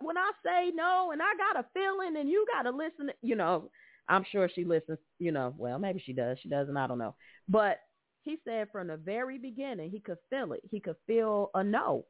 when 0.00 0.16
I 0.16 0.30
say 0.44 0.70
no 0.74 1.10
and 1.12 1.20
I 1.20 1.34
got 1.36 1.62
a 1.62 1.66
feeling 1.74 2.16
and 2.18 2.28
you 2.28 2.46
got 2.52 2.62
to 2.62 2.70
listen, 2.70 3.10
you 3.22 3.34
know, 3.36 3.70
I'm 4.08 4.24
sure 4.30 4.48
she 4.54 4.64
listens, 4.64 4.98
you 5.18 5.32
know, 5.32 5.52
well, 5.58 5.78
maybe 5.78 6.02
she 6.04 6.12
does, 6.12 6.38
she 6.42 6.48
doesn't, 6.48 6.76
I 6.76 6.86
don't 6.86 6.98
know. 6.98 7.14
But 7.48 7.80
he 8.22 8.38
said 8.44 8.68
from 8.70 8.86
the 8.86 8.96
very 8.96 9.38
beginning 9.38 9.90
he 9.90 10.00
could 10.00 10.18
feel 10.30 10.52
it. 10.52 10.62
He 10.70 10.80
could 10.80 10.96
feel 11.06 11.50
a 11.54 11.62
no. 11.62 12.04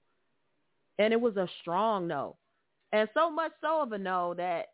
And 0.99 1.13
it 1.13 1.21
was 1.21 1.37
a 1.37 1.49
strong 1.61 2.07
no. 2.07 2.37
And 2.95 3.09
so 3.13 3.29
much 3.29 3.51
so 3.61 3.83
of 3.83 3.91
a 3.91 3.99
no 3.99 4.35
that 4.35 4.67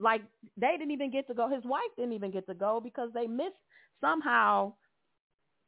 like 0.00 0.22
they 0.56 0.78
didn't 0.78 0.92
even 0.92 1.10
get 1.10 1.26
to 1.26 1.34
go. 1.34 1.46
His 1.46 1.62
wife 1.62 1.90
didn't 1.94 2.14
even 2.14 2.30
get 2.30 2.46
to 2.46 2.54
go 2.54 2.80
because 2.82 3.10
they 3.12 3.26
missed 3.26 3.52
somehow 4.00 4.72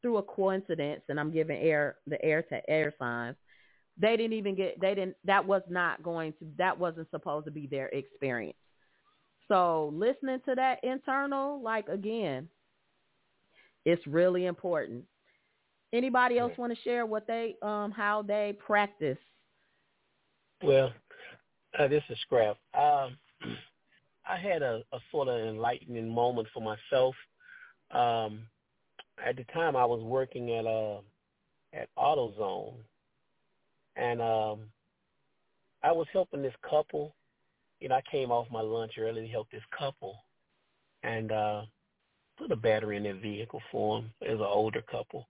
through 0.01 0.17
a 0.17 0.23
coincidence. 0.23 1.03
And 1.11 1.21
I'm 1.21 1.33
giving 1.33 1.59
air 1.59 1.97
the 2.07 2.25
air 2.25 2.43
to 2.45 2.71
air 2.71 2.95
signs. 2.99 3.37
They 3.99 4.17
didn't 4.17 4.33
even 4.33 4.55
get. 4.55 4.81
They 4.81 4.95
didn't. 4.95 5.17
That 5.25 5.47
was 5.47 5.61
not 5.69 6.03
going 6.03 6.33
to. 6.39 6.47
That 6.57 6.79
wasn't 6.79 7.11
supposed 7.11 7.45
to 7.45 7.51
be 7.51 7.67
their 7.67 7.89
experience. 7.89 8.57
So 9.49 9.93
listening 9.93 10.41
to 10.49 10.55
that 10.55 10.83
internal, 10.83 11.61
like 11.61 11.89
again, 11.89 12.49
it's 13.85 14.07
really 14.07 14.47
important. 14.47 15.05
Anybody 15.93 16.39
else 16.39 16.57
want 16.57 16.73
to 16.75 16.83
share 16.85 17.05
what 17.05 17.27
they 17.27 17.57
um 17.61 17.91
how 17.91 18.23
they 18.23 18.57
practice 18.65 19.19
well, 20.63 20.93
uh, 21.79 21.89
this 21.89 22.03
is 22.09 22.19
Scrap. 22.23 22.57
Um, 22.75 23.17
I 24.29 24.37
had 24.37 24.63
a, 24.63 24.83
a 24.93 24.99
sort 25.11 25.29
of 25.29 25.41
enlightening 25.41 26.09
moment 26.09 26.49
for 26.53 26.61
myself. 26.63 27.15
Um, 27.91 28.43
at 29.25 29.37
the 29.37 29.45
time, 29.53 29.77
I 29.77 29.85
was 29.85 30.03
working 30.03 30.53
at 30.53 30.67
uh, 30.67 30.99
at 31.73 31.89
AutoZone, 31.97 32.75
and 33.97 34.21
um, 34.21 34.61
I 35.83 35.93
was 35.93 36.07
helping 36.13 36.43
this 36.43 36.55
couple. 36.69 37.15
You 37.81 37.89
know, 37.89 37.97
I 37.97 38.03
came 38.11 38.31
off 38.31 38.47
my 38.51 38.61
lunch 38.61 38.93
early 38.99 39.23
to 39.23 39.29
help 39.29 39.51
this 39.51 39.63
couple, 39.77 40.17
and 41.03 41.33
uh, 41.33 41.63
put 42.39 42.53
a 42.53 42.57
battery 42.57 42.97
in 42.97 43.03
their 43.03 43.15
vehicle 43.15 43.63
for 43.73 44.01
them. 44.01 44.11
It 44.21 44.31
was 44.31 44.41
an 44.41 44.47
older 44.47 44.83
couple, 44.83 45.27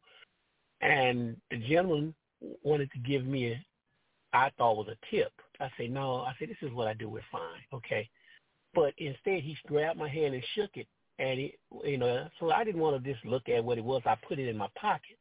and 0.81 1.36
the 1.51 1.59
gentleman 1.59 2.15
wanted 2.62 2.90
to 2.93 2.98
give 2.98 3.24
me 3.24 3.52
a, 3.52 3.65
I 4.32 4.51
thought 4.57 4.77
was 4.77 4.89
a 4.89 5.15
tip. 5.15 5.32
I 5.61 5.70
say, 5.77 5.89
no. 5.89 6.20
I 6.20 6.32
said, 6.39 6.48
this 6.48 6.57
is 6.62 6.73
what 6.73 6.89
I 6.89 6.94
do. 6.94 7.09
We're 7.09 7.20
fine. 7.32 7.62
Okay. 7.73 8.09
But 8.74 8.94
instead, 8.98 9.43
he 9.43 9.57
grabbed 9.66 9.98
my 9.98 10.09
hand 10.09 10.35
and 10.35 10.44
shook 10.55 10.70
it. 10.77 10.86
And, 11.19 11.40
it, 11.40 11.59
you 11.85 11.98
know, 11.98 12.28
so 12.39 12.51
I 12.51 12.65
didn't 12.65 12.81
want 12.81 13.02
to 13.02 13.12
just 13.12 13.24
look 13.27 13.48
at 13.48 13.62
what 13.62 13.78
it 13.78 13.85
was. 13.85 14.02
I 14.07 14.16
put 14.27 14.39
it 14.39 14.48
in 14.48 14.57
my 14.57 14.69
pocket. 14.81 15.19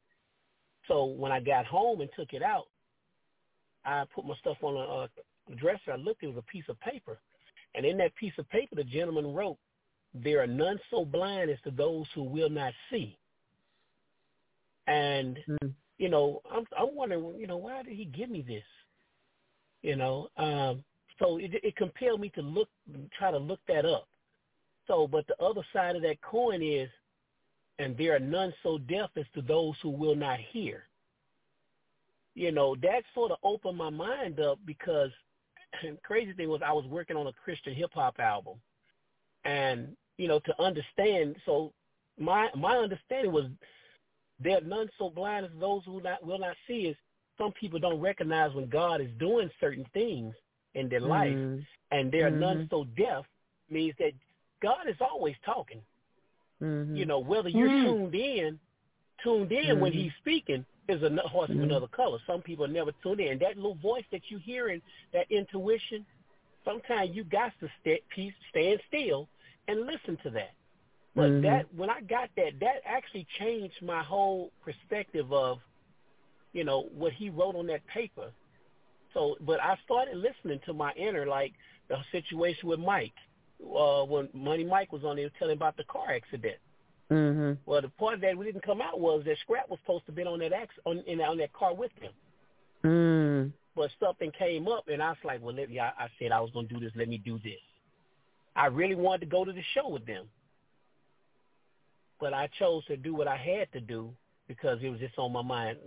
So 0.87 1.05
when 1.05 1.31
I 1.31 1.39
got 1.39 1.65
home 1.65 2.01
and 2.01 2.09
took 2.15 2.33
it 2.33 2.43
out, 2.43 2.67
I 3.85 4.05
put 4.13 4.25
my 4.25 4.35
stuff 4.35 4.57
on 4.61 4.75
a, 4.75 5.51
a 5.51 5.55
dresser. 5.55 5.93
I 5.93 5.95
looked, 5.95 6.23
it 6.23 6.27
was 6.27 6.37
a 6.37 6.51
piece 6.51 6.65
of 6.69 6.79
paper. 6.79 7.19
And 7.75 7.85
in 7.85 7.97
that 7.97 8.15
piece 8.15 8.33
of 8.37 8.49
paper, 8.49 8.75
the 8.75 8.83
gentleman 8.83 9.33
wrote, 9.33 9.57
there 10.13 10.41
are 10.41 10.47
none 10.47 10.79
so 10.89 11.05
blind 11.05 11.49
as 11.49 11.57
to 11.63 11.71
those 11.71 12.05
who 12.15 12.23
will 12.23 12.49
not 12.49 12.73
see. 12.89 13.17
And, 14.87 15.37
mm. 15.47 15.73
you 15.97 16.09
know, 16.09 16.41
I'm, 16.51 16.65
I'm 16.77 16.95
wondering, 16.95 17.35
you 17.37 17.47
know, 17.47 17.57
why 17.57 17.83
did 17.83 17.93
he 17.93 18.05
give 18.05 18.29
me 18.29 18.41
this? 18.41 18.63
You 19.83 19.95
know, 19.95 20.29
um, 20.37 20.83
so 21.19 21.37
it, 21.37 21.51
it 21.63 21.75
compelled 21.75 22.21
me 22.21 22.29
to 22.35 22.41
look, 22.41 22.69
try 23.17 23.31
to 23.31 23.37
look 23.37 23.59
that 23.67 23.85
up. 23.85 24.07
So, 24.87 25.07
but 25.07 25.25
the 25.27 25.41
other 25.43 25.65
side 25.73 25.95
of 25.95 26.01
that 26.03 26.21
coin 26.21 26.61
is, 26.63 26.89
and 27.79 27.97
there 27.97 28.15
are 28.15 28.19
none 28.19 28.53
so 28.63 28.77
deaf 28.77 29.11
as 29.17 29.25
to 29.35 29.41
those 29.41 29.75
who 29.81 29.89
will 29.89 30.15
not 30.15 30.39
hear. 30.51 30.83
you 32.35 32.51
know, 32.51 32.75
that 32.81 33.03
sort 33.13 33.31
of 33.31 33.37
opened 33.43 33.77
my 33.77 33.89
mind 33.89 34.39
up 34.39 34.59
because 34.65 35.11
crazy 36.03 36.33
thing 36.33 36.49
was 36.49 36.61
I 36.65 36.73
was 36.73 36.85
working 36.85 37.17
on 37.17 37.27
a 37.27 37.33
Christian 37.33 37.73
hip 37.75 37.91
hop 37.93 38.19
album, 38.19 38.55
and 39.45 39.95
you 40.17 40.27
know 40.27 40.39
to 40.39 40.61
understand. 40.61 41.35
So 41.45 41.73
my 42.17 42.49
my 42.55 42.77
understanding 42.77 43.31
was 43.31 43.45
there 44.39 44.57
are 44.57 44.61
none 44.61 44.89
so 44.97 45.09
blind 45.09 45.45
as 45.45 45.51
those 45.59 45.83
who 45.85 46.01
not, 46.01 46.25
will 46.25 46.39
not 46.39 46.55
see. 46.67 46.87
Is 46.87 46.97
some 47.39 47.51
people 47.53 47.79
don't 47.79 47.99
recognize 47.99 48.53
when 48.53 48.67
God 48.69 49.01
is 49.01 49.09
doing 49.17 49.49
certain 49.59 49.85
things 49.93 50.35
in 50.75 50.89
their 50.89 50.99
life, 50.99 51.35
Mm. 51.35 51.65
and 51.89 52.11
they're 52.11 52.29
Mhm. 52.29 52.39
none 52.39 52.67
so 52.69 52.83
deaf 52.83 53.25
means 53.69 53.95
that 53.97 54.13
God 54.59 54.87
is 54.87 54.99
always 55.01 55.35
talking. 55.43 55.81
Mhm. 56.61 56.95
You 56.95 57.05
know, 57.05 57.19
whether 57.19 57.49
you're 57.49 57.69
Mhm. 57.69 57.83
tuned 57.85 58.15
in, 58.15 58.59
tuned 59.23 59.51
in 59.51 59.79
when 59.79 59.91
Mhm. 59.93 59.95
he's 59.95 60.13
speaking 60.15 60.65
is 60.87 61.01
a 61.01 61.09
horse 61.27 61.49
of 61.49 61.55
Mhm. 61.55 61.63
another 61.63 61.87
color. 61.87 62.19
Some 62.27 62.41
people 62.41 62.65
are 62.65 62.75
never 62.79 62.91
tuned 63.03 63.21
in. 63.21 63.39
That 63.39 63.55
little 63.55 63.75
voice 63.75 64.05
that 64.11 64.29
you're 64.29 64.39
hearing, 64.39 64.81
that 65.11 65.31
intuition, 65.31 66.05
sometimes 66.65 67.15
you 67.15 67.23
got 67.23 67.57
to 67.59 67.69
st- 67.79 68.07
peace, 68.09 68.33
stand 68.49 68.81
still 68.87 69.29
and 69.67 69.85
listen 69.85 70.17
to 70.17 70.29
that. 70.31 70.53
But 71.15 71.41
that 71.41 71.73
when 71.73 71.89
I 71.89 72.01
got 72.01 72.29
that, 72.35 72.59
that 72.59 72.81
actually 72.85 73.25
changed 73.37 73.81
my 73.81 74.03
whole 74.03 74.51
perspective 74.61 75.31
of, 75.33 75.61
you 76.53 76.63
know, 76.63 76.87
what 76.93 77.13
he 77.13 77.29
wrote 77.29 77.55
on 77.55 77.67
that 77.67 77.85
paper. 77.87 78.31
So, 79.13 79.35
but 79.41 79.59
I 79.61 79.75
started 79.85 80.17
listening 80.17 80.59
to 80.65 80.73
my 80.73 80.91
inner, 80.93 81.25
like 81.25 81.53
the 81.87 81.97
situation 82.11 82.69
with 82.69 82.79
Mike, 82.79 83.13
uh, 83.63 84.03
when 84.03 84.29
Money 84.33 84.63
Mike 84.63 84.91
was 84.91 85.03
on 85.03 85.15
there 85.15 85.29
telling 85.39 85.55
about 85.57 85.77
the 85.77 85.83
car 85.85 86.11
accident. 86.11 86.57
Mhm. 87.09 87.57
Well, 87.65 87.81
the 87.81 87.89
part 87.89 88.21
that 88.21 88.37
we 88.37 88.45
didn't 88.45 88.61
come 88.61 88.81
out 88.81 88.99
was 88.99 89.23
that 89.25 89.37
Scrap 89.39 89.67
was 89.67 89.79
supposed 89.79 90.05
to 90.05 90.11
be 90.11 90.23
on 90.23 90.39
that 90.39 90.53
ex- 90.53 90.79
on 90.85 90.99
in, 91.07 91.19
on 91.21 91.37
that 91.37 91.51
car 91.53 91.73
with 91.73 91.91
him, 91.93 92.13
Mm. 92.83 93.51
but 93.75 93.89
something 93.99 94.31
came 94.31 94.67
up, 94.67 94.87
and 94.87 95.01
I 95.01 95.09
was 95.09 95.17
like, 95.23 95.41
well, 95.41 95.55
let 95.55 95.69
me. 95.69 95.79
I, 95.79 95.89
I 95.89 96.09
said 96.19 96.31
I 96.31 96.39
was 96.39 96.51
going 96.51 96.67
to 96.67 96.73
do 96.75 96.79
this. 96.79 96.95
Let 96.95 97.07
me 97.09 97.17
do 97.17 97.39
this. 97.39 97.59
I 98.55 98.67
really 98.67 98.93
wanted 98.95 99.21
to 99.21 99.25
go 99.25 99.43
to 99.43 99.51
the 99.51 99.63
show 99.73 99.87
with 99.89 100.05
them, 100.05 100.29
but 102.19 102.33
I 102.33 102.47
chose 102.59 102.85
to 102.85 102.97
do 102.97 103.15
what 103.15 103.27
I 103.27 103.37
had 103.37 103.71
to 103.71 103.81
do 103.81 104.13
because 104.47 104.83
it 104.83 104.89
was 104.89 104.99
just 104.99 105.17
on 105.17 105.31
my 105.31 105.41
mind. 105.41 105.79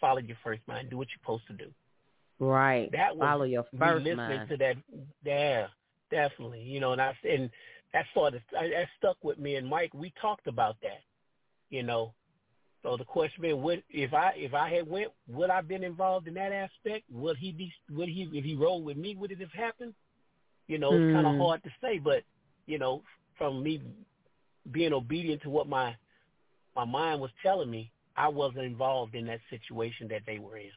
Follow 0.00 0.18
your 0.18 0.36
first 0.44 0.62
mind. 0.66 0.90
Do 0.90 0.96
what 0.98 1.08
you're 1.08 1.20
supposed 1.22 1.46
to 1.48 1.52
do. 1.64 1.70
Right. 2.38 2.90
That 2.92 3.16
was 3.16 3.26
Follow 3.26 3.44
your 3.44 3.64
first 3.78 4.04
listening 4.04 4.16
mind. 4.16 4.48
to 4.50 4.56
that. 4.58 4.76
Yeah, 5.24 5.66
definitely. 6.10 6.62
You 6.62 6.80
know, 6.80 6.92
and 6.92 7.00
I 7.00 7.16
and 7.28 7.50
that 7.92 8.04
sort 8.14 8.34
of 8.34 8.40
that 8.52 8.88
stuck 8.98 9.16
with 9.22 9.38
me. 9.38 9.56
And 9.56 9.66
Mike, 9.68 9.94
we 9.94 10.12
talked 10.20 10.46
about 10.46 10.76
that. 10.82 11.00
You 11.70 11.82
know, 11.82 12.12
so 12.82 12.96
the 12.96 13.04
question 13.04 13.44
is, 13.44 13.54
would 13.54 13.82
if 13.90 14.12
I 14.12 14.32
if 14.36 14.54
I 14.54 14.72
had 14.72 14.88
went, 14.88 15.08
would 15.28 15.50
I 15.50 15.60
been 15.62 15.82
involved 15.82 16.28
in 16.28 16.34
that 16.34 16.52
aspect? 16.52 17.04
Would 17.10 17.36
he 17.38 17.52
be? 17.52 17.72
Would 17.90 18.08
he 18.08 18.28
if 18.32 18.44
he 18.44 18.54
rolled 18.54 18.84
with 18.84 18.96
me? 18.96 19.16
Would 19.16 19.32
it 19.32 19.40
have 19.40 19.52
happened? 19.52 19.94
You 20.68 20.78
know, 20.78 20.94
it's 20.96 21.10
kind 21.12 21.26
of 21.26 21.34
Hmm. 21.34 21.40
hard 21.40 21.62
to 21.64 21.70
say, 21.80 21.98
but 21.98 22.22
you 22.66 22.78
know, 22.78 23.02
from 23.38 23.62
me 23.62 23.80
being 24.72 24.92
obedient 24.92 25.42
to 25.42 25.50
what 25.50 25.68
my 25.68 25.96
my 26.74 26.84
mind 26.84 27.20
was 27.20 27.30
telling 27.42 27.70
me, 27.70 27.90
I 28.16 28.28
wasn't 28.28 28.64
involved 28.64 29.14
in 29.14 29.26
that 29.26 29.40
situation 29.50 30.08
that 30.08 30.22
they 30.26 30.38
were 30.38 30.56
in. 30.58 30.70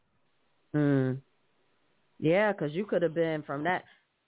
Mm. 0.75 1.17
Yeah, 2.19 2.51
because 2.51 2.73
you 2.73 2.85
could 2.85 3.01
have 3.01 3.13
been 3.13 3.43
from 3.43 3.63
that. 3.63 3.83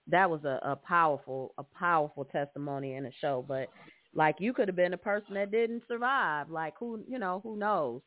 That 0.08 0.30
was 0.30 0.44
a, 0.46 0.60
a 0.64 0.76
powerful, 0.76 1.54
a 1.58 1.64
powerful 1.64 2.26
testimony 2.26 2.96
in 2.96 3.04
the 3.04 3.12
show. 3.22 3.44
But 3.48 3.68
like, 4.14 4.38
you 4.40 4.54
could 4.54 4.68
have 4.68 4.76
been 4.76 4.94
a 4.94 4.98
person 4.98 5.36
that 5.36 5.52
didn't 5.52 5.84
survive. 5.88 6.50
Like, 6.50 6.74
who, 6.80 7.04
you 7.08 7.20
know, 7.20 7.42
who 7.44 7.58
knows? 7.58 8.02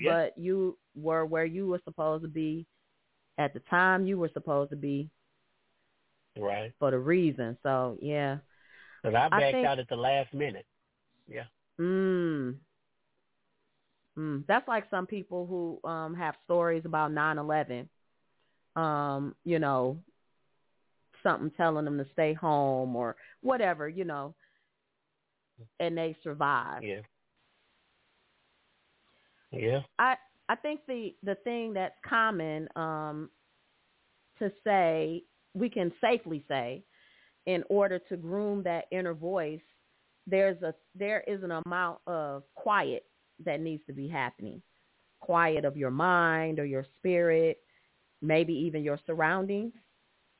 Yeah. 0.00 0.12
But 0.12 0.38
you 0.38 0.76
were 0.96 1.24
where 1.26 1.44
you 1.44 1.66
were 1.66 1.80
supposed 1.84 2.22
to 2.24 2.28
be 2.28 2.66
at 3.36 3.54
the 3.54 3.60
time 3.70 4.06
you 4.06 4.18
were 4.18 4.30
supposed 4.32 4.70
to 4.70 4.76
be 4.76 5.10
Right. 6.36 6.72
for 6.78 6.90
the 6.90 6.98
reason. 6.98 7.56
So 7.62 7.98
yeah. 8.00 8.38
Because 9.02 9.16
I 9.16 9.28
backed 9.28 9.52
think- 9.52 9.66
out 9.66 9.78
at 9.78 9.88
the 9.88 9.96
last 9.96 10.32
minute. 10.34 10.66
Yeah. 11.28 11.44
Mm. 11.80 12.56
Mm. 14.18 14.44
That's 14.48 14.66
like 14.66 14.84
some 14.90 15.06
people 15.06 15.46
who 15.46 15.88
um 15.88 16.14
have 16.14 16.34
stories 16.44 16.82
about 16.84 17.12
nine 17.12 17.38
eleven. 17.38 17.88
Um, 18.76 19.34
you 19.44 19.58
know, 19.58 19.98
something 21.22 21.50
telling 21.56 21.84
them 21.84 21.98
to 21.98 22.06
stay 22.12 22.34
home 22.34 22.94
or 22.96 23.16
whatever, 23.42 23.88
you 23.88 24.04
know, 24.04 24.34
and 25.80 25.96
they 25.96 26.16
survive. 26.22 26.82
Yeah. 26.82 27.00
Yeah. 29.52 29.80
I 29.98 30.16
I 30.48 30.56
think 30.56 30.80
the 30.86 31.14
the 31.22 31.36
thing 31.36 31.72
that's 31.74 31.94
common 32.08 32.68
um 32.76 33.30
to 34.38 34.50
say 34.64 35.24
we 35.54 35.68
can 35.68 35.92
safely 36.00 36.44
say 36.48 36.82
in 37.46 37.64
order 37.68 37.98
to 37.98 38.16
groom 38.16 38.62
that 38.62 38.84
inner 38.92 39.14
voice 39.14 39.60
there's 40.26 40.60
a 40.62 40.74
there 40.94 41.24
is 41.26 41.42
an 41.42 41.50
amount 41.64 41.98
of 42.06 42.44
quiet 42.54 43.07
that 43.44 43.60
needs 43.60 43.82
to 43.86 43.92
be 43.92 44.08
happening 44.08 44.62
quiet 45.20 45.64
of 45.64 45.76
your 45.76 45.90
mind 45.90 46.58
or 46.58 46.64
your 46.64 46.84
spirit 46.98 47.58
maybe 48.20 48.52
even 48.52 48.82
your 48.82 48.98
surroundings 49.06 49.72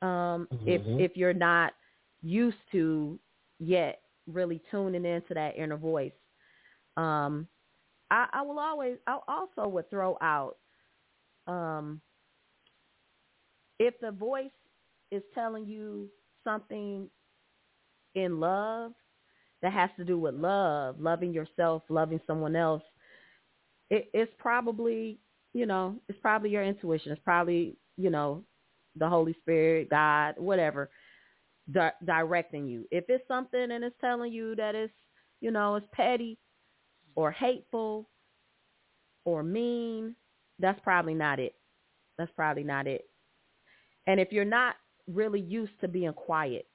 um 0.01 0.47
if 0.65 0.81
Mhm. 0.81 0.99
if 0.99 1.15
you're 1.17 1.33
not 1.33 1.73
used 2.21 2.57
to 2.71 3.19
yet 3.59 4.01
really 4.27 4.61
tuning 4.71 5.05
into 5.05 5.33
that 5.33 5.55
inner 5.57 5.77
voice 5.77 6.13
um 6.97 7.47
I, 8.11 8.27
I 8.33 8.41
will 8.41 8.59
always 8.59 8.97
I 9.07 9.19
also 9.27 9.67
would 9.67 9.89
throw 9.89 10.17
out 10.21 10.57
um 11.47 12.01
if 13.79 13.99
the 13.99 14.11
voice 14.11 14.51
is 15.11 15.23
telling 15.33 15.65
you 15.65 16.09
something 16.43 17.09
in 18.15 18.39
love 18.39 18.93
that 19.61 19.73
has 19.73 19.89
to 19.97 20.05
do 20.05 20.17
with 20.17 20.35
love, 20.35 20.99
loving 20.99 21.33
yourself, 21.33 21.83
loving 21.89 22.21
someone 22.25 22.55
else, 22.55 22.83
it, 23.89 24.09
it's 24.13 24.31
probably, 24.37 25.19
you 25.53 25.65
know, 25.65 25.95
it's 26.07 26.19
probably 26.21 26.49
your 26.49 26.63
intuition. 26.63 27.11
It's 27.11 27.21
probably, 27.23 27.75
you 27.97 28.09
know, 28.09 28.43
the 28.95 29.09
Holy 29.09 29.35
Spirit, 29.41 29.89
God, 29.89 30.35
whatever, 30.37 30.89
di- 31.71 31.91
directing 32.05 32.67
you. 32.67 32.85
If 32.91 33.05
it's 33.09 33.27
something 33.27 33.71
and 33.71 33.83
it's 33.83 33.95
telling 33.99 34.31
you 34.31 34.55
that 34.55 34.75
it's, 34.75 34.93
you 35.41 35.51
know, 35.51 35.75
it's 35.75 35.87
petty 35.93 36.37
or 37.15 37.31
hateful 37.31 38.09
or 39.25 39.43
mean, 39.43 40.15
that's 40.59 40.79
probably 40.83 41.13
not 41.13 41.39
it. 41.39 41.55
That's 42.17 42.31
probably 42.35 42.63
not 42.63 42.87
it. 42.87 43.09
And 44.07 44.19
if 44.19 44.31
you're 44.31 44.45
not 44.45 44.75
really 45.07 45.39
used 45.41 45.79
to 45.81 45.87
being 45.87 46.13
quiet, 46.13 46.67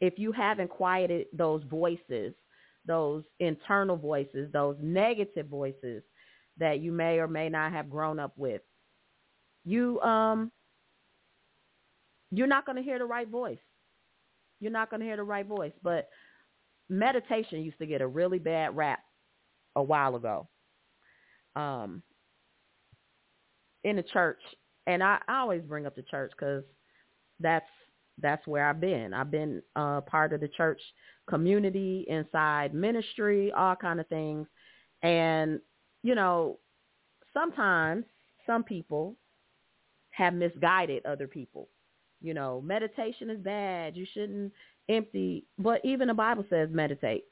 if 0.00 0.18
you 0.18 0.32
haven't 0.32 0.70
quieted 0.70 1.26
those 1.32 1.62
voices, 1.64 2.34
those 2.86 3.24
internal 3.38 3.96
voices, 3.96 4.50
those 4.52 4.76
negative 4.80 5.46
voices 5.46 6.02
that 6.58 6.80
you 6.80 6.92
may 6.92 7.18
or 7.18 7.28
may 7.28 7.48
not 7.48 7.72
have 7.72 7.90
grown 7.90 8.18
up 8.18 8.32
with, 8.36 8.62
you 9.64 10.00
um 10.00 10.50
you're 12.32 12.46
not 12.46 12.64
going 12.64 12.76
to 12.76 12.82
hear 12.82 12.98
the 12.98 13.04
right 13.04 13.28
voice. 13.28 13.58
You're 14.60 14.70
not 14.70 14.88
going 14.88 15.00
to 15.00 15.06
hear 15.06 15.16
the 15.16 15.22
right 15.24 15.46
voice, 15.46 15.72
but 15.82 16.08
meditation 16.88 17.60
used 17.62 17.78
to 17.78 17.86
get 17.86 18.02
a 18.02 18.06
really 18.06 18.38
bad 18.38 18.76
rap 18.76 19.00
a 19.76 19.82
while 19.82 20.16
ago. 20.16 20.48
Um 21.56 22.02
in 23.82 23.96
the 23.96 24.02
church, 24.02 24.40
and 24.86 25.02
I, 25.02 25.18
I 25.26 25.38
always 25.40 25.62
bring 25.62 25.86
up 25.86 25.96
the 25.96 26.02
church 26.02 26.32
because 26.38 26.64
that's 27.40 27.64
that's 28.20 28.46
where 28.46 28.68
I've 28.68 28.80
been. 28.80 29.14
I've 29.14 29.30
been 29.30 29.62
uh, 29.76 30.00
part 30.02 30.32
of 30.32 30.40
the 30.40 30.48
church 30.48 30.80
community, 31.28 32.04
inside 32.08 32.74
ministry, 32.74 33.52
all 33.52 33.76
kind 33.76 34.00
of 34.00 34.06
things, 34.08 34.46
and 35.02 35.60
you 36.02 36.14
know, 36.14 36.58
sometimes 37.32 38.04
some 38.46 38.64
people 38.64 39.16
have 40.10 40.34
misguided 40.34 41.04
other 41.06 41.26
people. 41.26 41.68
You 42.20 42.34
know, 42.34 42.60
meditation 42.60 43.30
is 43.30 43.38
bad. 43.38 43.96
You 43.96 44.06
shouldn't 44.12 44.52
empty. 44.88 45.46
But 45.58 45.80
even 45.84 46.08
the 46.08 46.14
Bible 46.14 46.44
says 46.50 46.68
meditate. 46.70 47.24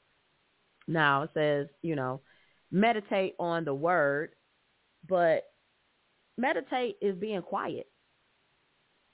Now 0.87 1.23
it 1.23 1.31
says, 1.33 1.67
you 1.81 1.95
know, 1.95 2.21
meditate 2.71 3.35
on 3.39 3.65
the 3.65 3.73
word, 3.73 4.31
but 5.07 5.43
meditate 6.37 6.97
is 7.01 7.15
being 7.15 7.41
quiet. 7.41 7.87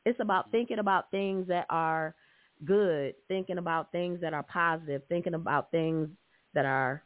It's 0.05 0.19
about 0.19 0.51
thinking 0.51 0.79
about 0.79 1.11
things 1.11 1.47
that 1.47 1.65
are 1.69 2.15
good, 2.63 3.15
thinking 3.27 3.57
about 3.57 3.91
things 3.91 4.21
that 4.21 4.33
are 4.33 4.43
positive, 4.43 5.01
thinking 5.09 5.33
about 5.33 5.71
things 5.71 6.09
that 6.53 6.65
are 6.65 7.03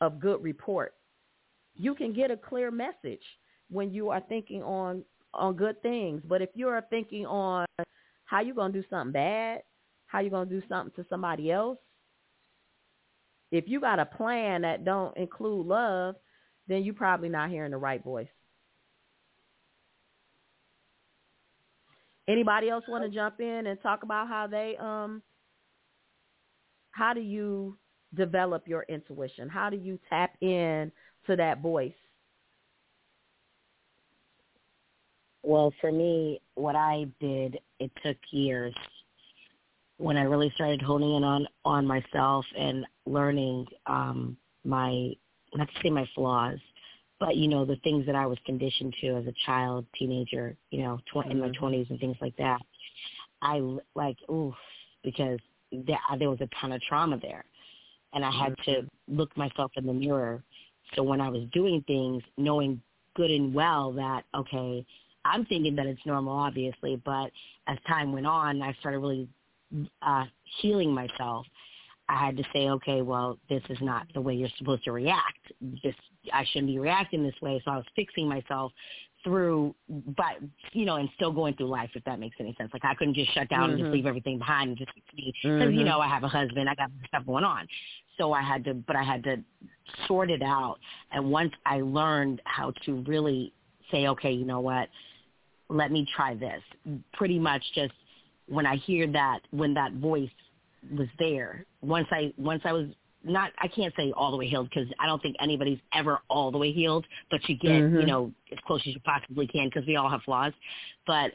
of 0.00 0.20
good 0.20 0.42
report. 0.42 0.94
You 1.74 1.94
can 1.94 2.12
get 2.12 2.30
a 2.30 2.36
clear 2.36 2.70
message 2.70 3.22
when 3.70 3.92
you 3.92 4.10
are 4.10 4.22
thinking 4.28 4.62
on 4.62 5.04
on 5.34 5.54
good 5.54 5.80
things, 5.82 6.22
but 6.26 6.40
if 6.40 6.48
you 6.54 6.68
are 6.68 6.82
thinking 6.88 7.26
on 7.26 7.66
how 8.24 8.40
you 8.40 8.54
going 8.54 8.72
to 8.72 8.80
do 8.80 8.88
something 8.88 9.12
bad, 9.12 9.62
how 10.06 10.20
you 10.20 10.30
going 10.30 10.48
to 10.48 10.60
do 10.60 10.66
something 10.68 10.92
to 10.96 11.08
somebody 11.10 11.52
else, 11.52 11.78
if 13.50 13.64
you 13.66 13.78
got 13.80 13.98
a 13.98 14.06
plan 14.06 14.62
that 14.62 14.84
don't 14.84 15.16
include 15.16 15.66
love, 15.66 16.14
then 16.66 16.82
you 16.82 16.92
probably 16.92 17.28
not 17.28 17.50
hearing 17.50 17.72
the 17.72 17.76
right 17.76 18.02
voice. 18.02 18.28
Anybody 22.28 22.68
else 22.68 22.84
want 22.86 23.04
to 23.04 23.10
jump 23.10 23.40
in 23.40 23.66
and 23.66 23.80
talk 23.80 24.02
about 24.02 24.28
how 24.28 24.46
they 24.46 24.76
um 24.78 25.22
how 26.92 27.14
do 27.14 27.20
you 27.20 27.76
develop 28.14 28.66
your 28.66 28.84
intuition? 28.88 29.48
How 29.48 29.70
do 29.70 29.76
you 29.76 29.98
tap 30.08 30.34
in 30.40 30.92
to 31.26 31.36
that 31.36 31.60
voice? 31.60 31.92
Well, 35.42 35.72
for 35.80 35.92
me, 35.92 36.40
what 36.54 36.76
I 36.76 37.06
did, 37.20 37.58
it 37.78 37.90
took 38.04 38.16
years 38.30 38.74
when 39.96 40.16
I 40.16 40.22
really 40.22 40.52
started 40.54 40.82
honing 40.82 41.14
in 41.16 41.24
on 41.24 41.46
on 41.64 41.86
myself 41.86 42.44
and 42.56 42.84
learning 43.06 43.66
um 43.86 44.36
my 44.64 45.12
not 45.54 45.68
to 45.68 45.74
say 45.82 45.90
my 45.90 46.06
flaws, 46.14 46.58
but 47.20 47.36
you 47.36 47.48
know 47.48 47.64
the 47.64 47.76
things 47.76 48.06
that 48.06 48.14
I 48.14 48.26
was 48.26 48.38
conditioned 48.46 48.94
to 49.00 49.16
as 49.16 49.26
a 49.26 49.34
child, 49.46 49.86
teenager, 49.98 50.56
you 50.70 50.82
know, 50.82 50.98
tw- 51.06 51.16
mm-hmm. 51.16 51.32
in 51.32 51.40
my 51.40 51.50
twenties 51.50 51.86
and 51.90 51.98
things 51.98 52.16
like 52.20 52.36
that. 52.36 52.60
I 53.42 53.60
like 53.94 54.16
oof 54.30 54.54
because 55.02 55.38
there, 55.72 55.98
there 56.18 56.30
was 56.30 56.40
a 56.40 56.48
ton 56.60 56.72
of 56.72 56.80
trauma 56.82 57.18
there, 57.20 57.44
and 58.12 58.24
I 58.24 58.30
had 58.30 58.52
mm-hmm. 58.58 58.82
to 58.82 58.88
look 59.08 59.36
myself 59.36 59.72
in 59.76 59.86
the 59.86 59.92
mirror. 59.92 60.42
So 60.94 61.02
when 61.02 61.20
I 61.20 61.28
was 61.28 61.42
doing 61.52 61.84
things, 61.86 62.22
knowing 62.36 62.80
good 63.14 63.30
and 63.30 63.52
well 63.52 63.92
that 63.92 64.24
okay, 64.34 64.84
I'm 65.24 65.44
thinking 65.44 65.76
that 65.76 65.86
it's 65.86 66.04
normal, 66.06 66.32
obviously, 66.32 67.00
but 67.04 67.30
as 67.66 67.78
time 67.86 68.12
went 68.12 68.26
on, 68.26 68.62
I 68.62 68.72
started 68.80 68.98
really 68.98 69.28
uh, 70.02 70.24
healing 70.60 70.92
myself. 70.92 71.46
I 72.08 72.16
had 72.16 72.36
to 72.38 72.44
say, 72.54 72.70
okay, 72.70 73.02
well, 73.02 73.38
this 73.50 73.62
is 73.68 73.78
not 73.82 74.06
the 74.14 74.20
way 74.20 74.34
you're 74.34 74.48
supposed 74.56 74.84
to 74.84 74.92
react. 74.92 75.52
This 75.60 75.94
I 76.32 76.44
shouldn't 76.44 76.68
be 76.68 76.78
reacting 76.78 77.22
this 77.22 77.34
way. 77.40 77.60
So 77.64 77.70
I 77.70 77.76
was 77.76 77.86
fixing 77.96 78.28
myself 78.28 78.72
through, 79.24 79.74
but 79.88 80.36
you 80.72 80.84
know, 80.84 80.96
and 80.96 81.08
still 81.16 81.32
going 81.32 81.54
through 81.54 81.68
life, 81.68 81.90
if 81.94 82.04
that 82.04 82.20
makes 82.20 82.36
any 82.38 82.54
sense. 82.58 82.70
Like 82.72 82.84
I 82.84 82.94
couldn't 82.94 83.14
just 83.14 83.32
shut 83.34 83.48
down 83.48 83.62
mm-hmm. 83.62 83.70
and 83.70 83.78
just 83.78 83.84
mm-hmm. 83.86 83.94
leave 83.94 84.06
everything 84.06 84.38
behind 84.38 84.70
and 84.70 84.78
just 84.78 84.90
be 85.16 85.34
because 85.42 85.50
mm-hmm. 85.60 85.78
you 85.78 85.84
know 85.84 86.00
I 86.00 86.08
have 86.08 86.24
a 86.24 86.28
husband, 86.28 86.68
I 86.68 86.74
got 86.74 86.90
stuff 87.08 87.26
going 87.26 87.44
on. 87.44 87.66
So 88.16 88.32
I 88.32 88.42
had 88.42 88.64
to, 88.64 88.74
but 88.74 88.96
I 88.96 89.02
had 89.02 89.22
to 89.24 89.36
sort 90.06 90.30
it 90.30 90.42
out. 90.42 90.78
And 91.12 91.30
once 91.30 91.52
I 91.64 91.80
learned 91.80 92.42
how 92.44 92.72
to 92.84 93.02
really 93.06 93.52
say, 93.90 94.08
okay, 94.08 94.32
you 94.32 94.44
know 94.44 94.60
what, 94.60 94.88
let 95.68 95.92
me 95.92 96.06
try 96.16 96.34
this. 96.34 96.62
Pretty 97.12 97.38
much 97.38 97.62
just 97.74 97.92
when 98.48 98.66
I 98.66 98.76
hear 98.76 99.06
that, 99.12 99.40
when 99.50 99.74
that 99.74 99.92
voice 99.94 100.30
was 100.96 101.08
there, 101.18 101.64
once 101.82 102.08
I 102.10 102.32
once 102.36 102.62
I 102.64 102.72
was 102.72 102.86
not 103.24 103.52
I 103.58 103.68
can't 103.68 103.92
say 103.96 104.12
all 104.16 104.30
the 104.30 104.36
way 104.36 104.48
healed 104.48 104.70
because 104.70 104.88
I 104.98 105.06
don't 105.06 105.20
think 105.20 105.36
anybody's 105.40 105.80
ever 105.92 106.20
all 106.28 106.50
the 106.50 106.58
way 106.58 106.72
healed, 106.72 107.06
but 107.30 107.46
you 107.48 107.56
get 107.56 107.70
mm-hmm. 107.72 108.00
you 108.00 108.06
know 108.06 108.32
as 108.52 108.58
close 108.66 108.80
as 108.86 108.94
you 108.94 109.00
possibly 109.00 109.46
can 109.46 109.68
because 109.68 109.86
we 109.86 109.96
all 109.96 110.08
have 110.08 110.22
flaws. 110.22 110.52
But 111.06 111.32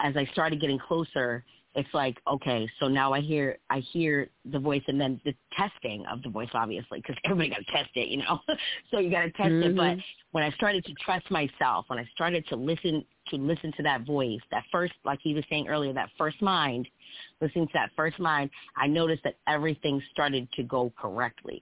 as 0.00 0.16
I 0.16 0.26
started 0.32 0.60
getting 0.60 0.78
closer, 0.78 1.44
it's 1.74 1.88
like 1.94 2.18
okay, 2.26 2.68
so 2.78 2.88
now 2.88 3.12
I 3.12 3.20
hear 3.20 3.58
I 3.70 3.80
hear 3.80 4.28
the 4.50 4.58
voice 4.58 4.82
and 4.88 5.00
then 5.00 5.20
the 5.24 5.34
testing 5.56 6.04
of 6.06 6.22
the 6.22 6.28
voice 6.28 6.50
obviously 6.54 7.00
because 7.00 7.16
everybody 7.24 7.50
got 7.50 7.58
to 7.58 7.72
test 7.72 7.90
it, 7.94 8.08
you 8.08 8.18
know. 8.18 8.40
so 8.90 8.98
you 8.98 9.10
got 9.10 9.22
to 9.22 9.30
test 9.30 9.48
mm-hmm. 9.48 9.70
it. 9.70 9.76
But 9.76 9.82
mm-hmm. 9.82 10.00
when 10.32 10.44
I 10.44 10.50
started 10.52 10.84
to 10.84 10.92
trust 10.94 11.30
myself, 11.30 11.86
when 11.88 11.98
I 11.98 12.08
started 12.14 12.46
to 12.48 12.56
listen 12.56 13.04
to 13.28 13.36
listen 13.36 13.72
to 13.76 13.82
that 13.82 14.06
voice, 14.06 14.40
that 14.50 14.64
first, 14.70 14.92
like 15.04 15.20
he 15.22 15.34
was 15.34 15.44
saying 15.48 15.68
earlier, 15.68 15.92
that 15.92 16.10
first 16.18 16.40
mind, 16.42 16.88
listening 17.40 17.66
to 17.68 17.72
that 17.74 17.90
first 17.96 18.18
mind, 18.18 18.50
I 18.76 18.86
noticed 18.86 19.22
that 19.24 19.36
everything 19.46 20.02
started 20.10 20.50
to 20.52 20.62
go 20.62 20.92
correctly. 20.98 21.60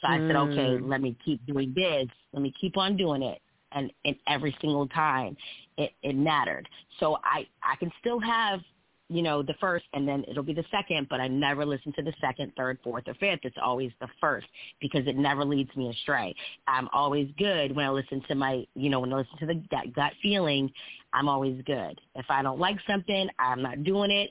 So 0.00 0.08
I 0.08 0.18
mm. 0.18 0.28
said, 0.28 0.36
okay, 0.36 0.82
mm. 0.82 0.88
let 0.88 1.00
me 1.00 1.16
keep 1.24 1.44
doing 1.46 1.72
this. 1.74 2.06
Let 2.32 2.42
me 2.42 2.52
keep 2.60 2.76
on 2.76 2.96
doing 2.96 3.22
it. 3.22 3.40
And, 3.72 3.92
and 4.04 4.16
every 4.28 4.56
single 4.60 4.86
time 4.88 5.36
it, 5.76 5.92
it 6.02 6.14
mattered. 6.14 6.68
So 7.00 7.18
I, 7.24 7.46
I 7.62 7.76
can 7.76 7.90
still 8.00 8.20
have 8.20 8.60
you 9.08 9.22
know, 9.22 9.42
the 9.42 9.54
first 9.60 9.84
and 9.92 10.08
then 10.08 10.24
it'll 10.28 10.42
be 10.42 10.54
the 10.54 10.64
second, 10.70 11.08
but 11.10 11.20
I 11.20 11.28
never 11.28 11.66
listen 11.66 11.92
to 11.94 12.02
the 12.02 12.14
second, 12.20 12.52
third, 12.56 12.78
fourth, 12.82 13.04
or 13.06 13.14
fifth. 13.14 13.40
It's 13.42 13.56
always 13.62 13.92
the 14.00 14.08
first 14.20 14.46
because 14.80 15.06
it 15.06 15.16
never 15.16 15.44
leads 15.44 15.74
me 15.76 15.90
astray. 15.90 16.34
I'm 16.66 16.88
always 16.92 17.28
good 17.38 17.74
when 17.76 17.84
I 17.84 17.90
listen 17.90 18.22
to 18.28 18.34
my, 18.34 18.66
you 18.74 18.88
know, 18.88 19.00
when 19.00 19.12
I 19.12 19.16
listen 19.16 19.38
to 19.40 19.46
the 19.46 19.62
that 19.72 19.92
gut 19.94 20.12
feeling, 20.22 20.72
I'm 21.12 21.28
always 21.28 21.60
good. 21.66 22.00
If 22.14 22.26
I 22.30 22.42
don't 22.42 22.58
like 22.58 22.78
something, 22.86 23.28
I'm 23.38 23.62
not 23.62 23.84
doing 23.84 24.10
it. 24.10 24.30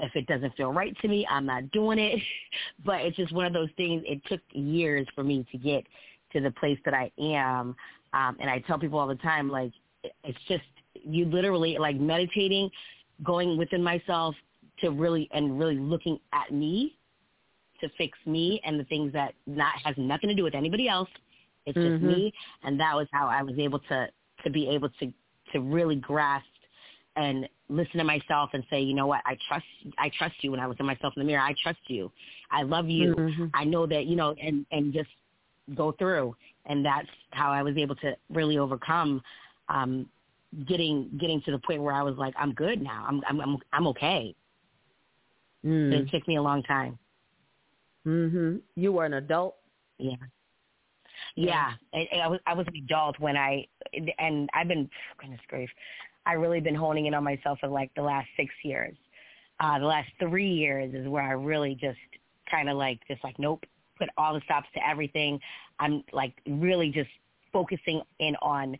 If 0.00 0.16
it 0.16 0.26
doesn't 0.26 0.56
feel 0.56 0.72
right 0.72 0.96
to 1.02 1.08
me, 1.08 1.26
I'm 1.30 1.46
not 1.46 1.70
doing 1.70 1.98
it. 1.98 2.20
but 2.84 3.02
it's 3.02 3.16
just 3.16 3.32
one 3.32 3.46
of 3.46 3.52
those 3.52 3.70
things. 3.76 4.02
It 4.06 4.22
took 4.26 4.40
years 4.52 5.06
for 5.14 5.22
me 5.22 5.46
to 5.52 5.58
get 5.58 5.84
to 6.32 6.40
the 6.40 6.50
place 6.52 6.78
that 6.84 6.94
I 6.94 7.12
am. 7.18 7.76
Um, 8.14 8.36
and 8.40 8.48
I 8.48 8.60
tell 8.60 8.78
people 8.78 8.98
all 8.98 9.06
the 9.06 9.14
time, 9.16 9.50
like, 9.50 9.72
it's 10.22 10.38
just, 10.48 10.64
you 10.94 11.26
literally, 11.26 11.76
like 11.78 11.96
meditating, 11.96 12.70
going 13.22 13.56
within 13.56 13.82
myself 13.82 14.34
to 14.80 14.90
really 14.90 15.28
and 15.32 15.58
really 15.58 15.76
looking 15.76 16.18
at 16.32 16.52
me 16.52 16.96
to 17.80 17.88
fix 17.96 18.18
me 18.26 18.60
and 18.64 18.78
the 18.78 18.84
things 18.84 19.12
that 19.12 19.34
not 19.46 19.72
has 19.84 19.94
nothing 19.98 20.28
to 20.28 20.34
do 20.34 20.42
with 20.42 20.54
anybody 20.54 20.88
else. 20.88 21.08
It's 21.66 21.74
just 21.74 21.86
mm-hmm. 21.86 22.06
me, 22.06 22.32
and 22.62 22.78
that 22.78 22.94
was 22.94 23.06
how 23.12 23.26
I 23.26 23.42
was 23.42 23.58
able 23.58 23.78
to 23.80 24.08
to 24.44 24.50
be 24.50 24.68
able 24.68 24.90
to 25.00 25.12
to 25.52 25.60
really 25.60 25.96
grasp 25.96 26.44
and 27.16 27.48
listen 27.68 27.98
to 27.98 28.04
myself 28.04 28.50
and 28.52 28.64
say, 28.68 28.80
you 28.80 28.94
know 28.94 29.06
what, 29.06 29.20
I 29.24 29.36
trust 29.48 29.64
I 29.98 30.10
trust 30.16 30.34
you 30.40 30.50
when 30.50 30.60
I 30.60 30.66
look 30.66 30.78
at 30.80 30.86
myself 30.86 31.14
in 31.16 31.20
the 31.20 31.26
mirror. 31.26 31.42
I 31.42 31.54
trust 31.62 31.78
you. 31.86 32.10
I 32.50 32.62
love 32.62 32.88
you. 32.88 33.14
Mm-hmm. 33.14 33.46
I 33.54 33.64
know 33.64 33.86
that, 33.86 34.06
you 34.06 34.16
know, 34.16 34.34
and 34.42 34.66
and 34.72 34.92
just 34.92 35.10
go 35.74 35.92
through. 35.92 36.34
And 36.66 36.84
that's 36.84 37.08
how 37.30 37.50
I 37.50 37.62
was 37.62 37.76
able 37.76 37.94
to 37.96 38.16
really 38.30 38.58
overcome 38.58 39.22
um 39.68 40.06
getting 40.66 41.10
getting 41.20 41.40
to 41.42 41.50
the 41.50 41.58
point 41.58 41.82
where 41.82 41.94
I 41.94 42.02
was 42.02 42.16
like, 42.16 42.34
I'm 42.38 42.52
good 42.52 42.82
now. 42.82 43.04
I'm 43.08 43.22
I'm 43.28 43.40
I'm, 43.40 43.58
I'm 43.72 43.86
okay. 43.88 44.34
Mm. 45.64 45.92
It 45.92 46.10
took 46.10 46.26
me 46.28 46.36
a 46.36 46.42
long 46.42 46.62
time. 46.62 46.98
Mhm. 48.06 48.60
You 48.76 48.92
were 48.92 49.06
an 49.06 49.14
adult. 49.14 49.56
Yeah. 49.98 50.16
Yeah, 51.36 51.72
I, 51.92 52.08
I 52.22 52.28
was 52.28 52.40
I 52.46 52.54
was 52.54 52.66
an 52.68 52.76
adult 52.76 53.18
when 53.18 53.36
I 53.36 53.66
and 54.18 54.48
I've 54.52 54.68
been 54.68 54.88
goodness 55.18 55.40
grief, 55.48 55.70
I 56.26 56.34
really 56.34 56.60
been 56.60 56.74
honing 56.74 57.06
in 57.06 57.14
on 57.14 57.24
myself 57.24 57.58
for 57.60 57.68
like 57.68 57.90
the 57.94 58.02
last 58.02 58.28
six 58.36 58.52
years. 58.62 58.96
Uh, 59.60 59.78
the 59.78 59.86
last 59.86 60.08
three 60.18 60.48
years 60.50 60.92
is 60.94 61.08
where 61.08 61.22
I 61.22 61.32
really 61.32 61.76
just 61.80 61.98
kind 62.50 62.68
of 62.68 62.76
like 62.76 63.00
just 63.08 63.22
like 63.24 63.38
nope, 63.38 63.64
put 63.98 64.08
all 64.16 64.34
the 64.34 64.40
stops 64.44 64.66
to 64.74 64.88
everything. 64.88 65.40
I'm 65.80 66.04
like 66.12 66.34
really 66.46 66.90
just 66.90 67.10
focusing 67.52 68.02
in 68.18 68.36
on 68.42 68.76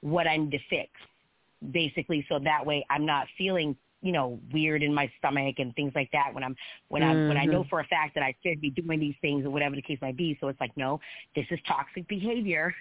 what 0.00 0.26
I 0.26 0.36
need 0.36 0.50
to 0.52 0.58
fix 0.68 0.90
basically 1.70 2.24
so 2.28 2.38
that 2.38 2.64
way 2.64 2.84
I'm 2.90 3.06
not 3.06 3.26
feeling 3.38 3.76
you 4.02 4.12
know 4.12 4.38
weird 4.52 4.82
in 4.82 4.94
my 4.94 5.10
stomach 5.18 5.56
and 5.58 5.74
things 5.74 5.92
like 5.94 6.10
that 6.12 6.32
when 6.32 6.44
I'm 6.44 6.54
when 6.88 7.02
I 7.02 7.14
mm-hmm. 7.14 7.28
when 7.28 7.36
I 7.36 7.44
know 7.44 7.60
mm-hmm. 7.60 7.68
for 7.68 7.80
a 7.80 7.84
fact 7.84 8.14
that 8.14 8.22
I 8.22 8.34
should 8.44 8.60
be 8.60 8.70
doing 8.70 9.00
these 9.00 9.14
things 9.20 9.44
or 9.44 9.50
whatever 9.50 9.74
the 9.74 9.82
case 9.82 9.98
might 10.00 10.16
be. 10.16 10.36
So 10.40 10.48
it's 10.48 10.60
like 10.60 10.76
no, 10.76 11.00
this 11.34 11.46
is 11.50 11.58
toxic 11.66 12.06
behavior. 12.08 12.74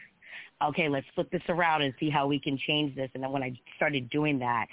Okay, 0.63 0.87
let's 0.87 1.07
flip 1.15 1.29
this 1.31 1.41
around 1.49 1.81
and 1.81 1.93
see 1.99 2.09
how 2.09 2.27
we 2.27 2.39
can 2.39 2.57
change 2.57 2.95
this. 2.95 3.09
And 3.13 3.23
then 3.23 3.31
when 3.31 3.43
I 3.43 3.53
started 3.75 4.09
doing 4.09 4.39
that, 4.39 4.67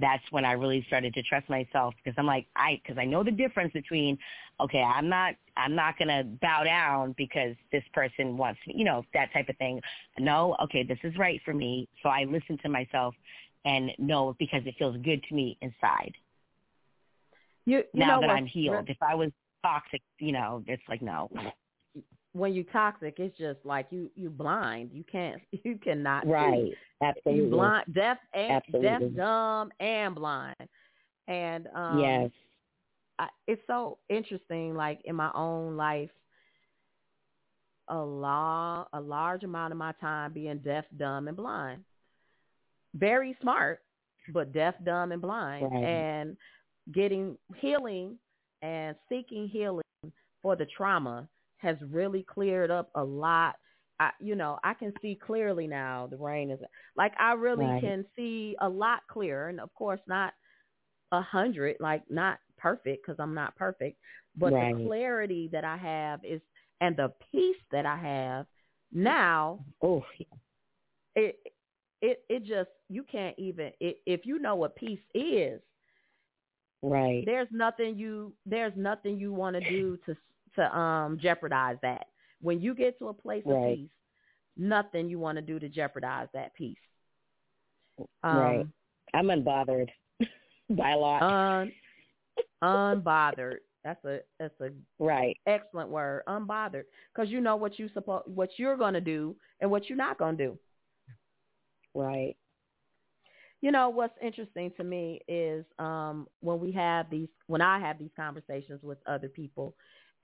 that's 0.00 0.22
when 0.30 0.44
I 0.44 0.52
really 0.52 0.84
started 0.86 1.14
to 1.14 1.22
trust 1.22 1.48
myself 1.48 1.94
because 2.02 2.16
I'm 2.18 2.26
like 2.26 2.46
I 2.56 2.80
because 2.82 2.98
I 2.98 3.04
know 3.04 3.22
the 3.22 3.30
difference 3.30 3.72
between 3.72 4.18
okay 4.60 4.82
I'm 4.82 5.08
not 5.08 5.34
I'm 5.56 5.74
not 5.74 5.98
gonna 5.98 6.24
bow 6.24 6.64
down 6.64 7.14
because 7.16 7.54
this 7.70 7.84
person 7.92 8.36
wants 8.36 8.60
me 8.66 8.74
you 8.76 8.84
know 8.84 9.04
that 9.14 9.32
type 9.32 9.48
of 9.48 9.56
thing. 9.56 9.80
No 10.18 10.56
okay 10.62 10.82
this 10.82 10.98
is 11.04 11.16
right 11.18 11.40
for 11.44 11.54
me. 11.54 11.88
So 12.02 12.08
I 12.08 12.24
listen 12.24 12.58
to 12.62 12.68
myself 12.68 13.14
and 13.64 13.90
know 13.98 14.34
because 14.38 14.62
it 14.64 14.74
feels 14.78 14.96
good 14.98 15.22
to 15.28 15.34
me 15.34 15.58
inside. 15.60 16.14
You, 17.66 17.78
you 17.78 17.84
now 17.94 18.20
that 18.20 18.30
I'm 18.30 18.46
healed 18.46 18.88
if 18.88 18.96
I 19.02 19.14
was 19.14 19.30
toxic 19.62 20.00
you 20.18 20.32
know 20.32 20.64
it's 20.66 20.82
like 20.88 21.02
no 21.02 21.30
when 22.32 22.52
you're 22.52 22.64
toxic, 22.64 23.18
it's 23.18 23.36
just 23.36 23.58
like 23.64 23.86
you 23.90 24.10
you 24.14 24.30
blind. 24.30 24.90
You 24.92 25.04
can't 25.10 25.40
you 25.64 25.78
cannot 25.82 26.26
right. 26.26 26.70
See. 26.70 26.74
Absolutely. 27.02 27.44
You 27.44 27.50
blind, 27.50 27.94
deaf 27.94 28.18
and 28.34 28.52
Absolutely. 28.52 28.88
deaf, 28.88 29.16
dumb, 29.16 29.70
and 29.80 30.14
blind. 30.14 30.54
And 31.28 31.66
um, 31.74 31.98
yes, 31.98 32.30
I, 33.18 33.28
it's 33.46 33.62
so 33.66 33.98
interesting. 34.08 34.74
Like 34.74 35.00
in 35.04 35.16
my 35.16 35.30
own 35.34 35.76
life, 35.76 36.10
a 37.88 37.96
law 37.96 38.86
a 38.92 39.00
large 39.00 39.44
amount 39.44 39.72
of 39.72 39.78
my 39.78 39.92
time 40.00 40.32
being 40.32 40.58
deaf, 40.58 40.84
dumb, 40.96 41.28
and 41.28 41.36
blind. 41.36 41.82
Very 42.94 43.36
smart, 43.40 43.80
but 44.32 44.52
deaf, 44.52 44.74
dumb, 44.84 45.12
and 45.12 45.22
blind, 45.22 45.70
right. 45.72 45.84
and 45.84 46.36
getting 46.92 47.36
healing 47.56 48.18
and 48.62 48.96
seeking 49.08 49.48
healing 49.48 49.82
for 50.42 50.56
the 50.56 50.66
trauma 50.76 51.28
has 51.60 51.76
really 51.90 52.22
cleared 52.22 52.70
up 52.70 52.90
a 52.94 53.04
lot. 53.04 53.56
I, 53.98 54.10
you 54.20 54.34
know, 54.34 54.58
I 54.64 54.74
can 54.74 54.92
see 55.02 55.14
clearly 55.14 55.66
now. 55.66 56.08
The 56.10 56.16
rain 56.16 56.50
is 56.50 56.60
like 56.96 57.12
I 57.18 57.32
really 57.34 57.66
right. 57.66 57.80
can 57.80 58.04
see 58.16 58.56
a 58.60 58.68
lot 58.68 59.00
clearer, 59.10 59.48
and 59.48 59.60
of 59.60 59.72
course 59.74 60.00
not 60.06 60.32
a 61.12 61.20
hundred, 61.20 61.76
like 61.80 62.02
not 62.10 62.38
perfect 62.58 63.04
because 63.06 63.20
I'm 63.20 63.34
not 63.34 63.56
perfect, 63.56 63.98
but 64.36 64.52
right. 64.52 64.74
the 64.76 64.86
clarity 64.86 65.48
that 65.52 65.64
I 65.64 65.76
have 65.76 66.20
is, 66.24 66.40
and 66.80 66.96
the 66.96 67.12
peace 67.32 67.62
that 67.72 67.86
I 67.86 67.96
have 67.96 68.46
now. 68.92 69.64
Oh, 69.82 70.04
it 71.16 71.36
it 72.00 72.24
it 72.28 72.44
just 72.44 72.70
you 72.88 73.02
can't 73.04 73.38
even 73.38 73.72
it, 73.80 73.98
if 74.06 74.24
you 74.24 74.38
know 74.38 74.56
what 74.56 74.76
peace 74.76 75.00
is, 75.14 75.60
Right. 76.82 77.24
There's 77.26 77.48
nothing 77.50 77.98
you 77.98 78.32
there's 78.46 78.72
nothing 78.76 79.18
you 79.18 79.32
want 79.32 79.54
to 79.54 79.60
do 79.60 79.98
to 80.06 80.16
to 80.60 80.78
um 80.78 81.18
jeopardize 81.20 81.76
that. 81.82 82.06
When 82.40 82.60
you 82.60 82.74
get 82.74 82.98
to 82.98 83.08
a 83.08 83.14
place 83.14 83.44
of 83.46 83.62
peace, 83.64 83.90
nothing 84.56 85.08
you 85.08 85.18
want 85.18 85.36
to 85.36 85.42
do 85.42 85.58
to 85.58 85.68
jeopardize 85.68 86.28
that 86.34 86.54
peace. 86.54 86.78
Um, 88.22 88.36
right. 88.36 88.66
I'm 89.12 89.26
unbothered 89.26 89.88
by 90.70 90.92
a 90.92 90.96
lot. 90.96 91.22
Un, 91.22 91.72
unbothered. 92.62 93.56
That's 93.84 94.04
a 94.04 94.20
that's 94.38 94.60
a 94.60 94.70
right. 94.98 95.36
excellent 95.46 95.88
word. 95.88 96.22
Unbothered, 96.28 96.84
because 97.14 97.30
you 97.30 97.40
know 97.40 97.56
what 97.56 97.78
you 97.78 97.88
suppo- 97.88 98.26
what 98.28 98.50
you're 98.56 98.76
gonna 98.76 99.00
do 99.00 99.36
and 99.60 99.70
what 99.70 99.88
you're 99.88 99.98
not 99.98 100.18
gonna 100.18 100.36
do. 100.36 100.58
Right. 101.94 102.36
You 103.62 103.72
know 103.72 103.90
what's 103.90 104.16
interesting 104.22 104.72
to 104.76 104.84
me 104.84 105.20
is 105.28 105.64
um, 105.78 106.26
when 106.40 106.60
we 106.60 106.72
have 106.72 107.10
these 107.10 107.28
when 107.46 107.60
I 107.60 107.78
have 107.78 107.98
these 107.98 108.10
conversations 108.16 108.82
with 108.82 108.98
other 109.06 109.28
people, 109.28 109.74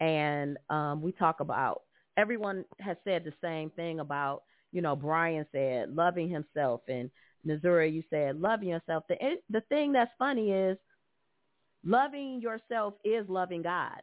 and 0.01 0.57
um, 0.71 1.01
we 1.01 1.13
talk 1.13 1.41
about 1.41 1.83
everyone 2.17 2.65
has 2.81 2.97
said 3.05 3.25
the 3.25 3.33
same 3.43 3.71
thing 3.71 4.01
about 4.01 4.43
you 4.73 4.83
know 4.83 4.97
Brian 4.97 5.47
said 5.53 5.95
loving 5.95 6.29
himself 6.29 6.83
and 6.89 7.11
Missouri 7.45 7.91
you 7.91 8.03
said 8.11 8.41
loving 8.41 8.69
yourself. 8.69 9.05
The 9.09 9.17
the 9.51 9.63
thing 9.63 9.93
that's 9.93 10.11
funny 10.19 10.51
is 10.51 10.77
loving 11.85 12.41
yourself 12.41 12.95
is 13.05 13.29
loving 13.29 13.63
God 13.63 14.01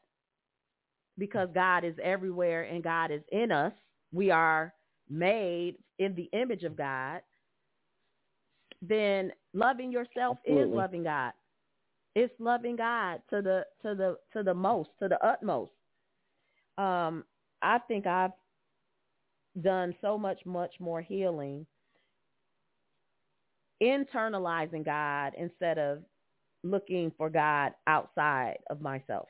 because 1.17 1.49
God 1.53 1.83
is 1.83 1.95
everywhere 2.01 2.63
and 2.63 2.83
God 2.83 3.11
is 3.11 3.21
in 3.31 3.51
us. 3.51 3.73
We 4.11 4.31
are 4.31 4.73
made 5.09 5.75
in 5.99 6.15
the 6.15 6.29
image 6.33 6.63
of 6.63 6.75
God. 6.77 7.21
Then 8.81 9.31
loving 9.53 9.91
yourself 9.91 10.37
is 10.45 10.67
loving 10.69 11.03
God. 11.03 11.33
It's 12.15 12.33
loving 12.39 12.75
God 12.75 13.21
to 13.29 13.41
the 13.41 13.65
to 13.81 13.95
the 13.95 14.17
to 14.33 14.43
the 14.43 14.53
most, 14.53 14.89
to 15.01 15.07
the 15.07 15.23
utmost. 15.25 15.71
Um, 16.77 17.23
I 17.61 17.79
think 17.87 18.07
I've 18.07 18.31
done 19.61 19.95
so 20.01 20.17
much, 20.17 20.45
much 20.45 20.73
more 20.79 21.01
healing 21.01 21.65
internalizing 23.83 24.85
God 24.85 25.33
instead 25.37 25.77
of 25.77 25.99
looking 26.63 27.11
for 27.17 27.29
God 27.29 27.73
outside 27.87 28.57
of 28.69 28.81
myself. 28.81 29.27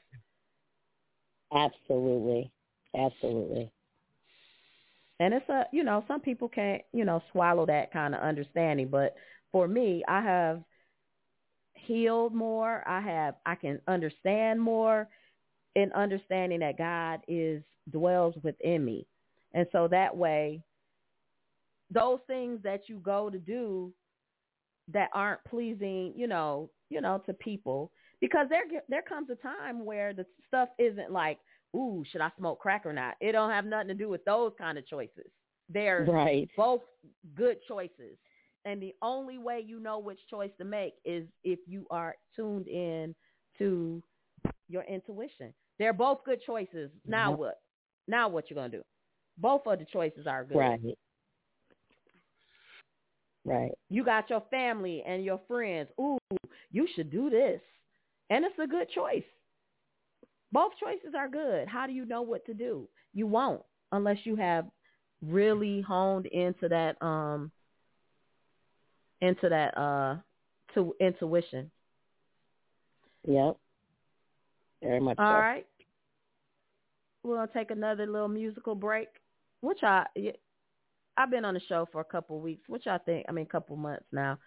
Absolutely. 1.54 2.52
Absolutely. 2.96 3.72
And 5.20 5.34
it's 5.34 5.48
a, 5.50 5.66
you 5.72 5.84
know, 5.84 6.04
some 6.08 6.20
people 6.20 6.50
can't, 6.50 6.82
you 6.92 7.06
know, 7.06 7.22
swallow 7.32 7.66
that 7.66 7.92
kind 7.92 8.14
of 8.14 8.22
understanding. 8.22 8.90
But 8.90 9.16
for 9.52 9.68
me, 9.68 10.04
I 10.08 10.22
have 10.22 10.64
healed 11.74 12.34
more. 12.34 12.88
I 12.88 13.02
have, 13.02 13.36
I 13.46 13.56
can 13.56 13.80
understand 13.88 14.62
more 14.62 15.08
in 15.76 15.92
understanding 15.94 16.60
that 16.60 16.78
God 16.78 17.22
is, 17.28 17.62
dwells 17.92 18.36
within 18.44 18.86
me. 18.86 19.06
And 19.54 19.68
so 19.72 19.88
that 19.90 20.16
way, 20.16 20.62
those 21.92 22.20
things 22.28 22.60
that 22.64 22.88
you 22.88 23.00
go 23.00 23.30
to 23.30 23.38
do 23.38 23.92
that 24.92 25.10
aren't 25.14 25.44
pleasing, 25.46 26.14
you 26.16 26.28
know, 26.28 26.70
you 26.90 27.02
know, 27.02 27.22
to 27.26 27.34
people, 27.34 27.92
because 28.20 28.48
there 28.50 28.64
there 28.90 29.02
comes 29.02 29.30
a 29.30 29.36
time 29.36 29.86
where 29.86 30.14
the 30.14 30.26
stuff 30.48 30.70
isn't 30.80 31.12
like, 31.12 31.40
ooh, 31.76 32.04
should 32.12 32.22
I 32.22 32.30
smoke 32.38 32.60
crack 32.60 32.86
or 32.86 32.94
not? 32.94 33.16
It 33.20 33.34
don't 33.34 33.50
have 33.50 33.66
nothing 33.66 33.90
to 33.90 33.94
do 33.94 34.10
with 34.10 34.24
those 34.26 34.54
kind 34.58 34.78
of 34.78 34.88
choices. 34.88 35.30
They're 35.70 36.06
Right. 36.06 36.50
both 36.56 36.82
good 37.36 37.58
choices. 37.68 38.18
And 38.66 38.82
the 38.82 38.96
only 39.02 39.38
way 39.38 39.64
you 39.66 39.80
know 39.80 40.00
which 40.00 40.20
choice 40.30 40.52
to 40.58 40.64
make 40.66 40.94
is 41.04 41.28
if 41.44 41.60
you 41.68 41.86
are 41.90 42.16
tuned 42.36 42.68
in 42.68 43.14
to 43.58 44.02
your 44.70 44.84
intuition. 44.84 45.54
They're 45.80 45.94
both 45.94 46.24
good 46.24 46.42
choices. 46.46 46.92
Now 47.06 47.32
Yep. 47.32 47.40
what? 47.40 47.62
Now 48.08 48.30
what 48.30 48.50
you're 48.50 48.56
gonna 48.56 48.70
do? 48.70 48.84
Both 49.38 49.66
of 49.68 49.80
the 49.80 49.86
choices 49.86 50.28
are 50.28 50.44
good. 50.44 50.58
Right. 50.58 50.98
Right. 53.46 53.72
You 53.90 54.04
got 54.06 54.30
your 54.30 54.42
family 54.50 55.04
and 55.06 55.24
your 55.24 55.40
friends. 55.48 55.90
Ooh, 56.00 56.18
you 56.72 56.88
should 56.96 57.12
do 57.12 57.30
this. 57.30 57.62
And 58.30 58.46
it's 58.46 58.58
a 58.60 58.68
good 58.68 58.90
choice. 58.90 59.24
Both 60.52 60.74
choices 60.80 61.14
are 61.18 61.28
good. 61.28 61.68
How 61.68 61.88
do 61.88 61.94
you 61.94 62.06
know 62.06 62.22
what 62.22 62.46
to 62.46 62.54
do? 62.54 62.88
You 63.14 63.28
won't 63.28 63.64
unless 63.92 64.18
you 64.24 64.36
have 64.36 64.66
really 65.22 65.82
honed 65.82 66.26
into 66.28 66.68
that 66.70 67.02
um 67.02 67.52
into 69.22 69.50
that 69.50 69.78
uh 69.78 70.18
to 70.76 70.96
intuition. 71.00 71.72
Yep. 73.28 73.58
Very 74.84 75.00
much 75.00 75.18
All 75.20 75.30
so. 75.32 75.34
right. 75.36 75.66
We're 77.24 77.38
gonna 77.38 77.52
take 77.54 77.72
another 77.72 78.06
little 78.06 78.28
musical 78.28 78.76
break. 78.76 79.08
Which 79.62 79.80
I 79.84 80.06
I've 81.16 81.30
been 81.32 81.46
on 81.46 81.54
the 81.54 81.62
show 81.62 81.88
for 81.92 82.02
a 82.02 82.06
couple 82.06 82.38
of 82.38 82.44
weeks. 82.44 82.68
Which 82.68 82.86
I 82.88 82.98
think 82.98 83.26
I 83.30 83.32
mean 83.32 83.46
a 83.46 83.50
couple 83.50 83.76
months 83.78 84.06
now. 84.12 84.38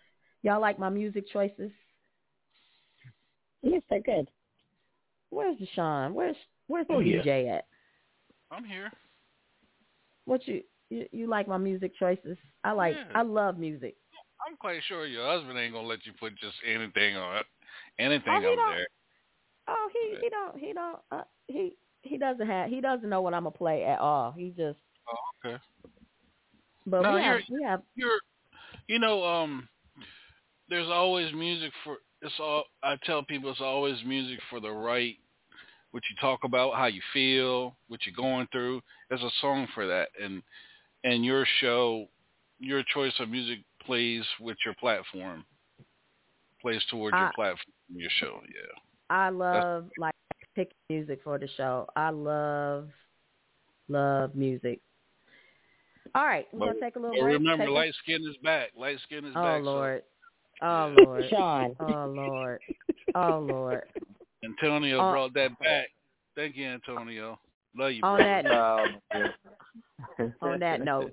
Y'all 0.42 0.60
like 0.60 0.78
my 0.78 0.90
music 0.90 1.24
choices? 1.32 1.70
Yes, 3.62 3.82
they're 3.88 4.00
good. 4.00 4.28
Where's 5.30 5.56
Deshaun? 5.56 6.12
Where's 6.12 6.36
where's 6.66 6.86
the 6.86 6.94
Oh, 6.94 6.98
yeah. 7.00 7.22
DJ 7.22 7.56
at? 7.56 7.66
I'm 8.50 8.64
here. 8.64 8.90
What 10.26 10.46
you, 10.46 10.62
you 10.90 11.06
you 11.12 11.26
like 11.28 11.48
my 11.48 11.56
music 11.56 11.92
choices? 11.98 12.36
I 12.62 12.72
like 12.72 12.94
Yeah. 12.94 13.04
I 13.14 13.22
love 13.22 13.58
music. 13.58 13.96
I'm 14.46 14.56
quite 14.56 14.80
sure 14.86 15.06
your 15.06 15.26
husband 15.26 15.58
ain't 15.58 15.72
gonna 15.72 15.88
let 15.88 16.04
you 16.04 16.12
put 16.20 16.36
just 16.36 16.56
anything 16.64 17.16
on 17.16 17.42
anything 17.98 18.44
Oh, 18.44 18.52
up 18.52 18.76
there. 18.76 18.86
Oh, 19.68 19.90
he 19.93 20.16
he 20.22 20.28
don't 20.28 20.59
he 20.59 20.72
don't 20.72 20.98
uh, 21.10 21.22
he 21.48 21.76
he 22.02 22.18
doesn't 22.18 22.47
have 22.47 22.70
he 22.70 22.80
doesn't 22.80 23.09
know 23.09 23.20
what 23.20 23.34
I'm 23.34 23.44
gonna 23.44 23.51
play 23.52 23.84
at 23.84 23.98
all. 23.98 24.32
He 24.32 24.51
just 24.51 24.78
Oh, 25.09 25.48
okay. 25.48 25.62
but 26.86 27.02
No, 27.02 27.14
we 27.14 27.22
have 27.22 27.40
we 27.51 27.62
have 27.62 27.82
You're, 27.94 28.18
you 28.88 28.98
know, 28.98 29.24
um, 29.24 29.68
there's 30.68 30.88
always 30.88 31.32
music 31.32 31.72
for. 31.84 31.97
It's 32.22 32.34
all 32.40 32.64
I 32.82 32.97
tell 33.05 33.22
people. 33.22 33.51
It's 33.51 33.60
always 33.60 33.97
music 34.05 34.40
for 34.51 34.60
the 34.60 34.70
right. 34.70 35.16
What 35.93 36.02
you 36.10 36.16
talk 36.20 36.40
about, 36.44 36.74
how 36.74 36.86
you 36.86 37.01
feel, 37.12 37.76
what 37.88 38.01
you're 38.05 38.14
going 38.16 38.48
through. 38.52 38.82
There's 39.09 39.22
a 39.22 39.30
song 39.40 39.68
for 39.74 39.86
that, 39.86 40.09
and 40.22 40.43
and 41.05 41.24
your 41.24 41.47
show, 41.60 42.06
your 42.59 42.82
choice 42.93 43.12
of 43.20 43.28
music 43.28 43.60
plays 43.84 44.24
with 44.40 44.56
your 44.64 44.74
platform, 44.74 45.44
plays 46.60 46.82
towards 46.90 47.16
your 47.16 47.30
platform, 47.34 47.74
your 47.94 48.10
show. 48.18 48.40
Yeah. 48.43 48.80
I 49.11 49.28
love 49.31 49.87
like 49.99 50.15
picking 50.55 50.74
music 50.91 51.20
for 51.23 51.39
the 51.39 51.49
show. 51.57 51.87
I 51.97 52.11
love 52.11 52.89
love 53.89 54.35
music. 54.35 54.81
All 56.15 56.24
right, 56.24 56.47
we're 56.53 56.61
But- 56.61 56.66
gonna 56.66 56.81
take 56.81 56.97
a 56.97 56.99
little 56.99 57.20
break. 57.23 57.35
remember, 57.35 57.65
Take 57.65 57.70
a- 57.70 57.74
light 57.74 57.95
skin 58.03 58.23
is 58.28 58.37
back. 58.39 58.70
Light 58.77 58.99
skin 59.01 59.24
is 59.27 59.33
Oh 59.37 59.43
back. 59.43 59.61
so- 59.61 59.65
Lord. 59.65 60.03
Oh 60.62 60.95
Lord. 61.05 61.24
Sean. 61.28 61.77
Oh 61.81 62.07
Lord. 62.07 62.61
Oh 63.15 63.39
Lord. 63.41 63.83
Antonio 64.45 64.99
Uh, 65.01 65.12
brought 65.12 65.35
that 65.35 65.59
back. 65.59 65.89
Thank 66.35 66.57
you, 66.57 66.66
Antonio. 66.66 67.39
Love 67.77 67.93
you. 67.93 68.01
On 68.03 68.16
brother. 68.16 68.43
that 68.43 68.45
note, 68.45 70.35
on 70.41 70.59
that 70.61 70.81
note. 70.83 71.12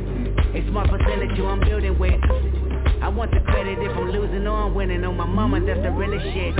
A 0.53 0.67
smart 0.69 0.89
facility 0.89 1.41
I'm 1.41 1.61
building 1.61 1.97
with. 1.97 2.19
I 3.01 3.07
want 3.07 3.31
the 3.31 3.39
credit 3.39 3.79
if 3.79 3.95
I'm 3.95 4.11
losing 4.11 4.45
or 4.45 4.65
I'm 4.65 4.75
winning. 4.75 5.05
On 5.05 5.15
my 5.15 5.25
mama, 5.25 5.61
that's 5.65 5.81
the 5.81 5.91
realest 5.91 6.25
shit. 6.33 6.55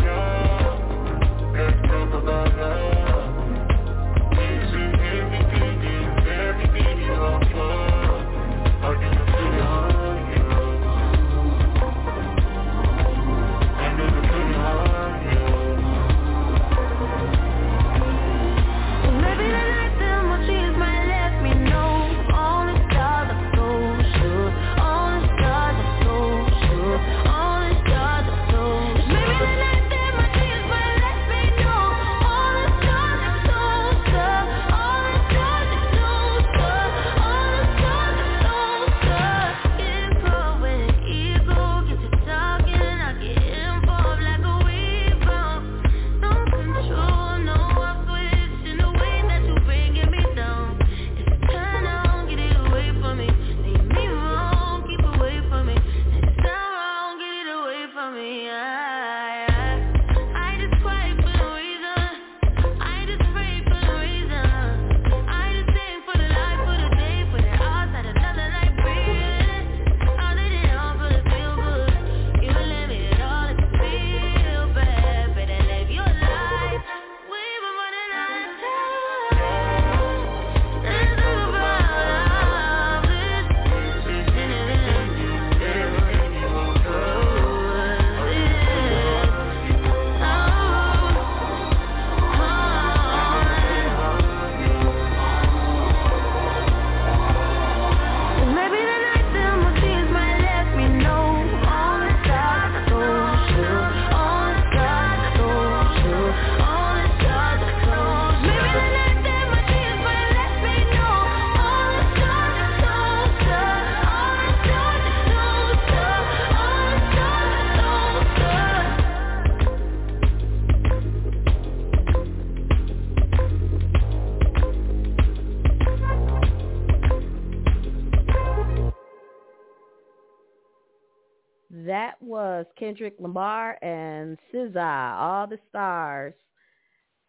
Kendrick 132.81 133.13
Lamar 133.19 133.77
and 133.83 134.39
SZA, 134.51 135.19
All 135.19 135.45
the 135.45 135.59
Stars. 135.69 136.33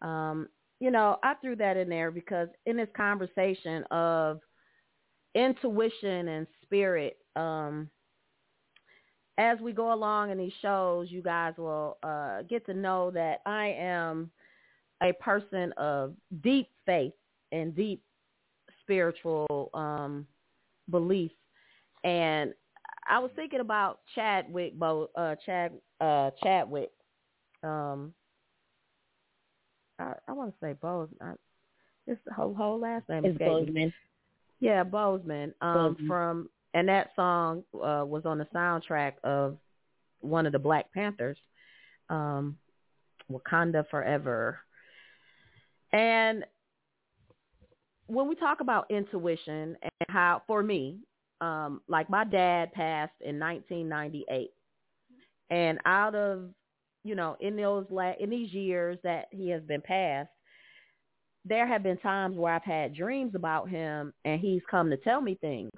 Um, 0.01 0.49
you 0.79 0.89
know, 0.89 1.17
I 1.23 1.35
threw 1.35 1.55
that 1.57 1.77
in 1.77 1.89
there 1.89 2.09
because 2.09 2.47
in 2.65 2.75
this 2.75 2.89
conversation 2.97 3.83
of 3.91 4.39
intuition 5.35 6.27
and 6.27 6.47
spirit, 6.63 7.17
um, 7.35 7.87
as 9.37 9.59
we 9.59 9.73
go 9.73 9.93
along 9.93 10.31
in 10.31 10.39
these 10.39 10.53
shows, 10.59 11.11
you 11.11 11.21
guys 11.21 11.53
will 11.59 11.97
uh, 12.01 12.41
get 12.49 12.65
to 12.65 12.73
know 12.73 13.11
that 13.11 13.41
I 13.45 13.75
am 13.77 14.31
a 15.03 15.13
person 15.13 15.71
of 15.77 16.15
deep 16.41 16.69
faith 16.87 17.13
and 17.51 17.75
deep 17.75 18.01
spiritual 18.81 19.69
um, 19.75 20.25
belief. 20.89 21.31
And 22.03 22.55
I 23.07 23.19
was 23.19 23.31
thinking 23.35 23.59
about 23.59 23.99
Chadwick, 24.15 24.77
Bo, 24.77 25.09
uh, 25.15 25.35
Chad, 25.45 25.71
uh, 25.99 26.31
Chadwick. 26.41 26.91
Um, 27.63 28.13
I, 29.99 30.13
I 30.27 30.31
want 30.33 30.53
to 30.53 30.65
say. 30.65 30.75
I, 31.21 31.33
it's 32.07 32.21
whole 32.35 32.53
whole 32.53 32.79
last 32.79 33.07
name. 33.09 33.25
Escaped. 33.25 33.41
Boseman. 33.41 33.93
Yeah, 34.59 34.83
Boseman. 34.83 35.53
Um, 35.61 35.95
Boseman. 35.95 36.07
from 36.07 36.49
and 36.73 36.87
that 36.89 37.11
song 37.15 37.63
uh, 37.75 38.03
was 38.05 38.23
on 38.25 38.37
the 38.37 38.47
soundtrack 38.53 39.13
of 39.23 39.57
one 40.21 40.45
of 40.45 40.51
the 40.51 40.59
Black 40.59 40.91
Panthers, 40.93 41.37
um, 42.09 42.57
Wakanda 43.31 43.87
Forever. 43.89 44.59
And 45.91 46.45
when 48.07 48.27
we 48.27 48.35
talk 48.35 48.61
about 48.61 48.89
intuition 48.89 49.77
and 49.81 50.09
how, 50.09 50.41
for 50.47 50.63
me, 50.63 50.97
um, 51.43 51.81
like 51.89 52.09
my 52.09 52.23
dad 52.23 52.71
passed 52.71 53.13
in 53.19 53.37
1998, 53.37 54.51
and 55.49 55.77
out 55.85 56.15
of 56.15 56.49
you 57.03 57.15
know 57.15 57.35
in 57.41 57.57
those 57.57 57.85
la- 57.89 58.13
in 58.19 58.29
these 58.29 58.53
years 58.53 58.97
that 59.03 59.25
he 59.31 59.49
has 59.49 59.61
been 59.63 59.81
passed, 59.81 60.29
there 61.43 61.67
have 61.67 61.83
been 61.83 61.97
times 61.97 62.37
where 62.37 62.53
I've 62.53 62.63
had 62.63 62.95
dreams 62.95 63.35
about 63.35 63.69
him, 63.69 64.13
and 64.23 64.39
he's 64.39 64.61
come 64.71 64.89
to 64.89 64.97
tell 64.97 65.19
me 65.19 65.35
things 65.41 65.71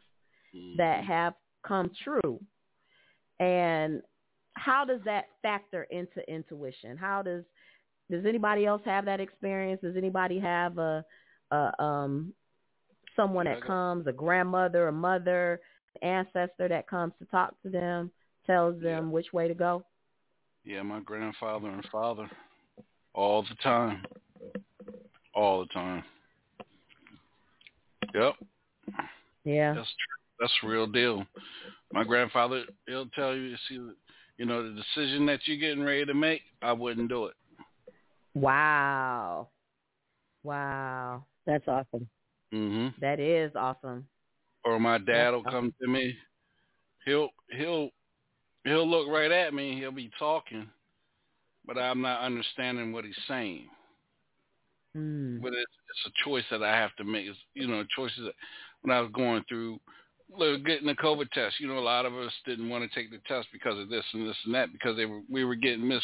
that 0.78 1.04
have 1.04 1.34
come 1.66 1.90
true. 2.04 2.40
And 3.40 4.02
how 4.54 4.86
does 4.86 5.02
that 5.06 5.26
factor 5.42 5.84
into 5.90 6.22
intuition? 6.32 6.96
How 6.96 7.24
does 7.24 7.44
does 8.12 8.26
anybody 8.26 8.68
else 8.68 8.84
have 8.86 9.06
that 9.06 9.20
experience? 9.20 9.82
Does 9.82 9.98
anybody 9.98 10.40
have 10.40 10.78
a, 10.78 11.04
a 11.52 11.84
um 11.84 12.34
someone 13.16 13.46
that 13.46 13.62
comes, 13.62 14.08
a 14.08 14.12
grandmother, 14.12 14.88
a 14.88 14.92
mother, 14.92 15.62
ancestor 16.02 16.68
that 16.68 16.88
comes 16.88 17.14
to 17.20 17.26
talk 17.26 17.54
to 17.64 17.70
them, 17.70 18.12
tells 18.46 18.82
them 18.82 19.12
which 19.12 19.34
way 19.34 19.48
to 19.48 19.54
go? 19.54 19.84
Yeah, 20.64 20.82
my 20.82 21.00
grandfather 21.00 21.70
and 21.70 21.86
father, 21.92 22.30
all 23.14 23.44
the 23.44 23.56
time, 23.64 24.04
all 25.34 25.62
the 25.62 25.68
time. 25.68 26.04
Yep, 28.14 28.34
Yeah. 29.44 29.74
that's 29.74 29.88
true. 29.88 30.16
That's 30.40 30.64
real 30.64 30.88
deal. 30.88 31.26
My 31.94 32.04
grandfather, 32.04 32.64
he'll 32.88 33.08
tell 33.08 33.36
you, 33.36 33.56
see, 33.70 33.80
you 34.38 34.46
know, 34.46 34.64
the 34.64 34.76
decision 34.76 35.26
that 35.28 35.40
you're 35.46 35.58
getting 35.58 35.84
ready 35.84 36.06
to 36.06 36.14
make, 36.14 36.42
I 36.62 36.74
wouldn't 36.74 37.10
do 37.10 37.26
it. 37.26 37.36
Wow. 38.34 39.48
Wow. 40.44 41.26
That's 41.46 41.68
awesome. 41.68 42.10
Hmm 42.52 42.88
That 43.00 43.20
is 43.20 43.52
awesome. 43.56 44.08
Or 44.64 44.80
my 44.80 44.98
dad 44.98 45.32
will 45.32 45.44
come 45.44 45.74
to 45.82 45.88
me. 45.88 46.16
He'll 47.06 47.30
he'll 47.52 47.90
he'll 48.64 48.90
look 48.90 49.08
right 49.08 49.32
at 49.32 49.54
me. 49.54 49.78
He'll 49.78 49.92
be 49.92 50.10
talking, 50.18 50.68
but 51.66 51.78
I'm 51.78 52.02
not 52.02 52.22
understanding 52.22 52.92
what 52.92 53.06
he's 53.06 53.16
saying. 53.28 53.68
Mm. 54.98 55.42
But 55.42 55.50
it's, 55.50 55.62
it's 55.62 56.14
a 56.14 56.28
choice 56.28 56.46
that 56.50 56.64
I 56.64 56.76
have 56.76 56.96
to 56.96 57.04
make. 57.04 57.28
It's, 57.28 57.38
you 57.54 57.68
know, 57.68 57.84
choices 57.96 58.24
that 58.26 58.34
when 58.82 58.96
I 58.96 59.02
was 59.02 59.12
going 59.14 59.44
through 59.48 59.80
look, 60.38 60.66
getting 60.66 60.88
the 60.88 60.96
COVID 60.96 61.30
test. 61.32 61.60
You 61.60 61.68
know, 61.68 61.78
a 61.78 61.80
lot 61.80 62.06
of 62.06 62.14
us 62.14 62.32
didn't 62.46 62.70
want 62.70 62.90
to 62.90 62.96
take 62.96 63.12
the 63.12 63.20
test 63.28 63.48
because 63.52 63.80
of 63.80 63.90
this 63.90 64.04
and 64.14 64.28
this 64.28 64.38
and 64.46 64.56
that 64.56 64.72
because 64.72 64.96
they 64.98 65.06
were 65.06 65.22
we 65.30 65.44
were 65.44 65.56
getting 65.56 65.88
mis 65.88 66.02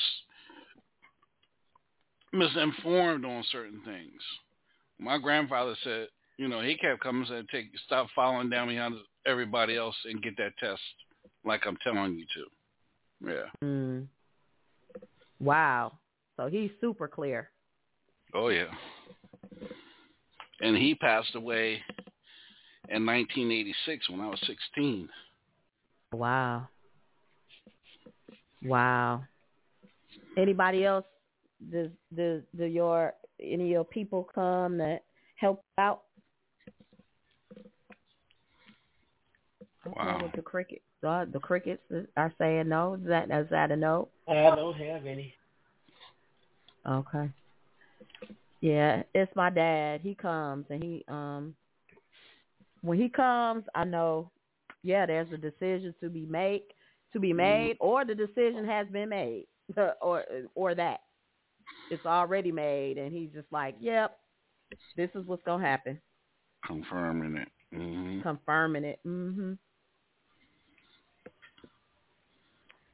misinformed 2.34 3.26
on 3.26 3.44
certain 3.52 3.82
things. 3.86 4.22
My 5.00 5.18
grandfather 5.18 5.76
said, 5.84 6.08
you 6.42 6.48
know, 6.48 6.62
he 6.62 6.76
kept 6.76 7.02
coming 7.02 7.22
and 7.22 7.28
said, 7.30 7.50
"Take 7.50 7.68
stop 7.86 8.08
following 8.16 8.50
down 8.50 8.68
behind 8.68 8.96
everybody 9.28 9.78
else 9.78 9.96
and 10.06 10.24
get 10.24 10.36
that 10.38 10.58
test, 10.58 10.82
like 11.46 11.68
I'm 11.68 11.78
telling 11.84 12.16
you 12.16 12.26
to." 12.34 13.32
Yeah. 13.32 13.68
Mm. 13.68 14.08
Wow. 15.40 16.00
So 16.38 16.48
he's 16.48 16.72
super 16.82 17.08
clear. 17.08 17.52
Oh 18.34 18.48
yeah. 18.48 18.72
And 20.62 20.76
he 20.76 20.96
passed 20.96 21.36
away 21.36 21.84
in 22.90 23.06
1986 23.06 24.10
when 24.10 24.22
I 24.22 24.28
was 24.28 24.42
16. 24.48 25.10
Wow. 26.12 26.68
Wow. 28.64 29.26
Anybody 30.36 30.86
else? 30.86 31.06
Does 31.72 31.92
does 32.16 32.42
do 32.58 32.66
your 32.66 33.14
any 33.40 33.66
of 33.66 33.70
your 33.70 33.86
people 33.86 34.28
come 34.34 34.80
that 34.80 35.04
help 35.36 35.64
out? 35.78 36.04
Wow. 39.86 40.16
Okay, 40.16 40.24
with 40.24 40.32
the 40.34 40.42
cricket, 40.42 40.82
uh, 41.06 41.26
the 41.32 41.40
crickets 41.40 41.82
are 42.16 42.34
saying 42.38 42.70
no. 42.70 42.96
Is 42.96 43.08
that 43.08 43.32
is 43.32 43.50
that 43.50 43.72
a 43.72 43.76
no? 43.76 44.10
I 44.28 44.34
don't 44.56 44.76
have 44.76 45.06
any. 45.06 45.34
Okay. 46.88 47.30
Yeah, 48.62 49.04
it's 49.16 49.36
my 49.36 49.50
dad. 49.50 50.02
He 50.02 50.14
comes 50.14 50.66
and 50.70 50.84
he 50.84 51.04
um 51.08 51.56
when 52.82 53.00
he 53.00 53.10
comes, 53.10 53.64
I 53.76 53.84
know 53.84 54.32
yeah, 54.84 55.06
there's 55.06 55.32
a 55.32 55.38
decision 55.38 55.94
to 56.02 56.10
be 56.10 56.26
made 56.26 56.64
to 57.14 57.20
be 57.20 57.34
made 57.34 57.76
or 57.80 58.06
the 58.06 58.16
decision 58.16 58.66
has 58.66 58.88
been 58.88 59.10
made 59.10 59.48
or 60.02 60.24
or 60.56 60.76
that. 60.76 61.02
It's 61.90 62.06
already 62.06 62.52
made 62.52 62.98
and 62.98 63.12
he's 63.12 63.32
just 63.34 63.52
like, 63.52 63.76
"Yep. 63.80 64.18
This 64.96 65.10
is 65.16 65.26
what's 65.26 65.44
going 65.44 65.62
to 65.62 65.68
happen." 65.68 66.00
Confirming 66.66 67.36
it. 67.38 67.50
Mm-hmm. 67.76 68.22
Confirming 68.22 68.86
it. 68.86 69.00
Mhm. 69.06 69.58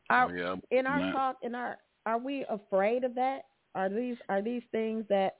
Are, 0.10 0.36
yeah, 0.36 0.56
in 0.72 0.88
our 0.88 1.00
not- 1.00 1.14
talk 1.14 1.38
in 1.42 1.56
our 1.56 1.78
are 2.06 2.18
we 2.18 2.46
afraid 2.50 3.04
of 3.04 3.16
that 3.16 3.46
are 3.76 3.90
these 3.90 4.18
are 4.30 4.42
these 4.42 4.64
things 4.72 5.04
that 5.10 5.36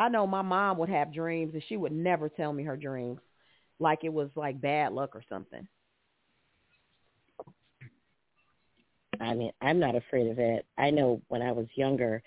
i 0.00 0.08
know 0.08 0.26
my 0.26 0.40
mom 0.40 0.78
would 0.78 0.88
have 0.88 1.12
dreams 1.12 1.52
and 1.52 1.62
she 1.68 1.76
would 1.76 1.92
never 1.92 2.28
tell 2.28 2.52
me 2.52 2.62
her 2.62 2.76
dreams 2.76 3.20
like 3.78 4.04
it 4.04 4.12
was 4.12 4.30
like 4.34 4.58
bad 4.60 4.92
luck 4.92 5.14
or 5.14 5.22
something 5.28 5.68
I 9.20 9.34
mean, 9.34 9.52
I'm 9.62 9.78
not 9.78 9.94
afraid 9.94 10.28
of 10.28 10.38
it. 10.38 10.66
I 10.78 10.90
know 10.90 11.20
when 11.28 11.42
I 11.42 11.52
was 11.52 11.66
younger, 11.74 12.22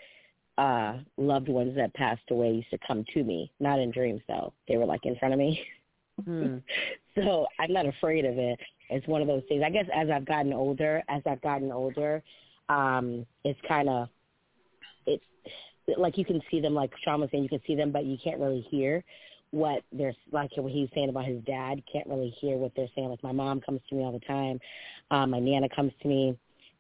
uh, 0.58 0.98
loved 1.18 1.48
ones 1.48 1.76
that 1.76 1.94
passed 1.94 2.22
away 2.30 2.52
used 2.52 2.70
to 2.72 2.80
come 2.86 3.06
to 3.14 3.24
me, 3.24 3.52
not 3.60 3.80
in 3.80 3.92
dreams 3.92 4.22
though. 4.28 4.54
They 4.68 4.78
were 4.78 4.86
like 4.86 5.06
in 5.06 5.16
front 5.18 5.34
of 5.34 5.40
me. 5.40 5.62
Hmm. 6.26 6.58
so 7.16 7.48
I'm 7.60 7.72
not 7.72 7.86
afraid 7.86 8.26
of 8.26 8.38
it. 8.38 8.60
It's 8.90 9.08
one 9.08 9.22
of 9.22 9.28
those 9.28 9.44
things. 9.48 9.64
I 9.66 9.70
guess 9.70 9.86
as 9.94 10.10
I've 10.10 10.26
gotten 10.26 10.54
older, 10.54 11.04
as 11.10 11.22
I've 11.26 11.42
gotten 11.42 11.72
older, 11.72 12.24
um, 12.70 13.26
it's 13.44 13.60
kind 13.68 13.90
of 13.90 14.10
it 15.06 15.22
like 15.98 16.18
you 16.18 16.26
can 16.26 16.42
see 16.52 16.62
them, 16.62 16.74
like 16.74 16.92
Sean 17.04 17.22
was 17.22 17.30
saying, 17.32 17.44
you 17.44 17.50
can 17.50 17.62
see 17.66 17.76
them, 17.76 17.92
but 17.92 18.06
you 18.06 18.18
can't 18.24 18.40
really 18.40 18.62
hear 18.70 19.04
what 19.52 19.84
they're 19.92 20.14
like. 20.32 20.52
What 20.56 20.72
he's 20.72 20.90
saying 20.94 21.10
about 21.10 21.26
his 21.26 21.44
dad, 21.46 21.82
can't 21.92 22.08
really 22.08 22.30
hear 22.40 22.58
what 22.58 22.72
they're 22.76 22.90
saying. 22.96 23.10
Like 23.10 23.24
my 23.24 23.32
mom 23.32 23.62
comes 23.62 23.82
to 23.90 23.96
me 23.96 24.04
all 24.04 24.12
the 24.12 24.20
time, 24.20 24.60
um, 25.12 25.32
my 25.32 25.40
nana 25.40 25.68
comes 25.70 25.92
to 26.02 26.08
me, 26.08 26.38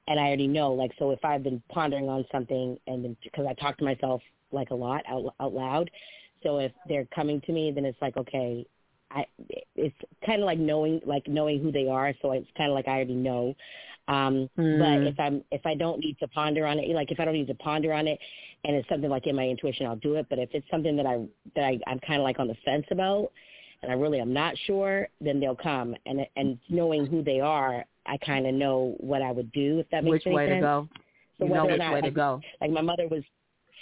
and 0.08 0.20
I 0.20 0.24
already 0.24 0.48
know. 0.48 0.74
Like 0.74 0.92
so, 1.00 1.12
if 1.12 1.24
I've 1.24 1.44
been 1.44 1.62
pondering 1.70 2.10
on 2.10 2.26
something, 2.32 2.78
and 2.88 3.16
because 3.24 3.46
I 3.50 3.54
talk 3.54 3.78
to 3.80 3.84
myself 3.84 4.22
like 4.52 4.70
a 4.70 4.76
lot 4.76 5.04
out 5.08 5.34
out 5.40 5.54
loud, 5.54 5.90
so 6.44 6.60
if 6.60 6.72
they're 6.88 7.08
coming 7.14 7.42
to 7.42 7.52
me, 7.52 7.72
then 7.72 7.86
it's 7.86 8.02
like 8.02 8.18
okay, 8.18 8.66
I 9.12 9.26
it's 9.76 9.96
kind 10.26 10.42
of 10.42 10.46
like 10.46 10.60
knowing 10.60 11.02
like 11.06 11.28
knowing 11.28 11.62
who 11.62 11.72
they 11.72 11.88
are. 11.88 12.14
So 12.22 12.32
it's 12.32 12.48
kind 12.58 12.70
of 12.70 12.76
like 12.76 12.88
I 12.88 12.92
already 12.92 13.16
know. 13.16 13.56
Um, 14.08 14.50
But 14.58 15.00
Mm. 15.00 15.08
if 15.08 15.20
I'm 15.20 15.44
if 15.52 15.66
I 15.66 15.76
don't 15.76 16.00
need 16.00 16.18
to 16.20 16.28
ponder 16.28 16.66
on 16.66 16.80
it, 16.80 16.90
like 16.90 17.12
if 17.12 17.20
I 17.20 17.26
don't 17.26 17.34
need 17.34 17.48
to 17.48 17.56
ponder 17.56 17.94
on 17.94 18.08
it, 18.08 18.20
and 18.64 18.76
it's 18.76 18.88
something 18.90 19.10
like 19.10 19.28
in 19.28 19.36
my 19.36 19.48
intuition, 19.48 19.86
I'll 19.86 19.96
do 19.96 20.16
it. 20.16 20.28
But 20.30 20.40
if 20.40 20.50
it's 20.54 20.70
something 20.70 20.96
that 20.98 21.06
I 21.06 21.26
that 21.56 21.64
I, 21.64 21.80
I'm 21.88 22.00
kind 22.00 22.20
of 22.20 22.24
like 22.24 22.40
on 22.40 22.48
the 22.48 22.56
fence 22.66 22.86
about, 22.92 23.32
and 23.82 23.92
I 23.92 23.96
really 23.96 24.20
am 24.20 24.34
not 24.34 24.56
sure, 24.66 25.08
then 25.22 25.40
they'll 25.40 25.56
come. 25.56 25.96
And 26.06 26.26
and 26.36 26.60
knowing 26.70 27.06
who 27.06 27.24
they 27.24 27.40
are, 27.40 27.86
I 28.06 28.18
kind 28.18 28.46
of 28.48 28.54
know 28.54 28.96
what 29.00 29.22
I 29.22 29.32
would 29.32 29.52
do 29.52 29.80
if 29.80 29.90
that 29.92 30.04
makes 30.04 30.14
which 30.14 30.28
any 30.28 30.36
way 30.36 30.46
sense. 30.48 30.56
to 30.58 30.62
go 30.62 30.90
So 31.40 31.46
you 31.46 31.54
know 31.54 31.66
whether 31.66 31.70
or 31.70 31.72
which 31.74 31.80
not, 31.80 31.94
way 31.94 32.02
to 32.02 32.08
like, 32.08 32.14
go 32.16 32.42
like 32.62 32.72
my 32.72 32.82
mother 32.82 33.08
was, 33.08 33.24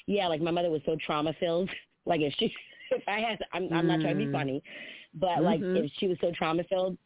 yeah, 0.06 0.28
like 0.28 0.42
my 0.42 0.52
mother 0.52 0.70
was 0.70 0.82
so 0.86 0.96
trauma 1.06 1.34
filled. 1.40 1.70
Like 2.06 2.22
if 2.22 2.34
she, 2.40 2.54
if 2.92 3.04
I 3.08 3.20
had, 3.20 3.40
I'm, 3.54 3.72
I'm 3.74 3.88
not 3.88 4.02
trying 4.02 4.16
to 4.16 4.20
be 4.26 4.28
Mm. 4.28 4.32
funny, 4.32 4.64
but 5.14 5.44
like 5.44 5.62
Mhm. 5.62 5.86
if 5.86 5.92
she 5.98 6.08
was 6.08 6.18
so 6.22 6.32
trauma 6.32 6.64
filled, 6.66 6.98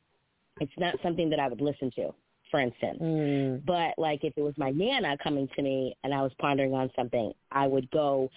it's 0.60 0.72
not 0.78 0.95
something 1.02 1.30
that 1.30 1.40
I 1.40 1.48
would 1.48 1.62
listen 1.62 1.91
to, 1.91 2.14
for 2.49 2.60
instance. 2.60 2.99
Mm. 3.02 3.66
But 3.66 3.98
like 3.98 4.24
if 4.24 4.34
it 4.38 4.41
was 4.41 4.58
my 4.58 4.72
nana 4.72 5.18
coming 5.24 5.48
to 5.56 5.62
me 5.62 5.95
and 6.03 6.14
I 6.14 6.22
was 6.22 6.32
pondering 6.40 6.74
on 6.74 6.91
something, 6.95 7.34
I 7.52 7.68
would 7.68 7.90
go. 7.91 8.30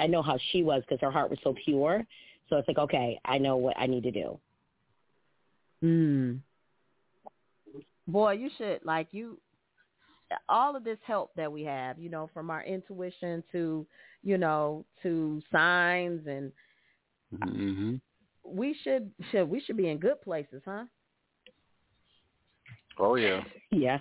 I 0.00 0.06
know 0.06 0.22
how 0.22 0.38
she 0.52 0.62
was 0.62 0.82
because 0.82 1.00
her 1.00 1.10
heart 1.10 1.30
was 1.30 1.38
so 1.42 1.54
pure. 1.64 2.06
So 2.48 2.56
it's 2.56 2.68
like, 2.68 2.78
okay, 2.78 3.18
I 3.24 3.38
know 3.38 3.56
what 3.56 3.76
I 3.78 3.86
need 3.86 4.04
to 4.04 4.10
do. 4.10 4.38
Mm. 5.82 6.40
Boy, 8.06 8.32
you 8.32 8.50
should 8.56 8.84
like 8.84 9.08
you 9.12 9.38
all 10.48 10.76
of 10.76 10.84
this 10.84 10.98
help 11.04 11.32
that 11.36 11.50
we 11.50 11.62
have, 11.64 11.98
you 11.98 12.08
know, 12.08 12.30
from 12.32 12.50
our 12.50 12.62
intuition 12.62 13.42
to, 13.52 13.86
you 14.22 14.38
know, 14.38 14.84
to 15.02 15.42
signs 15.50 16.26
and 16.26 16.52
Mm-hmm. 17.34 17.94
we 18.44 18.74
should 18.82 19.10
should 19.30 19.48
we 19.48 19.60
should 19.60 19.76
be 19.76 19.88
in 19.88 19.98
good 19.98 20.20
places, 20.22 20.62
huh? 20.64 20.84
Oh 22.98 23.14
yeah. 23.14 23.42
Yeah. 23.70 23.98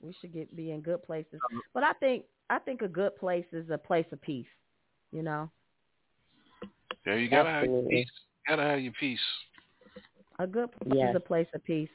We 0.00 0.14
should 0.20 0.32
get 0.32 0.54
be 0.54 0.70
in 0.70 0.80
good 0.80 1.02
places. 1.02 1.40
But 1.74 1.82
I 1.82 1.92
think 1.94 2.24
I 2.50 2.58
think 2.58 2.82
a 2.82 2.88
good 2.88 3.16
place 3.16 3.44
is 3.52 3.68
a 3.70 3.78
place 3.78 4.06
of 4.12 4.20
peace, 4.22 4.46
you 5.12 5.22
know. 5.22 5.50
Yeah, 7.06 7.14
you 7.16 7.28
gotta 7.28 7.48
have 7.50 7.64
your 7.64 7.82
peace. 7.82 8.08
You 8.46 8.56
gotta 8.56 8.68
have 8.68 8.80
your 8.80 8.92
peace. 8.98 9.20
A 10.38 10.46
good 10.46 10.70
place 10.72 10.94
Yes. 10.94 11.10
is 11.10 11.16
a 11.16 11.20
place 11.20 11.48
of 11.54 11.64
peace. 11.64 11.90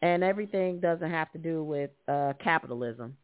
And 0.00 0.24
everything 0.24 0.80
doesn't 0.80 1.10
have 1.10 1.30
to 1.32 1.38
do 1.38 1.62
with 1.62 1.90
uh 2.08 2.32
capitalism. 2.42 3.16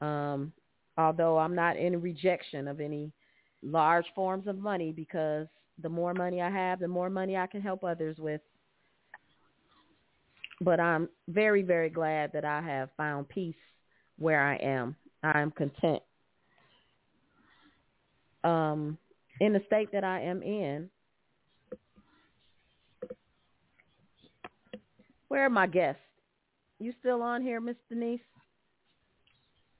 Um 0.00 0.52
although 0.96 1.38
I'm 1.38 1.54
not 1.54 1.76
in 1.76 2.00
rejection 2.00 2.66
of 2.66 2.80
any 2.80 3.12
large 3.62 4.06
forms 4.14 4.46
of 4.46 4.58
money 4.58 4.90
because 4.92 5.46
the 5.82 5.88
more 5.88 6.14
money 6.14 6.40
I 6.40 6.50
have, 6.50 6.80
the 6.80 6.88
more 6.88 7.10
money 7.10 7.36
I 7.36 7.46
can 7.46 7.60
help 7.60 7.84
others 7.84 8.16
with. 8.18 8.40
But 10.60 10.80
I'm 10.80 11.08
very, 11.28 11.62
very 11.62 11.90
glad 11.90 12.32
that 12.32 12.44
I 12.44 12.62
have 12.62 12.88
found 12.96 13.28
peace 13.28 13.54
where 14.18 14.42
I 14.42 14.56
am. 14.56 14.96
I 15.22 15.40
am 15.40 15.50
content. 15.50 16.02
Um, 18.42 18.96
in 19.40 19.52
the 19.52 19.60
state 19.66 19.92
that 19.92 20.04
I 20.04 20.22
am 20.22 20.42
in. 20.42 20.88
Where 25.28 25.44
are 25.44 25.50
my 25.50 25.66
guests? 25.66 26.00
You 26.78 26.92
still 27.00 27.22
on 27.22 27.42
here, 27.42 27.60
Miss 27.60 27.76
Denise? 27.88 28.20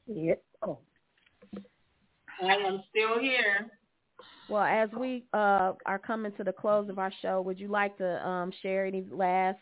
Yep. 0.06 0.42
Oh. 0.62 0.78
I 2.42 2.54
am 2.54 2.82
still 2.90 3.18
here. 3.20 3.70
Well, 4.48 4.62
as 4.62 4.88
we 4.96 5.24
uh, 5.32 5.72
are 5.86 5.98
coming 5.98 6.32
to 6.32 6.44
the 6.44 6.52
close 6.52 6.88
of 6.88 6.98
our 6.98 7.12
show, 7.20 7.40
would 7.42 7.58
you 7.58 7.68
like 7.68 7.98
to 7.98 8.26
um, 8.26 8.52
share 8.62 8.86
any 8.86 9.04
last 9.10 9.58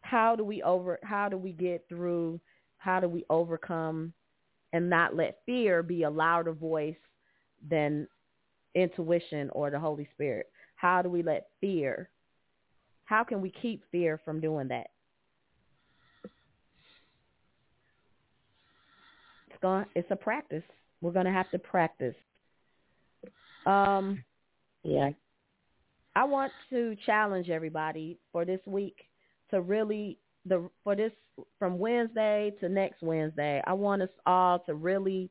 How 0.02 0.36
do 0.36 0.44
we 0.44 0.62
over? 0.62 1.00
How 1.02 1.28
do 1.28 1.36
we 1.36 1.52
get 1.52 1.86
through? 1.88 2.38
How 2.76 3.00
do 3.00 3.08
we 3.08 3.24
overcome 3.30 4.12
and 4.72 4.88
not 4.88 5.16
let 5.16 5.38
fear 5.46 5.82
be 5.82 6.04
a 6.04 6.10
louder 6.10 6.52
voice 6.52 6.94
than 7.68 8.06
intuition 8.74 9.50
or 9.50 9.70
the 9.70 9.80
Holy 9.80 10.08
Spirit? 10.14 10.50
How 10.76 11.02
do 11.02 11.08
we 11.08 11.22
let 11.22 11.48
fear? 11.60 12.10
How 13.04 13.24
can 13.24 13.40
we 13.40 13.50
keep 13.50 13.82
fear 13.90 14.20
from 14.24 14.40
doing 14.40 14.68
that? 14.68 14.88
It's 19.48 19.60
going. 19.60 19.84
It's 19.94 20.10
a 20.10 20.16
practice. 20.16 20.62
We're 21.00 21.12
going 21.12 21.26
to 21.26 21.32
have 21.32 21.50
to 21.50 21.58
practice. 21.58 22.14
Um, 23.66 24.22
yeah. 24.82 25.10
I 26.16 26.24
want 26.24 26.52
to 26.70 26.96
challenge 27.04 27.50
everybody 27.50 28.18
for 28.32 28.44
this 28.44 28.60
week 28.66 28.96
to 29.50 29.60
really 29.60 30.18
the 30.46 30.68
for 30.82 30.94
this 30.94 31.12
from 31.58 31.78
Wednesday 31.78 32.52
to 32.60 32.68
next 32.68 33.02
Wednesday. 33.02 33.62
I 33.66 33.72
want 33.72 34.02
us 34.02 34.10
all 34.26 34.60
to 34.60 34.74
really 34.74 35.30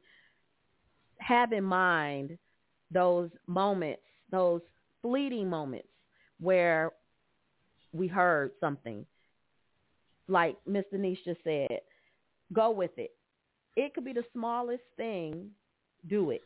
have 1.20 1.54
in 1.54 1.64
mind 1.64 2.38
those 2.92 3.30
moments, 3.48 4.02
those 4.32 4.62
fleeting 5.02 5.50
moments 5.50 5.88
where 6.40 6.92
we 7.94 8.08
heard 8.08 8.52
something. 8.60 9.06
Like 10.28 10.58
Miss 10.66 10.86
Denise 10.92 11.20
just 11.26 11.44
said, 11.44 11.80
go 12.52 12.72
with 12.72 12.98
it. 12.98 13.12
It 13.76 13.94
could 13.94 14.06
be 14.06 14.14
the 14.14 14.26
smallest 14.34 14.84
thing, 14.98 15.50
do 16.08 16.32
it. 16.32 16.42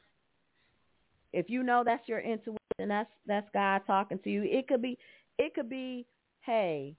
If 1.34 1.50
you 1.50 1.64
know 1.64 1.84
that's 1.86 2.08
your 2.08 2.20
intuition, 2.20 2.58
that's 2.88 3.10
that's 3.26 3.48
God 3.54 3.82
talking 3.86 4.20
to 4.24 4.30
you. 4.30 4.44
It 4.44 4.68
could 4.68 4.82
be 4.82 4.98
it 5.38 5.54
could 5.54 5.70
be, 5.70 6.06
hey, 6.42 6.96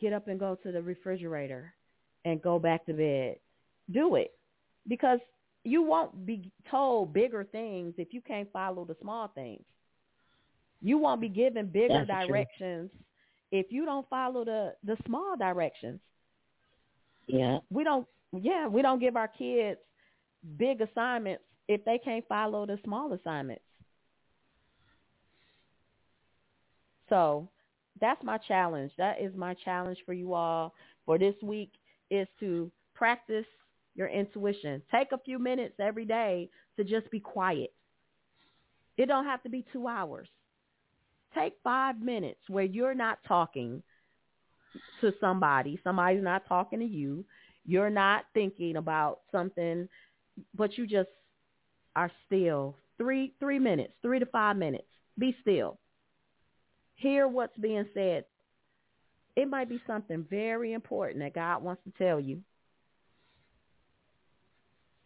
get 0.00 0.12
up 0.12 0.28
and 0.28 0.40
go 0.40 0.56
to 0.62 0.72
the 0.72 0.82
refrigerator 0.82 1.72
and 2.24 2.42
go 2.42 2.58
back 2.58 2.86
to 2.86 2.92
bed. 2.92 3.36
Do 3.92 4.16
it. 4.16 4.32
Because 4.88 5.20
you 5.62 5.82
won't 5.82 6.26
be 6.26 6.50
told 6.70 7.12
bigger 7.12 7.44
things 7.44 7.94
if 7.98 8.08
you 8.12 8.20
can't 8.20 8.50
follow 8.52 8.84
the 8.84 8.96
small 9.00 9.28
things. 9.28 9.62
You 10.82 10.98
won't 10.98 11.20
be 11.20 11.28
given 11.28 11.66
bigger 11.66 12.04
That's 12.06 12.26
directions 12.26 12.90
if 13.50 13.66
you 13.70 13.84
don't 13.84 14.08
follow 14.08 14.44
the 14.44 14.74
the 14.84 14.96
small 15.06 15.36
directions. 15.36 16.00
Yeah. 17.26 17.58
We 17.70 17.84
don't 17.84 18.06
yeah, 18.32 18.68
we 18.68 18.82
don't 18.82 19.00
give 19.00 19.16
our 19.16 19.28
kids 19.28 19.80
big 20.56 20.80
assignments 20.80 21.42
if 21.68 21.84
they 21.84 21.98
can't 21.98 22.26
follow 22.28 22.66
the 22.66 22.78
small 22.84 23.12
assignments. 23.12 23.62
So 27.08 27.48
that's 28.00 28.22
my 28.22 28.38
challenge. 28.38 28.92
That 28.98 29.20
is 29.20 29.34
my 29.34 29.54
challenge 29.54 29.98
for 30.04 30.12
you 30.12 30.34
all 30.34 30.74
for 31.04 31.18
this 31.18 31.34
week 31.42 31.70
is 32.10 32.28
to 32.40 32.70
practice 32.94 33.46
your 33.94 34.08
intuition. 34.08 34.82
Take 34.90 35.12
a 35.12 35.18
few 35.18 35.38
minutes 35.38 35.74
every 35.80 36.04
day 36.04 36.50
to 36.76 36.84
just 36.84 37.10
be 37.10 37.20
quiet. 37.20 37.72
It 38.96 39.06
don't 39.06 39.24
have 39.24 39.42
to 39.44 39.48
be 39.48 39.64
two 39.72 39.88
hours. 39.88 40.28
Take 41.36 41.54
five 41.62 42.00
minutes 42.00 42.40
where 42.48 42.64
you're 42.64 42.94
not 42.94 43.18
talking 43.26 43.82
to 45.00 45.12
somebody. 45.20 45.78
Somebody's 45.84 46.22
not 46.22 46.46
talking 46.48 46.78
to 46.80 46.86
you. 46.86 47.24
You're 47.64 47.90
not 47.90 48.24
thinking 48.32 48.76
about 48.76 49.20
something, 49.32 49.88
but 50.54 50.78
you 50.78 50.86
just 50.86 51.10
are 51.94 52.10
still. 52.26 52.76
Three 52.98 53.34
three 53.38 53.58
minutes, 53.58 53.92
three 54.00 54.18
to 54.18 54.26
five 54.26 54.56
minutes. 54.56 54.86
Be 55.18 55.36
still 55.42 55.78
hear 56.96 57.28
what's 57.28 57.56
being 57.58 57.86
said. 57.94 58.24
It 59.36 59.48
might 59.48 59.68
be 59.68 59.80
something 59.86 60.26
very 60.28 60.72
important 60.72 61.20
that 61.20 61.34
God 61.34 61.62
wants 61.62 61.82
to 61.84 61.92
tell 62.02 62.18
you. 62.18 62.40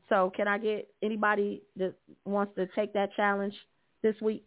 So 0.09 0.33
can 0.35 0.49
I 0.49 0.59
get 0.59 0.89
anybody 1.03 1.63
that 1.77 1.95
wants 2.25 2.55
to 2.57 2.67
take 2.75 2.95
that 2.95 3.11
challenge 3.15 3.55
this 4.03 4.15
week? 4.21 4.45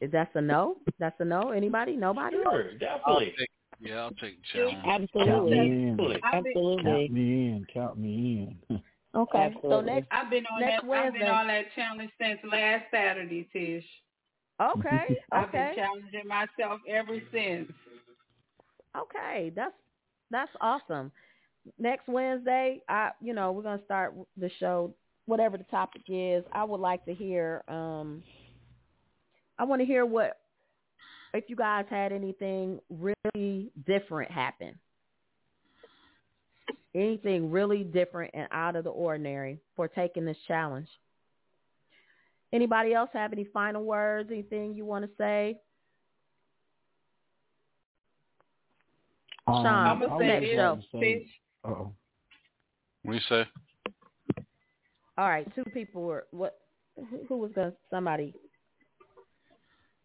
That's 0.00 0.30
a 0.34 0.40
no. 0.40 0.76
That's 0.98 1.18
a 1.20 1.24
no. 1.24 1.50
Anybody? 1.50 1.96
Nobody? 1.96 2.36
Sure, 2.42 2.72
definitely. 2.74 3.02
I'll 3.06 3.20
take, 3.20 3.50
yeah, 3.80 3.94
I'll 3.96 4.10
take 4.10 4.38
the 4.40 4.58
challenge. 4.58 5.10
Absolutely. 5.14 5.24
Count 5.24 5.50
me 5.50 5.58
in. 5.58 6.18
Absolutely. 6.32 6.82
Count 6.84 7.10
me 7.12 7.46
in. 7.46 7.66
Count 7.72 7.98
me 7.98 8.56
in. 8.70 8.82
Okay. 9.16 9.38
Absolutely. 9.38 9.70
So 9.70 9.80
next 9.80 10.06
I've 10.10 10.30
been 10.30 10.44
on 10.46 10.60
next 10.60 10.86
that. 10.86 10.92
I've 10.92 11.12
been 11.14 11.22
on 11.22 11.46
that 11.46 11.64
challenge 11.74 12.10
since 12.20 12.38
last 12.52 12.84
Saturday, 12.90 13.48
Tish. 13.52 13.84
Okay. 14.60 14.86
Okay. 14.86 15.16
I've 15.32 15.50
been 15.50 15.74
challenging 15.74 16.28
myself 16.28 16.80
ever 16.86 17.18
since. 17.32 17.72
Okay. 18.94 19.50
That's 19.56 19.72
that's 20.30 20.50
awesome. 20.60 21.10
Next 21.78 22.06
Wednesday, 22.06 22.82
I 22.88 23.10
you 23.22 23.32
know, 23.32 23.50
we're 23.50 23.62
gonna 23.62 23.82
start 23.86 24.14
the 24.36 24.50
show, 24.60 24.92
whatever 25.24 25.56
the 25.56 25.64
topic 25.64 26.02
is. 26.08 26.44
I 26.52 26.62
would 26.64 26.80
like 26.80 27.04
to 27.06 27.14
hear 27.14 27.64
um 27.68 28.22
I 29.58 29.64
want 29.64 29.80
to 29.80 29.86
hear 29.86 30.06
what 30.06 30.38
if 31.34 31.44
you 31.48 31.56
guys 31.56 31.84
had 31.90 32.12
anything 32.12 32.80
really 32.90 33.70
different 33.86 34.30
happen. 34.30 34.78
Anything 36.94 37.50
really 37.50 37.84
different 37.84 38.30
and 38.34 38.48
out 38.50 38.76
of 38.76 38.84
the 38.84 38.90
ordinary 38.90 39.60
for 39.76 39.88
taking 39.88 40.24
this 40.24 40.36
challenge. 40.46 40.88
Anybody 42.52 42.94
else 42.94 43.10
have 43.12 43.32
any 43.32 43.44
final 43.44 43.84
words? 43.84 44.30
Anything 44.32 44.74
you 44.74 44.84
want 44.86 45.04
to 45.04 45.10
say? 45.18 45.60
Um, 49.46 49.54
Sean, 49.56 49.66
I'm 49.66 50.00
gonna 50.00 50.18
say 50.18 50.26
next 50.26 50.46
just 50.46 50.92
show. 50.92 51.00
say- 51.00 51.26
Uh-oh. 51.64 51.92
What 53.02 53.12
do 53.12 53.18
you 53.18 53.24
say? 53.28 53.48
All 55.16 55.28
right, 55.28 55.52
two 55.54 55.64
people 55.74 56.02
were 56.02 56.26
what? 56.30 56.58
Who, 56.96 57.18
who 57.28 57.36
was 57.38 57.52
going? 57.52 57.70
to 57.72 57.76
Somebody. 57.90 58.34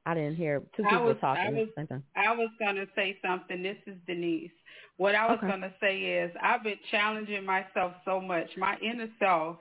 I 0.06 0.14
didn't 0.16 0.36
hear. 0.36 0.62
Two 0.76 0.84
I 0.86 0.90
people 0.90 1.06
was- 1.06 1.18
talking. 1.22 1.44
I 1.46 1.50
was- 1.50 1.70
same 1.76 1.88
time. 1.88 2.04
I 2.16 2.36
was 2.36 2.50
gonna 2.60 2.86
say 2.96 3.18
something. 3.26 3.62
This 3.64 3.78
is 3.88 3.96
Denise. 4.06 4.52
What 4.98 5.16
I 5.16 5.28
was 5.28 5.38
Okay. 5.40 5.48
gonna 5.48 5.74
say 5.80 6.02
is 6.02 6.32
I've 6.42 6.64
been 6.64 6.80
challenging 6.92 7.46
myself 7.46 7.94
so 8.06 8.20
much. 8.22 8.56
My 8.58 8.78
inner 8.80 9.10
self 9.20 9.58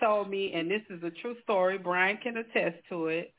told 0.00 0.30
me, 0.30 0.52
and 0.54 0.70
this 0.70 0.82
is 0.88 1.02
a 1.02 1.10
true 1.10 1.36
story. 1.42 1.78
Brian 1.78 2.16
can 2.18 2.36
attest 2.36 2.76
to 2.88 3.08
it. 3.08 3.34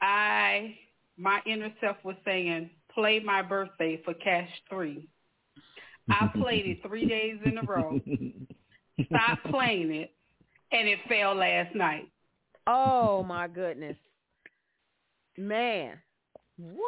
I, 0.00 0.76
my 1.16 1.40
inner 1.46 1.72
self 1.80 2.02
was 2.04 2.16
saying, 2.24 2.70
"Play 2.90 3.20
my 3.20 3.42
birthday 3.42 3.96
for 4.04 4.14
Cash 4.14 4.50
Three." 4.68 5.08
I 6.10 6.28
played 6.28 6.66
it 6.66 6.82
three 6.82 7.04
days 7.16 7.38
in 7.44 7.58
a 7.58 7.62
row. 7.62 8.00
Stopped 9.06 9.44
playing 9.50 9.92
it, 9.94 10.10
and 10.72 10.88
it 10.88 10.98
fell 11.08 11.34
last 11.34 11.74
night. 11.74 12.08
Oh 12.66 13.22
my 13.24 13.46
goodness, 13.48 13.96
man, 15.38 15.98
what? 16.56 16.84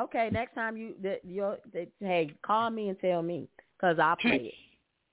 Okay, 0.00 0.30
next 0.32 0.54
time 0.54 0.76
you 0.76 0.94
that 1.02 1.24
you 1.24 1.54
that, 1.72 1.88
hey 2.00 2.34
call 2.44 2.70
me 2.70 2.88
and 2.88 2.98
tell 3.00 3.22
me 3.22 3.48
because 3.76 3.98
I'll 3.98 4.16
play 4.16 4.52
it. 4.52 4.54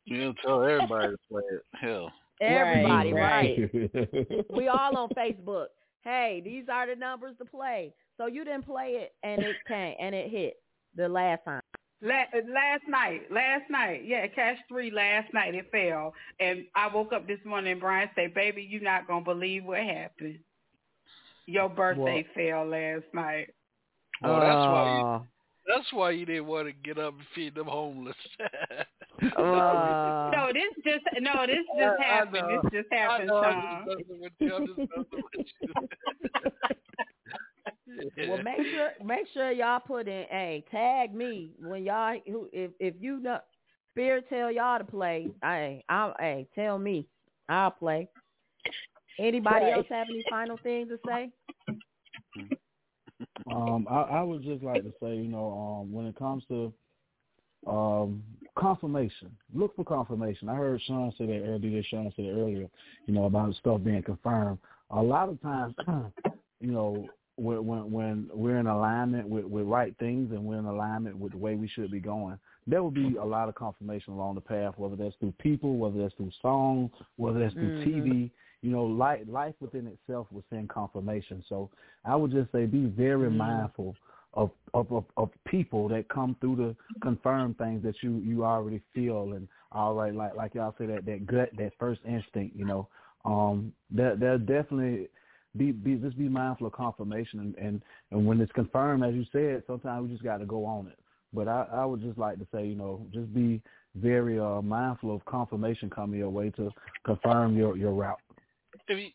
You 0.06 0.34
tell 0.44 0.64
everybody 0.64 1.10
to 1.10 1.18
play 1.30 1.44
it. 1.52 1.64
Hell. 1.80 2.12
Everybody, 2.42 3.14
right? 3.14 3.70
right. 3.94 4.46
We 4.50 4.68
all 4.68 4.98
on 4.98 5.10
Facebook. 5.10 5.68
Hey, 6.04 6.42
these 6.44 6.64
are 6.72 6.88
the 6.88 6.96
numbers 6.96 7.36
to 7.38 7.46
play. 7.46 7.94
So 8.18 8.26
you 8.26 8.44
didn't 8.44 8.66
play 8.66 8.94
it 8.96 9.14
and 9.22 9.44
it 9.44 9.56
came 9.68 9.94
and 10.00 10.16
it 10.16 10.32
hit 10.32 10.56
the 10.96 11.08
last 11.08 11.46
time. 11.46 11.62
La- 12.02 12.40
last 12.52 12.84
night, 12.88 13.24
last 13.30 13.70
night, 13.70 14.04
yeah, 14.06 14.26
Cash 14.28 14.58
Three 14.68 14.90
last 14.90 15.32
night 15.34 15.54
it 15.54 15.70
fell, 15.70 16.14
and 16.40 16.66
I 16.76 16.88
woke 16.94 17.14
up 17.14 17.28
this 17.28 17.40
morning 17.46 17.74
and 17.74 17.82
Brian 17.82 18.10
said, 18.16 18.34
"Baby, 18.34 18.64
you're 18.68 18.82
not 18.82 19.06
gonna 19.06 19.24
believe 19.24 19.66
what 19.66 19.80
happened. 19.80 20.40
Your 21.50 21.70
birthday 21.70 22.26
fell 22.34 22.66
last 22.66 23.06
night." 23.14 23.54
Oh, 24.24 24.40
that's 24.40 24.68
why. 24.70 24.86
You, 24.86 25.04
Uh, 25.04 25.20
that's 25.68 25.94
why 25.94 26.12
you 26.12 26.26
didn't 26.26 26.48
want 26.48 26.68
to 26.68 26.74
get 26.74 26.98
up 26.98 27.14
and 27.14 27.26
feed 27.36 27.56
them 27.56 27.68
homeless. 27.68 28.16
uh, 28.40 30.32
no, 30.32 30.52
this 30.54 30.74
just 30.84 31.06
no, 31.22 31.46
this 31.46 31.66
just 31.78 32.00
I 32.00 32.04
happened. 32.04 32.48
know. 32.48 32.62
This 32.64 32.84
just 32.84 32.94
I 32.94 32.98
happened, 32.98 33.28
know, 33.28 33.44
I'm 33.44 33.86
Sean. 33.86 33.98
just 33.98 34.10
with 34.10 34.32
you. 34.40 34.56
I'm 34.56 34.66
just 34.66 34.78
messing 34.78 35.24
well, 38.28 38.42
make 38.42 38.58
sure 38.72 38.92
make 39.04 39.28
sure 39.34 39.52
y'all 39.52 39.80
put 39.80 40.08
in. 40.08 40.26
Hey, 40.30 40.64
tag 40.72 41.14
me 41.14 41.52
when 41.60 41.84
y'all 41.84 42.20
who 42.26 42.50
if 42.54 42.72
if 42.80 42.96
you 43.00 43.20
know 43.20 43.40
Spirit 43.92 44.26
tell 44.30 44.52
y'all 44.52 44.78
to 44.80 44.84
play. 44.86 45.30
Hey, 45.44 45.84
I'll 45.90 46.16
hey 46.20 46.48
tell 46.56 46.80
me. 46.80 47.08
I'll 47.48 47.72
play. 47.72 48.08
Anybody 49.18 49.66
Right. 49.66 49.74
else 49.74 49.88
have 49.90 50.10
any 50.10 50.24
final 50.30 50.58
things 50.58 50.90
to 50.90 51.00
say? 51.06 51.32
Um, 53.50 53.88
I, 53.90 54.02
I 54.02 54.22
would 54.22 54.44
just 54.44 54.64
like 54.64 54.84
to 54.84 54.94
say, 55.02 55.16
you 55.16 55.28
know, 55.28 55.82
um, 55.82 55.92
when 55.92 56.06
it 56.06 56.16
comes 56.16 56.44
to 56.50 56.72
um, 57.68 58.24
confirmation, 58.56 59.36
look 59.54 59.76
for 59.76 59.84
confirmation. 59.84 60.50
I 60.50 60.56
heard 60.56 60.82
Sean 60.86 61.14
say 61.18 61.26
that 61.26 61.46
earlier. 61.46 61.82
Sean 61.84 62.12
said 62.16 62.26
it 62.26 62.32
earlier, 62.32 62.70
you 63.06 63.14
know, 63.14 63.26
about 63.26 63.54
stuff 63.56 63.82
being 63.84 64.04
confirmed. 64.04 64.60
A 64.92 65.02
lot 65.02 65.30
of 65.30 65.42
times, 65.42 65.74
you 66.60 66.72
know, 66.72 67.10
when 67.38 67.66
when, 67.66 67.92
when 67.92 68.30
we're 68.34 68.58
in 68.58 68.68
alignment 68.68 69.28
with, 69.28 69.46
with 69.46 69.66
right 69.66 69.96
things 69.98 70.32
and 70.32 70.44
we're 70.44 70.60
in 70.60 70.66
alignment 70.66 71.18
with 71.18 71.32
the 71.32 71.38
way 71.38 71.56
we 71.56 71.68
should 71.68 71.92
be 71.92 72.00
going, 72.00 72.38
there 72.68 72.84
will 72.84 72.92
be 72.92 73.16
a 73.16 73.26
lot 73.26 73.50
of 73.50 73.56
confirmation 73.56 74.14
along 74.14 74.36
the 74.36 74.42
path, 74.42 74.74
whether 74.78 74.96
that's 74.96 75.16
through 75.20 75.34
people, 75.40 75.78
whether 75.78 75.98
that's 76.02 76.14
through 76.16 76.32
song, 76.42 76.92
whether 77.16 77.40
that's 77.40 77.54
through 77.56 77.72
Mhm. 77.72 77.88
TV. 77.88 78.32
You 78.62 78.72
know, 78.72 78.84
life 78.84 79.22
life 79.28 79.56
within 79.60 79.88
itself 79.88 80.28
will 80.32 80.44
send 80.50 80.70
confirmation. 80.70 81.44
So 81.48 81.70
I 82.04 82.16
would 82.16 82.32
just 82.32 82.52
say 82.52 82.66
be 82.66 82.86
very 82.86 83.30
Mhm. 83.30 83.38
mindful 83.38 83.96
of, 84.34 84.52
of 84.74 84.92
of 84.92 85.06
of 85.18 85.30
people 85.46 85.88
that 85.90 86.08
come 86.10 86.36
through 86.36 86.58
to 86.58 86.76
confirm 87.02 87.54
things 87.56 87.82
that 87.84 88.02
you 88.04 88.18
you 88.18 88.44
already 88.46 88.82
feel 88.94 89.34
and 89.34 89.48
all 89.72 89.94
right, 89.94 90.14
like 90.14 90.36
like 90.36 90.56
y'all 90.56 90.76
say 90.78 90.86
that 90.88 91.06
that 91.06 91.26
gut, 91.26 91.50
that 91.58 91.72
first 91.80 92.02
instinct. 92.06 92.56
You 92.56 92.66
know, 92.66 92.88
um, 93.26 93.74
that 93.92 94.20
there 94.20 94.38
definitely 94.38 95.08
be 95.58 95.72
be 95.72 95.96
just 95.96 96.18
be 96.18 96.30
mindful 96.30 96.68
of 96.68 96.74
confirmation 96.74 97.40
and, 97.40 97.56
and 97.56 97.82
and 98.12 98.26
when 98.26 98.42
it's 98.42 98.52
confirmed, 98.52 99.04
as 99.04 99.14
you 99.14 99.26
said, 99.32 99.64
sometimes 99.68 100.04
we 100.08 100.14
just 100.14 100.24
got 100.24 100.38
to 100.38 100.46
go 100.46 100.66
on 100.66 100.88
it. 100.88 101.00
But 101.34 101.48
I 101.48 101.68
I 101.72 101.86
would 101.86 102.02
just 102.02 102.18
like 102.18 102.40
to 102.40 102.48
say, 102.52 102.66
you 102.66 102.76
know, 102.76 103.06
just 103.14 103.34
be 103.34 103.62
very 103.96 104.40
uh 104.40 104.62
mindful 104.62 105.16
of 105.16 105.26
confirmation 105.26 105.90
coming 105.90 106.20
your 106.20 106.30
way 106.30 106.50
to 106.52 106.70
confirm 107.06 107.58
your 107.58 107.78
your 107.78 107.94
route. 107.94 108.20
If 108.90 108.98
you, 108.98 109.10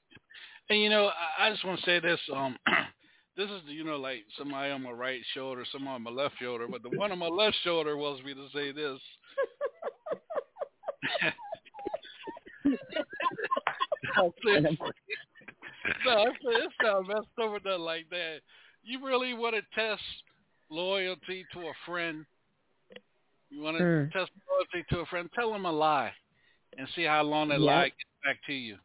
and 0.70 0.80
you 0.80 0.88
know, 0.88 1.10
I, 1.38 1.46
I 1.46 1.50
just 1.50 1.64
want 1.64 1.80
to 1.80 1.86
say 1.86 2.00
this. 2.00 2.20
Um, 2.32 2.56
this 3.36 3.50
is 3.50 3.60
you 3.66 3.84
know 3.84 3.96
like 3.96 4.20
somebody 4.38 4.70
on 4.70 4.82
my 4.82 4.92
right 4.92 5.20
shoulder, 5.34 5.64
somebody 5.70 5.96
on 5.96 6.02
my 6.02 6.10
left 6.10 6.36
shoulder, 6.40 6.66
but 6.70 6.82
the 6.82 6.90
one 6.90 7.12
on 7.12 7.18
my 7.18 7.26
left 7.26 7.56
shoulder 7.64 7.96
wants 7.96 8.24
me 8.24 8.34
to 8.34 8.46
say 8.54 8.72
this. 8.72 8.98
no, 16.06 16.22
it's, 16.22 16.38
it's 16.44 16.74
not 16.82 17.06
messed 17.06 17.26
up 17.42 17.52
with 17.52 17.64
nothing 17.64 17.80
like 17.80 18.08
that. 18.10 18.38
You 18.84 19.04
really 19.04 19.34
want 19.34 19.56
to 19.56 19.62
test 19.74 20.02
loyalty 20.70 21.44
to 21.52 21.60
a 21.60 21.72
friend? 21.84 22.24
You 23.50 23.62
want 23.62 23.78
to 23.78 23.82
Mm. 23.82 24.12
test 24.12 24.30
loyalty 24.48 24.86
to 24.90 25.00
a 25.00 25.06
friend? 25.06 25.28
Tell 25.34 25.52
them 25.52 25.64
a 25.64 25.72
lie, 25.72 26.12
and 26.78 26.88
see 26.94 27.04
how 27.04 27.22
long 27.22 27.48
that 27.48 27.60
Yep. 27.60 27.66
lie 27.66 27.88
gets 27.88 28.10
back 28.24 28.38
to 28.46 28.52
you. 28.52 28.78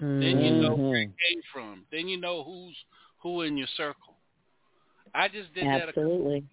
Then 0.00 0.40
you 0.40 0.50
know 0.62 0.74
where 0.74 1.02
it 1.02 1.08
Mhm. 1.08 1.16
came 1.18 1.42
from. 1.52 1.86
Then 1.90 2.08
you 2.08 2.16
know 2.18 2.42
who's 2.42 2.76
who 3.18 3.42
in 3.42 3.56
your 3.56 3.68
circle. 3.68 4.16
I 5.14 5.28
just 5.28 5.52
did 5.54 5.66
that. 5.66 5.84
A, 5.84 5.88
Absolutely. 5.88 6.44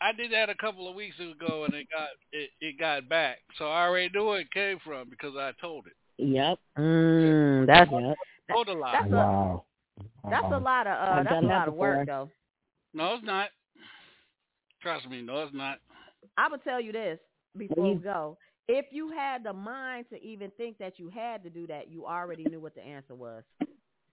I 0.00 0.12
did 0.12 0.30
that 0.32 0.50
a 0.50 0.54
couple 0.54 0.88
of 0.88 0.94
weeks 0.94 1.18
ago, 1.18 1.64
and 1.64 1.72
it 1.74 1.88
got 1.90 2.08
it, 2.32 2.50
it 2.60 2.78
got 2.78 3.08
back. 3.08 3.38
So 3.56 3.70
I 3.70 3.86
already 3.86 4.10
knew 4.10 4.26
where 4.26 4.40
it 4.40 4.50
came 4.50 4.78
from 4.80 5.08
because 5.08 5.36
I 5.36 5.52
told 5.60 5.86
it. 5.86 5.94
Yep. 6.18 6.58
Mm, 6.78 7.66
that's 7.66 7.90
Yep. 7.90 8.16
Told 8.50 8.68
a 8.68 8.72
lie. 8.74 8.92
that's 8.92 9.12
a 9.12 9.16
Wow. 9.16 9.64
that's 10.28 10.52
a 10.52 10.58
lot 10.58 10.86
of 10.86 10.92
uh 10.92 11.16
that's 11.22 11.26
a 11.26 11.30
done 11.30 11.48
that 11.48 11.58
lot 11.58 11.68
of 11.68 11.74
work 11.74 12.06
though. 12.06 12.30
No, 12.92 13.14
it's 13.14 13.24
not. 13.24 13.50
Trust 14.80 15.08
me, 15.08 15.22
no, 15.22 15.42
it's 15.42 15.54
not. 15.54 15.78
I 16.36 16.48
would 16.48 16.62
tell 16.62 16.80
you 16.80 16.92
this 16.92 17.18
before 17.56 17.86
you- 17.86 17.94
we 17.94 17.98
go. 18.02 18.36
If 18.68 18.86
you 18.90 19.10
had 19.10 19.44
the 19.44 19.52
mind 19.52 20.06
to 20.10 20.20
even 20.22 20.50
think 20.56 20.78
that 20.78 20.98
you 20.98 21.08
had 21.08 21.42
to 21.44 21.50
do 21.50 21.66
that, 21.68 21.88
you 21.90 22.04
already 22.06 22.44
knew 22.44 22.60
what 22.60 22.74
the 22.74 22.82
answer 22.82 23.14
was. 23.14 23.42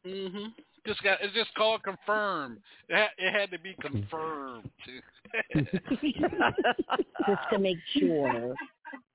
Mhm. 0.06 0.54
Just 0.86 1.02
got 1.02 1.22
it's 1.22 1.34
just 1.34 1.54
called 1.56 1.82
confirmed. 1.84 2.60
It 2.90 2.96
had, 2.96 3.10
it 3.18 3.32
had 3.32 3.50
to 3.52 3.58
be 3.60 3.74
confirmed. 3.82 4.70
Just 5.56 7.42
to 7.52 7.58
make 7.60 7.78
sure. 7.98 8.54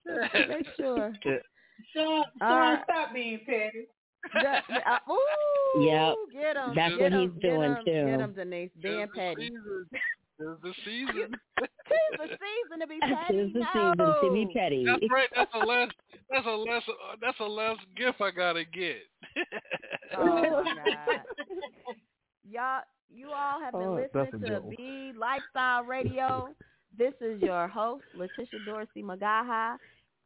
Make 0.07 0.67
sure. 0.77 1.13
Sean, 1.23 1.41
Sean, 1.95 2.25
Uh, 2.41 2.85
stop 2.85 3.13
being 3.13 3.41
petty. 3.47 3.87
The- 4.33 4.63
the- 4.69 4.91
uh, 4.91 4.99
ooh, 5.13 5.83
Yep. 5.85 6.15
Get 6.33 6.57
him. 6.57 6.75
That's 6.75 6.97
get 6.97 7.01
what 7.03 7.13
him, 7.13 7.33
he's 7.33 7.43
doing, 7.43 7.63
him, 7.63 7.77
too. 7.85 7.93
Get 7.93 8.21
him, 8.21 8.33
Denise. 8.33 8.71
Being 8.81 9.09
petty. 9.15 9.51
Season. 10.39 10.53
It's 10.53 10.63
the 10.63 10.73
season. 10.85 11.35
Tis 11.59 12.19
the 12.19 12.29
season 12.29 12.81
to 12.81 12.87
be 12.87 12.99
petty. 13.01 13.45
Tis 13.45 13.53
the 13.53 13.59
no. 13.61 13.67
season 13.73 14.29
to 14.29 14.33
be 14.33 14.53
petty. 14.55 14.85
That's 14.87 15.03
right. 15.11 15.29
That's 15.35 15.51
a 15.55 15.59
less. 15.67 15.89
That's 16.31 16.47
a 16.47 16.51
less. 16.51 16.83
Uh, 16.89 17.17
that's 17.23 17.41
a 17.41 17.45
less 17.45 17.77
gift 17.97 18.21
I 18.21 18.31
gotta 18.31 18.63
get. 18.65 18.99
Oh 20.17 20.25
my 20.63 20.75
God. 20.75 21.23
Y'all, 22.51 22.81
you 23.11 23.31
all 23.31 23.61
have 23.61 23.73
been 23.73 23.83
Oh, 23.83 23.95
listening 23.95 24.41
to 24.43 24.47
adorable. 24.47 24.71
BE 24.77 25.13
Lifestyle 25.19 25.85
Radio. 25.85 26.49
This 26.99 27.15
is 27.23 27.41
your 27.41 27.67
host, 27.69 28.05
Letitia 28.15 28.61
Dorsey 28.67 29.03
Magaha, 29.03 29.77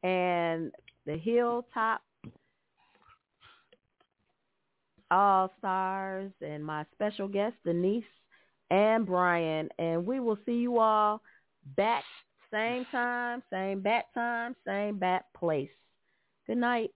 and 0.02 0.72
the 1.06 1.16
Hilltop 1.16 2.00
All 5.10 5.52
Stars, 5.58 6.32
and 6.40 6.64
my 6.64 6.84
special 6.94 7.28
guest, 7.28 7.54
Denise 7.64 8.02
and 8.72 9.06
Brian. 9.06 9.68
And 9.78 10.04
we 10.04 10.18
will 10.18 10.38
see 10.44 10.56
you 10.56 10.78
all 10.78 11.22
back 11.76 12.02
same 12.52 12.84
time, 12.90 13.42
same 13.50 13.80
bat 13.80 14.06
time, 14.14 14.56
same 14.66 14.98
bat 14.98 15.26
place. 15.34 15.70
Good 16.46 16.58
night. 16.58 16.90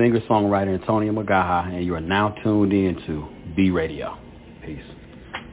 Singer-songwriter 0.00 0.80
Antonio 0.80 1.12
Magaha, 1.12 1.74
and 1.74 1.84
you 1.84 1.94
are 1.94 2.00
now 2.00 2.30
tuned 2.42 2.72
in 2.72 2.96
to 3.06 3.28
BE 3.54 3.68
Radio. 3.68 4.16